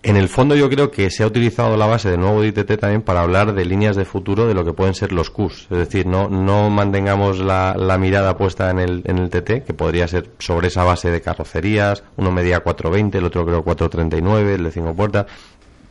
En 0.00 0.16
el 0.16 0.28
fondo 0.28 0.54
yo 0.54 0.70
creo 0.70 0.92
que 0.92 1.10
se 1.10 1.24
ha 1.24 1.26
utilizado 1.26 1.76
la 1.76 1.86
base 1.86 2.08
del 2.08 2.20
nuevo 2.20 2.44
ITT 2.44 2.78
también 2.78 3.02
para 3.02 3.22
hablar 3.22 3.52
de 3.52 3.64
líneas 3.64 3.96
de 3.96 4.04
futuro 4.04 4.46
de 4.46 4.54
lo 4.54 4.64
que 4.64 4.72
pueden 4.72 4.94
ser 4.94 5.10
los 5.12 5.30
Qs. 5.30 5.66
Es 5.70 5.78
decir, 5.78 6.06
no, 6.06 6.28
no 6.28 6.70
mantengamos 6.70 7.40
la, 7.40 7.74
la 7.76 7.98
mirada 7.98 8.36
puesta 8.36 8.70
en 8.70 8.78
el, 8.78 9.02
en 9.06 9.18
el 9.18 9.28
TT, 9.28 9.64
que 9.66 9.74
podría 9.74 10.06
ser 10.06 10.30
sobre 10.38 10.68
esa 10.68 10.84
base 10.84 11.10
de 11.10 11.20
carrocerías, 11.20 12.04
uno 12.16 12.30
medía 12.30 12.60
420, 12.60 13.18
el 13.18 13.24
otro 13.24 13.44
creo 13.44 13.64
439, 13.64 14.54
el 14.54 14.64
de 14.64 14.70
cinco 14.70 14.94
puertas, 14.94 15.26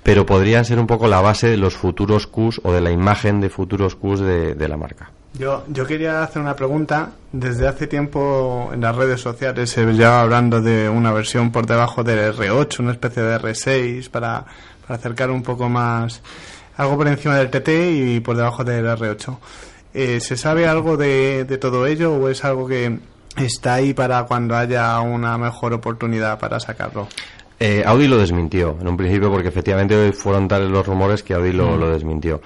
pero 0.03 0.25
podrían 0.25 0.63
ser 0.63 0.79
un 0.79 0.87
poco 0.87 1.09
la 1.09 1.19
base 1.19 1.49
de 1.49 1.57
los 1.57 1.75
futuros 1.75 2.27
Qs 2.27 2.61
o 2.63 2.71
de 2.71 2.79
la 2.79 2.91
imagen 2.91 3.41
de 3.41 3.49
futuros 3.49 3.97
Qs 3.97 4.21
de, 4.21 4.55
de 4.55 4.67
la 4.69 4.77
marca. 4.77 5.11
Yo, 5.37 5.63
yo 5.67 5.85
quería 5.85 6.23
hacer 6.23 6.41
una 6.41 6.55
pregunta. 6.55 7.11
Desde 7.31 7.67
hace 7.67 7.85
tiempo 7.87 8.71
en 8.73 8.81
las 8.81 8.95
redes 8.95 9.21
sociales 9.21 9.69
se 9.69 9.85
lleva 9.85 10.21
hablando 10.21 10.61
de 10.61 10.89
una 10.89 11.11
versión 11.11 11.51
por 11.51 11.67
debajo 11.67 12.03
del 12.03 12.33
R8, 12.33 12.79
una 12.79 12.93
especie 12.93 13.21
de 13.21 13.37
R6, 13.37 14.09
para, 14.09 14.45
para 14.85 14.99
acercar 14.99 15.29
un 15.29 15.43
poco 15.43 15.69
más, 15.69 16.23
algo 16.77 16.97
por 16.97 17.07
encima 17.07 17.35
del 17.37 17.49
TT 17.49 17.69
y 17.93 18.19
por 18.19 18.35
debajo 18.35 18.63
del 18.63 18.85
R8. 18.85 19.37
Eh, 19.93 20.19
¿Se 20.19 20.37
sabe 20.37 20.67
algo 20.67 20.97
de, 20.97 21.45
de 21.45 21.57
todo 21.57 21.85
ello 21.85 22.13
o 22.15 22.29
es 22.29 22.43
algo 22.43 22.67
que 22.67 22.97
está 23.35 23.75
ahí 23.75 23.93
para 23.93 24.23
cuando 24.23 24.55
haya 24.55 24.99
una 25.01 25.37
mejor 25.37 25.73
oportunidad 25.73 26.39
para 26.39 26.59
sacarlo? 26.59 27.07
Eh, 27.59 27.83
Audi 27.85 28.07
lo 28.07 28.17
desmintió 28.17 28.77
en 28.79 28.87
un 28.87 28.97
principio 28.97 29.31
porque 29.31 29.49
efectivamente 29.49 30.11
fueron 30.13 30.47
tales 30.47 30.69
los 30.69 30.85
rumores 30.85 31.21
que 31.21 31.33
Audi 31.33 31.51
lo, 31.51 31.77
lo 31.77 31.91
desmintió. 31.91 32.41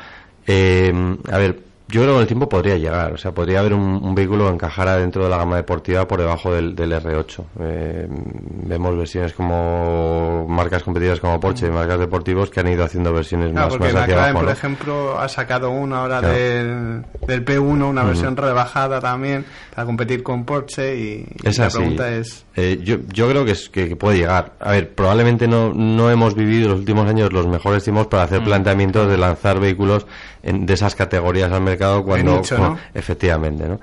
Eh, 0.48 0.94
a 1.30 1.38
ver, 1.38 1.71
yo 1.92 2.02
creo 2.04 2.16
que 2.16 2.22
el 2.22 2.28
tiempo 2.28 2.48
podría 2.50 2.78
llegar, 2.78 3.14
o 3.14 3.18
sea, 3.18 3.32
podría 3.34 3.60
haber 3.60 3.74
un, 3.74 4.00
un 4.04 4.16
vehículo 4.16 4.48
que 4.48 4.54
encajara 4.54 4.98
dentro 4.98 5.24
de 5.24 5.30
la 5.30 5.38
gama 5.38 5.58
deportiva 5.58 6.08
por 6.08 6.20
debajo 6.20 6.54
del, 6.54 6.76
del 6.76 6.94
R8. 6.94 7.44
Eh, 7.60 8.08
vemos 8.10 8.98
versiones 8.98 9.34
como 9.34 10.46
marcas 10.48 10.84
competitivas 10.84 11.20
como 11.20 11.40
Porsche 11.40 11.68
y 11.68 11.72
marcas 11.72 12.00
deportivos 12.00 12.50
que 12.50 12.60
han 12.62 12.68
ido 12.70 12.84
haciendo 12.84 13.14
versiones 13.14 13.52
Claro, 13.52 13.68
más, 13.68 13.78
porque 13.78 13.94
más 13.94 14.04
hacia 14.04 14.16
McLaren, 14.16 14.24
abajo. 14.36 14.38
por 14.40 14.46
¿no? 14.46 14.52
ejemplo, 14.52 15.20
ha 15.20 15.28
sacado 15.28 15.70
uno 15.70 15.96
ahora 15.98 16.20
Claro. 16.20 16.34
del, 16.36 17.06
del 17.28 17.46
P1, 17.46 17.84
una 17.90 18.04
versión 18.04 18.38
rebajada 18.38 19.00
también, 19.00 19.46
para 19.76 19.86
competir 19.86 20.24
con 20.24 20.46
Porsche 20.46 20.96
y, 20.96 21.26
y 21.44 21.48
Es 21.48 21.58
la 21.58 21.70
pregunta 21.70 22.10
es... 22.12 22.46
Eh, 22.56 22.80
yo, 22.84 22.98
yo 23.14 23.30
creo 23.30 23.46
que, 23.46 23.52
es, 23.52 23.70
que, 23.70 23.88
que 23.88 23.96
puede 23.96 24.18
llegar. 24.18 24.54
A 24.60 24.72
ver, 24.72 24.94
probablemente 24.94 25.48
no, 25.48 25.74
no 25.74 26.12
hemos 26.12 26.36
vivido 26.36 26.70
los 26.70 26.80
últimos 26.80 27.08
años 27.08 27.32
los 27.32 27.48
mejores 27.48 27.84
tiempos 27.84 28.08
para 28.08 28.22
Mm. 28.24 28.26
hacer 28.26 28.44
planteamientos 28.44 29.10
de 29.10 29.18
lanzar 29.18 29.60
vehículos 29.60 30.06
en- 30.44 30.66
de 30.66 30.74
esas 30.74 30.94
categorías 30.96 31.52
al 31.52 31.62
mercado 31.62 31.81
cuando... 32.04 32.38
nicho, 32.38 32.56
cuando- 32.58 32.76
¿no? 32.76 32.82
Efectivamente, 32.94 33.68
¿no? 33.68 33.80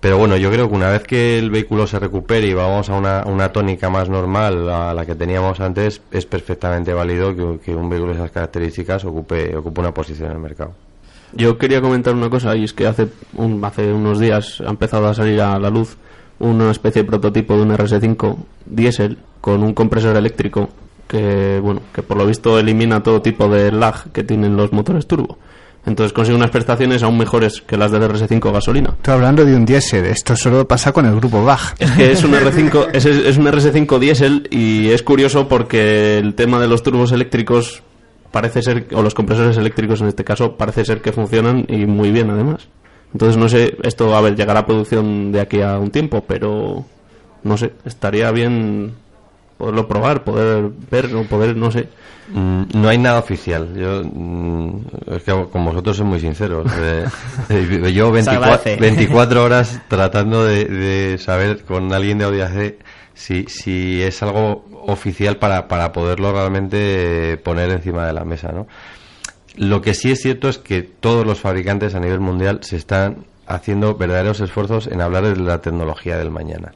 Pero 0.00 0.18
bueno, 0.18 0.36
yo 0.36 0.50
creo 0.52 0.68
que 0.68 0.74
una 0.74 0.90
vez 0.90 1.02
que 1.04 1.38
el 1.38 1.50
vehículo 1.50 1.86
se 1.86 1.98
recupere 1.98 2.46
y 2.46 2.54
vamos 2.54 2.88
a 2.90 2.94
una, 2.94 3.24
una 3.26 3.48
tónica 3.50 3.88
más 3.88 4.08
normal 4.08 4.68
a 4.68 4.92
la 4.94 5.06
que 5.06 5.14
teníamos 5.14 5.58
antes, 5.58 6.00
es 6.12 6.26
perfectamente 6.26 6.92
válido 6.92 7.34
que, 7.34 7.58
que 7.64 7.74
un 7.74 7.88
vehículo 7.88 8.12
de 8.12 8.18
esas 8.18 8.30
características 8.30 9.04
ocupe, 9.04 9.56
ocupe 9.56 9.80
una 9.80 9.92
posición 9.94 10.28
en 10.30 10.36
el 10.36 10.42
mercado. 10.42 10.72
Yo 11.32 11.58
quería 11.58 11.80
comentar 11.80 12.14
una 12.14 12.30
cosa 12.30 12.54
y 12.54 12.64
es 12.64 12.72
que 12.72 12.86
hace, 12.86 13.08
un- 13.34 13.64
hace 13.64 13.92
unos 13.92 14.20
días 14.20 14.62
ha 14.64 14.70
empezado 14.70 15.08
a 15.08 15.14
salir 15.14 15.40
a 15.40 15.58
la 15.58 15.70
luz 15.70 15.96
una 16.38 16.70
especie 16.70 17.02
de 17.02 17.08
prototipo 17.08 17.56
de 17.56 17.62
un 17.62 17.70
RS5 17.76 18.36
diésel 18.66 19.18
con 19.40 19.62
un 19.62 19.72
compresor 19.72 20.14
eléctrico 20.16 20.68
que, 21.08 21.58
bueno, 21.62 21.80
que 21.92 22.02
por 22.02 22.16
lo 22.18 22.26
visto 22.26 22.58
elimina 22.58 23.02
todo 23.02 23.22
tipo 23.22 23.48
de 23.48 23.72
lag 23.72 24.12
que 24.12 24.22
tienen 24.24 24.56
los 24.56 24.72
motores 24.72 25.06
turbo. 25.06 25.38
Entonces 25.86 26.12
consigue 26.12 26.36
unas 26.36 26.50
prestaciones 26.50 27.02
aún 27.04 27.16
mejores 27.16 27.62
que 27.62 27.76
las 27.76 27.92
del 27.92 28.02
RS5 28.02 28.52
gasolina. 28.52 28.90
Estoy 28.90 29.14
hablando 29.14 29.44
de 29.44 29.54
un 29.54 29.64
diésel, 29.64 30.04
esto 30.06 30.34
solo 30.34 30.66
pasa 30.66 30.92
con 30.92 31.06
el 31.06 31.14
grupo 31.14 31.44
Bach. 31.44 31.74
Es 31.78 31.90
que 31.92 32.12
es 32.12 32.24
un 32.24 32.32
R5, 32.34 32.88
es, 32.92 33.06
es 33.06 33.38
un 33.38 33.46
RS5 33.46 33.98
diésel 34.00 34.48
y 34.50 34.88
es 34.90 35.04
curioso 35.04 35.46
porque 35.46 36.18
el 36.18 36.34
tema 36.34 36.58
de 36.58 36.66
los 36.66 36.82
turbos 36.82 37.12
eléctricos 37.12 37.84
parece 38.32 38.62
ser, 38.62 38.88
o 38.92 39.02
los 39.02 39.14
compresores 39.14 39.56
eléctricos 39.56 40.00
en 40.00 40.08
este 40.08 40.24
caso, 40.24 40.56
parece 40.56 40.84
ser 40.84 41.00
que 41.00 41.12
funcionan 41.12 41.64
y 41.68 41.86
muy 41.86 42.10
bien 42.10 42.30
además. 42.30 42.68
Entonces 43.12 43.36
no 43.36 43.48
sé, 43.48 43.76
esto 43.84 44.14
a 44.16 44.20
ver, 44.20 44.34
llegará 44.34 44.60
a 44.60 44.66
producción 44.66 45.30
de 45.30 45.40
aquí 45.40 45.62
a 45.62 45.78
un 45.78 45.90
tiempo, 45.90 46.24
pero 46.26 46.84
no 47.44 47.56
sé, 47.56 47.72
estaría 47.84 48.30
bien 48.32 48.92
poderlo 49.56 49.88
probar, 49.88 50.24
poder 50.24 50.70
ver 50.90 51.14
o 51.14 51.24
poder, 51.24 51.56
no 51.56 51.70
sé. 51.70 51.88
Mm, 52.32 52.62
No 52.74 52.88
hay 52.88 52.98
nada 52.98 53.18
oficial. 53.20 53.72
Yo, 53.74 54.02
mm, 54.04 54.80
es 55.16 55.22
que 55.22 55.46
con 55.50 55.64
vosotros 55.64 55.96
soy 55.96 56.06
muy 56.06 56.20
sincero. 56.20 56.64
Eh, 56.80 57.04
eh, 57.84 57.92
yo 57.92 58.10
24, 58.10 58.44
agradece. 58.52 58.76
24 58.80 59.44
horas 59.44 59.80
tratando 59.88 60.44
de, 60.44 60.64
de 60.64 61.18
saber 61.18 61.64
con 61.64 61.92
alguien 61.92 62.18
de 62.18 62.24
Audi 62.24 62.40
AC 62.40 62.74
si, 63.14 63.44
si 63.48 64.02
es 64.02 64.22
algo 64.22 64.64
oficial 64.86 65.36
para, 65.38 65.68
para 65.68 65.92
poderlo 65.92 66.32
realmente 66.32 67.32
eh, 67.32 67.36
poner 67.38 67.70
encima 67.70 68.06
de 68.06 68.12
la 68.12 68.24
mesa, 68.24 68.52
¿no? 68.52 68.66
Lo 69.56 69.80
que 69.80 69.94
sí 69.94 70.10
es 70.10 70.20
cierto 70.20 70.48
es 70.50 70.58
que 70.58 70.82
todos 70.82 71.24
los 71.26 71.40
fabricantes 71.40 71.94
a 71.94 72.00
nivel 72.00 72.20
mundial 72.20 72.58
se 72.62 72.76
están 72.76 73.24
haciendo 73.46 73.94
verdaderos 73.94 74.40
esfuerzos 74.40 74.86
en 74.86 75.00
hablar 75.00 75.24
de 75.24 75.36
la 75.36 75.62
tecnología 75.62 76.18
del 76.18 76.30
mañana. 76.30 76.72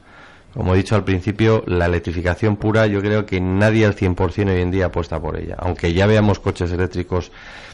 Como 0.53 0.73
he 0.73 0.77
dicho 0.77 0.95
al 0.95 1.03
principio, 1.03 1.63
la 1.65 1.85
electrificación 1.85 2.57
pura 2.57 2.85
yo 2.87 2.99
creo 3.01 3.25
que 3.25 3.39
nadie 3.39 3.85
al 3.85 3.95
100% 3.95 4.49
hoy 4.49 4.61
en 4.61 4.71
día 4.71 4.87
apuesta 4.87 5.19
por 5.19 5.37
ella. 5.37 5.55
Aunque 5.57 5.93
ya 5.93 6.07
veamos 6.07 6.39
coches 6.39 6.71
eléctricos, 6.71 7.31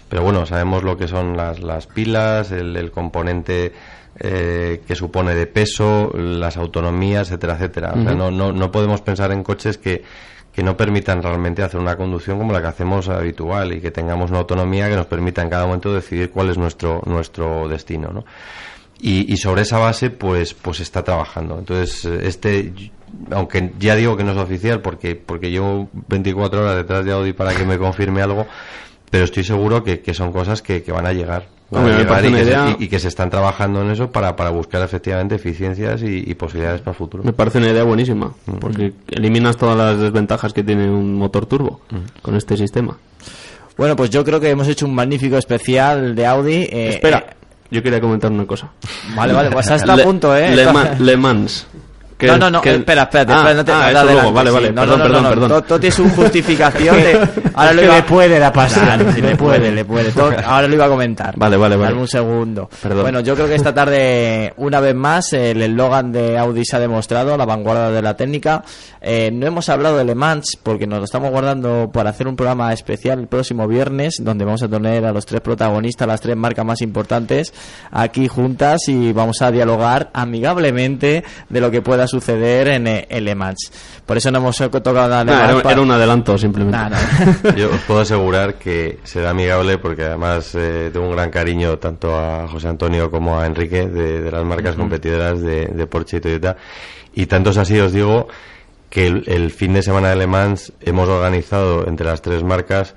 pero 0.09 0.21
bueno, 0.21 0.45
sabemos 0.45 0.84
lo 0.84 0.95
que 0.95 1.07
son 1.07 1.36
las, 1.36 1.59
las 1.59 1.88
pilas, 1.88 2.51
el, 2.51 2.75
el 2.78 2.91
componente 2.91 3.73
eh, 4.19 4.82
que 4.88 4.95
supone 4.95 5.36
de 5.36 5.47
peso, 5.47 6.11
las 6.15 6.57
autonomías, 6.57 7.28
etcétera, 7.30 7.53
etcétera. 7.53 7.93
O 7.95 8.03
sea, 8.03 8.13
no, 8.13 8.32
no, 8.32 8.51
no 8.51 8.71
podemos 8.71 9.01
pensar 9.01 9.32
en 9.32 9.43
coches 9.43 9.78
que, 9.78 10.03
que 10.57 10.63
no 10.63 10.75
permitan 10.75 11.21
realmente 11.21 11.61
hacer 11.61 11.80
una 11.80 11.95
conducción 11.95 12.39
como 12.39 12.51
la 12.51 12.59
que 12.59 12.67
hacemos 12.67 13.09
habitual 13.09 13.73
y 13.73 13.80
que 13.80 13.91
tengamos 13.91 14.32
una 14.32 14.39
autonomía 14.39 14.89
que 14.89 14.95
nos 14.95 15.05
permita 15.05 15.43
en 15.43 15.51
cada 15.51 15.67
momento 15.67 15.93
decidir 15.93 16.32
cuál 16.32 16.49
es 16.49 16.57
nuestro, 16.57 17.01
nuestro 17.05 17.67
destino, 17.67 18.09
¿no? 18.11 18.25
Y, 18.99 19.31
y 19.31 19.37
sobre 19.37 19.61
esa 19.63 19.77
base 19.79 20.09
pues 20.09 20.53
pues 20.53 20.79
está 20.79 21.03
trabajando. 21.03 21.57
Entonces 21.59 22.05
este 22.05 22.73
aunque 23.31 23.71
ya 23.79 23.95
digo 23.95 24.17
que 24.17 24.23
no 24.23 24.31
es 24.31 24.37
oficial 24.37 24.81
porque 24.81 25.15
porque 25.15 25.49
llevo 25.49 25.89
24 26.09 26.61
horas 26.61 26.75
detrás 26.75 27.05
de 27.05 27.11
Audi 27.13 27.33
para 27.33 27.53
que 27.55 27.65
me 27.65 27.77
confirme 27.77 28.21
algo 28.21 28.45
pero 29.09 29.23
estoy 29.23 29.43
seguro 29.45 29.83
que, 29.83 30.01
que 30.01 30.13
son 30.13 30.33
cosas 30.33 30.61
que, 30.61 30.83
que 30.83 30.91
van 30.91 31.05
a 31.05 31.13
llegar, 31.13 31.47
van 31.71 31.83
Hombre, 31.83 31.93
a 31.95 31.97
me 31.99 32.03
llegar 32.03 32.17
parece 32.17 32.29
y, 32.29 32.33
que 32.33 32.43
se, 32.43 32.49
idea- 32.49 32.75
y- 32.77 32.83
y 32.83 32.87
que 32.89 32.99
se 32.99 33.07
están 33.07 33.29
trabajando 33.29 33.81
en 33.81 33.91
eso 33.91 34.11
para, 34.11 34.35
para 34.35 34.49
buscar 34.49 34.81
efectivamente 34.83 35.35
eficiencias 35.35 36.01
y, 36.03 36.25
y 36.29 36.33
posibilidades 36.35 36.81
para 36.81 36.91
el 36.91 36.97
futuro. 36.97 37.23
Me 37.23 37.31
parece 37.31 37.59
una 37.59 37.69
idea 37.69 37.83
buenísima, 37.85 38.33
porque 38.59 38.91
eliminas 39.09 39.55
todas 39.55 39.77
las 39.77 39.97
desventajas 39.97 40.51
que 40.51 40.61
tiene 40.61 40.89
un 40.91 41.15
motor 41.15 41.45
turbo 41.45 41.79
con 42.21 42.35
este 42.35 42.57
sistema. 42.57 42.97
Bueno, 43.77 43.95
pues 43.95 44.09
yo 44.09 44.25
creo 44.25 44.41
que 44.41 44.49
hemos 44.49 44.67
hecho 44.67 44.85
un 44.85 44.93
magnífico 44.93 45.37
especial 45.37 46.13
de 46.13 46.25
Audi. 46.25 46.67
eh, 46.69 46.89
Espera, 46.89 47.19
eh, 47.29 47.33
yo 47.72 47.84
quería 47.84 47.99
comentar 48.01 48.32
una 48.32 48.45
cosa. 48.45 48.70
vale, 49.15 49.34
vale, 49.34 49.49
pues 49.51 49.70
hasta 49.70 49.93
a 49.93 49.97
punto, 49.97 50.36
¿eh? 50.36 50.55
Le, 50.55 50.65
Le 50.99 51.18
Mans. 51.18 51.68
No, 52.26 52.38
no, 52.38 52.49
no, 52.49 52.61
que- 52.61 52.74
espera, 52.76 53.03
espérate, 53.03 53.32
Ah, 53.32 53.38
espera, 53.38 53.53
no 53.55 53.65
te 53.65 53.72
ah, 53.72 53.76
no 53.78 53.84
te 53.86 53.91
eso 53.91 54.03
luego, 54.05 54.34
vale, 54.34 54.49
sí. 54.49 54.53
vale, 54.55 54.72
No, 54.72 54.82
perdón, 54.82 54.97
no, 54.99 55.03
perdón, 55.05 55.30
perdón. 55.30 55.49
Todo, 55.49 55.61
todo 55.63 55.80
tiene 55.80 55.95
su 55.95 56.09
justificación 56.09 56.95
de... 56.97 57.28
Ahora 57.53 57.74
lo 57.74 57.84
iba- 57.84 57.95
le 57.95 58.03
puede 58.03 58.39
la 58.39 58.51
pasar. 58.53 58.84
Claro, 58.97 59.11
sí, 59.13 59.22
le 59.22 59.36
puede, 59.36 59.72
le 59.72 59.86
puede. 59.86 60.11
Todo- 60.11 60.32
ahora 60.45 60.68
lo 60.68 60.74
iba 60.76 60.86
a 60.86 60.89
comentar. 60.89 61.34
Vale, 61.38 61.57
vale, 61.57 61.76
vale. 61.76 61.89
Dame 61.91 62.01
un 62.01 62.07
segundo. 62.07 62.70
Perdón. 62.82 63.01
Bueno, 63.03 63.20
yo 63.22 63.36
creo 63.36 63.47
que 63.47 63.55
esta 63.55 63.74
tarde, 63.74 64.53
una 64.57 64.80
vez 64.80 64.95
más, 64.95 65.34
el 65.34 65.61
eslogan 65.61 66.11
de 66.11 66.38
Audi 66.38 66.63
se 66.65 66.76
ha 66.76 66.80
demostrado, 66.80 67.36
la 67.38 67.45
vanguardia 67.45 67.89
de 67.89 68.01
la 68.01 68.15
técnica. 68.15 68.63
Eh, 69.01 69.30
no 69.32 69.45
hemos 69.47 69.70
hablado 69.70 69.97
de 69.97 70.05
Le 70.05 70.15
Mans 70.15 70.57
porque 70.61 70.86
nos 70.88 70.99
lo 70.99 71.05
estamos 71.05 71.30
guardando 71.32 71.89
para 71.91 72.09
hacer 72.11 72.28
un 72.28 72.36
programa 72.36 72.74
especial 72.74 73.20
el 73.20 73.28
próximo 73.28 73.68
viernes, 73.68 74.15
donde 74.22 74.43
vamos 74.45 74.61
a 74.63 74.68
tener 74.68 75.05
a 75.05 75.11
los 75.11 75.26
tres 75.26 75.41
protagonistas, 75.41 76.07
las 76.07 76.22
tres 76.22 76.36
marcas 76.36 76.65
más 76.65 76.82
importantes, 76.82 77.53
aquí 77.91 78.28
juntas 78.28 78.82
y 78.88 79.13
vamos 79.13 79.41
a 79.41 79.51
dialogar 79.51 80.09
amigablemente 80.13 81.24
de 81.49 81.61
lo 81.61 81.70
que 81.72 81.82
pueda 81.82 82.06
suceder 82.07 82.67
en, 82.69 82.87
eh, 82.87 83.07
en 83.09 83.25
Le 83.25 83.35
Mans. 83.35 83.71
Por 84.05 84.17
eso 84.17 84.31
no 84.31 84.37
hemos 84.39 84.57
tocado 84.57 85.07
nada 85.09 85.23
Nah, 85.23 85.49
era, 85.51 85.61
pa- 85.61 85.71
era 85.71 85.81
un 85.81 85.91
adelanto 85.91 86.37
simplemente. 86.37 86.77
Nah, 86.77 86.89
nah. 87.43 87.55
Yo 87.55 87.69
os 87.69 87.81
puedo 87.81 87.99
asegurar 88.01 88.55
que 88.55 88.99
será 89.03 89.31
amigable 89.31 89.77
porque 89.77 90.03
además 90.05 90.53
eh, 90.55 90.89
tengo 90.93 91.07
un 91.07 91.13
gran 91.15 91.29
cariño 91.29 91.77
tanto 91.77 92.17
a 92.17 92.47
José 92.47 92.67
Antonio 92.69 93.11
como 93.11 93.39
a 93.39 93.45
Enrique 93.45 93.87
de, 93.87 94.21
de 94.21 94.31
las 94.31 94.43
marcas 94.45 94.75
competidoras 94.75 95.41
de, 95.41 95.65
de 95.67 95.87
Porsche 95.87 96.17
y 96.17 96.21
Toyota. 96.21 96.57
Y 97.13 97.25
tanto 97.25 97.49
es 97.49 97.57
así, 97.57 97.79
os 97.79 97.91
digo, 97.93 98.27
que 98.89 99.07
el, 99.07 99.23
el 99.27 99.51
fin 99.51 99.73
de 99.73 99.81
semana 99.81 100.09
de 100.09 100.15
Le 100.15 100.27
Mans 100.27 100.71
hemos 100.81 101.09
organizado 101.09 101.87
entre 101.87 102.05
las 102.07 102.21
tres 102.21 102.43
marcas 102.43 102.95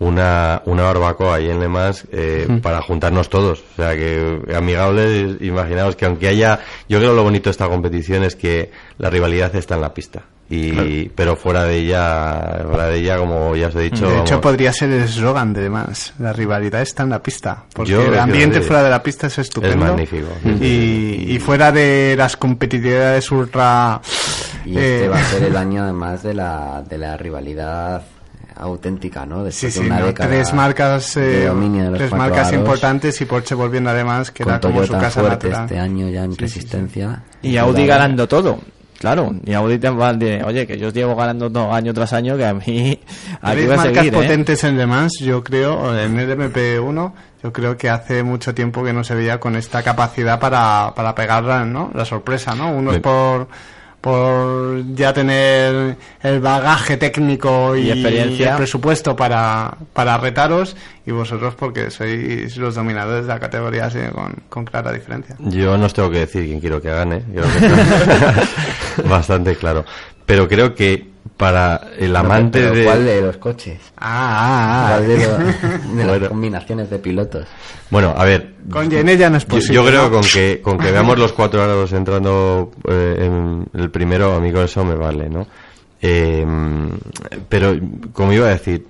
una, 0.00 0.62
una 0.66 0.84
barbacoa 0.84 1.36
ahí 1.36 1.50
en 1.50 1.60
Le 1.60 1.68
Mans 1.68 2.06
eh, 2.12 2.60
para 2.62 2.80
juntarnos 2.82 3.28
todos. 3.28 3.60
O 3.72 3.76
sea 3.76 3.94
que 3.96 4.40
amigable, 4.54 5.36
imaginaos 5.40 5.96
que 5.96 6.06
aunque 6.06 6.28
haya, 6.28 6.60
yo 6.88 6.98
creo 6.98 7.14
lo 7.14 7.22
bonito 7.22 7.48
de 7.48 7.52
esta 7.52 7.68
competición 7.68 8.22
es 8.24 8.36
que 8.36 8.70
la 8.98 9.10
rivalidad 9.10 9.54
está 9.56 9.74
en 9.74 9.80
la 9.80 9.94
pista. 9.94 10.22
Y, 10.50 11.10
pero 11.10 11.36
fuera 11.36 11.64
de 11.64 11.76
ella, 11.76 12.62
fuera 12.66 12.86
de 12.86 12.98
ella, 12.98 13.18
como 13.18 13.54
ya 13.54 13.66
os 13.66 13.74
he 13.74 13.82
dicho, 13.82 14.08
de 14.08 14.20
hecho, 14.20 14.36
vamos, 14.36 14.40
podría 14.40 14.72
ser 14.72 14.90
el 14.90 15.02
eslogan 15.02 15.52
de 15.52 15.68
más. 15.68 16.14
La 16.18 16.32
rivalidad 16.32 16.80
está 16.80 17.02
en 17.02 17.10
la 17.10 17.22
pista. 17.22 17.64
Porque 17.74 17.92
Yo 17.92 18.02
el 18.06 18.18
ambiente 18.18 18.62
fuera 18.62 18.82
de 18.82 18.88
la 18.88 19.02
pista 19.02 19.26
es 19.26 19.38
estupendo. 19.38 19.84
es 19.84 19.90
magnífico. 19.90 20.28
Y, 20.62 21.34
y 21.34 21.38
fuera 21.38 21.70
de 21.70 22.14
las 22.16 22.38
competitividades 22.38 23.30
ultra. 23.30 24.00
Y 24.64 24.70
este 24.70 25.04
eh, 25.04 25.08
va 25.08 25.18
a 25.18 25.24
ser 25.24 25.42
el 25.42 25.56
año 25.58 25.82
además 25.82 26.22
de 26.22 26.32
la, 26.32 26.82
de 26.88 26.96
la 26.96 27.18
rivalidad 27.18 28.02
auténtica, 28.58 29.24
¿no? 29.26 29.38
Sí, 29.50 29.66
Después 29.66 29.74
sí, 29.74 29.80
de 29.80 29.86
una 29.86 30.00
¿no? 30.00 30.06
década 30.06 30.28
tres 30.30 30.52
marcas, 30.52 31.14
de 31.14 31.42
eh, 31.44 31.46
dominio 31.46 31.84
de 31.84 31.90
los 31.90 31.98
tres 31.98 32.12
marcas 32.12 32.48
aros, 32.48 32.52
importantes 32.60 33.20
y 33.20 33.24
Porsche 33.24 33.54
volviendo 33.54 33.90
además, 33.90 34.30
que 34.30 34.42
era 34.42 34.60
como 34.60 34.84
su 34.84 34.92
casa 34.92 35.20
fuerte 35.20 35.48
natural. 35.48 35.64
este 35.66 35.78
año 35.78 36.08
ya 36.08 36.24
en 36.24 36.32
Sí, 36.32 36.36
sí, 36.40 36.48
sí. 36.48 36.54
resistencia. 36.60 37.22
Y 37.42 37.56
Audi 37.56 37.86
ganando 37.86 38.26
todo. 38.28 38.58
Claro, 38.98 39.32
y 39.44 39.52
Audi 39.54 39.78
te 39.78 39.88
va 39.90 40.08
a 40.08 40.12
decir, 40.14 40.42
oye, 40.44 40.66
que 40.66 40.76
yo 40.76 40.88
os 40.88 40.92
llevo 40.94 41.14
ganando 41.14 41.48
todo 41.52 41.72
año 41.72 41.94
tras 41.94 42.12
año, 42.12 42.36
que 42.36 42.44
a 42.44 42.52
mí 42.52 42.98
aquí 43.42 43.52
Tres 43.58 43.70
va 43.70 43.74
a 43.74 43.76
marcas 43.76 43.96
seguir, 43.96 44.12
¿eh? 44.12 44.16
potentes 44.16 44.64
en 44.64 44.76
Le 44.76 44.86
Mans, 44.86 45.20
yo 45.20 45.44
creo, 45.44 45.96
en 45.96 46.18
el 46.18 46.36
MP1, 46.36 47.12
yo 47.44 47.52
creo 47.52 47.76
que 47.76 47.88
hace 47.90 48.24
mucho 48.24 48.52
tiempo 48.56 48.82
que 48.82 48.92
no 48.92 49.04
se 49.04 49.14
veía 49.14 49.38
con 49.38 49.54
esta 49.54 49.84
capacidad 49.84 50.40
para, 50.40 50.92
para 50.96 51.14
pegar 51.14 51.44
¿no? 51.64 51.92
la 51.94 52.04
sorpresa, 52.04 52.56
¿no? 52.56 52.72
Unos 52.72 52.98
por, 52.98 53.46
por 54.00 54.82
ya 54.94 55.12
tener 55.12 55.96
el 56.22 56.40
bagaje 56.40 56.96
técnico 56.96 57.74
y, 57.76 57.88
Y 57.88 57.90
experiencia. 57.90 58.50
el 58.52 58.56
presupuesto 58.56 59.16
para, 59.16 59.76
para 59.92 60.16
retaros 60.18 60.76
y 61.04 61.10
vosotros 61.10 61.54
porque 61.56 61.90
sois 61.90 62.56
los 62.56 62.74
dominadores 62.76 63.26
de 63.26 63.32
la 63.32 63.40
categoría 63.40 63.86
así, 63.86 63.98
con, 64.14 64.34
con 64.48 64.64
clara 64.64 64.92
diferencia. 64.92 65.34
Yo 65.40 65.76
no 65.76 65.86
os 65.86 65.94
tengo 65.94 66.10
que 66.10 66.20
decir 66.20 66.44
quién 66.44 66.60
quiero 66.60 66.80
que 66.80 66.90
gane, 66.90 67.22
creo 67.32 67.44
que 67.44 67.66
está 67.66 69.02
bastante 69.08 69.56
claro. 69.56 69.84
Pero 70.28 70.46
creo 70.46 70.74
que 70.74 71.08
para 71.38 71.88
el 71.98 72.14
amante 72.14 72.60
Pero 72.60 72.74
de... 72.74 72.84
¿Cuál 72.84 73.04
de 73.04 73.20
los 73.22 73.36
coches? 73.38 73.78
Ah, 73.96 74.90
ah, 74.90 74.96
¿Cuál 74.98 75.08
de, 75.08 75.16
lo- 75.16 75.38
de 75.96 76.04
Bueno. 76.04 76.18
las 76.20 76.28
combinaciones 76.28 76.90
de 76.90 76.98
pilotos? 76.98 77.46
Bueno, 77.90 78.12
a 78.16 78.24
ver, 78.24 78.54
Con 78.70 78.90
Jenny 78.90 79.16
ya 79.16 79.30
no 79.30 79.38
es 79.38 79.44
yo, 79.44 79.48
posible. 79.48 79.74
yo 79.74 79.86
creo 79.86 80.10
con 80.10 80.22
que 80.22 80.60
con 80.62 80.76
que 80.78 80.92
veamos 80.92 81.18
los 81.18 81.32
cuatro 81.38 81.62
aros 81.62 81.92
entrando 81.92 82.70
eh, 82.88 83.16
en 83.20 83.66
el 83.80 83.90
primero, 83.90 84.34
a 84.34 84.40
mí 84.40 84.52
con 84.52 84.64
eso 84.64 84.84
me 84.84 84.94
vale, 84.96 85.30
¿no? 85.30 85.46
Eh, 86.02 86.46
pero, 87.48 87.74
como 88.12 88.32
iba 88.32 88.46
a 88.46 88.50
decir, 88.50 88.84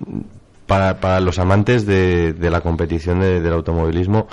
para, 0.67 0.99
para 0.99 1.19
los 1.21 1.39
amantes 1.39 1.85
de, 1.85 2.33
de 2.33 2.49
la 2.51 2.61
competición 2.61 3.21
de- 3.21 3.39
del 3.41 3.53
automovilismo, 3.53 4.27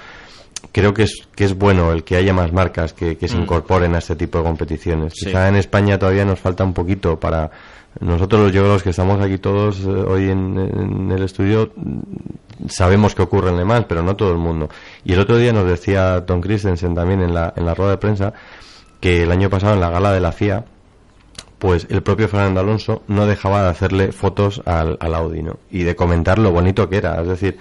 creo 0.73 0.95
que 0.95 1.05
es, 1.05 1.27
que 1.35 1.45
es 1.45 1.57
bueno 1.57 1.93
el 1.93 2.05
que 2.05 2.17
haya 2.17 2.33
más 2.33 2.53
marcas 2.53 2.93
que, 2.93 3.17
que 3.17 3.29
se 3.29 3.37
incorporen 3.37 3.95
a 3.95 3.99
este 3.99 4.17
tipo 4.17 4.39
de 4.39 4.45
competiciones. 4.45 5.15
Sí. 5.17 5.27
Quizá 5.27 5.49
en 5.49 5.57
España 5.57 5.99
todavía 5.99 6.25
nos 6.25 6.39
falta 6.39 6.65
un 6.65 6.75
poquito 6.75 7.19
para 7.19 7.51
nosotros, 8.01 8.53
yo 8.53 8.67
los 8.67 8.83
que 8.83 8.91
estamos 8.91 9.21
aquí 9.25 9.39
todos 9.39 9.81
eh, 9.81 9.89
hoy 9.89 10.31
en, 10.31 10.59
en 10.59 11.11
el 11.13 11.23
estudio, 11.23 11.73
mm, 11.75 12.69
sabemos 12.69 13.15
que 13.15 13.23
ocurre 13.23 13.51
en 13.51 13.57
Le 13.57 13.65
Mans, 13.65 13.87
pero 13.89 14.03
no 14.03 14.17
todo 14.17 14.33
el 14.33 14.39
mundo. 14.39 14.69
Y 15.05 15.15
el 15.15 15.21
otro 15.21 15.39
día 15.39 15.53
nos 15.53 15.67
decía 15.67 16.25
Tom 16.27 16.41
Christensen 16.41 16.95
también 16.95 17.23
en 17.23 17.33
la, 17.33 17.55
en 17.57 17.65
la 17.65 17.75
rueda 17.75 17.93
de 17.93 17.99
prensa 17.99 18.33
que 19.01 19.23
el 19.23 19.31
año 19.31 19.49
pasado 19.49 19.75
en 19.75 19.81
la 19.81 19.91
gala 19.91 20.13
de 20.13 20.21
la 20.21 20.33
FIA, 20.33 20.65
pues 21.59 21.87
el 21.89 22.03
propio 22.03 22.29
Fernando 22.29 22.61
Alonso 22.61 23.03
no 23.09 23.27
dejaba 23.27 23.63
de 23.63 23.69
hacerle 23.71 24.13
fotos 24.13 24.61
al, 24.67 24.97
al 25.01 25.15
Audi, 25.15 25.43
¿no? 25.43 25.57
Y 25.71 25.85
de 25.85 25.97
comentar 25.97 26.39
lo 26.39 26.53
bonito 26.53 26.89
que 26.89 26.99
era. 26.99 27.21
Es 27.23 27.29
decir, 27.29 27.57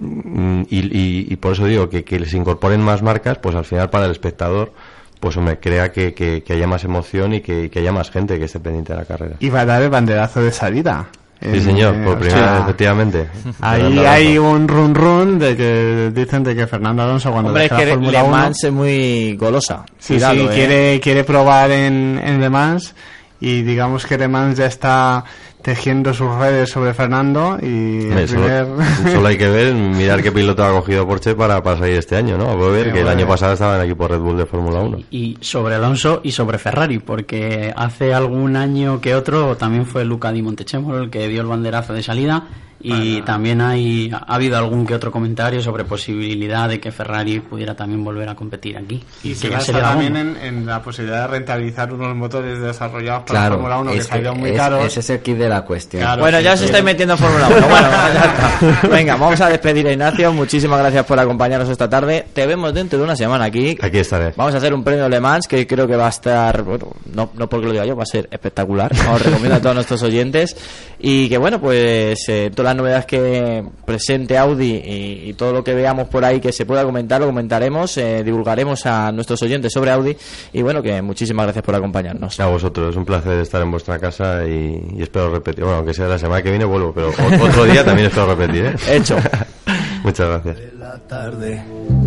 mm, 0.00 0.62
y, 0.68 0.78
y- 0.98 1.26
y 1.30 1.36
por 1.36 1.52
eso 1.52 1.64
digo 1.66 1.88
que, 1.88 2.04
que 2.04 2.18
les 2.18 2.32
incorporen 2.34 2.80
más 2.80 3.02
marcas, 3.02 3.38
pues 3.38 3.54
al 3.54 3.64
final 3.64 3.88
para 3.90 4.06
el 4.06 4.10
espectador, 4.10 4.72
pues 5.20 5.36
hombre, 5.36 5.58
crea 5.60 5.92
que, 5.92 6.12
que- 6.14 6.42
que 6.42 6.52
haya 6.54 6.66
más 6.66 6.84
emoción 6.84 7.34
y 7.34 7.40
que, 7.40 7.70
que 7.70 7.78
haya 7.78 7.92
más 7.92 8.10
gente 8.10 8.38
que 8.38 8.46
esté 8.46 8.60
pendiente 8.60 8.92
de 8.92 8.98
la 8.98 9.04
carrera. 9.04 9.36
Y 9.40 9.48
va 9.48 9.60
a 9.60 9.66
dar 9.66 9.82
el 9.82 9.90
banderazo 9.90 10.42
de 10.42 10.50
salida. 10.52 11.06
Sí, 11.40 11.48
En- 11.50 11.62
señor, 11.64 11.94
por 12.02 12.18
primera 12.18 12.38
sea, 12.44 12.52
vez, 12.54 12.62
efectivamente. 12.62 13.28
Ahí 13.60 13.98
hay 13.98 14.38
un 14.38 14.66
run 14.66 14.94
run 14.94 15.38
de 15.38 15.54
que 15.54 16.10
dicen 16.12 16.42
de 16.42 16.56
que 16.56 16.66
Fernando 16.66 17.02
Alonso 17.02 17.30
cuando 17.30 17.50
Hombre, 17.50 17.66
es 17.66 17.72
que 17.72 17.86
Fórmula 17.88 18.22
Le 18.22 18.28
1, 18.28 18.36
Mans 18.36 18.64
es 18.64 18.72
muy 18.72 19.36
golosa. 19.36 19.84
sí, 19.98 20.14
Cuidado, 20.14 20.34
sí, 20.34 20.40
¿eh? 20.40 20.48
quiere, 20.54 21.00
quiere 21.00 21.24
probar 21.24 21.70
en, 21.70 22.18
en 22.24 22.40
Le 22.40 22.48
Mans 22.48 22.94
y 23.40 23.62
digamos 23.62 24.06
que 24.06 24.18
Le 24.18 24.28
Mans 24.28 24.56
ya 24.56 24.66
está 24.66 25.24
tejiendo 25.66 26.14
sus 26.14 26.32
redes 26.36 26.70
sobre 26.70 26.94
Fernando 26.94 27.58
y 27.60 28.02
el 28.04 28.06
Hombre, 28.10 28.28
solo, 28.28 28.42
primer- 28.46 29.12
solo 29.12 29.26
hay 29.26 29.36
que 29.36 29.48
ver, 29.48 29.74
mirar 29.74 30.22
qué 30.22 30.30
piloto 30.30 30.64
ha 30.64 30.70
cogido 30.70 31.04
Porsche 31.08 31.34
para, 31.34 31.60
para 31.60 31.78
salir 31.78 31.96
este 31.96 32.14
año, 32.14 32.38
¿no? 32.38 32.56
Ver 32.70 32.86
Sí, 32.86 32.92
que 32.92 33.00
el 33.00 33.08
año 33.08 33.26
pasado 33.26 33.54
estaba 33.54 33.74
en 33.74 33.80
el 33.80 33.86
equipo 33.86 34.06
Red 34.06 34.20
Bull 34.20 34.36
de 34.38 34.46
Fórmula 34.46 34.78
1. 34.78 34.98
Y 35.10 35.36
sobre 35.40 35.74
Alonso 35.74 36.20
y 36.22 36.30
sobre 36.30 36.58
Ferrari, 36.58 37.00
porque 37.00 37.72
hace 37.76 38.14
algún 38.14 38.54
año 38.54 39.00
que 39.00 39.16
otro 39.16 39.56
también 39.56 39.86
fue 39.86 40.04
Luca 40.04 40.30
Di 40.30 40.40
Montechemolo 40.40 41.02
el 41.02 41.10
que 41.10 41.26
dio 41.26 41.40
el 41.40 41.48
banderazo 41.48 41.92
de 41.94 42.02
salida 42.04 42.44
y 42.78 43.22
también 43.22 43.62
hay 43.62 44.12
ha 44.12 44.34
habido 44.34 44.56
algún 44.58 44.86
que 44.86 44.94
otro 44.94 45.10
comentario 45.10 45.60
sobre 45.60 45.82
posibilidad 45.84 46.68
de 46.68 46.78
que 46.78 46.92
Ferrari 46.92 47.40
pudiera 47.40 47.74
también 47.74 48.04
volver 48.04 48.28
a 48.28 48.36
competir 48.36 48.76
aquí. 48.76 49.02
Y 49.24 49.30
que 49.30 49.34
se 49.34 49.48
basa 49.48 49.72
también 49.80 50.14
en, 50.16 50.36
en 50.36 50.66
la 50.66 50.82
posibilidad 50.82 51.22
de 51.22 51.26
rentabilizar 51.38 51.92
unos 51.92 52.14
motores 52.14 52.60
desarrollados 52.60 53.22
para 53.24 53.40
Claro, 53.40 53.54
Fórmula 53.56 53.78
1 53.78 53.92
que 53.92 54.02
salieron 54.02 54.38
muy 54.38 54.50
es- 54.50 54.56
caros. 54.56 54.84
ese 54.84 55.00
es 55.00 55.10
el 55.10 55.20
kit 55.20 55.36
de 55.36 55.48
la 55.48 55.55
cuestión. 55.62 56.02
Claro. 56.02 56.22
Bueno, 56.22 56.40
ya 56.40 56.54
os 56.54 56.60
sí. 56.60 56.70
metiendo 56.82 57.14
en 57.14 57.18
Fórmula 57.18 57.48
1. 57.48 57.68
Bueno, 57.68 57.88
ya 57.90 58.24
está. 58.24 58.88
Venga, 58.88 59.16
vamos 59.16 59.40
a 59.40 59.48
despedir 59.48 59.86
a 59.86 59.92
Ignacio. 59.92 60.32
Muchísimas 60.32 60.78
gracias 60.78 61.04
por 61.04 61.18
acompañarnos 61.18 61.68
esta 61.68 61.88
tarde. 61.88 62.26
Te 62.32 62.46
vemos 62.46 62.72
dentro 62.74 62.98
de 62.98 63.04
una 63.04 63.16
semana 63.16 63.44
aquí. 63.44 63.76
Aquí 63.80 63.98
estaré. 63.98 64.32
Vamos 64.36 64.54
a 64.54 64.58
hacer 64.58 64.74
un 64.74 64.84
premio 64.84 65.08
Le 65.08 65.20
Mans 65.20 65.46
que 65.46 65.66
creo 65.66 65.86
que 65.86 65.96
va 65.96 66.06
a 66.06 66.10
estar, 66.10 66.62
bueno, 66.62 66.92
no, 67.12 67.30
no 67.34 67.48
porque 67.48 67.66
lo 67.66 67.72
diga 67.72 67.84
yo, 67.84 67.96
va 67.96 68.02
a 68.02 68.06
ser 68.06 68.28
espectacular. 68.30 68.92
Os 69.12 69.22
recomiendo 69.22 69.56
a 69.56 69.60
todos 69.60 69.74
nuestros 69.74 70.02
oyentes. 70.02 70.56
Y 70.98 71.28
que 71.28 71.38
bueno, 71.38 71.60
pues 71.60 72.28
eh, 72.28 72.50
todas 72.54 72.70
las 72.70 72.76
novedades 72.76 73.06
que 73.06 73.64
presente 73.84 74.38
Audi 74.38 74.82
y, 74.84 75.30
y 75.30 75.34
todo 75.34 75.52
lo 75.52 75.62
que 75.62 75.74
veamos 75.74 76.08
por 76.08 76.24
ahí 76.24 76.40
que 76.40 76.52
se 76.52 76.64
pueda 76.64 76.84
comentar, 76.84 77.20
lo 77.20 77.26
comentaremos, 77.26 77.96
eh, 77.98 78.22
divulgaremos 78.24 78.86
a 78.86 79.12
nuestros 79.12 79.42
oyentes 79.42 79.72
sobre 79.72 79.90
Audi. 79.90 80.16
Y 80.52 80.62
bueno, 80.62 80.82
que 80.82 81.02
muchísimas 81.02 81.46
gracias 81.46 81.64
por 81.64 81.74
acompañarnos. 81.74 82.38
A 82.40 82.46
vosotros, 82.46 82.90
es 82.90 82.96
un 82.96 83.04
placer 83.04 83.38
estar 83.40 83.62
en 83.62 83.70
vuestra 83.70 83.98
casa 83.98 84.46
y, 84.46 84.96
y 84.96 85.02
espero 85.02 85.30
repetir. 85.30 85.45
Bueno, 85.54 85.76
aunque 85.76 85.94
sea 85.94 86.08
la 86.08 86.18
semana 86.18 86.42
que 86.42 86.50
viene 86.50 86.64
vuelvo, 86.64 86.92
pero 86.92 87.08
otro 87.08 87.64
día 87.64 87.84
también 87.84 88.08
espero 88.08 88.34
repetir, 88.34 88.66
¿eh? 88.66 88.74
Hecho. 88.96 89.16
Muchas 90.02 90.28
gracias. 90.28 90.74
la 90.78 90.98
tarde 91.08 91.62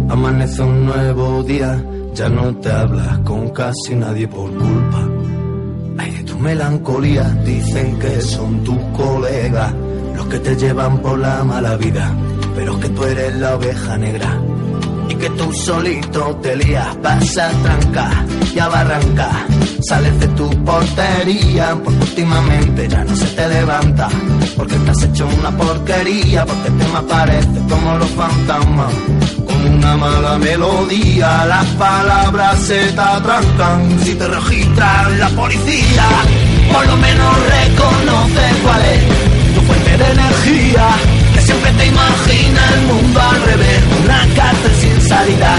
amanece 0.10 0.62
un 0.62 0.86
nuevo 0.86 1.44
día 1.44 1.84
ya 2.14 2.30
no 2.30 2.56
te 2.58 2.72
hablas 2.72 3.20
con 3.20 3.50
casi 3.50 3.94
nadie 3.96 4.26
por 4.28 4.50
culpa 4.52 5.08
ay 5.98 6.12
de 6.12 6.24
tu 6.24 6.40
melancolía 6.40 7.24
dicen 7.46 8.00
que 8.00 8.22
son 8.22 8.64
tus 8.64 8.78
colegas 8.98 9.74
los 10.16 10.26
que 10.28 10.40
te 10.40 10.56
llevan 10.56 11.00
por 11.00 11.20
la 11.20 11.44
mala 11.44 11.76
vida 11.76 12.16
pero 12.56 12.74
es 12.76 12.80
que 12.86 12.90
tú 12.90 13.04
eres 13.04 13.36
la 13.36 13.56
oveja 13.56 13.98
negra 13.98 14.42
y 15.10 15.16
que 15.16 15.30
tú 15.32 15.52
solito 15.54 16.40
te 16.42 16.56
lías, 16.56 17.02
vas 17.02 17.38
a 17.38 17.50
trancar 17.50 18.26
y 18.54 18.60
a 18.60 18.68
barrancar. 18.68 19.46
Sales 19.88 20.20
de 20.20 20.28
tu 20.30 20.50
portería 20.64 21.76
porque 21.84 22.00
últimamente 22.00 22.88
ya 22.88 23.04
no 23.04 23.16
se 23.16 23.26
te 23.28 23.50
levanta. 23.50 24.08
Porque 24.56 24.76
te 24.76 24.92
has 24.92 25.04
hecho 25.04 25.28
una 25.28 25.52
porquería, 25.52 26.46
porque 26.46 26.70
te 26.70 26.88
me 26.92 26.98
apareces 26.98 27.64
como 27.70 27.98
los 27.98 28.10
fantasmas. 28.10 28.94
Con 29.48 29.74
una 29.74 29.98
mala 29.98 30.38
melodía, 30.38 31.46
las 31.46 31.66
palabras 31.66 32.60
se 32.60 32.92
te 32.92 33.02
atrancan. 33.02 34.00
Si 34.04 34.16
te 34.16 34.28
registra 34.28 35.10
la 35.18 35.30
policía, 35.30 36.06
por 36.72 36.86
lo 36.86 36.98
menos 36.98 37.36
reconoce 37.48 38.62
cuál 38.64 38.82
es 38.86 39.56
tu 39.56 39.62
fuente 39.62 39.98
de 39.98 40.12
energía. 40.12 41.19
Siempre 41.50 41.72
te 41.72 41.88
imagina 41.88 42.62
el 42.76 42.82
mundo 42.82 43.20
al 43.20 43.42
revés, 43.42 43.82
una 44.04 44.20
cárcel 44.36 44.72
sin 44.82 45.02
salida, 45.02 45.58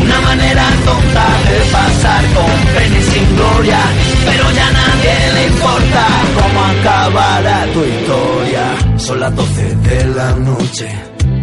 una 0.00 0.20
manera 0.20 0.64
tonta 0.84 1.26
de 1.50 1.58
pasar 1.72 2.24
con 2.32 2.74
pena 2.76 2.96
y 2.96 3.02
sin 3.02 3.36
gloria, 3.36 3.80
pero 4.24 4.52
ya 4.52 4.68
a 4.68 4.70
nadie 4.70 5.32
le 5.34 5.46
importa 5.48 6.06
cómo 6.38 6.60
acabará 6.64 7.66
tu 7.72 7.80
historia. 7.82 8.98
Son 8.98 9.18
las 9.18 9.34
12 9.34 9.76
de 9.88 10.04
la 10.14 10.30
noche, 10.36 10.88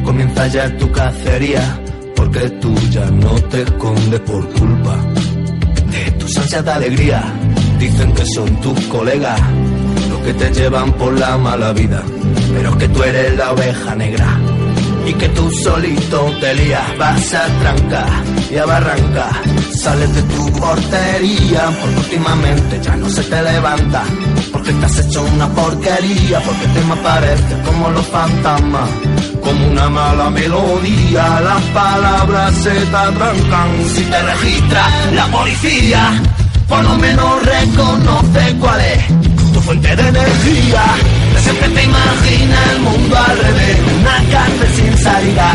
comienza 0.05 0.47
ya 0.47 0.77
tu 0.77 0.89
cacería, 0.89 1.81
porque 2.15 2.49
tú 2.61 2.73
ya 2.89 3.05
no 3.11 3.33
te 3.51 3.63
escondes 3.63 4.19
por 4.21 4.47
culpa 4.53 4.97
de 5.91 6.11
tus 6.11 6.37
ansias 6.37 6.63
de 6.63 6.71
alegría. 6.71 7.21
Dicen 7.79 8.13
que 8.13 8.25
son 8.27 8.61
tus 8.61 8.79
colegas 8.85 9.41
que 10.23 10.33
te 10.33 10.51
llevan 10.53 10.91
por 10.93 11.17
la 11.19 11.37
mala 11.37 11.73
vida, 11.73 12.01
pero 12.53 12.69
es 12.69 12.75
que 12.77 12.87
tú 12.87 13.03
eres 13.03 13.37
la 13.37 13.51
oveja 13.51 13.95
negra 13.95 14.39
y 15.05 15.13
que 15.13 15.27
tú 15.29 15.51
solito 15.63 16.31
te 16.39 16.55
lías, 16.55 16.97
vas 16.97 17.33
a 17.33 17.45
trancar 17.59 18.09
y 18.49 18.57
a 18.57 18.65
barrancar. 18.65 19.33
Sales 19.81 20.15
de 20.15 20.21
tu 20.23 20.51
portería 20.53 21.69
porque 21.81 21.97
últimamente 21.97 22.79
ya 22.81 22.95
no 22.95 23.09
se 23.09 23.23
te 23.23 23.41
levanta, 23.41 24.03
porque 24.53 24.71
te 24.71 24.85
has 24.85 24.99
hecho 24.99 25.23
una 25.23 25.47
porquería, 25.49 26.39
porque 26.39 26.67
te 26.67 26.81
me 26.85 26.93
apareces 26.93 27.57
como 27.65 27.89
los 27.89 28.07
fantasmas. 28.07 28.89
Como 29.41 29.67
una 29.67 29.89
mala 29.89 30.29
melodía, 30.29 31.41
las 31.41 31.61
palabras 31.73 32.55
se 32.55 32.71
te 32.71 32.95
atrancan. 32.95 33.69
Si 33.93 34.03
te 34.03 34.21
registra 34.21 34.87
la 35.13 35.25
policía, 35.27 36.21
por 36.69 36.81
lo 36.81 36.95
menos 36.97 37.45
reconoce 37.45 38.55
cuál 38.57 38.79
es 38.79 39.22
tu 39.53 39.61
fuente 39.61 39.95
de 39.95 40.07
energía. 40.07 40.83
De 41.33 41.39
siempre 41.39 41.69
te 41.69 41.83
imagina 41.83 42.57
el 42.71 42.79
mundo 42.79 43.17
al 43.17 43.37
revés, 43.37 43.77
una 43.99 44.17
cárcel 44.31 44.69
sin 44.75 44.97
salida, 44.97 45.53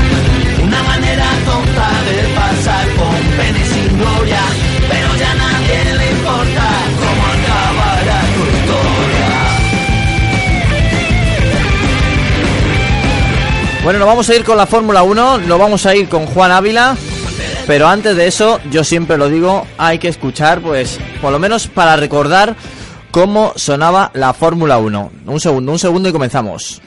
una 0.63 0.83
manera 0.85 1.27
tonta 1.45 1.91
de 2.09 2.35
pasar 2.35 2.89
con 2.95 3.15
pena 3.37 3.59
y 3.59 3.67
sin 3.67 3.99
gloria, 3.99 4.41
pero 4.89 5.17
ya 5.17 5.35
nadie 5.35 5.85
le 5.99 6.11
importa 6.13 6.65
cómo 7.01 7.23
acabará 7.35 8.21
tu 8.35 8.43
historia. 8.57 9.29
Bueno, 13.85 13.99
nos 14.01 14.09
vamos 14.09 14.29
a 14.29 14.35
ir 14.35 14.45
con 14.45 14.57
la 14.57 14.67
Fórmula 14.67 15.03
1, 15.03 15.39
nos 15.39 15.59
vamos 15.59 15.87
a 15.87 15.95
ir 15.95 16.09
con 16.09 16.27
Juan 16.27 16.53
Ávila, 16.53 16.97
pero 17.67 17.89
antes 17.89 18.17
de 18.17 18.27
eso, 18.27 18.61
yo 18.71 18.85
siempre 18.85 19.17
lo 19.17 19.29
digo, 19.29 19.67
hay 19.79 19.99
que 19.99 20.09
escuchar, 20.09 20.61
pues, 20.61 20.99
por 21.21 21.33
lo 21.33 21.39
menos 21.39 21.67
para 21.69 21.97
recordar 21.97 22.55
cómo 23.11 23.53
sonaba 23.57 24.11
la 24.15 24.33
Fórmula 24.33 24.79
1. 24.79 25.11
Un 25.27 25.41
segundo, 25.41 25.73
un 25.73 25.79
segundo 25.79 26.09
y 26.09 26.13
comenzamos. 26.13 26.81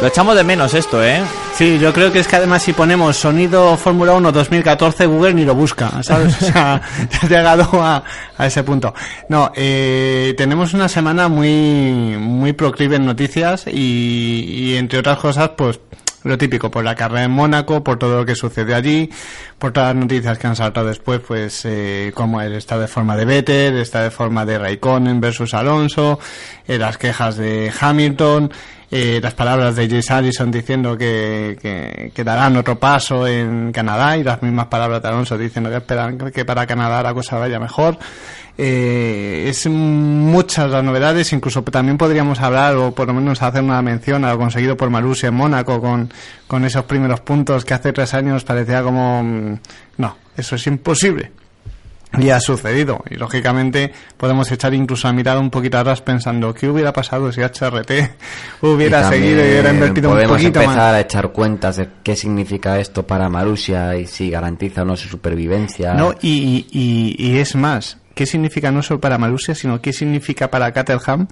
Lo 0.00 0.08
echamos 0.08 0.36
de 0.36 0.44
menos 0.44 0.74
esto, 0.74 1.02
¿eh? 1.02 1.22
Sí, 1.54 1.78
yo 1.78 1.92
creo 1.92 2.10
que 2.10 2.18
es 2.18 2.26
que 2.26 2.34
además 2.34 2.64
si 2.64 2.72
ponemos 2.72 3.16
sonido 3.16 3.76
Fórmula 3.76 4.14
1 4.14 4.32
2014, 4.32 5.06
Google 5.06 5.34
ni 5.34 5.44
lo 5.44 5.54
busca, 5.54 6.02
¿sabes? 6.02 6.36
Llegado 7.28 7.80
a, 7.80 8.02
a 8.36 8.46
ese 8.46 8.64
punto. 8.64 8.92
No, 9.28 9.52
eh, 9.54 10.34
tenemos 10.36 10.74
una 10.74 10.88
semana 10.88 11.28
muy, 11.28 12.16
muy 12.18 12.54
proclive 12.54 12.96
en 12.96 13.06
noticias 13.06 13.68
y, 13.68 14.74
entre 14.76 14.98
otras 14.98 15.18
cosas, 15.18 15.50
pues 15.56 15.78
lo 16.24 16.36
típico, 16.36 16.72
por 16.72 16.82
la 16.82 16.96
carrera 16.96 17.22
en 17.22 17.30
Mónaco, 17.30 17.84
por 17.84 18.00
todo 18.00 18.16
lo 18.16 18.26
que 18.26 18.34
sucede 18.34 18.74
allí, 18.74 19.08
por 19.56 19.72
todas 19.72 19.94
las 19.94 20.02
noticias 20.02 20.36
que 20.38 20.48
han 20.48 20.56
saltado 20.56 20.88
después, 20.88 21.20
pues 21.20 21.64
eh, 21.66 22.10
como 22.16 22.40
el 22.40 22.54
estado 22.54 22.80
de 22.80 22.88
forma 22.88 23.16
de 23.16 23.26
Vettel, 23.26 23.74
el 23.74 23.82
estado 23.82 24.04
de 24.04 24.10
forma 24.10 24.44
de 24.44 24.58
Raikkonen 24.58 25.20
versus 25.20 25.54
Alonso, 25.54 26.18
eh, 26.66 26.78
las 26.78 26.98
quejas 26.98 27.36
de 27.36 27.70
Hamilton, 27.78 28.50
eh, 28.90 29.20
las 29.22 29.34
palabras 29.34 29.76
de 29.76 29.88
Jace 29.88 30.12
Allison 30.12 30.50
diciendo 30.50 30.96
que, 30.96 32.12
darán 32.24 32.56
otro 32.56 32.78
paso 32.78 33.26
en 33.26 33.72
Canadá 33.72 34.16
y 34.16 34.22
las 34.22 34.42
mismas 34.42 34.66
palabras 34.66 35.02
de 35.02 35.08
Alonso 35.08 35.36
diciendo 35.38 35.70
que 35.70 35.76
esperan 35.76 36.18
que 36.18 36.44
para 36.44 36.66
Canadá 36.66 37.02
la 37.02 37.14
cosa 37.14 37.38
vaya 37.38 37.58
mejor. 37.58 37.98
Eh, 38.56 39.46
es 39.48 39.66
muchas 39.66 40.70
las 40.70 40.84
novedades, 40.84 41.32
incluso 41.32 41.62
también 41.64 41.98
podríamos 41.98 42.40
hablar 42.40 42.76
o 42.76 42.94
por 42.94 43.08
lo 43.08 43.14
menos 43.14 43.42
hacer 43.42 43.62
una 43.62 43.82
mención 43.82 44.24
a 44.24 44.32
lo 44.32 44.38
conseguido 44.38 44.76
por 44.76 44.90
Marussia 44.90 45.30
en 45.30 45.34
Mónaco 45.34 45.80
con, 45.80 46.12
con 46.46 46.64
esos 46.64 46.84
primeros 46.84 47.20
puntos 47.20 47.64
que 47.64 47.74
hace 47.74 47.92
tres 47.92 48.14
años 48.14 48.44
parecía 48.44 48.82
como 48.82 49.24
mm, 49.24 49.58
no, 49.98 50.16
eso 50.36 50.54
es 50.54 50.66
imposible. 50.68 51.32
Y 52.18 52.30
ha 52.30 52.40
sucedido. 52.40 53.02
Y 53.10 53.14
lógicamente 53.16 53.92
podemos 54.16 54.50
echar 54.52 54.74
incluso 54.74 55.08
a 55.08 55.12
mirar 55.12 55.38
un 55.38 55.50
poquito 55.50 55.78
atrás 55.78 56.00
pensando 56.00 56.52
qué 56.54 56.68
hubiera 56.68 56.92
pasado 56.92 57.30
si 57.32 57.40
HRT 57.40 57.90
hubiera 58.62 59.00
Y 59.02 59.04
seguido 59.12 59.40
y 59.44 59.48
hubiera 59.50 59.70
invertido 59.72 60.08
un 60.10 60.14
podemos 60.16 60.36
poquito 60.36 60.60
empezar 60.60 60.76
más. 60.76 60.94
a 60.94 61.00
echar 61.00 61.28
cuentas 61.32 61.76
de 61.76 61.88
qué 62.02 62.16
significa 62.16 62.78
esto 62.78 63.06
para 63.06 63.28
Marusia 63.28 63.96
y 63.96 64.06
si 64.06 64.30
garantiza 64.30 64.82
o 64.82 64.84
no 64.84 64.96
su 64.96 65.08
supervivencia. 65.08 65.94
No, 65.94 66.12
y, 66.20 66.66
y, 66.72 67.16
y- 67.18 67.38
es 67.38 67.54
más, 67.56 67.98
¿qué 68.14 68.26
significa 68.26 68.70
no 68.70 68.82
solo 68.82 69.00
para 69.00 69.18
Malusia, 69.18 69.54
sino 69.54 69.80
qué 69.80 69.92
significa 69.92 70.50
para 70.50 70.72
Caterham? 70.72 71.26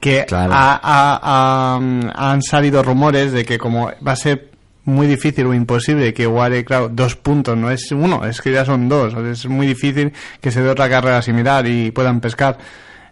Que 0.00 0.24
Claro. 0.26 0.52
ha- 0.52 0.80
ha- 0.82 1.20
ha- 1.22 2.32
han 2.32 2.42
salido 2.42 2.82
rumores 2.82 3.32
de 3.32 3.44
que 3.44 3.56
como 3.58 3.90
va 4.06 4.12
a 4.12 4.16
ser 4.16 4.50
muy 4.84 5.06
difícil 5.06 5.46
o 5.46 5.54
imposible 5.54 6.12
que 6.12 6.26
Ware, 6.26 6.64
claro, 6.64 6.88
dos 6.88 7.16
puntos, 7.16 7.56
no 7.56 7.70
es 7.70 7.90
uno, 7.92 8.24
es 8.24 8.40
que 8.40 8.52
ya 8.52 8.64
son 8.64 8.88
dos, 8.88 9.14
es 9.14 9.46
muy 9.46 9.66
difícil 9.66 10.12
que 10.40 10.50
se 10.50 10.62
dé 10.62 10.68
otra 10.68 10.88
carrera 10.88 11.22
similar 11.22 11.66
y 11.66 11.90
puedan 11.90 12.20
pescar. 12.20 12.58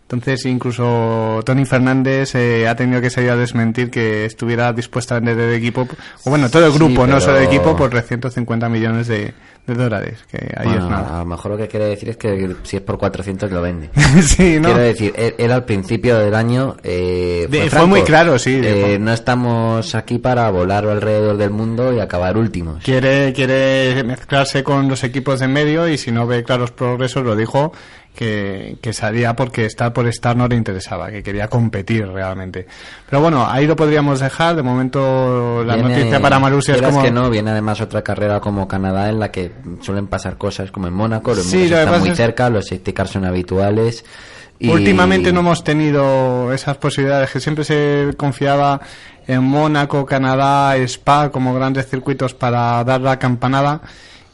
Entonces, 0.03 0.45
incluso 0.45 1.41
Tony 1.45 1.65
Fernández 1.65 2.35
eh, 2.35 2.69
ha 2.69 2.77
tenido 2.77 3.01
que 3.01 3.09
salir 3.09 3.31
a 3.31 3.37
desmentir 3.37 3.91
que 3.91 4.27
estuviera 4.27 4.71
dispuesta 4.75 5.17
a 5.17 5.21
vender 5.21 5.39
el 5.39 5.55
equipo, 5.55 5.89
o 6.25 6.31
bueno, 6.31 6.51
todo 6.51 6.67
el 6.67 6.73
Sí, 6.73 6.79
grupo, 6.79 7.07
no 7.07 7.19
solo 7.19 7.39
el 7.39 7.45
equipo, 7.45 7.75
por 7.75 7.89
350 7.89 8.69
millones 8.69 9.07
de, 9.07 9.33
de 9.67 9.75
dólares, 9.75 10.19
que 10.31 10.39
ahí 10.57 10.67
Bueno, 10.67 10.85
es 10.85 10.91
nada. 10.91 11.17
a 11.17 11.19
lo 11.21 11.25
mejor 11.27 11.53
lo 11.53 11.57
que 11.57 11.69
quiere 11.69 11.87
decir 11.87 12.09
es 12.09 12.17
que 12.17 12.57
si 12.65 12.77
es 12.79 12.83
por 12.83 12.99
400 12.99 13.51
lo 13.53 13.63
vende. 13.63 13.91
sí, 14.23 14.59
¿no? 14.59 14.67
Quiero 14.69 14.81
decir, 14.83 15.13
él, 15.17 15.35
él 15.39 15.53
al 15.53 15.65
principio 15.65 16.19
del 16.19 16.35
año 16.35 16.77
eh, 16.83 17.47
De- 17.49 17.71
fue 17.71 17.87
muy 17.87 18.03
claro, 18.03 18.39
sí, 18.39 18.59
de- 18.61 18.95
Eh, 18.95 18.99
no 18.99 19.13
estamos 19.13 19.95
aquí 19.95 20.19
para 20.19 20.51
volar 20.51 20.85
alrededor 20.87 21.37
del 21.37 21.51
mundo 21.51 21.93
y 21.93 22.01
acabar 22.01 22.37
últimos. 22.37 22.83
Quiere, 22.83 23.33
quiere 23.33 24.03
mezclarse 24.05 24.65
con 24.65 24.89
los 24.89 25.05
equipos 25.05 25.39
de 25.39 25.47
medio 25.49 25.89
y 25.89 25.97
si 25.97 26.11
no 26.11 26.27
ve 26.27 26.43
claros 26.43 26.73
progresos, 26.73 27.23
lo 27.25 27.37
dijo, 27.37 27.73
que, 28.17 28.77
que 28.83 28.93
salía 28.93 29.35
porque 29.37 29.65
estar 29.65 29.93
por 29.95 30.07
estar 30.07 30.37
no 30.37 30.47
le 30.49 30.57
interesaba, 30.57 31.11
que 31.11 31.23
quería 31.23 31.49
competir 31.49 32.07
realmente. 32.09 32.67
Pero 33.09 33.23
bueno, 33.23 33.47
ahí 33.49 33.67
lo 33.67 33.75
podríamos 33.77 34.21
dejar. 34.21 34.55
De 34.57 34.63
momento, 34.63 35.63
la 35.65 35.77
Viene- 35.77 35.97
noticia 35.97 36.21
para 36.21 36.39
Marusia 36.39 36.75
es 36.75 36.83
como. 36.83 37.01
que 37.03 37.11
no, 37.11 37.31
viene 37.31 37.53
además 37.53 37.81
otra 37.81 38.03
carrera 38.03 38.41
como 38.41 38.67
Canadá 38.69 39.09
en 39.09 39.19
la 39.19 39.31
que 39.31 39.52
suelen 39.81 40.07
pasar 40.07 40.37
cosas 40.39 40.71
como 40.71 40.87
en 40.89 40.95
Mónaco, 40.95 41.35
los 41.35 41.45
Sí, 41.45 41.65
están 41.65 42.01
muy 42.01 42.11
es- 42.11 42.17
cerca, 42.17 42.51
los 42.51 42.67
safety 42.67 42.93
cars 42.93 43.11
son 43.11 43.25
habituales. 43.25 44.05
Y... 44.59 44.69
Últimamente 44.69 45.33
no 45.33 45.41
hemos 45.41 45.65
tenido 45.65 46.53
esas 46.53 46.77
posibilidades, 46.77 47.31
que 47.31 47.41
siempre 47.41 47.65
se 47.65 48.15
confiaba 48.17 48.81
en 49.27 49.43
Mónaco, 49.43 50.07
Canadá, 50.07 50.77
Spa 50.77 51.31
como 51.31 51.53
grandes 51.55 51.89
circuitos 51.89 52.33
para 52.35 52.83
dar 52.85 53.01
la 53.01 53.19
campanada. 53.19 53.81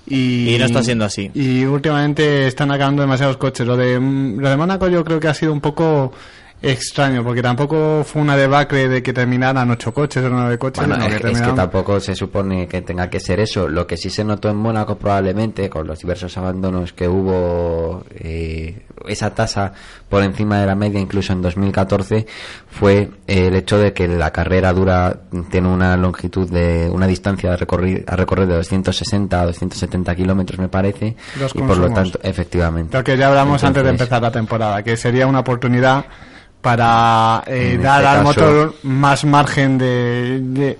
Y, 0.07 0.55
Y 0.55 0.59
no 0.59 0.65
está 0.67 0.83
siendo 0.83 1.05
así. 1.05 1.31
Y 1.35 1.65
últimamente 1.65 2.47
están 2.47 2.71
acabando 2.71 3.03
demasiados 3.03 3.37
coches. 3.37 3.67
Lo 3.67 3.77
de, 3.77 3.99
lo 4.01 4.49
de 4.49 4.57
Mónaco 4.57 4.89
yo 4.89 5.05
creo 5.05 5.21
que 5.21 5.29
ha 5.29 5.35
sido 5.35 5.53
un 5.53 5.61
poco 5.61 6.13
extraño, 6.61 7.23
porque 7.23 7.43
tampoco 7.43 8.03
fue 8.05 8.23
una 8.23 8.37
debacle 8.37 8.89
de 8.89 9.03
que 9.03 9.13
terminaran 9.13 9.71
ocho 9.71 9.93
coches 9.95 10.25
o 10.25 10.29
nueve 10.29 10.59
coches. 10.59 10.87
Bueno, 10.87 11.03
es, 11.05 11.15
es 11.15 11.21
que 11.21 11.29
terminaron- 11.29 11.55
tampoco 11.57 12.01
se 12.01 12.15
supone 12.15 12.67
que 12.67 12.83
tenga 12.83 13.09
que 13.09 13.21
ser 13.21 13.41
eso. 13.41 13.69
Lo 13.69 13.87
que 13.87 13.97
sí 13.97 14.11
se 14.11 14.25
notó 14.25 14.49
en 14.51 14.57
Mónaco 14.57 14.97
probablemente, 14.99 15.69
con 15.71 15.87
los 15.87 15.99
diversos 16.01 16.37
abandonos 16.37 16.93
que 16.93 17.07
hubo, 17.09 18.05
eh, 18.15 18.83
esa 19.07 19.35
tasa 19.35 19.73
por 20.09 20.23
encima 20.23 20.59
de 20.61 20.67
la 20.67 20.75
media 20.75 21.01
incluso 21.01 21.33
en 21.33 21.43
2014, 21.43 22.27
fue 22.71 23.11
eh, 23.27 23.47
el 23.49 23.55
hecho 23.55 23.79
de 23.79 23.93
que 23.93 24.09
la 24.09 24.33
carrera 24.33 24.73
dura, 24.73 25.21
tiene 25.51 25.69
una 25.69 25.97
longitud 25.97 26.49
de, 26.51 26.89
una 26.91 27.07
distancia 27.07 27.51
de 27.51 27.57
recorrer, 27.57 28.05
a 28.07 28.17
recorrer 28.17 28.47
de 28.49 28.55
260 28.57 29.41
a 29.41 29.47
270 29.47 30.15
kilómetros 30.17 30.59
me 30.59 30.69
parece, 30.69 31.17
Los 31.39 31.55
y 31.55 31.59
por 31.59 31.77
lo 31.79 31.91
tanto, 31.91 32.19
efectivamente. 32.23 32.97
Lo 32.97 33.05
que 33.05 33.17
ya 33.17 33.29
hablamos 33.29 33.63
antes 33.65 33.85
de 33.85 33.91
empezar 33.91 34.21
la 34.23 34.31
temporada, 34.33 34.83
que 34.83 34.97
sería 34.97 35.27
una 35.27 35.41
oportunidad 35.41 36.05
para 36.69 37.43
eh, 37.47 37.79
dar 37.83 38.03
este 38.03 38.09
al 38.09 38.17
caso- 38.19 38.23
motor 38.25 38.75
más 38.83 39.25
margen 39.25 39.79
de, 39.79 40.39
de- 40.43 40.79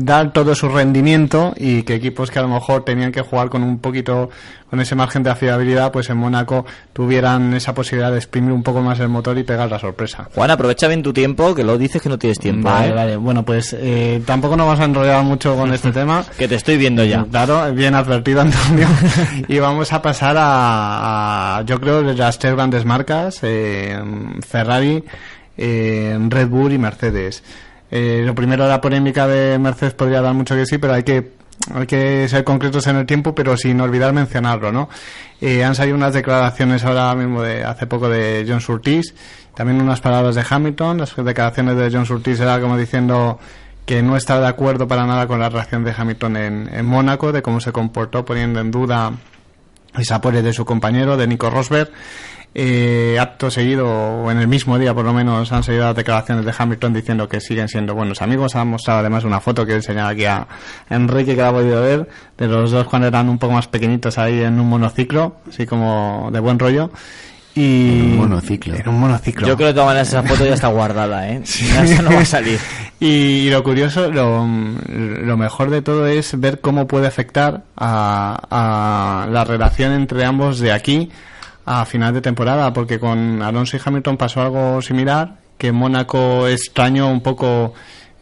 dar 0.00 0.32
todo 0.32 0.54
su 0.54 0.68
rendimiento 0.68 1.54
y 1.56 1.82
que 1.82 1.94
equipos 1.94 2.30
que 2.30 2.38
a 2.38 2.42
lo 2.42 2.48
mejor 2.48 2.84
tenían 2.84 3.12
que 3.12 3.22
jugar 3.22 3.48
con 3.48 3.62
un 3.62 3.78
poquito 3.78 4.30
con 4.70 4.80
ese 4.80 4.94
margen 4.94 5.22
de 5.22 5.34
fiabilidad 5.34 5.92
pues 5.92 6.10
en 6.10 6.16
Mónaco 6.16 6.66
tuvieran 6.92 7.54
esa 7.54 7.74
posibilidad 7.74 8.10
de 8.10 8.18
exprimir 8.18 8.52
un 8.52 8.62
poco 8.62 8.80
más 8.80 8.98
el 9.00 9.08
motor 9.08 9.38
y 9.38 9.44
pegar 9.44 9.70
la 9.70 9.78
sorpresa 9.78 10.28
Juan, 10.34 10.50
aprovecha 10.50 10.88
bien 10.88 11.02
tu 11.02 11.12
tiempo, 11.12 11.54
que 11.54 11.64
lo 11.64 11.78
dices 11.78 12.02
que 12.02 12.08
no 12.08 12.18
tienes 12.18 12.38
tiempo. 12.38 12.68
Vale, 12.68 12.88
¿eh? 12.88 12.92
vale. 12.92 13.16
Bueno, 13.16 13.44
pues 13.44 13.74
eh, 13.78 14.22
tampoco 14.26 14.56
nos 14.56 14.66
vamos 14.66 14.80
a 14.80 14.84
enrollar 14.84 15.24
mucho 15.24 15.56
con 15.56 15.72
este 15.72 15.92
tema. 15.92 16.24
Que 16.36 16.48
te 16.48 16.56
estoy 16.56 16.76
viendo 16.76 17.04
ya. 17.04 17.24
Claro, 17.30 17.72
bien 17.72 17.94
advertido, 17.94 18.40
Antonio. 18.42 18.88
y 19.48 19.58
vamos 19.58 19.92
a 19.92 20.02
pasar 20.02 20.36
a, 20.38 21.58
a, 21.58 21.62
yo 21.62 21.80
creo, 21.80 22.02
de 22.02 22.14
las 22.14 22.38
tres 22.38 22.54
grandes 22.54 22.84
marcas, 22.84 23.38
eh, 23.42 23.98
Ferrari, 24.46 25.04
eh, 25.56 26.18
Red 26.28 26.48
Bull 26.48 26.72
y 26.72 26.78
Mercedes. 26.78 27.42
Eh, 27.96 28.24
lo 28.26 28.34
primero, 28.34 28.66
la 28.66 28.80
polémica 28.80 29.28
de 29.28 29.56
Mercedes 29.56 29.94
podría 29.94 30.20
dar 30.20 30.34
mucho 30.34 30.56
que 30.56 30.66
sí, 30.66 30.78
pero 30.78 30.94
hay 30.94 31.04
que 31.04 31.30
hay 31.72 31.86
que 31.86 32.28
ser 32.28 32.42
concretos 32.42 32.88
en 32.88 32.96
el 32.96 33.06
tiempo, 33.06 33.36
pero 33.36 33.56
sin 33.56 33.80
olvidar 33.80 34.12
mencionarlo, 34.12 34.72
¿no? 34.72 34.88
Eh, 35.40 35.62
han 35.62 35.76
salido 35.76 35.96
unas 35.96 36.12
declaraciones 36.12 36.84
ahora 36.84 37.14
mismo 37.14 37.40
de 37.40 37.62
hace 37.62 37.86
poco 37.86 38.08
de 38.08 38.44
John 38.48 38.60
Surtees, 38.60 39.14
también 39.54 39.80
unas 39.80 40.00
palabras 40.00 40.34
de 40.34 40.44
Hamilton, 40.50 40.98
las 40.98 41.14
declaraciones 41.14 41.76
de 41.76 41.88
John 41.92 42.04
Surtees 42.04 42.40
era 42.40 42.60
como 42.60 42.76
diciendo 42.76 43.38
que 43.86 44.02
no 44.02 44.16
está 44.16 44.40
de 44.40 44.48
acuerdo 44.48 44.88
para 44.88 45.06
nada 45.06 45.28
con 45.28 45.38
la 45.38 45.48
reacción 45.48 45.84
de 45.84 45.94
Hamilton 45.96 46.36
en, 46.36 46.70
en 46.74 46.86
Mónaco, 46.86 47.30
de 47.30 47.42
cómo 47.42 47.60
se 47.60 47.70
comportó, 47.70 48.24
poniendo 48.24 48.58
en 48.58 48.72
duda 48.72 49.12
esa 49.96 50.20
pole 50.20 50.42
de 50.42 50.52
su 50.52 50.64
compañero, 50.64 51.16
de 51.16 51.28
Nico 51.28 51.48
Rosberg. 51.48 51.92
Eh, 52.56 53.18
acto 53.18 53.50
seguido, 53.50 53.88
o 53.88 54.30
en 54.30 54.38
el 54.38 54.46
mismo 54.46 54.78
día 54.78 54.94
por 54.94 55.04
lo 55.04 55.12
menos, 55.12 55.50
han 55.50 55.64
salido 55.64 55.86
las 55.86 55.96
declaraciones 55.96 56.44
de 56.44 56.54
Hamilton 56.56 56.94
diciendo 56.94 57.28
que 57.28 57.40
siguen 57.40 57.66
siendo 57.66 57.94
buenos 57.94 58.22
amigos. 58.22 58.54
Han 58.54 58.68
mostrado 58.68 59.00
además 59.00 59.24
una 59.24 59.40
foto 59.40 59.66
que 59.66 59.72
he 59.72 59.74
enseñado 59.74 60.10
aquí 60.10 60.24
a 60.24 60.46
Enrique 60.88 61.34
que 61.34 61.42
la 61.42 61.48
ha 61.48 61.52
podido 61.52 61.82
ver, 61.82 62.08
de 62.38 62.46
los 62.46 62.70
dos 62.70 62.86
cuando 62.86 63.08
eran 63.08 63.28
un 63.28 63.38
poco 63.38 63.54
más 63.54 63.66
pequeñitos 63.66 64.18
ahí 64.18 64.40
en 64.40 64.60
un 64.60 64.68
monociclo, 64.68 65.38
así 65.48 65.66
como 65.66 66.30
de 66.32 66.38
buen 66.38 66.60
rollo. 66.60 66.92
Y 67.56 67.88
En 67.88 68.10
un 68.12 68.16
monociclo. 68.18 68.76
En 68.76 68.88
un 68.88 69.00
monociclo. 69.00 69.48
Yo 69.48 69.56
creo 69.56 69.68
que 69.68 69.72
de 69.72 69.74
todas 69.74 69.88
maneras 69.88 70.08
esa 70.08 70.22
foto 70.22 70.44
ya 70.44 70.54
está 70.54 70.68
guardada, 70.68 71.28
¿eh? 71.28 71.42
Ya 71.72 71.84
esa 71.84 72.02
no 72.02 72.12
va 72.12 72.20
a 72.20 72.24
salir. 72.24 72.60
Y, 73.00 73.50
lo 73.50 73.64
curioso, 73.64 74.12
lo, 74.12 74.46
lo 74.88 75.36
mejor 75.36 75.70
de 75.70 75.82
todo 75.82 76.06
es 76.06 76.38
ver 76.38 76.60
cómo 76.60 76.86
puede 76.86 77.08
afectar 77.08 77.64
a, 77.76 79.24
a 79.24 79.26
la 79.28 79.44
relación 79.44 79.92
entre 79.92 80.24
ambos 80.24 80.60
de 80.60 80.72
aquí 80.72 81.10
a 81.66 81.84
final 81.84 82.12
de 82.12 82.20
temporada, 82.20 82.72
porque 82.72 82.98
con 82.98 83.42
Alonso 83.42 83.76
y 83.76 83.80
Hamilton 83.84 84.16
pasó 84.16 84.42
algo 84.42 84.82
similar, 84.82 85.36
que 85.56 85.72
Mónaco 85.72 86.46
extraño 86.48 87.10
un 87.10 87.20
poco, 87.20 87.74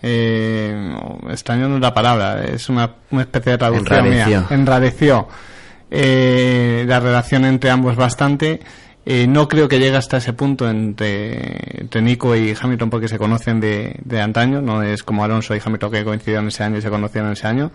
eh, 0.03 0.95
extraño 1.31 1.69
no 1.69 1.77
es 1.77 1.83
la 1.83 1.95
palabra, 1.95 2.45
es 2.45 2.69
una, 2.69 2.91
una 3.11 3.23
especie 3.23 3.53
de 3.53 3.59
traducción 3.59 4.09
mía. 4.09 4.25
Enrareció. 4.25 4.57
enrareció 4.57 5.29
eh, 5.91 6.85
la 6.87 7.01
relación 7.01 7.45
entre 7.45 7.71
ambos 7.71 7.97
bastante. 7.97 8.61
Eh, 9.05 9.27
no 9.27 9.49
creo 9.49 9.67
que 9.67 9.81
llegue 9.81 9.97
hasta 9.97 10.19
ese 10.19 10.33
punto 10.33 10.71
entre, 10.71 11.81
entre 11.81 12.01
Nico 12.01 12.37
y 12.37 12.55
Hamilton 12.59 12.89
porque 12.89 13.09
se 13.09 13.19
conocen 13.19 13.59
de, 13.59 13.97
de 14.05 14.21
antaño, 14.21 14.63
no 14.63 14.81
es 14.83 15.03
como 15.03 15.25
Alonso 15.25 15.57
y 15.57 15.61
Hamilton 15.65 15.91
que 15.91 16.05
coincidieron 16.05 16.47
ese 16.47 16.63
año 16.63 16.79
y 16.79 16.83
se 16.83 16.89
conocieron 16.89 17.33
ese 17.33 17.49
año. 17.49 17.73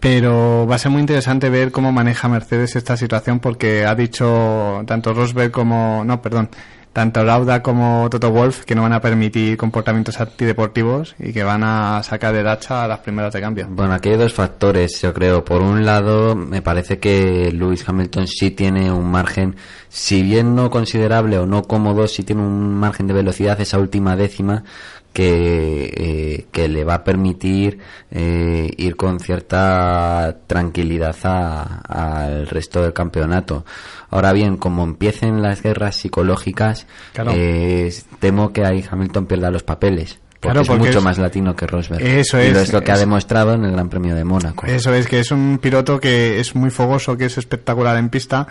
Pero 0.00 0.66
va 0.66 0.76
a 0.76 0.78
ser 0.78 0.90
muy 0.90 1.00
interesante 1.00 1.50
ver 1.50 1.72
cómo 1.72 1.92
maneja 1.92 2.26
Mercedes 2.28 2.74
esta 2.74 2.96
situación 2.96 3.38
porque 3.38 3.84
ha 3.84 3.94
dicho 3.94 4.82
tanto 4.86 5.12
Rosberg 5.12 5.50
como, 5.50 6.02
no, 6.06 6.22
perdón, 6.22 6.48
tanto 6.92 7.22
Lauda 7.22 7.62
como 7.62 8.08
Toto 8.10 8.30
Wolf 8.32 8.64
que 8.64 8.74
no 8.74 8.82
van 8.82 8.92
a 8.92 9.00
permitir 9.00 9.56
comportamientos 9.56 10.20
antideportivos 10.20 11.14
y 11.18 11.32
que 11.32 11.44
van 11.44 11.62
a 11.62 12.02
sacar 12.02 12.34
el 12.34 12.48
hacha 12.48 12.84
a 12.84 12.88
las 12.88 13.00
primeras 13.00 13.32
de 13.32 13.40
cambio. 13.40 13.66
Bueno, 13.70 13.92
aquí 13.92 14.08
hay 14.08 14.16
dos 14.16 14.32
factores, 14.34 15.00
yo 15.00 15.14
creo. 15.14 15.44
Por 15.44 15.62
un 15.62 15.84
lado, 15.84 16.34
me 16.34 16.62
parece 16.62 16.98
que 16.98 17.52
Lewis 17.52 17.88
Hamilton 17.88 18.26
sí 18.26 18.50
tiene 18.50 18.90
un 18.90 19.10
margen, 19.10 19.56
si 19.88 20.22
bien 20.22 20.54
no 20.54 20.70
considerable 20.70 21.38
o 21.38 21.46
no 21.46 21.62
cómodo, 21.62 22.08
sí 22.08 22.24
tiene 22.24 22.42
un 22.42 22.74
margen 22.74 23.06
de 23.06 23.14
velocidad 23.14 23.60
esa 23.60 23.78
última 23.78 24.16
décima 24.16 24.64
que, 25.12 25.92
eh, 25.96 26.46
que 26.52 26.68
le 26.68 26.84
va 26.84 26.94
a 26.94 27.04
permitir 27.04 27.78
eh, 28.10 28.70
ir 28.76 28.96
con 28.96 29.18
cierta 29.20 30.36
tranquilidad 30.46 31.16
a- 31.24 31.80
al 32.22 32.46
resto 32.46 32.82
del 32.82 32.92
campeonato. 32.92 33.64
Ahora 34.10 34.32
bien, 34.32 34.56
como 34.56 34.84
empiecen 34.84 35.42
las 35.42 35.62
guerras 35.62 35.96
psicológicas, 35.96 36.86
Claro. 37.12 37.32
eh, 37.34 37.92
temo 38.18 38.52
que 38.52 38.64
ahí 38.64 38.84
Hamilton 38.88 39.26
pierda 39.26 39.50
los 39.50 39.62
papeles. 39.62 40.18
Porque 40.40 40.52
Claro, 40.54 40.60
es 40.62 40.68
porque 40.68 40.86
mucho 40.86 40.98
es- 41.00 41.04
más 41.04 41.18
latino 41.18 41.54
que 41.54 41.66
Rosberg. 41.66 42.02
Eso 42.02 42.38
y 42.42 42.50
lo 42.50 42.60
es, 42.60 42.68
es 42.68 42.72
lo 42.72 42.80
que 42.80 42.90
ha 42.92 42.94
es- 42.94 43.00
demostrado 43.00 43.52
en 43.52 43.62
el 43.64 43.72
Gran 43.72 43.90
Premio 43.90 44.14
de 44.14 44.24
Mónaco. 44.24 44.64
Eso 44.64 44.94
es, 44.94 45.06
que 45.06 45.20
es 45.20 45.30
un 45.32 45.58
piloto 45.60 46.00
que 46.00 46.40
es 46.40 46.54
muy 46.54 46.70
fogoso, 46.70 47.14
que 47.18 47.26
es 47.26 47.36
espectacular 47.36 47.98
en 47.98 48.08
pista, 48.08 48.46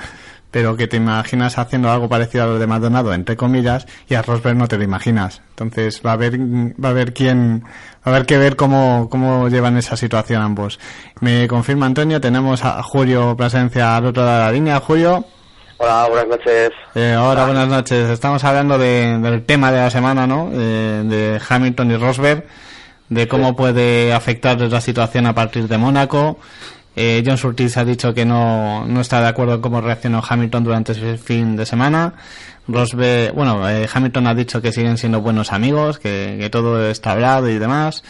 pero 0.52 0.76
que 0.76 0.88
te 0.88 0.98
imaginas 0.98 1.58
haciendo 1.58 1.92
algo 1.92 2.10
parecido 2.10 2.44
a 2.44 2.48
lo 2.48 2.60
de 2.60 2.66
Maldonado, 2.68 3.14
entre 3.14 3.36
comillas, 3.36 3.86
y 4.08 4.16
a 4.16 4.22
Rosberg 4.22 4.56
no 4.58 4.68
te 4.68 4.78
lo 4.78 4.84
imaginas. 4.84 5.42
Entonces 5.52 6.02
va 6.06 6.12
a 6.12 6.14
haber, 6.14 6.40
va 6.40 6.90
a 6.90 6.92
haber 6.92 7.14
quién, 7.14 7.64
va 7.66 7.70
a 8.06 8.10
haber 8.10 8.26
que 8.26 8.38
ver 8.38 8.56
cómo, 8.56 9.08
cómo 9.12 9.48
llevan 9.50 9.78
esa 9.78 9.96
situación 9.96 10.42
ambos. 10.42 10.80
Me 11.22 11.48
confirma 11.48 11.86
Antonio, 11.86 12.20
tenemos 12.20 12.64
a 12.66 12.82
Julio 12.84 13.36
presencia 13.38 13.96
al 13.98 14.06
otro 14.08 14.24
lado 14.26 14.38
de 14.40 14.46
la 14.46 14.52
línea. 14.52 14.80
Julio, 14.80 15.26
Hola, 15.82 16.08
buenas 16.10 16.28
noches. 16.28 16.72
eh, 16.96 17.16
hola, 17.18 17.46
buenas 17.46 17.68
noches. 17.70 18.10
Estamos 18.10 18.44
hablando 18.44 18.78
de- 18.78 19.18
del 19.20 19.46
tema 19.46 19.72
de 19.72 19.78
la 19.78 19.90
semana, 19.90 20.28
¿no? 20.28 20.50
Eh, 20.52 21.04
de 21.06 21.40
Hamilton 21.48 21.92
y 21.92 21.96
Rosberg, 21.98 22.46
de 23.08 23.28
cómo 23.30 23.56
puede 23.56 24.12
afectar 24.14 24.60
la 24.60 24.82
situación 24.82 25.26
a 25.26 25.34
partir 25.34 25.68
de 25.70 25.78
Mónaco. 25.78 26.38
Eh, 27.02 27.24
John 27.26 27.38
Surtees 27.38 27.78
ha 27.78 27.86
dicho 27.86 28.14
que 28.14 28.26
no, 28.26 28.86
no 28.86 29.00
está 29.00 29.22
de 29.22 29.30
acuerdo 29.30 29.54
en 29.54 29.62
cómo 29.62 29.80
reaccionó 29.80 30.22
Hamilton 30.28 30.66
durante 30.66 30.92
ese 30.92 31.18
fin 31.18 31.56
de 31.56 31.66
semana. 31.66 32.16
Rosberg, 32.68 33.34
bueno, 33.34 33.70
eh, 33.70 33.88
Hamilton 33.90 34.28
ha 34.28 34.36
dicho 34.36 34.62
que 34.62 34.74
siguen 34.74 34.98
siendo 34.98 35.22
buenos 35.22 35.54
amigos, 35.54 35.98
que, 35.98 36.50
todo 36.52 36.90
está 36.90 37.14
hablado 37.14 37.50
y 37.50 37.58
demás. 37.58 38.04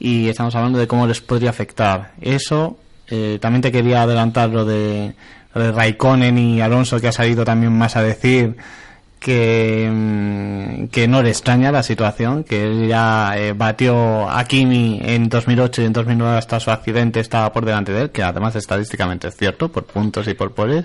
Y 0.00 0.28
estamos 0.28 0.52
hablando 0.56 0.80
de 0.80 0.88
cómo 0.88 1.06
les 1.06 1.20
podría 1.20 1.50
afectar. 1.50 2.10
Eso, 2.20 2.76
eh, 3.06 3.38
también 3.40 3.62
te 3.62 3.70
quería 3.70 4.02
adelantar 4.02 4.50
de, 4.50 5.14
lo 5.54 5.62
de 5.62 5.70
Raikkonen 5.70 6.36
y 6.36 6.60
Alonso, 6.60 7.00
que 7.00 7.06
ha 7.06 7.12
salido 7.12 7.44
también 7.44 7.72
más 7.72 7.94
a 7.94 8.02
decir 8.02 8.56
que, 9.24 9.88
mm, 9.90 10.88
que 10.88 11.08
no 11.08 11.22
le 11.22 11.30
extraña 11.30 11.72
la 11.72 11.82
situación, 11.82 12.44
que 12.44 12.62
él 12.66 12.88
ya 12.88 13.32
eh, 13.38 13.54
batió 13.54 14.28
a 14.28 14.44
Kimi 14.44 15.00
en 15.02 15.30
2008 15.30 15.80
y 15.80 15.84
en 15.86 15.92
2009 15.94 16.36
hasta 16.36 16.60
su 16.60 16.70
accidente 16.70 17.20
estaba 17.20 17.50
por 17.50 17.64
delante 17.64 17.92
de 17.92 18.02
él, 18.02 18.10
que 18.10 18.22
además 18.22 18.54
estadísticamente 18.54 19.28
es 19.28 19.36
cierto, 19.36 19.70
por 19.72 19.84
puntos 19.84 20.28
y 20.28 20.34
por 20.34 20.52
poles. 20.52 20.84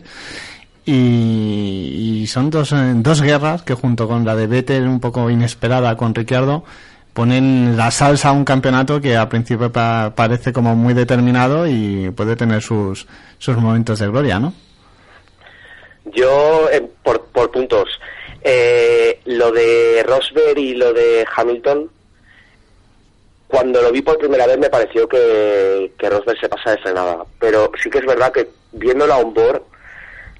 Y, 0.85 2.25
son 2.27 2.49
dos, 2.49 2.71
eh, 2.71 2.93
dos 2.95 3.21
guerras 3.21 3.61
que 3.63 3.73
junto 3.73 4.07
con 4.07 4.23
la 4.25 4.35
de 4.37 4.47
Vettel 4.47 4.87
un 4.87 5.01
poco 5.01 5.29
inesperada 5.29 5.95
con 5.97 6.15
Ricciardo 6.15 6.63
ponen 7.13 7.75
la 7.75 7.91
salsa 7.91 8.29
a 8.29 8.31
un 8.31 8.45
campeonato 8.45 9.01
que 9.01 9.17
al 9.17 9.27
principio 9.27 9.69
pa- 9.71 10.13
parece 10.15 10.53
como 10.53 10.75
muy 10.77 10.93
determinado 10.93 11.67
y 11.67 12.09
puede 12.15 12.37
tener 12.37 12.61
sus, 12.61 13.05
sus 13.37 13.57
momentos 13.57 13.99
de 13.99 14.07
gloria, 14.07 14.39
¿no? 14.39 14.53
Yo, 16.15 16.69
eh, 16.71 16.87
por 17.03 17.51
puntos, 17.51 17.87
eh, 18.43 19.19
lo 19.25 19.51
de 19.51 20.03
Rosberg 20.05 20.57
y 20.57 20.75
lo 20.75 20.93
de 20.93 21.25
Hamilton, 21.35 21.89
cuando 23.47 23.81
lo 23.81 23.91
vi 23.91 24.01
por 24.01 24.17
primera 24.17 24.45
vez 24.45 24.57
me 24.57 24.69
pareció 24.69 25.07
que, 25.07 25.91
que 25.97 26.09
Rosberg 26.09 26.39
se 26.39 26.49
pasa 26.49 26.71
de 26.71 26.77
frenada. 26.77 27.25
Pero 27.39 27.71
sí 27.81 27.89
que 27.89 27.99
es 27.99 28.05
verdad 28.05 28.31
que 28.31 28.47
viendo 28.71 29.07
la 29.07 29.17
onboard, 29.17 29.61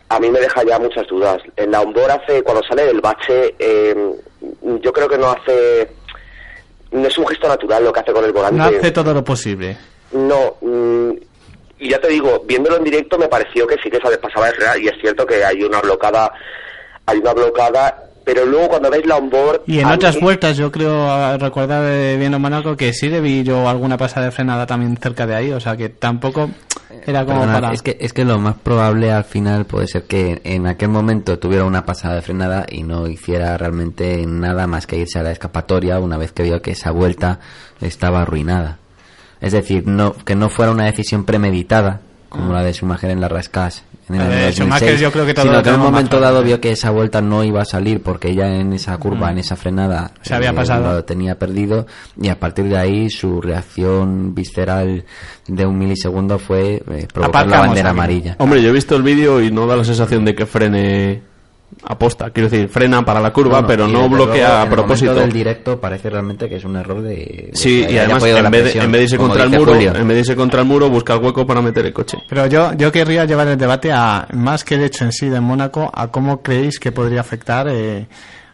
a 0.09 0.19
mí 0.19 0.29
me 0.29 0.39
deja 0.39 0.63
ya 0.63 0.79
muchas 0.79 1.07
dudas. 1.07 1.41
En 1.55 1.71
la 1.71 1.81
onboard 1.81 2.11
hace, 2.11 2.43
cuando 2.43 2.63
sale 2.63 2.85
del 2.85 3.01
bache, 3.01 3.55
eh, 3.59 4.13
yo 4.81 4.93
creo 4.93 5.07
que 5.07 5.17
no 5.17 5.31
hace, 5.31 5.89
no 6.91 7.07
es 7.07 7.17
un 7.17 7.27
gesto 7.27 7.47
natural 7.47 7.83
lo 7.83 7.93
que 7.93 7.99
hace 7.99 8.13
con 8.13 8.25
el 8.25 8.31
volante. 8.31 8.57
No 8.57 8.65
hace 8.65 8.91
todo 8.91 9.13
lo 9.13 9.23
posible. 9.23 9.77
No, 10.11 10.57
mm, 10.61 11.11
y 11.79 11.89
ya 11.89 11.99
te 11.99 12.09
digo, 12.09 12.43
viéndolo 12.45 12.77
en 12.77 12.83
directo 12.83 13.17
me 13.17 13.27
pareció 13.27 13.65
que 13.67 13.77
sí 13.81 13.89
que 13.89 13.99
se 13.99 14.17
pasaba 14.17 14.47
de 14.47 14.53
frenar 14.53 14.79
y 14.79 14.87
es 14.87 14.99
cierto 14.99 15.25
que 15.25 15.43
hay 15.43 15.63
una 15.63 15.79
blocada, 15.79 16.31
hay 17.09 17.17
una 17.19 17.33
blocada, 17.33 18.03
pero 18.23 18.45
luego 18.45 18.69
cuando 18.69 18.89
veis 18.91 19.05
la 19.05 19.17
onboard... 19.17 19.61
Y 19.65 19.79
en 19.79 19.87
otras 19.87 20.15
mí- 20.15 20.21
vueltas, 20.21 20.55
yo 20.57 20.71
creo 20.71 21.37
recordar 21.37 21.83
eh, 21.85 22.15
viendo 22.17 22.37
Mónaco 22.39 22.75
que 22.77 22.93
sí 22.93 23.09
le 23.09 23.21
vi 23.21 23.43
yo 23.43 23.67
alguna 23.67 23.97
pasada 23.97 24.27
de 24.27 24.31
frenada 24.31 24.65
también 24.67 24.95
cerca 24.97 25.25
de 25.25 25.35
ahí, 25.35 25.51
o 25.51 25.59
sea 25.59 25.75
que 25.75 25.89
tampoco 25.89 26.49
era 27.05 27.25
como 27.25 27.39
Perdona, 27.39 27.53
para. 27.61 27.73
es, 27.73 27.81
que, 27.81 27.97
es 27.99 28.13
que 28.13 28.25
lo 28.25 28.37
más 28.39 28.55
probable 28.55 29.11
al 29.11 29.23
final 29.23 29.65
puede 29.65 29.87
ser 29.87 30.03
que 30.03 30.41
en 30.43 30.67
aquel 30.67 30.89
momento 30.89 31.39
tuviera 31.39 31.63
una 31.65 31.85
pasada 31.85 32.15
de 32.15 32.21
frenada 32.21 32.65
y 32.69 32.83
no 32.83 33.07
hiciera 33.07 33.57
realmente 33.57 34.23
nada 34.27 34.67
más 34.67 34.85
que 34.85 34.97
irse 34.97 35.17
a 35.19 35.23
la 35.23 35.31
escapatoria 35.31 35.99
una 35.99 36.17
vez 36.17 36.31
que 36.31 36.43
vio 36.43 36.61
que 36.61 36.71
esa 36.71 36.91
vuelta 36.91 37.39
estaba 37.81 38.21
arruinada. 38.21 38.77
Es 39.41 39.53
decir, 39.53 39.87
no 39.87 40.13
que 40.13 40.35
no 40.35 40.49
fuera 40.49 40.71
una 40.71 40.85
decisión 40.85 41.23
premeditada 41.25 42.01
como 42.27 42.53
la 42.53 42.61
de 42.63 42.73
Schumacher 42.73 43.09
en 43.09 43.21
la 43.21 43.27
Rascas 43.29 43.83
en 44.09 44.15
el 44.15 44.21
La 44.21 44.25
año 44.25 44.35
de 44.35 44.45
2006, 44.47 44.55
Schumacher 44.55 44.97
yo 44.99 45.11
creo 45.11 45.25
que 45.25 45.33
todo 45.33 45.45
sino 45.45 45.63
que 45.63 45.69
en 45.69 45.75
un 45.75 45.81
momento 45.81 46.19
dado 46.19 46.43
vio 46.43 46.59
que 46.59 46.71
esa 46.71 46.89
vuelta 46.89 47.21
no 47.21 47.43
iba 47.43 47.61
a 47.61 47.65
salir 47.65 48.01
porque 48.03 48.33
ya 48.35 48.47
en 48.47 48.73
esa 48.73 48.97
curva, 48.97 49.27
Mm. 49.27 49.31
en 49.31 49.37
esa 49.37 49.55
frenada 49.55 50.11
Se 50.21 50.33
había 50.35 50.49
eh, 50.49 50.53
pasado. 50.53 50.93
lo 50.93 51.03
tenía 51.05 51.37
perdido 51.39 51.85
y 52.21 52.29
a 52.29 52.39
partir 52.39 52.65
de 52.65 52.77
ahí 52.77 53.09
su 53.09 53.39
reacción 53.41 54.33
visceral 54.35 55.05
de 55.47 55.65
un 55.65 55.77
milisegundo 55.77 56.39
fue 56.39 56.81
eh, 56.89 57.07
provocar 57.13 57.47
la 57.47 57.59
bandera 57.61 57.89
aquí. 57.89 57.97
amarilla. 57.97 58.35
Hombre, 58.39 58.61
yo 58.61 58.69
he 58.69 58.73
visto 58.73 58.95
el 58.95 59.03
vídeo 59.03 59.41
y 59.41 59.51
no 59.51 59.67
da 59.67 59.75
la 59.77 59.83
sensación 59.83 60.25
de 60.25 60.35
que 60.35 60.45
frene 60.45 61.21
aposta. 61.83 62.29
Quiero 62.31 62.49
decir, 62.49 62.67
frena 62.69 63.03
para 63.05 63.19
la 63.19 63.31
curva, 63.31 63.61
Bueno, 63.61 63.67
pero 63.67 63.87
no 63.87 64.09
bloquea 64.09 64.47
luego, 64.47 64.59
a 64.59 64.63
el 64.63 64.69
propósito. 64.69 65.13
del 65.15 65.31
directo 65.31 65.79
parece 65.79 66.09
realmente 66.09 66.49
que 66.49 66.57
es 66.57 66.65
un 66.65 66.75
error 66.75 67.01
de... 67.01 67.09
de 67.09 67.49
Sí, 67.53 67.85
y 67.89 67.97
además 67.97 68.23
en 68.23 68.51
vez, 68.51 68.73
de, 68.73 68.79
en 68.81 68.91
vez 68.91 68.99
de 68.99 69.03
irse 69.03 69.17
contra 69.17 69.43
el 69.43 69.49
muro, 69.49 69.73
Julio. 69.73 69.95
en 69.95 70.07
vez 70.07 70.15
de 70.15 70.19
irse 70.19 70.35
contra 70.35 70.61
el 70.61 70.67
muro, 70.67 70.89
busca 70.89 71.13
el 71.13 71.23
hueco 71.23 71.45
para 71.45 71.61
meter 71.61 71.85
el 71.85 71.93
coche. 71.93 72.17
Pero 72.27 72.47
yo, 72.47 72.73
yo 72.73 72.91
querría 72.91 73.25
llevar 73.25 73.47
el 73.47 73.57
debate 73.57 73.91
a, 73.91 74.27
más 74.33 74.63
que 74.63 74.75
el 74.75 74.83
hecho 74.83 75.05
en 75.05 75.11
sí 75.11 75.29
de 75.29 75.39
Mónaco, 75.39 75.89
a 75.93 76.07
cómo 76.07 76.41
creéis 76.41 76.79
que 76.79 76.91
podría 76.91 77.21
afectar 77.21 77.67
eh, 77.69 78.07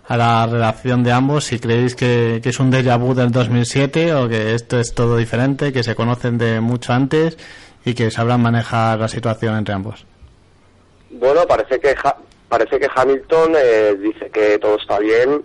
a 0.07 0.17
la 0.17 0.45
relación 0.45 1.03
de 1.03 1.11
ambos, 1.11 1.45
si 1.45 1.57
creéis 1.57 1.95
que, 1.95 2.39
que 2.43 2.49
es 2.49 2.59
un 2.59 2.71
déjà 2.71 2.99
vu 2.99 3.15
del 3.15 3.31
2007 3.31 4.13
o 4.13 4.29
que 4.29 4.53
esto 4.53 4.79
es 4.79 4.93
todo 4.93 5.17
diferente, 5.17 5.73
que 5.73 5.81
se 5.83 5.95
conocen 5.95 6.37
de 6.37 6.59
mucho 6.59 6.93
antes 6.93 7.37
y 7.83 7.95
que 7.95 8.11
sabrán 8.11 8.41
manejar 8.41 8.99
la 8.99 9.07
situación 9.07 9.57
entre 9.57 9.73
ambos. 9.73 10.05
Bueno, 11.09 11.41
parece 11.47 11.79
que 11.79 11.95
parece 12.49 12.79
que 12.79 12.87
Hamilton 12.93 13.53
eh, 13.57 13.95
dice 13.99 14.29
que 14.29 14.57
todo 14.59 14.77
está 14.77 14.99
bien 14.99 15.43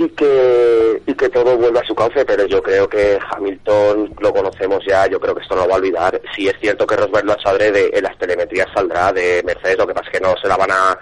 y 0.00 0.08
que 0.10 1.02
y 1.06 1.14
que 1.14 1.28
todo 1.28 1.56
vuelve 1.58 1.80
a 1.80 1.84
su 1.84 1.92
cauce, 1.94 2.24
pero 2.24 2.46
yo 2.46 2.62
creo 2.62 2.88
que 2.88 3.18
Hamilton 3.32 4.14
lo 4.20 4.32
conocemos 4.32 4.78
ya, 4.88 5.06
yo 5.08 5.18
creo 5.18 5.34
que 5.34 5.42
esto 5.42 5.56
no 5.56 5.62
lo 5.62 5.68
va 5.68 5.74
a 5.74 5.78
olvidar. 5.78 6.20
Si 6.36 6.46
es 6.48 6.54
cierto 6.60 6.86
que 6.86 6.94
Rosberg 6.96 7.24
lo 7.26 7.36
sabe 7.42 7.72
de 7.72 7.90
en 7.92 8.04
las 8.04 8.16
telemetrías 8.16 8.68
saldrá 8.72 9.12
de 9.12 9.42
Mercedes, 9.44 9.76
lo 9.78 9.86
que 9.88 9.94
pasa 9.94 10.08
es 10.12 10.18
que 10.18 10.24
no 10.24 10.34
se 10.40 10.46
la 10.48 10.56
van 10.56 10.70
a 10.70 10.96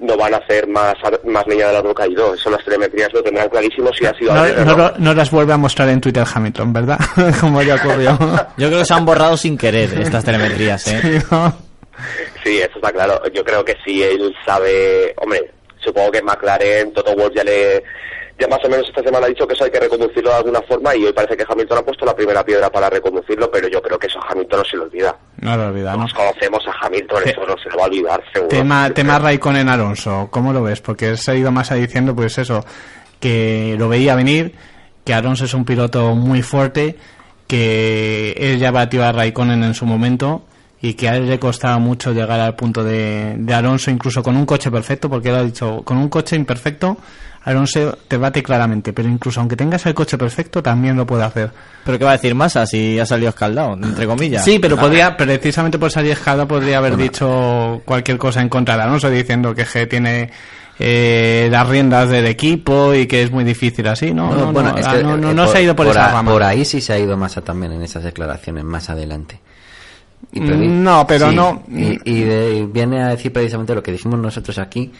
no 0.00 0.16
van 0.18 0.34
a 0.34 0.38
hacer 0.38 0.68
más 0.68 0.92
más 1.24 1.46
niña 1.46 1.68
del 1.68 1.76
árbol 1.76 1.94
caído. 1.94 2.34
Eso 2.34 2.50
las 2.50 2.62
telemetrías 2.64 3.10
lo 3.14 3.22
tendrán 3.22 3.48
clarísimo 3.48 3.90
si 3.94 4.04
ha 4.04 4.12
sido 4.18 4.34
No, 4.34 4.44
no 4.46 4.64
no. 4.64 4.76
lo- 4.76 4.92
no 4.98 5.14
las 5.14 5.30
vuelve 5.30 5.54
a 5.54 5.56
mostrar 5.56 5.88
en 5.88 6.02
Twitter 6.02 6.24
Hamilton, 6.34 6.70
¿verdad? 6.74 6.98
Como 7.40 7.62
ya 7.62 7.76
ocurrió. 7.76 8.18
Yo 8.58 8.66
creo 8.68 8.80
que 8.80 8.84
se 8.84 8.92
han 8.92 9.06
borrado 9.06 9.38
sin 9.38 9.56
querer 9.56 9.98
estas 9.98 10.22
telemetrías, 10.22 10.86
¿eh? 10.88 11.00
Sí, 11.00 11.26
¿no? 11.30 11.63
Sí, 12.42 12.58
eso 12.58 12.72
está 12.76 12.92
claro. 12.92 13.20
Yo 13.32 13.44
creo 13.44 13.64
que 13.64 13.76
si 13.84 14.02
él 14.02 14.34
sabe, 14.44 15.14
hombre, 15.16 15.50
supongo 15.78 16.10
que 16.12 16.22
McLaren, 16.22 16.92
Toto 16.92 17.14
Wolff 17.14 17.34
ya 17.34 17.44
le 17.44 17.82
ya 18.36 18.48
más 18.48 18.58
o 18.64 18.68
menos 18.68 18.88
esta 18.88 19.00
semana 19.00 19.26
ha 19.26 19.28
dicho 19.28 19.46
que 19.46 19.54
eso 19.54 19.62
hay 19.64 19.70
que 19.70 19.78
reconducirlo 19.78 20.28
de 20.30 20.36
alguna 20.36 20.60
forma 20.62 20.92
y 20.96 21.04
hoy 21.04 21.12
parece 21.12 21.36
que 21.36 21.44
Hamilton 21.48 21.78
ha 21.78 21.82
puesto 21.82 22.04
la 22.04 22.16
primera 22.16 22.44
piedra 22.44 22.68
para 22.68 22.90
reconducirlo, 22.90 23.48
pero 23.48 23.68
yo 23.68 23.80
creo 23.80 23.96
que 23.96 24.08
eso 24.08 24.18
a 24.20 24.26
Hamilton 24.32 24.58
no 24.58 24.64
se 24.64 24.76
le 24.76 24.82
olvida. 24.82 25.16
No 25.36 25.56
lo 25.56 25.68
olvida, 25.68 25.92
¿no? 25.92 25.98
Nos 26.02 26.14
conocemos 26.14 26.66
a 26.66 26.84
Hamilton, 26.84 27.22
Te- 27.22 27.30
eso 27.30 27.46
no 27.46 27.56
se 27.56 27.70
le 27.70 27.76
va 27.76 27.82
a 27.84 27.86
olvidar, 27.86 28.24
seguro. 28.32 28.48
Tema, 28.48 28.90
tema 28.90 29.20
Raikkonen 29.20 29.68
Alonso, 29.68 30.26
¿cómo 30.32 30.52
lo 30.52 30.64
ves? 30.64 30.80
Porque 30.80 31.16
se 31.16 31.30
ha 31.30 31.34
ido 31.36 31.52
más 31.52 31.70
a 31.70 31.76
diciendo, 31.76 32.12
pues 32.16 32.36
eso, 32.38 32.64
que 33.20 33.76
lo 33.78 33.88
veía 33.88 34.16
venir, 34.16 34.52
que 35.04 35.14
Alonso 35.14 35.44
es 35.44 35.54
un 35.54 35.64
piloto 35.64 36.16
muy 36.16 36.42
fuerte, 36.42 36.96
que 37.46 38.32
él 38.36 38.58
ya 38.58 38.72
batió 38.72 39.04
a 39.04 39.12
Raikkonen 39.12 39.62
en 39.62 39.74
su 39.74 39.86
momento 39.86 40.42
y 40.84 40.92
que 40.94 41.08
a 41.08 41.16
él 41.16 41.26
le 41.26 41.38
costaba 41.38 41.78
mucho 41.78 42.12
llegar 42.12 42.38
al 42.40 42.54
punto 42.54 42.84
de, 42.84 43.36
de 43.38 43.54
Alonso, 43.54 43.90
incluso 43.90 44.22
con 44.22 44.36
un 44.36 44.44
coche 44.44 44.70
perfecto, 44.70 45.08
porque 45.08 45.30
él 45.30 45.36
ha 45.36 45.42
dicho, 45.42 45.80
con 45.82 45.96
un 45.96 46.10
coche 46.10 46.36
imperfecto, 46.36 46.98
Alonso 47.44 47.96
te 48.06 48.18
bate 48.18 48.42
claramente, 48.42 48.92
pero 48.92 49.08
incluso 49.08 49.40
aunque 49.40 49.56
tengas 49.56 49.86
el 49.86 49.94
coche 49.94 50.18
perfecto, 50.18 50.62
también 50.62 50.94
lo 50.96 51.06
puede 51.06 51.24
hacer. 51.24 51.50
¿Pero 51.86 51.98
qué 51.98 52.04
va 52.04 52.10
a 52.10 52.14
decir 52.18 52.34
Massa 52.34 52.66
si 52.66 52.98
ha 52.98 53.06
salido 53.06 53.30
escaldado, 53.30 53.74
entre 53.82 54.06
comillas? 54.06 54.44
Sí, 54.44 54.58
pero 54.58 54.76
Ah. 54.76 54.80
podría, 54.80 55.16
precisamente 55.16 55.78
por 55.78 55.90
salir 55.90 56.12
escalado, 56.12 56.46
podría 56.48 56.78
haber 56.78 56.96
dicho 56.98 57.80
cualquier 57.86 58.18
cosa 58.18 58.42
en 58.42 58.50
contra 58.50 58.76
de 58.76 58.82
Alonso, 58.82 59.08
diciendo 59.08 59.54
que 59.54 59.64
G 59.64 59.88
tiene 59.88 60.30
eh, 60.78 61.48
las 61.50 61.66
riendas 61.68 62.10
del 62.10 62.26
equipo 62.26 62.92
y 62.94 63.06
que 63.06 63.22
es 63.22 63.30
muy 63.30 63.44
difícil 63.44 63.86
así, 63.88 64.12
¿no? 64.12 64.34
No, 64.34 64.52
bueno, 64.52 64.72
no, 64.72 64.78
es 64.78 64.86
que, 64.86 65.02
no, 65.02 65.16
no, 65.16 65.30
eh, 65.30 65.34
no 65.34 65.46
se 65.46 65.58
ha 65.58 65.60
ido 65.62 65.76
por, 65.76 65.86
esa 65.86 66.06
a- 66.06 66.12
rama. 66.12 66.30
por 66.32 66.42
ahí 66.42 66.64
sí 66.64 66.80
se 66.80 66.92
ha 66.92 66.98
ido 66.98 67.16
Massa 67.16 67.40
también 67.42 67.72
en 67.72 67.82
esas 67.82 68.02
declaraciones, 68.04 68.64
más 68.64 68.90
adelante. 68.90 69.40
Y 70.36 70.40
no, 70.40 71.06
pero 71.06 71.30
Sí, 71.30 71.36
no. 71.36 71.62
Y, 71.70 71.98
y 72.10 72.22
de- 72.22 72.56
y 72.58 72.66
viene 72.66 73.02
a 73.02 73.08
decir 73.08 73.32
precisamente 73.32 73.74
lo 73.74 73.82
que 73.82 73.92
dijimos 73.92 74.18
nosotros 74.18 74.58
aquí, 74.58 74.90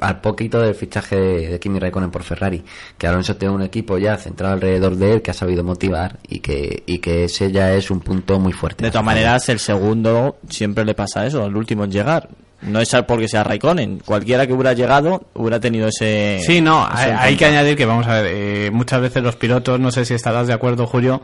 al 0.00 0.20
poquito 0.20 0.60
del 0.60 0.74
fichaje 0.74 1.16
de, 1.16 1.48
de 1.48 1.60
Kimi 1.60 1.78
Raikkonen 1.78 2.10
por 2.10 2.22
Ferrari, 2.22 2.62
que 2.96 3.06
Alonso 3.06 3.36
tiene 3.36 3.54
un 3.54 3.62
equipo 3.62 3.98
ya 3.98 4.16
centrado 4.16 4.54
alrededor 4.54 4.96
de 4.96 5.14
él, 5.14 5.22
que 5.22 5.30
ha 5.32 5.34
sabido 5.34 5.64
motivar 5.64 6.18
y 6.28 6.38
que, 6.40 6.82
y 6.86 6.98
que 6.98 7.24
ese 7.24 7.50
ya 7.50 7.72
es 7.74 7.90
un 7.90 8.00
punto 8.00 8.38
muy 8.38 8.52
fuerte. 8.52 8.84
De 8.84 8.90
todas 8.90 9.04
maneras, 9.04 9.48
el 9.48 9.58
segundo 9.58 10.36
siempre 10.48 10.84
le 10.84 10.94
pasa 10.94 11.26
eso, 11.26 11.44
el 11.46 11.56
último 11.56 11.84
en 11.84 11.90
llegar. 11.90 12.28
No 12.62 12.80
es 12.80 12.90
porque 13.06 13.28
sea 13.28 13.44
Raikkonen. 13.44 13.98
Cualquiera 14.04 14.46
que 14.46 14.52
hubiera 14.54 14.72
llegado 14.72 15.26
hubiera 15.34 15.60
tenido 15.60 15.88
ese. 15.88 16.40
Sí, 16.44 16.60
no, 16.62 16.86
hay, 16.90 17.10
hay 17.10 17.36
que 17.36 17.44
añadir 17.44 17.76
que, 17.76 17.84
vamos 17.84 18.06
a 18.06 18.22
ver, 18.22 18.32
eh, 18.34 18.70
muchas 18.72 19.00
veces 19.02 19.22
los 19.22 19.36
pilotos, 19.36 19.78
no 19.78 19.90
sé 19.90 20.04
si 20.06 20.14
estarás 20.14 20.46
de 20.46 20.54
acuerdo, 20.54 20.86
Julio, 20.86 21.20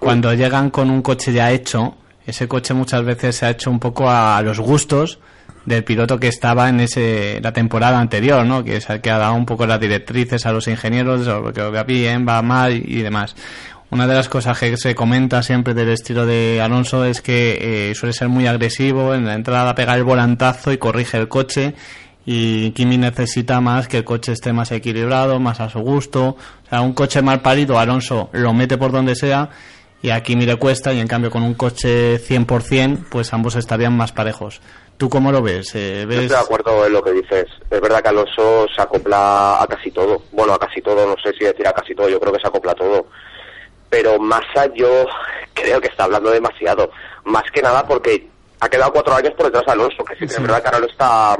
cuando 0.00 0.34
llegan 0.34 0.70
con 0.70 0.90
un 0.90 1.00
coche 1.00 1.32
ya 1.32 1.52
hecho, 1.52 1.94
ese 2.26 2.48
coche 2.48 2.74
muchas 2.74 3.04
veces 3.04 3.36
se 3.36 3.46
ha 3.46 3.50
hecho 3.50 3.70
un 3.70 3.78
poco 3.78 4.10
a 4.10 4.40
los 4.42 4.60
gustos 4.60 5.18
del 5.64 5.84
piloto 5.84 6.18
que 6.18 6.28
estaba 6.28 6.68
en 6.68 6.80
ese 6.80 7.40
la 7.42 7.52
temporada 7.52 7.98
anterior, 7.98 8.44
¿no? 8.44 8.64
Que 8.64 8.76
es 8.76 8.86
que 9.02 9.10
ha 9.10 9.18
dado 9.18 9.34
un 9.34 9.46
poco 9.46 9.66
las 9.66 9.80
directrices 9.80 10.44
a 10.46 10.52
los 10.52 10.66
ingenieros 10.66 11.28
que 11.52 11.62
va 11.62 11.82
bien, 11.84 12.26
va 12.26 12.42
mal 12.42 12.72
y, 12.76 12.98
y 12.98 13.02
demás. 13.02 13.36
Una 13.92 14.06
de 14.06 14.14
las 14.14 14.30
cosas 14.30 14.58
que 14.58 14.74
se 14.78 14.94
comenta 14.94 15.42
siempre 15.42 15.74
del 15.74 15.90
estilo 15.90 16.24
de 16.24 16.62
Alonso 16.62 17.04
es 17.04 17.20
que 17.20 17.90
eh, 17.90 17.94
suele 17.94 18.14
ser 18.14 18.30
muy 18.30 18.46
agresivo, 18.46 19.14
en 19.14 19.26
la 19.26 19.34
entrada 19.34 19.74
pega 19.74 19.94
el 19.94 20.02
volantazo 20.02 20.72
y 20.72 20.78
corrige 20.78 21.18
el 21.18 21.28
coche 21.28 21.74
y 22.24 22.70
Kimi 22.70 22.96
necesita 22.96 23.60
más 23.60 23.88
que 23.88 23.98
el 23.98 24.04
coche 24.04 24.32
esté 24.32 24.52
más 24.54 24.72
equilibrado, 24.72 25.38
más 25.40 25.60
a 25.60 25.68
su 25.68 25.80
gusto. 25.80 26.28
O 26.28 26.68
sea, 26.70 26.80
un 26.80 26.94
coche 26.94 27.20
mal 27.20 27.42
parido, 27.42 27.78
Alonso 27.78 28.30
lo 28.32 28.54
mete 28.54 28.78
por 28.78 28.92
donde 28.92 29.14
sea 29.14 29.50
y 30.02 30.10
a 30.10 30.22
Kimi 30.22 30.44
le 30.46 30.56
cuesta 30.56 30.92
y 30.92 31.00
en 31.00 31.06
cambio 31.06 31.30
con 31.30 31.42
un 31.42 31.54
coche 31.54 32.18
100% 32.18 33.06
pues 33.10 33.32
ambos 33.32 33.54
estarían 33.54 33.96
más 33.96 34.12
parejos. 34.12 34.60
¿Tú 34.96 35.08
cómo 35.08 35.32
lo 35.32 35.42
ves? 35.42 35.74
Eh, 35.74 36.04
Yo 36.06 36.12
estoy 36.12 36.28
de 36.28 36.36
acuerdo 36.36 36.86
en 36.86 36.92
lo 36.92 37.02
que 37.02 37.12
dices. 37.12 37.46
Es 37.70 37.80
verdad 37.80 38.02
que 38.02 38.08
Alonso 38.08 38.66
se 38.74 38.82
acopla 38.82 39.60
a 39.62 39.66
casi 39.66 39.90
todo. 39.90 40.22
Bueno, 40.32 40.52
a 40.52 40.58
casi 40.58 40.80
todo, 40.80 41.06
no 41.06 41.14
sé 41.22 41.32
si 41.38 41.44
decir 41.44 41.66
a 41.66 41.72
casi 41.72 41.94
todo, 41.94 42.08
yo 42.08 42.20
creo 42.20 42.32
que 42.32 42.40
se 42.40 42.46
acopla 42.46 42.72
a 42.72 42.76
todo. 42.76 43.06
Pero 43.88 44.18
Massa 44.18 44.72
yo 44.74 45.06
creo 45.54 45.80
que 45.80 45.88
está 45.88 46.04
hablando 46.04 46.30
demasiado. 46.30 46.90
Más 47.24 47.44
que 47.52 47.62
nada 47.62 47.86
porque 47.86 48.28
ha 48.60 48.68
quedado 48.68 48.92
cuatro 48.92 49.14
años 49.14 49.32
por 49.36 49.46
detrás 49.46 49.64
de 49.66 49.72
Alonso, 49.72 50.04
que 50.04 50.14
sí 50.14 50.20
que 50.20 50.34
es 50.34 50.40
verdad 50.40 50.60
que 50.62 50.68
ahora 50.68 50.78
lo 50.80 50.86
está, 50.86 51.36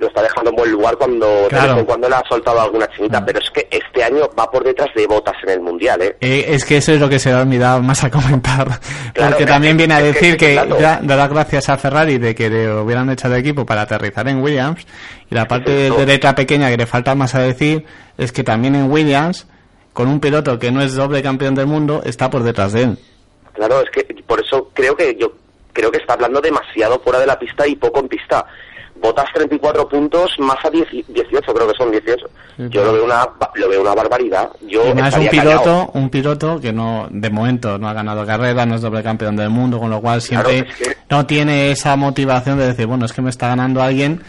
lo 0.00 0.06
está 0.08 0.22
dejando 0.22 0.50
en 0.50 0.56
buen 0.56 0.70
lugar 0.72 0.96
cuando 0.96 1.26
de 1.42 1.48
Claro. 1.48 1.72
vez 1.74 1.80
en 1.80 1.84
cuando 1.86 2.08
le 2.08 2.14
ha 2.16 2.22
soltado 2.28 2.60
alguna 2.60 2.88
chinita. 2.88 3.24
Pero 3.24 3.38
es 3.38 3.50
que 3.50 3.68
este 3.70 4.02
año 4.02 4.28
va 4.38 4.50
por 4.50 4.64
detrás 4.64 4.88
de 4.96 5.06
botas 5.06 5.34
en 5.44 5.50
el 5.50 5.60
Mundial, 5.60 6.00
¿eh? 6.02 6.16
Eh, 6.20 6.44
es 6.48 6.64
que 6.64 6.78
eso 6.78 6.92
es 6.92 7.00
lo 7.00 7.08
que 7.08 7.18
se 7.18 7.28
le 7.30 7.36
ha 7.36 7.42
olvidado 7.42 7.82
más 7.82 8.02
a 8.02 8.10
comentar. 8.10 8.66
Claro, 9.12 9.30
porque 9.32 9.46
también 9.46 9.76
que- 9.76 9.78
viene 9.86 9.94
a 9.94 9.98
que 9.98 10.04
decir 10.04 10.28
ese 10.30 10.36
que 10.36 10.50
el 10.50 10.56
dato. 10.68 10.80
ya 10.80 11.00
da 11.02 11.16
las 11.16 11.28
gracias 11.30 11.68
a 11.68 11.76
Ferrari 11.76 12.18
de 12.18 12.34
que 12.34 12.48
le 12.50 12.72
hubieran 12.74 13.10
echado 13.10 13.34
de 13.34 13.40
equipo 13.40 13.64
para 13.66 13.82
aterrizar 13.82 14.26
en 14.28 14.42
Williams. 14.42 14.86
Y 15.30 15.34
la 15.34 15.46
parte 15.46 15.70
de, 15.70 15.90
de 15.90 16.06
letra 16.06 16.34
pequeña 16.34 16.68
que 16.70 16.76
le 16.76 16.86
falta 16.86 17.14
más 17.14 17.34
a 17.34 17.40
decir 17.40 17.84
es 18.18 18.32
que 18.32 18.42
también 18.42 18.74
en 18.74 18.90
Williams, 18.90 19.46
con 19.92 20.08
un 20.08 20.18
piloto 20.20 20.58
que 20.58 20.70
no 20.72 20.80
es 20.82 20.94
doble 20.94 21.22
campeón 21.22 21.54
del 21.54 21.66
mundo, 21.66 22.02
está 22.04 22.30
por 22.30 22.42
detrás 22.42 22.72
de 22.72 22.82
él. 22.84 22.98
Claro, 23.52 23.80
es 23.82 23.90
que 23.90 24.04
por 24.26 24.40
eso 24.40 24.70
creo 24.72 24.96
que 24.96 25.14
yo 25.20 25.32
creo 25.72 25.90
que 25.92 25.98
está 25.98 26.14
hablando 26.14 26.40
demasiado 26.40 26.98
fuera 27.00 27.18
de 27.20 27.26
la 27.26 27.38
pista 27.38 27.66
y 27.66 27.76
poco 27.76 28.00
en 28.00 28.08
pista. 28.08 28.44
Botas 29.00 29.26
34 29.34 29.88
puntos, 29.88 30.30
Massa 30.38 30.68
10 30.70 30.88
18, 31.08 31.54
creo 31.54 31.68
que 31.68 31.74
son 31.76 31.90
18. 31.90 32.26
Yo 32.68 32.84
lo 32.84 32.92
veo 32.92 33.04
una 33.04 33.26
lo 33.54 33.68
veo 33.68 33.80
una 33.80 33.94
barbaridad. 33.94 34.50
Yo 34.68 34.86
Y 34.88 34.94
más 34.94 35.16
un 35.16 35.28
piloto, 35.28 35.48
callado. 35.64 35.90
un 35.94 36.10
piloto 36.10 36.60
que 36.60 36.72
no, 36.72 37.08
de 37.10 37.30
momento 37.30 37.78
no 37.78 37.88
ha 37.88 37.92
ganado 37.94 38.26
carrera, 38.26 38.66
no 38.66 38.74
es 38.74 38.82
doble 38.82 39.02
campeón 39.02 39.36
del 39.36 39.48
mundo, 39.50 39.78
con 39.78 39.88
lo 39.90 40.00
cual 40.00 40.20
siempre 40.20 40.64
Claro, 40.64 40.70
es 40.70 40.76
que- 40.88 40.96
no 41.08 41.26
tiene 41.26 41.70
esa 41.70 41.96
motivación 41.96 42.58
de 42.58 42.66
decir, 42.66 42.86
bueno, 42.86 43.06
es 43.06 43.12
que 43.12 43.22
me 43.22 43.30
está 43.30 43.48
ganando 43.48 43.82
alguien 43.82 44.22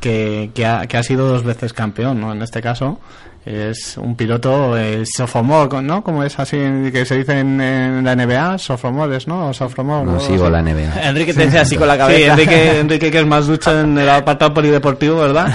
que, 0.00 0.50
que, 0.54 0.64
ha, 0.66 0.86
que 0.86 0.96
ha 0.96 1.02
sido 1.02 1.26
dos 1.28 1.42
veces 1.44 1.72
campeón, 1.72 2.20
¿no? 2.20 2.32
En 2.32 2.42
este 2.42 2.62
caso 2.62 3.00
es 3.44 3.96
un 3.98 4.16
piloto 4.16 4.76
eh, 4.78 5.04
sophomore, 5.04 5.82
¿no? 5.82 6.02
Como 6.02 6.22
es 6.24 6.38
así 6.38 6.56
que 6.92 7.04
se 7.04 7.16
dice 7.18 7.38
en, 7.40 7.60
en 7.60 8.04
la 8.04 8.14
NBA, 8.16 8.58
sophomores, 8.58 9.26
¿no? 9.28 9.48
O 9.48 9.52
sophomore, 9.54 10.04
No 10.06 10.12
¿no? 10.12 10.20
sigo 10.20 10.46
Sí. 10.46 10.52
la 10.52 10.62
NBA. 10.62 11.08
Enrique 11.08 11.34
te 11.34 11.44
dice 11.46 11.58
así 11.58 11.76
con 11.76 11.86
la 11.88 11.98
cabeza. 11.98 12.18
Sí, 12.18 12.30
Enrique, 12.42 12.78
Enrique 12.80 13.10
que 13.10 13.18
es 13.20 13.26
más 13.26 13.46
ducho 13.46 13.78
en 13.80 13.98
el 13.98 14.08
apartado 14.08 14.54
polideportivo, 14.54 15.16
¿verdad? 15.18 15.54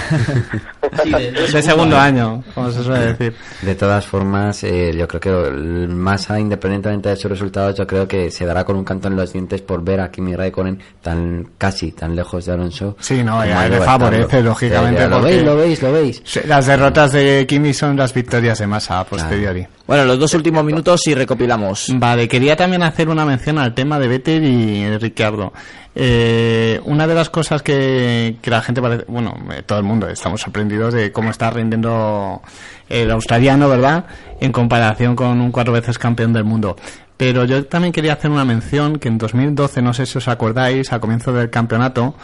de 1.52 1.62
segundo 1.62 1.96
año, 1.98 2.42
como 2.54 2.70
se 2.70 2.82
suele 2.82 3.12
decir. 3.14 3.34
De 3.62 3.74
todas 3.74 4.06
formas, 4.06 4.62
eh, 4.64 4.92
yo 4.96 5.06
creo 5.08 5.20
que 5.20 5.50
Massa, 5.88 6.38
independientemente 6.38 7.08
de 7.10 7.16
sus 7.16 7.30
resultados, 7.30 7.76
yo 7.76 7.86
creo 7.86 8.06
que 8.08 8.30
se 8.30 8.44
dará 8.44 8.64
con 8.64 8.76
un 8.76 8.84
canto 8.84 9.08
en 9.08 9.16
los 9.16 9.32
dientes 9.32 9.62
por 9.62 9.82
ver 9.82 10.00
a 10.00 10.10
Kimi 10.10 10.34
Raikkonen 10.34 10.78
tan 11.02 11.50
casi 11.58 11.92
tan 11.92 12.14
lejos 12.16 12.44
de 12.46 12.52
Alonso. 12.52 12.96
Sí, 13.00 13.22
no, 13.22 13.44
ya 13.44 13.68
le 13.68 13.80
favorece, 13.80 14.42
lógicamente, 14.42 15.00
Ya, 15.00 15.04
ya, 15.04 15.08
Lo 15.08 15.16
porque- 15.16 15.32
veis, 15.32 15.42
lo 15.44 15.56
veis, 15.56 15.82
lo 15.82 15.92
veis. 15.92 16.22
Sí, 16.24 16.40
Las 16.46 16.66
derrotas 16.66 17.12
de 17.12 17.46
Kimi 17.48 17.72
son 17.80 17.96
las 17.96 18.12
victorias 18.12 18.58
de 18.58 18.66
Massa 18.66 19.00
a 19.00 19.04
posteriori. 19.04 19.66
Bueno, 19.86 20.04
los 20.04 20.18
dos 20.18 20.34
últimos 20.34 20.62
minutos 20.62 21.00
y 21.06 21.14
recopilamos. 21.14 21.86
Vale, 21.94 22.28
quería 22.28 22.54
también 22.54 22.82
hacer 22.82 23.08
una 23.08 23.24
mención 23.24 23.58
al 23.58 23.74
tema 23.74 23.98
de 23.98 24.06
Vettel 24.06 24.44
y 24.44 24.98
Ricciardo. 24.98 25.52
Eh, 25.94 26.78
una 26.84 27.06
de 27.06 27.14
las 27.14 27.30
cosas 27.30 27.62
que, 27.62 28.36
que 28.42 28.50
la 28.50 28.60
gente 28.60 28.82
parece, 28.82 29.06
bueno, 29.08 29.34
eh, 29.50 29.62
todo 29.64 29.78
el 29.78 29.84
mundo 29.84 30.08
estamos 30.08 30.42
sorprendidos 30.42 30.92
de 30.92 31.10
cómo 31.10 31.30
está 31.30 31.50
rindiendo 31.50 32.42
el 32.90 33.10
australiano, 33.10 33.68
¿verdad? 33.68 34.04
En 34.40 34.52
comparación 34.52 35.16
con 35.16 35.40
un 35.40 35.50
cuatro 35.50 35.72
veces 35.72 35.98
campeón 35.98 36.34
del 36.34 36.44
mundo. 36.44 36.76
Pero 37.16 37.44
yo 37.46 37.64
también 37.64 37.92
quería 37.92 38.12
hacer 38.12 38.30
una 38.30 38.44
mención 38.44 38.98
que 38.98 39.08
en 39.08 39.16
2012, 39.16 39.80
no 39.80 39.94
sé 39.94 40.04
si 40.04 40.18
os 40.18 40.28
acordáis, 40.28 40.92
a 40.92 41.00
comienzo 41.00 41.32
del 41.32 41.48
campeonato, 41.48 42.14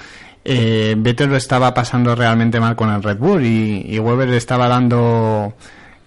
eh, 0.48 0.94
Vettel 0.97 1.31
lo 1.31 1.36
estaba 1.36 1.74
pasando 1.74 2.14
realmente 2.14 2.60
mal 2.60 2.77
con 2.77 2.90
el 2.90 3.02
Red 3.02 3.18
Bull 3.18 3.44
y, 3.44 3.85
y 3.89 3.98
Weber 3.98 4.28
le 4.28 4.36
estaba 4.36 4.68
dando 4.68 5.55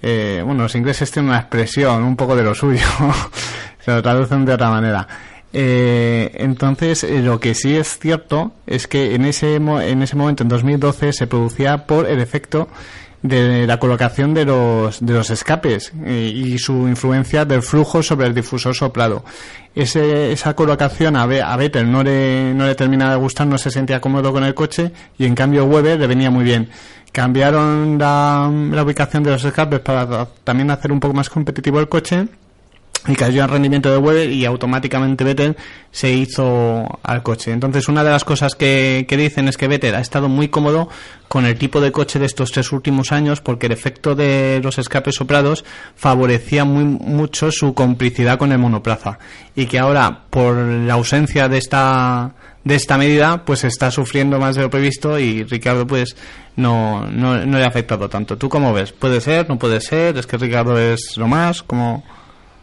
eh, 0.01 0.41
bueno, 0.45 0.63
los 0.63 0.75
ingleses 0.75 1.11
tienen 1.11 1.29
una 1.29 1.39
expresión 1.39 2.03
un 2.03 2.15
poco 2.15 2.35
de 2.35 2.43
lo 2.43 2.55
suyo, 2.55 2.85
se 3.79 3.91
lo 3.91 4.01
traducen 4.01 4.45
de 4.45 4.53
otra 4.53 4.69
manera. 4.69 5.07
Eh, 5.51 6.31
entonces, 6.35 7.03
eh, 7.03 7.21
lo 7.21 7.39
que 7.39 7.55
sí 7.55 7.75
es 7.75 7.97
cierto 7.99 8.53
es 8.67 8.87
que 8.87 9.15
en 9.15 9.25
ese, 9.25 9.55
en 9.55 10.01
ese 10.01 10.15
momento, 10.15 10.43
en 10.43 10.49
2012, 10.49 11.11
se 11.11 11.27
producía 11.27 11.85
por 11.85 12.07
el 12.07 12.19
efecto 12.21 12.69
de 13.21 13.67
la 13.67 13.79
colocación 13.79 14.33
de 14.33 14.45
los, 14.45 15.03
de 15.05 15.13
los 15.13 15.29
escapes 15.29 15.91
y 16.05 16.57
su 16.57 16.87
influencia 16.87 17.45
del 17.45 17.61
flujo 17.61 18.01
sobre 18.01 18.27
el 18.27 18.33
difusor 18.33 18.75
soplado. 18.75 19.23
Ese, 19.75 20.31
esa 20.31 20.55
colocación 20.55 21.15
a, 21.15 21.23
a 21.23 21.57
Vettel 21.57 21.91
no 21.91 22.03
le, 22.03 22.53
no 22.53 22.65
le 22.65 22.75
terminaba 22.75 23.11
de 23.11 23.17
gustar, 23.17 23.47
no 23.47 23.57
se 23.57 23.71
sentía 23.71 24.01
cómodo 24.01 24.31
con 24.31 24.43
el 24.43 24.53
coche 24.53 24.91
y 25.17 25.25
en 25.25 25.35
cambio 25.35 25.65
Weber 25.65 25.99
le 25.99 26.07
venía 26.07 26.31
muy 26.31 26.43
bien. 26.43 26.69
Cambiaron 27.11 27.97
la, 27.97 28.49
la 28.71 28.83
ubicación 28.83 29.23
de 29.23 29.31
los 29.31 29.43
escapes 29.43 29.79
para 29.79 30.27
también 30.43 30.69
hacer 30.71 30.91
un 30.91 30.99
poco 30.99 31.13
más 31.13 31.29
competitivo 31.29 31.79
el 31.79 31.89
coche 31.89 32.27
y 33.07 33.15
cayó 33.15 33.43
en 33.43 33.49
rendimiento 33.49 33.91
de 33.91 33.97
Weber 33.97 34.29
y 34.29 34.45
automáticamente 34.45 35.23
Vettel 35.23 35.55
se 35.91 36.11
hizo 36.11 36.99
al 37.01 37.23
coche. 37.23 37.51
Entonces 37.51 37.87
una 37.87 38.03
de 38.03 38.11
las 38.11 38.25
cosas 38.25 38.55
que, 38.55 39.05
que 39.07 39.17
dicen 39.17 39.47
es 39.47 39.57
que 39.57 39.67
Vettel 39.67 39.95
ha 39.95 40.01
estado 40.01 40.27
muy 40.27 40.49
cómodo 40.49 40.89
con 41.27 41.45
el 41.45 41.57
tipo 41.57 41.79
de 41.81 41.91
coche 41.91 42.19
de 42.19 42.25
estos 42.25 42.51
tres 42.51 42.71
últimos 42.71 43.11
años 43.11 43.41
porque 43.41 43.67
el 43.67 43.71
efecto 43.71 44.15
de 44.15 44.59
los 44.63 44.77
escapes 44.77 45.15
soplados 45.15 45.63
favorecía 45.95 46.65
muy 46.65 46.83
mucho 46.83 47.51
su 47.51 47.73
complicidad 47.73 48.37
con 48.37 48.51
el 48.51 48.59
monoplaza 48.59 49.19
y 49.55 49.65
que 49.67 49.79
ahora 49.79 50.25
por 50.29 50.55
la 50.57 50.93
ausencia 50.95 51.47
de 51.47 51.57
esta 51.57 52.33
de 52.63 52.75
esta 52.75 52.97
medida 52.97 53.45
pues 53.45 53.63
está 53.63 53.89
sufriendo 53.89 54.39
más 54.39 54.55
de 54.55 54.63
lo 54.63 54.69
previsto 54.69 55.17
y 55.17 55.43
Ricardo 55.43 55.87
pues 55.87 56.15
no, 56.55 57.07
no, 57.09 57.45
no 57.45 57.57
le 57.57 57.63
ha 57.63 57.67
afectado 57.67 58.09
tanto. 58.09 58.37
¿Tú 58.37 58.49
cómo 58.49 58.73
ves? 58.73 58.91
¿Puede 58.91 59.21
ser? 59.21 59.47
¿No 59.47 59.57
puede 59.57 59.79
ser? 59.79 60.17
¿Es 60.17 60.27
que 60.27 60.37
Ricardo 60.37 60.77
es 60.77 61.15
lo 61.15 61.27
más? 61.27 61.63
como 61.63 62.03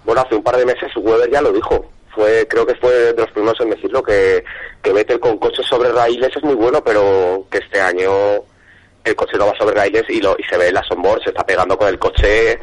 Bueno, 0.06 0.22
hace 0.22 0.34
un 0.36 0.42
par 0.42 0.56
de 0.56 0.64
meses 0.64 0.90
Weber 0.96 1.30
ya 1.30 1.42
lo 1.42 1.52
dijo. 1.52 1.84
Fue, 2.14 2.46
creo 2.48 2.64
que 2.64 2.74
fue 2.76 2.90
de 3.12 3.20
los 3.20 3.30
primeros 3.32 3.60
en 3.60 3.68
decirlo 3.70 4.02
que, 4.02 4.42
que 4.82 4.92
Vettel 4.92 5.20
con 5.20 5.36
coches 5.36 5.66
sobre 5.66 5.92
raíles 5.92 6.34
es 6.34 6.42
muy 6.42 6.54
bueno, 6.54 6.82
pero 6.82 7.44
que 7.50 7.58
este 7.58 7.78
año 7.78 8.10
el 9.04 9.14
coche 9.14 9.36
no 9.36 9.46
va 9.48 9.52
sobre 9.58 9.74
raíles 9.74 10.04
y, 10.08 10.20
lo, 10.22 10.34
y 10.38 10.42
se 10.44 10.56
ve 10.56 10.68
en 10.68 10.74
la 10.74 10.84
onboard, 10.90 11.22
se 11.22 11.28
está 11.30 11.44
pegando 11.44 11.76
con 11.76 11.88
el 11.88 11.98
coche. 11.98 12.58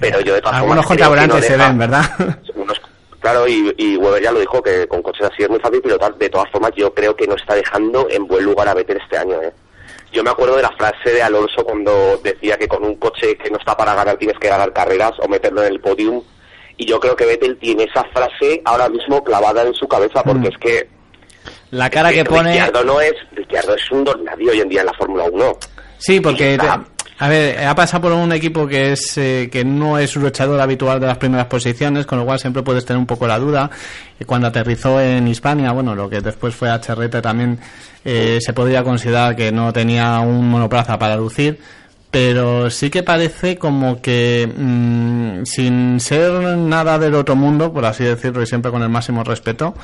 Pero 0.00 0.20
yo 0.20 0.32
de 0.34 0.40
todas 0.40 0.56
Algunos 0.56 0.84
no 0.84 0.88
contravolantes 0.88 1.44
se 1.44 1.56
ven, 1.56 1.76
¿verdad? 1.78 2.02
unos- 2.54 2.80
claro, 3.20 3.46
y, 3.46 3.74
y 3.76 3.96
Weber 3.96 4.22
ya 4.22 4.32
lo 4.32 4.40
dijo 4.40 4.62
que 4.62 4.86
con 4.86 5.02
coches 5.02 5.26
así 5.30 5.42
es 5.42 5.50
muy 5.50 5.58
fácil 5.60 5.82
pilotar. 5.82 6.14
De 6.14 6.30
todas 6.30 6.50
formas, 6.50 6.70
yo 6.76 6.94
creo 6.94 7.14
que 7.14 7.26
no 7.26 7.34
está 7.34 7.54
dejando 7.56 8.06
en 8.08 8.26
buen 8.26 8.44
lugar 8.44 8.68
a 8.68 8.74
Vettel 8.74 8.98
este 9.02 9.18
año. 9.18 9.42
¿eh? 9.42 9.52
Yo 10.12 10.22
me 10.24 10.30
acuerdo 10.30 10.56
de 10.56 10.62
la 10.62 10.70
frase 10.70 11.10
de 11.10 11.22
Alonso 11.22 11.62
cuando 11.64 12.18
decía 12.22 12.56
que 12.56 12.68
con 12.68 12.84
un 12.84 12.94
coche 12.94 13.36
que 13.36 13.50
no 13.50 13.58
está 13.58 13.76
para 13.76 13.94
ganar 13.94 14.16
tienes 14.16 14.38
que 14.38 14.48
ganar 14.48 14.72
carreras 14.72 15.12
o 15.20 15.28
meterlo 15.28 15.62
en 15.62 15.72
el 15.72 15.80
podium. 15.80 16.22
Y 16.78 16.86
yo 16.86 16.98
creo 16.98 17.14
que 17.14 17.26
Vettel 17.26 17.58
tiene 17.58 17.84
esa 17.84 18.04
frase 18.04 18.62
ahora 18.64 18.88
mismo 18.88 19.22
clavada 19.22 19.62
en 19.62 19.74
su 19.74 19.86
cabeza 19.86 20.22
porque 20.22 20.48
Mm. 20.48 20.52
es 20.52 20.58
que 20.58 20.88
La 21.72 21.90
cara 21.90 22.10
que 22.12 22.24
pone... 22.24 22.50
Ricciardo 22.52 22.82
no 22.84 23.00
es 23.00 23.12
Ricciardo 23.32 23.74
es 23.74 23.90
un 23.90 24.04
don 24.04 24.24
nadie 24.24 24.48
hoy 24.50 24.60
en 24.60 24.68
día 24.70 24.80
en 24.80 24.86
la 24.86 24.94
Fórmula 24.94 25.24
1. 25.30 25.56
Sí, 25.98 26.20
porque 26.20 26.54
Está- 26.54 26.78
te- 26.84 26.98
a 27.20 27.28
ver, 27.28 27.66
ha 27.66 27.74
pasado 27.74 28.02
por 28.02 28.12
un 28.12 28.30
equipo 28.32 28.66
que 28.68 28.92
es 28.92 29.18
eh, 29.18 29.48
que 29.50 29.64
no 29.64 29.98
es 29.98 30.14
un 30.16 30.22
luchador 30.22 30.60
habitual 30.60 31.00
de 31.00 31.08
las 31.08 31.18
primeras 31.18 31.46
posiciones, 31.46 32.06
con 32.06 32.16
lo 32.18 32.24
cual 32.24 32.38
siempre 32.38 32.62
puedes 32.62 32.84
tener 32.84 32.98
un 32.98 33.06
poco 33.06 33.26
la 33.26 33.38
duda. 33.40 33.68
Y 34.20 34.24
cuando 34.24 34.46
aterrizó 34.46 35.00
en 35.00 35.26
Hispania, 35.26 35.72
bueno, 35.72 35.96
lo 35.96 36.08
que 36.08 36.20
después 36.20 36.54
fue 36.54 36.68
HRT 36.70 37.20
también 37.20 37.58
eh, 38.04 38.38
se 38.40 38.52
podría 38.52 38.84
considerar 38.84 39.34
que 39.34 39.50
no 39.50 39.72
tenía 39.72 40.20
un 40.20 40.48
monoplaza 40.48 40.96
para 40.96 41.16
lucir. 41.16 41.58
Pero 42.10 42.70
sí 42.70 42.88
que 42.88 43.02
parece 43.02 43.58
como 43.58 44.00
que, 44.00 44.50
mm, 44.56 45.44
sin 45.44 46.00
ser 46.00 46.56
nada 46.56 46.98
del 46.98 47.14
otro 47.14 47.36
mundo, 47.36 47.72
por 47.72 47.84
así 47.84 48.04
decirlo, 48.04 48.42
y 48.42 48.46
siempre 48.46 48.70
con 48.70 48.82
el 48.82 48.88
máximo 48.88 49.24
respeto, 49.24 49.74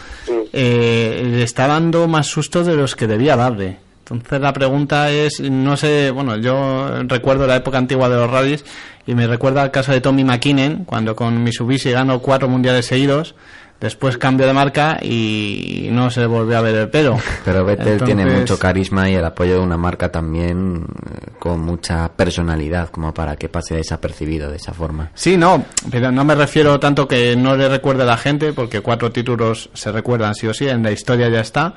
eh, 0.52 1.22
le 1.22 1.42
está 1.42 1.66
dando 1.66 2.09
más 2.09 2.26
sustos 2.26 2.66
de 2.66 2.76
los 2.76 2.96
que 2.96 3.06
debía 3.06 3.36
darle. 3.36 3.78
Entonces 4.10 4.40
la 4.40 4.52
pregunta 4.52 5.10
es, 5.10 5.40
no 5.40 5.76
sé, 5.78 6.10
bueno, 6.10 6.36
yo 6.36 7.02
recuerdo 7.05 7.46
la 7.46 7.56
época 7.56 7.78
antigua 7.78 8.09
de 8.10 8.16
los 8.16 8.30
rallies 8.30 8.64
y 9.06 9.14
me 9.14 9.26
recuerda 9.26 9.62
el 9.62 9.70
caso 9.70 9.92
de 9.92 10.02
Tommy 10.02 10.24
McKinnon, 10.24 10.84
cuando 10.84 11.16
con 11.16 11.42
Mitsubishi 11.42 11.90
ganó 11.90 12.20
cuatro 12.20 12.46
mundiales 12.48 12.84
seguidos, 12.84 13.34
después 13.80 14.16
cambió 14.16 14.46
de 14.46 14.52
marca 14.52 14.98
y 15.02 15.88
no 15.90 16.10
se 16.10 16.26
volvió 16.26 16.59
a 16.59 16.60
ver 16.60 16.74
el 16.74 16.88
pelo. 16.88 17.18
Pero 17.44 17.64
Vettel 17.64 18.02
tiene 18.02 18.24
mucho 18.26 18.59
carisma 18.59 19.10
y 19.10 19.14
el 19.14 19.24
apoyo 19.24 19.55
de 19.55 19.60
una 19.60 19.76
marca 19.76 20.10
también 20.10 20.84
eh, 20.84 21.30
con 21.38 21.60
mucha 21.60 22.09
personalidad 22.12 22.88
como 22.90 23.12
para 23.12 23.36
que 23.36 23.48
pase 23.48 23.76
desapercibido 23.76 24.51
de 24.51 24.56
esa 24.56 24.72
forma. 24.72 25.10
Sí, 25.14 25.36
no, 25.36 25.64
pero 25.90 26.10
no 26.10 26.24
me 26.24 26.34
refiero 26.34 26.78
tanto 26.80 27.06
que 27.06 27.36
no 27.36 27.56
le 27.56 27.68
recuerde 27.68 28.05
a 28.05 28.06
la 28.06 28.16
gente, 28.16 28.52
porque 28.52 28.80
cuatro 28.80 29.12
títulos 29.12 29.70
se 29.74 29.92
recuerdan 29.92 30.34
sí 30.34 30.46
o 30.46 30.55
sí, 30.55 30.68
en 30.68 30.82
la 30.82 30.90
historia 30.90 31.28
ya 31.28 31.40
está, 31.40 31.74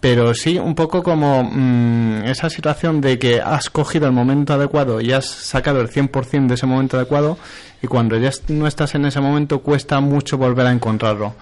pero 0.00 0.34
sí 0.34 0.58
un 0.58 0.74
poco 0.74 1.02
como 1.02 1.44
mm, 1.44 2.24
esa 2.24 2.50
situación 2.50 3.00
de 3.00 3.18
que 3.18 3.40
has 3.40 3.70
cogido 3.70 4.06
el 4.06 4.12
momento 4.12 4.54
adecuado 4.54 5.00
y 5.00 5.12
has 5.12 5.26
sacado 5.26 5.80
el 5.80 5.88
100% 5.90 6.46
de 6.46 6.54
ese 6.54 6.66
momento 6.66 6.96
adecuado 6.96 7.38
y 7.82 7.86
cuando 7.86 8.16
ya 8.16 8.30
no 8.48 8.66
estás 8.66 8.94
en 8.94 9.04
ese 9.06 9.20
momento 9.20 9.60
cuesta 9.60 10.00
mucho 10.00 10.38
volver 10.38 10.66
a 10.66 10.72
encontrarlo. 10.72 11.34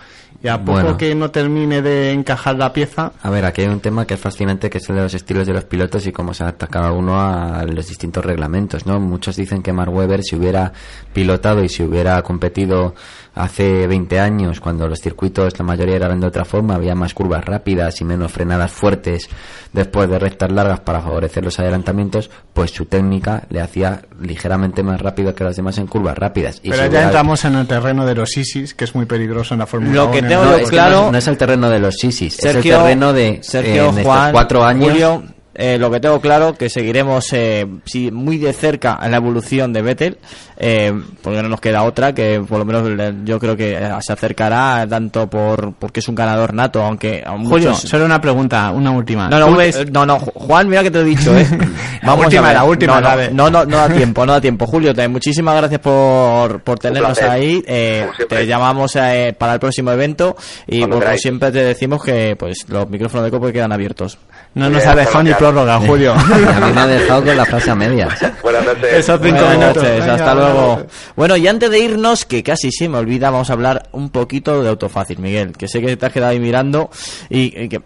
Y 0.43 0.49
a 0.49 0.59
poco 0.59 0.73
Bueno. 0.73 0.97
que 0.99 1.15
no 1.15 1.31
termine 1.31 1.81
de 1.81 2.13
encajar 2.13 2.57
la 2.57 2.73
pieza, 2.73 3.13
A 3.23 3.31
ver, 3.31 3.47
aquí 3.47 3.63
hay 3.63 3.69
un 3.69 3.81
tema 3.81 4.07
que 4.07 4.15
es 4.15 4.21
fascinante, 4.21 4.69
que 4.69 4.77
es 4.79 4.89
el 4.91 4.97
de 4.97 5.03
los 5.03 5.15
estilos 5.15 5.47
de 5.47 5.55
los 5.55 5.65
pilotos 5.65 6.07
y 6.07 6.13
cómo 6.13 6.35
se 6.35 6.43
adapta 6.43 6.67
cada 6.67 6.93
uno 6.93 7.19
a 7.19 7.65
los 7.65 7.87
distintos 7.89 8.23
reglamentos, 8.25 8.85
¿no? 8.85 9.01
Muchos 9.01 9.37
dicen 9.37 9.63
que 9.63 9.73
Mark 9.73 9.95
Webber, 9.95 10.23
si 10.23 10.37
hubiera 10.37 10.73
pilotado 11.15 11.63
y 11.65 11.69
si 11.71 11.83
hubiera 11.83 12.21
competido 12.23 12.95
hace 13.35 13.87
20 13.87 14.21
años, 14.21 14.61
cuando 14.61 14.87
los 14.87 15.01
circuitos, 15.01 15.59
la 15.59 15.65
mayoría 15.65 15.97
eran 15.97 16.21
de 16.21 16.27
otra 16.27 16.45
forma, 16.45 16.75
había 16.75 16.95
más 16.95 17.15
curvas 17.15 17.45
rápidas 17.45 18.01
y 18.01 18.05
menos 18.05 18.31
frenadas 18.31 18.71
fuertes 18.71 19.29
después 19.73 20.11
de 20.11 20.19
rectas 20.19 20.53
largas 20.53 20.81
para 20.81 21.01
favorecer 21.01 21.43
los 21.45 21.59
adelantamientos, 21.59 22.31
pues 22.53 22.71
su 22.71 22.85
técnica 22.85 23.45
le 23.51 23.61
hacía 23.61 24.03
ligeramente 24.21 24.83
más 24.83 25.01
rápido 25.01 25.35
que 25.35 25.45
los 25.45 25.57
demás 25.57 25.79
en 25.79 25.87
curvas 25.87 26.19
rápidas. 26.19 26.24
Y 26.63 26.71
pero 26.71 26.87
ya 26.87 27.03
entramos 27.05 27.45
en 27.45 27.55
el 27.57 27.67
terreno 27.67 28.07
de 28.07 28.15
los 28.15 28.37
ISIS, 28.37 28.75
que 28.75 28.85
es 28.85 28.95
muy 28.95 29.07
peligroso 29.07 29.55
en 29.55 29.61
la 29.61 29.67
Fórmula 29.67 29.95
Lo 29.95 30.11
que 30.11 30.19
1, 30.21 30.29
tengo 30.29 30.43
en 30.43 30.49
No, 30.49 30.55
el- 30.55 30.61
es 30.63 30.71
que 30.71 30.77
claro- 30.77 31.01
no 31.01 31.07
es, 31.07 31.13
no 31.13 31.19
es 31.19 31.29
el 31.29 31.37
terreno 31.37 31.71
de 31.71 31.79
los 31.81 31.95
sisis, 31.97 32.39
es 32.39 32.45
el 32.45 32.53
Sergio, 32.55 32.79
terreno 32.79 33.13
de 33.13 33.39
Sergio, 33.43 33.83
en 33.85 33.89
estos 33.91 34.05
Juan, 34.05 34.33
cuatro 34.33 34.65
años. 34.65 34.91
Julio, 34.91 35.23
eh, 35.55 35.79
lo 35.79 35.91
que 35.91 36.01
tengo 36.01 36.21
claro 36.21 36.55
que 36.55 36.69
seguiremos 36.69 37.33
eh, 37.33 37.67
muy 38.13 38.39
de 38.39 38.53
cerca 38.53 38.99
en 39.03 39.11
la 39.11 39.17
evolución 39.19 39.73
de 39.73 39.83
Vettel, 39.83 40.19
eh, 40.57 40.93
porque 41.23 41.43
no 41.43 41.49
nos 41.49 41.61
queda 41.61 41.83
otra 41.83 42.13
que 42.15 42.43
por 42.49 42.59
lo 42.59 42.65
menos 42.65 42.89
le- 42.91 43.15
yo 43.25 43.39
creo 43.41 43.57
que 43.57 43.75
eh, 43.75 43.89
se 44.01 44.13
acercará 44.13 44.87
tanto 44.89 45.29
por 45.29 45.73
porque 45.75 46.01
es 46.01 46.09
un 46.09 46.15
ganador 46.15 46.55
nato, 46.55 46.83
aunque 46.83 47.23
a 47.27 47.31
Julio, 47.33 47.71
muchos- 47.71 47.81
solo 47.89 48.05
una 48.05 48.21
pregunta, 48.21 48.71
una 48.71 48.91
última. 48.91 49.29
no, 49.29 49.39
no, 49.39 49.47
¿Tú 49.47 49.53
ul- 49.55 49.59
ves- 49.59 49.77
eh, 49.77 49.87
no, 49.91 50.05
no, 50.07 50.19
Ju- 50.19 50.33
Juan, 50.35 50.69
mira 50.69 50.83
que 50.83 50.91
te 50.91 51.01
he 51.01 51.05
dicho, 51.05 51.37
¿eh? 51.37 51.47
Vamos 52.03 52.27
última, 52.27 52.43
a 52.43 52.47
ver. 52.49 52.55
la 52.57 52.65
última, 52.65 52.95
no, 52.95 53.01
la 53.01 53.17
no, 53.31 53.31
no, 53.31 53.51
no, 53.51 53.65
no 53.65 53.77
da 53.79 53.89
tiempo, 53.89 54.27
no 54.27 54.33
da 54.33 54.41
tiempo. 54.41 54.67
Julio, 54.67 54.95
te, 54.95 55.07
muchísimas 55.09 55.57
gracias 55.57 55.81
por, 55.81 56.61
por 56.61 56.79
tenernos 56.79 57.19
ahí. 57.23 57.63
eh, 57.67 58.07
te 58.29 58.47
llamamos 58.47 58.95
eh, 58.97 59.35
para 59.39 59.55
el 59.55 59.61
próximo 59.61 59.91
evento 59.93 60.37
y 60.67 60.81
como 60.83 61.01
siempre 61.17 61.51
te 61.53 61.65
decimos 61.65 62.03
que 62.05 62.37
pues 62.37 62.67
los 62.69 62.89
micrófonos 62.91 63.25
de 63.25 63.31
copo 63.31 63.51
quedan 63.53 63.73
abiertos. 63.73 64.19
No 64.55 64.71
nos 64.71 64.87
ha 64.87 64.95
dejado 64.95 65.25
ni. 65.25 65.31
Prórroga, 65.45 65.79
Julio. 65.81 66.15
A 66.15 66.61
mí 66.61 66.73
me 66.75 66.81
ha 66.81 66.87
dejado 66.99 67.23
con 67.23 67.37
la 67.37 67.45
frase 67.45 67.71
a 67.71 67.75
medias. 67.75 68.19
Buenas 68.43 68.65
noches. 68.65 68.93
Esos 68.95 69.21
cinco 69.23 69.37
Buenas 69.41 69.59
minutos. 69.59 69.83
noches, 69.83 70.01
Venga, 70.01 70.15
hasta 70.15 70.35
luego. 70.35 70.87
Bueno, 71.17 71.37
y 71.37 71.47
antes 71.49 71.71
de 71.71 71.79
irnos, 71.81 72.25
que 72.25 72.43
casi 72.43 72.73
se 72.73 72.89
me 72.89 72.97
olvida, 72.97 73.29
vamos 73.29 73.51
a 73.51 73.53
hablar 73.53 73.89
un 73.93 74.09
poquito 74.09 74.63
de 74.63 74.71
Autofácil, 74.71 75.19
Miguel, 75.19 75.53
que 75.53 75.69
sé 75.69 75.83
que 75.83 75.97
te 75.99 76.07
has 76.07 76.13
quedado 76.13 76.33
ahí 76.33 76.41
mirando 76.41 76.89
y, 77.29 77.63
y 77.63 77.69
que 77.69 77.83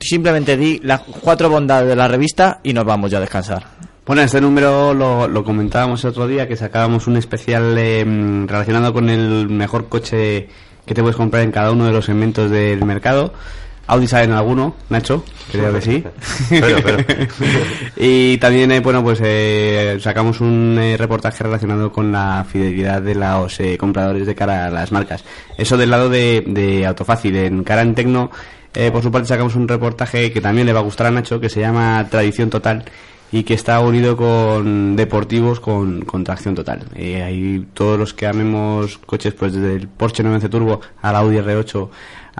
simplemente 0.00 0.58
di 0.58 0.80
las 0.82 1.00
cuatro 1.00 1.48
bondades 1.48 1.88
de 1.88 1.96
la 1.96 2.08
revista 2.08 2.60
y 2.62 2.74
nos 2.74 2.84
vamos 2.84 3.10
ya 3.10 3.16
a 3.18 3.20
descansar. 3.22 3.64
Bueno, 4.06 4.20
este 4.22 4.40
número 4.40 4.92
lo, 4.92 5.28
lo 5.28 5.44
comentábamos 5.44 6.04
el 6.04 6.10
otro 6.10 6.26
día, 6.26 6.46
que 6.46 6.56
sacábamos 6.56 7.06
un 7.06 7.16
especial 7.16 7.74
eh, 7.78 8.04
relacionado 8.46 8.92
con 8.92 9.08
el 9.08 9.48
mejor 9.48 9.88
coche 9.88 10.48
que 10.84 10.94
te 10.94 11.00
puedes 11.00 11.16
comprar 11.16 11.42
en 11.42 11.52
cada 11.52 11.72
uno 11.72 11.86
de 11.86 11.92
los 11.92 12.04
segmentos 12.04 12.50
del 12.50 12.84
mercado. 12.84 13.32
Audi 13.88 14.06
sabe 14.06 14.24
en 14.24 14.32
alguno, 14.32 14.74
Nacho, 14.90 15.24
creo 15.50 15.72
que 15.72 15.80
sí. 15.80 16.04
Pero, 16.50 16.78
pero. 16.82 17.04
y 17.96 18.36
también, 18.36 18.70
eh, 18.70 18.80
bueno, 18.80 19.02
pues 19.02 19.18
eh, 19.22 19.98
sacamos 20.00 20.40
un 20.40 20.78
eh, 20.78 20.96
reportaje 20.96 21.42
relacionado 21.42 21.90
con 21.90 22.12
la 22.12 22.46
fidelidad 22.48 23.00
de 23.00 23.14
los 23.14 23.58
eh, 23.60 23.76
compradores 23.78 24.26
de 24.26 24.34
cara 24.34 24.66
a 24.66 24.70
las 24.70 24.92
marcas. 24.92 25.24
Eso 25.56 25.76
del 25.76 25.90
lado 25.90 26.10
de, 26.10 26.44
de 26.46 26.86
Autofácil. 26.86 27.34
En 27.36 27.64
cara 27.64 27.82
en 27.82 27.94
Tecno, 27.94 28.30
eh, 28.74 28.90
por 28.90 29.02
su 29.02 29.10
parte, 29.10 29.28
sacamos 29.28 29.56
un 29.56 29.66
reportaje 29.66 30.30
que 30.32 30.40
también 30.40 30.66
le 30.66 30.72
va 30.72 30.80
a 30.80 30.84
gustar 30.84 31.06
a 31.06 31.10
Nacho, 31.10 31.40
que 31.40 31.48
se 31.48 31.60
llama 31.60 32.06
Tradición 32.10 32.50
Total 32.50 32.84
y 33.30 33.42
que 33.42 33.54
está 33.54 33.80
unido 33.80 34.16
con 34.16 34.96
deportivos 34.96 35.60
con, 35.60 36.02
con 36.02 36.24
tracción 36.24 36.54
total. 36.54 36.86
Eh, 36.94 37.22
ahí 37.22 37.66
todos 37.74 37.98
los 37.98 38.14
que 38.14 38.26
amemos 38.26 38.98
coches, 38.98 39.34
pues 39.34 39.52
desde 39.52 39.74
el 39.76 39.88
Porsche 39.88 40.22
911 40.22 40.48
Turbo 40.48 40.80
al 41.02 41.16
Audi 41.16 41.36
R8 41.36 41.88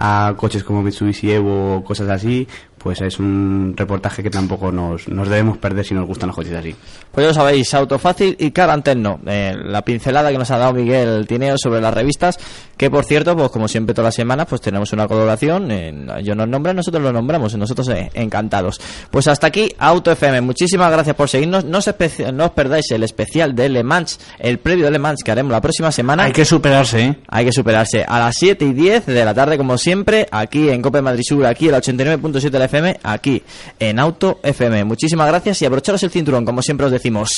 a 0.01 0.35
coches 0.37 0.63
como 0.63 0.83
Mitsubishi 0.83 1.31
Evo 1.33 1.79
o 1.79 1.85
cosas 1.85 2.09
así, 2.09 2.47
pues 2.79 3.01
es 3.01 3.19
un 3.19 3.75
reportaje 3.77 4.23
que 4.23 4.31
tampoco 4.31 4.73
nos, 4.73 5.09
nos 5.09 5.29
debemos 5.29 5.59
perder 5.59 5.85
si 5.85 5.95
nos 5.95 6.07
gustan 6.07 6.29
los 6.29 6.37
coches 6.37 6.55
así. 6.55 6.75
Pues 7.13 7.25
ya 7.25 7.29
lo 7.29 7.35
sabéis, 7.35 7.75
Autofácil 7.75 8.37
y 8.39 8.51
Caranterno. 8.51 9.21
Eh, 9.27 9.55
la 9.57 9.83
pincelada 9.83 10.31
que 10.31 10.39
nos 10.39 10.51
ha 10.51 10.59
dado 10.59 10.73
Miguel 10.73 11.27
Tineo 11.27 11.57
sobre 11.59 11.81
las 11.81 11.93
revistas, 11.93 12.39
que 12.77 12.91
por 12.91 13.05
cierto, 13.05 13.37
pues 13.37 13.51
como 13.51 13.69
siempre 13.69 13.95
todas 13.95 14.09
las 14.09 14.15
semanas, 14.15 14.47
pues 14.49 14.61
tenemos 14.61 14.93
una 14.93 15.07
colaboración. 15.09 15.71
eh, 15.71 16.07
ellos 16.19 16.37
nos 16.37 16.49
nombran, 16.49 16.77
nosotros 16.77 17.03
lo 17.03 17.13
nombramos, 17.13 17.55
y 17.55 17.57
nosotros 17.57 17.89
eh, 17.89 18.11
encantados. 18.15 18.81
Pues 19.11 19.27
hasta 19.29 19.49
aquí, 19.49 19.73
Auto 19.79 20.13
FM. 20.13 20.41
Muchísimas 20.43 20.91
gracias 20.91 21.17
por 21.17 21.29
seguirnos. 21.29 21.65
No 21.65 21.79
os, 21.79 21.91
no 22.33 22.45
os 22.45 22.51
perdáis 22.53 22.91
el 22.93 23.03
especial 23.03 23.55
de 23.55 23.69
Le 23.69 23.83
Mans, 23.83 24.21
el 24.39 24.59
previo 24.59 24.85
de 24.87 24.93
Le 24.93 24.99
Mans 24.99 25.23
que 25.23 25.31
haremos 25.31 25.53
la 25.53 25.61
próxima 25.61 25.91
semana. 25.91 26.25
Hay 26.25 26.33
que 26.33 26.45
superarse, 26.45 27.01
¿eh? 27.05 27.19
Hay 27.29 27.45
que 27.45 27.53
superarse 27.53 28.05
a 28.07 28.19
las 28.19 28.37
7 28.37 28.65
y 28.65 28.73
10 28.73 29.07
de 29.07 29.25
la 29.25 29.35
tarde, 29.35 29.57
como 29.57 29.77
siempre, 29.79 30.29
aquí 30.31 30.69
en 30.69 30.83
Cope 30.83 31.03
Madrid 31.03 31.23
Sur, 31.27 31.47
aquí 31.47 31.69
el 31.69 31.75
89.7 31.75 32.51
de 32.51 32.59
la 32.59 32.68
FM, 32.69 33.01
aquí 33.03 33.43
en 33.79 33.99
Auto 33.99 34.39
FM. 34.43 34.85
Muchísimas 34.85 35.27
gracias 35.27 35.61
y 35.63 35.67
abrocharos 35.67 36.03
el 36.03 36.11
cinturón, 36.11 36.45
como 36.45 36.63
siempre 36.63 36.87
os 36.87 36.93
decimos. 36.93 37.29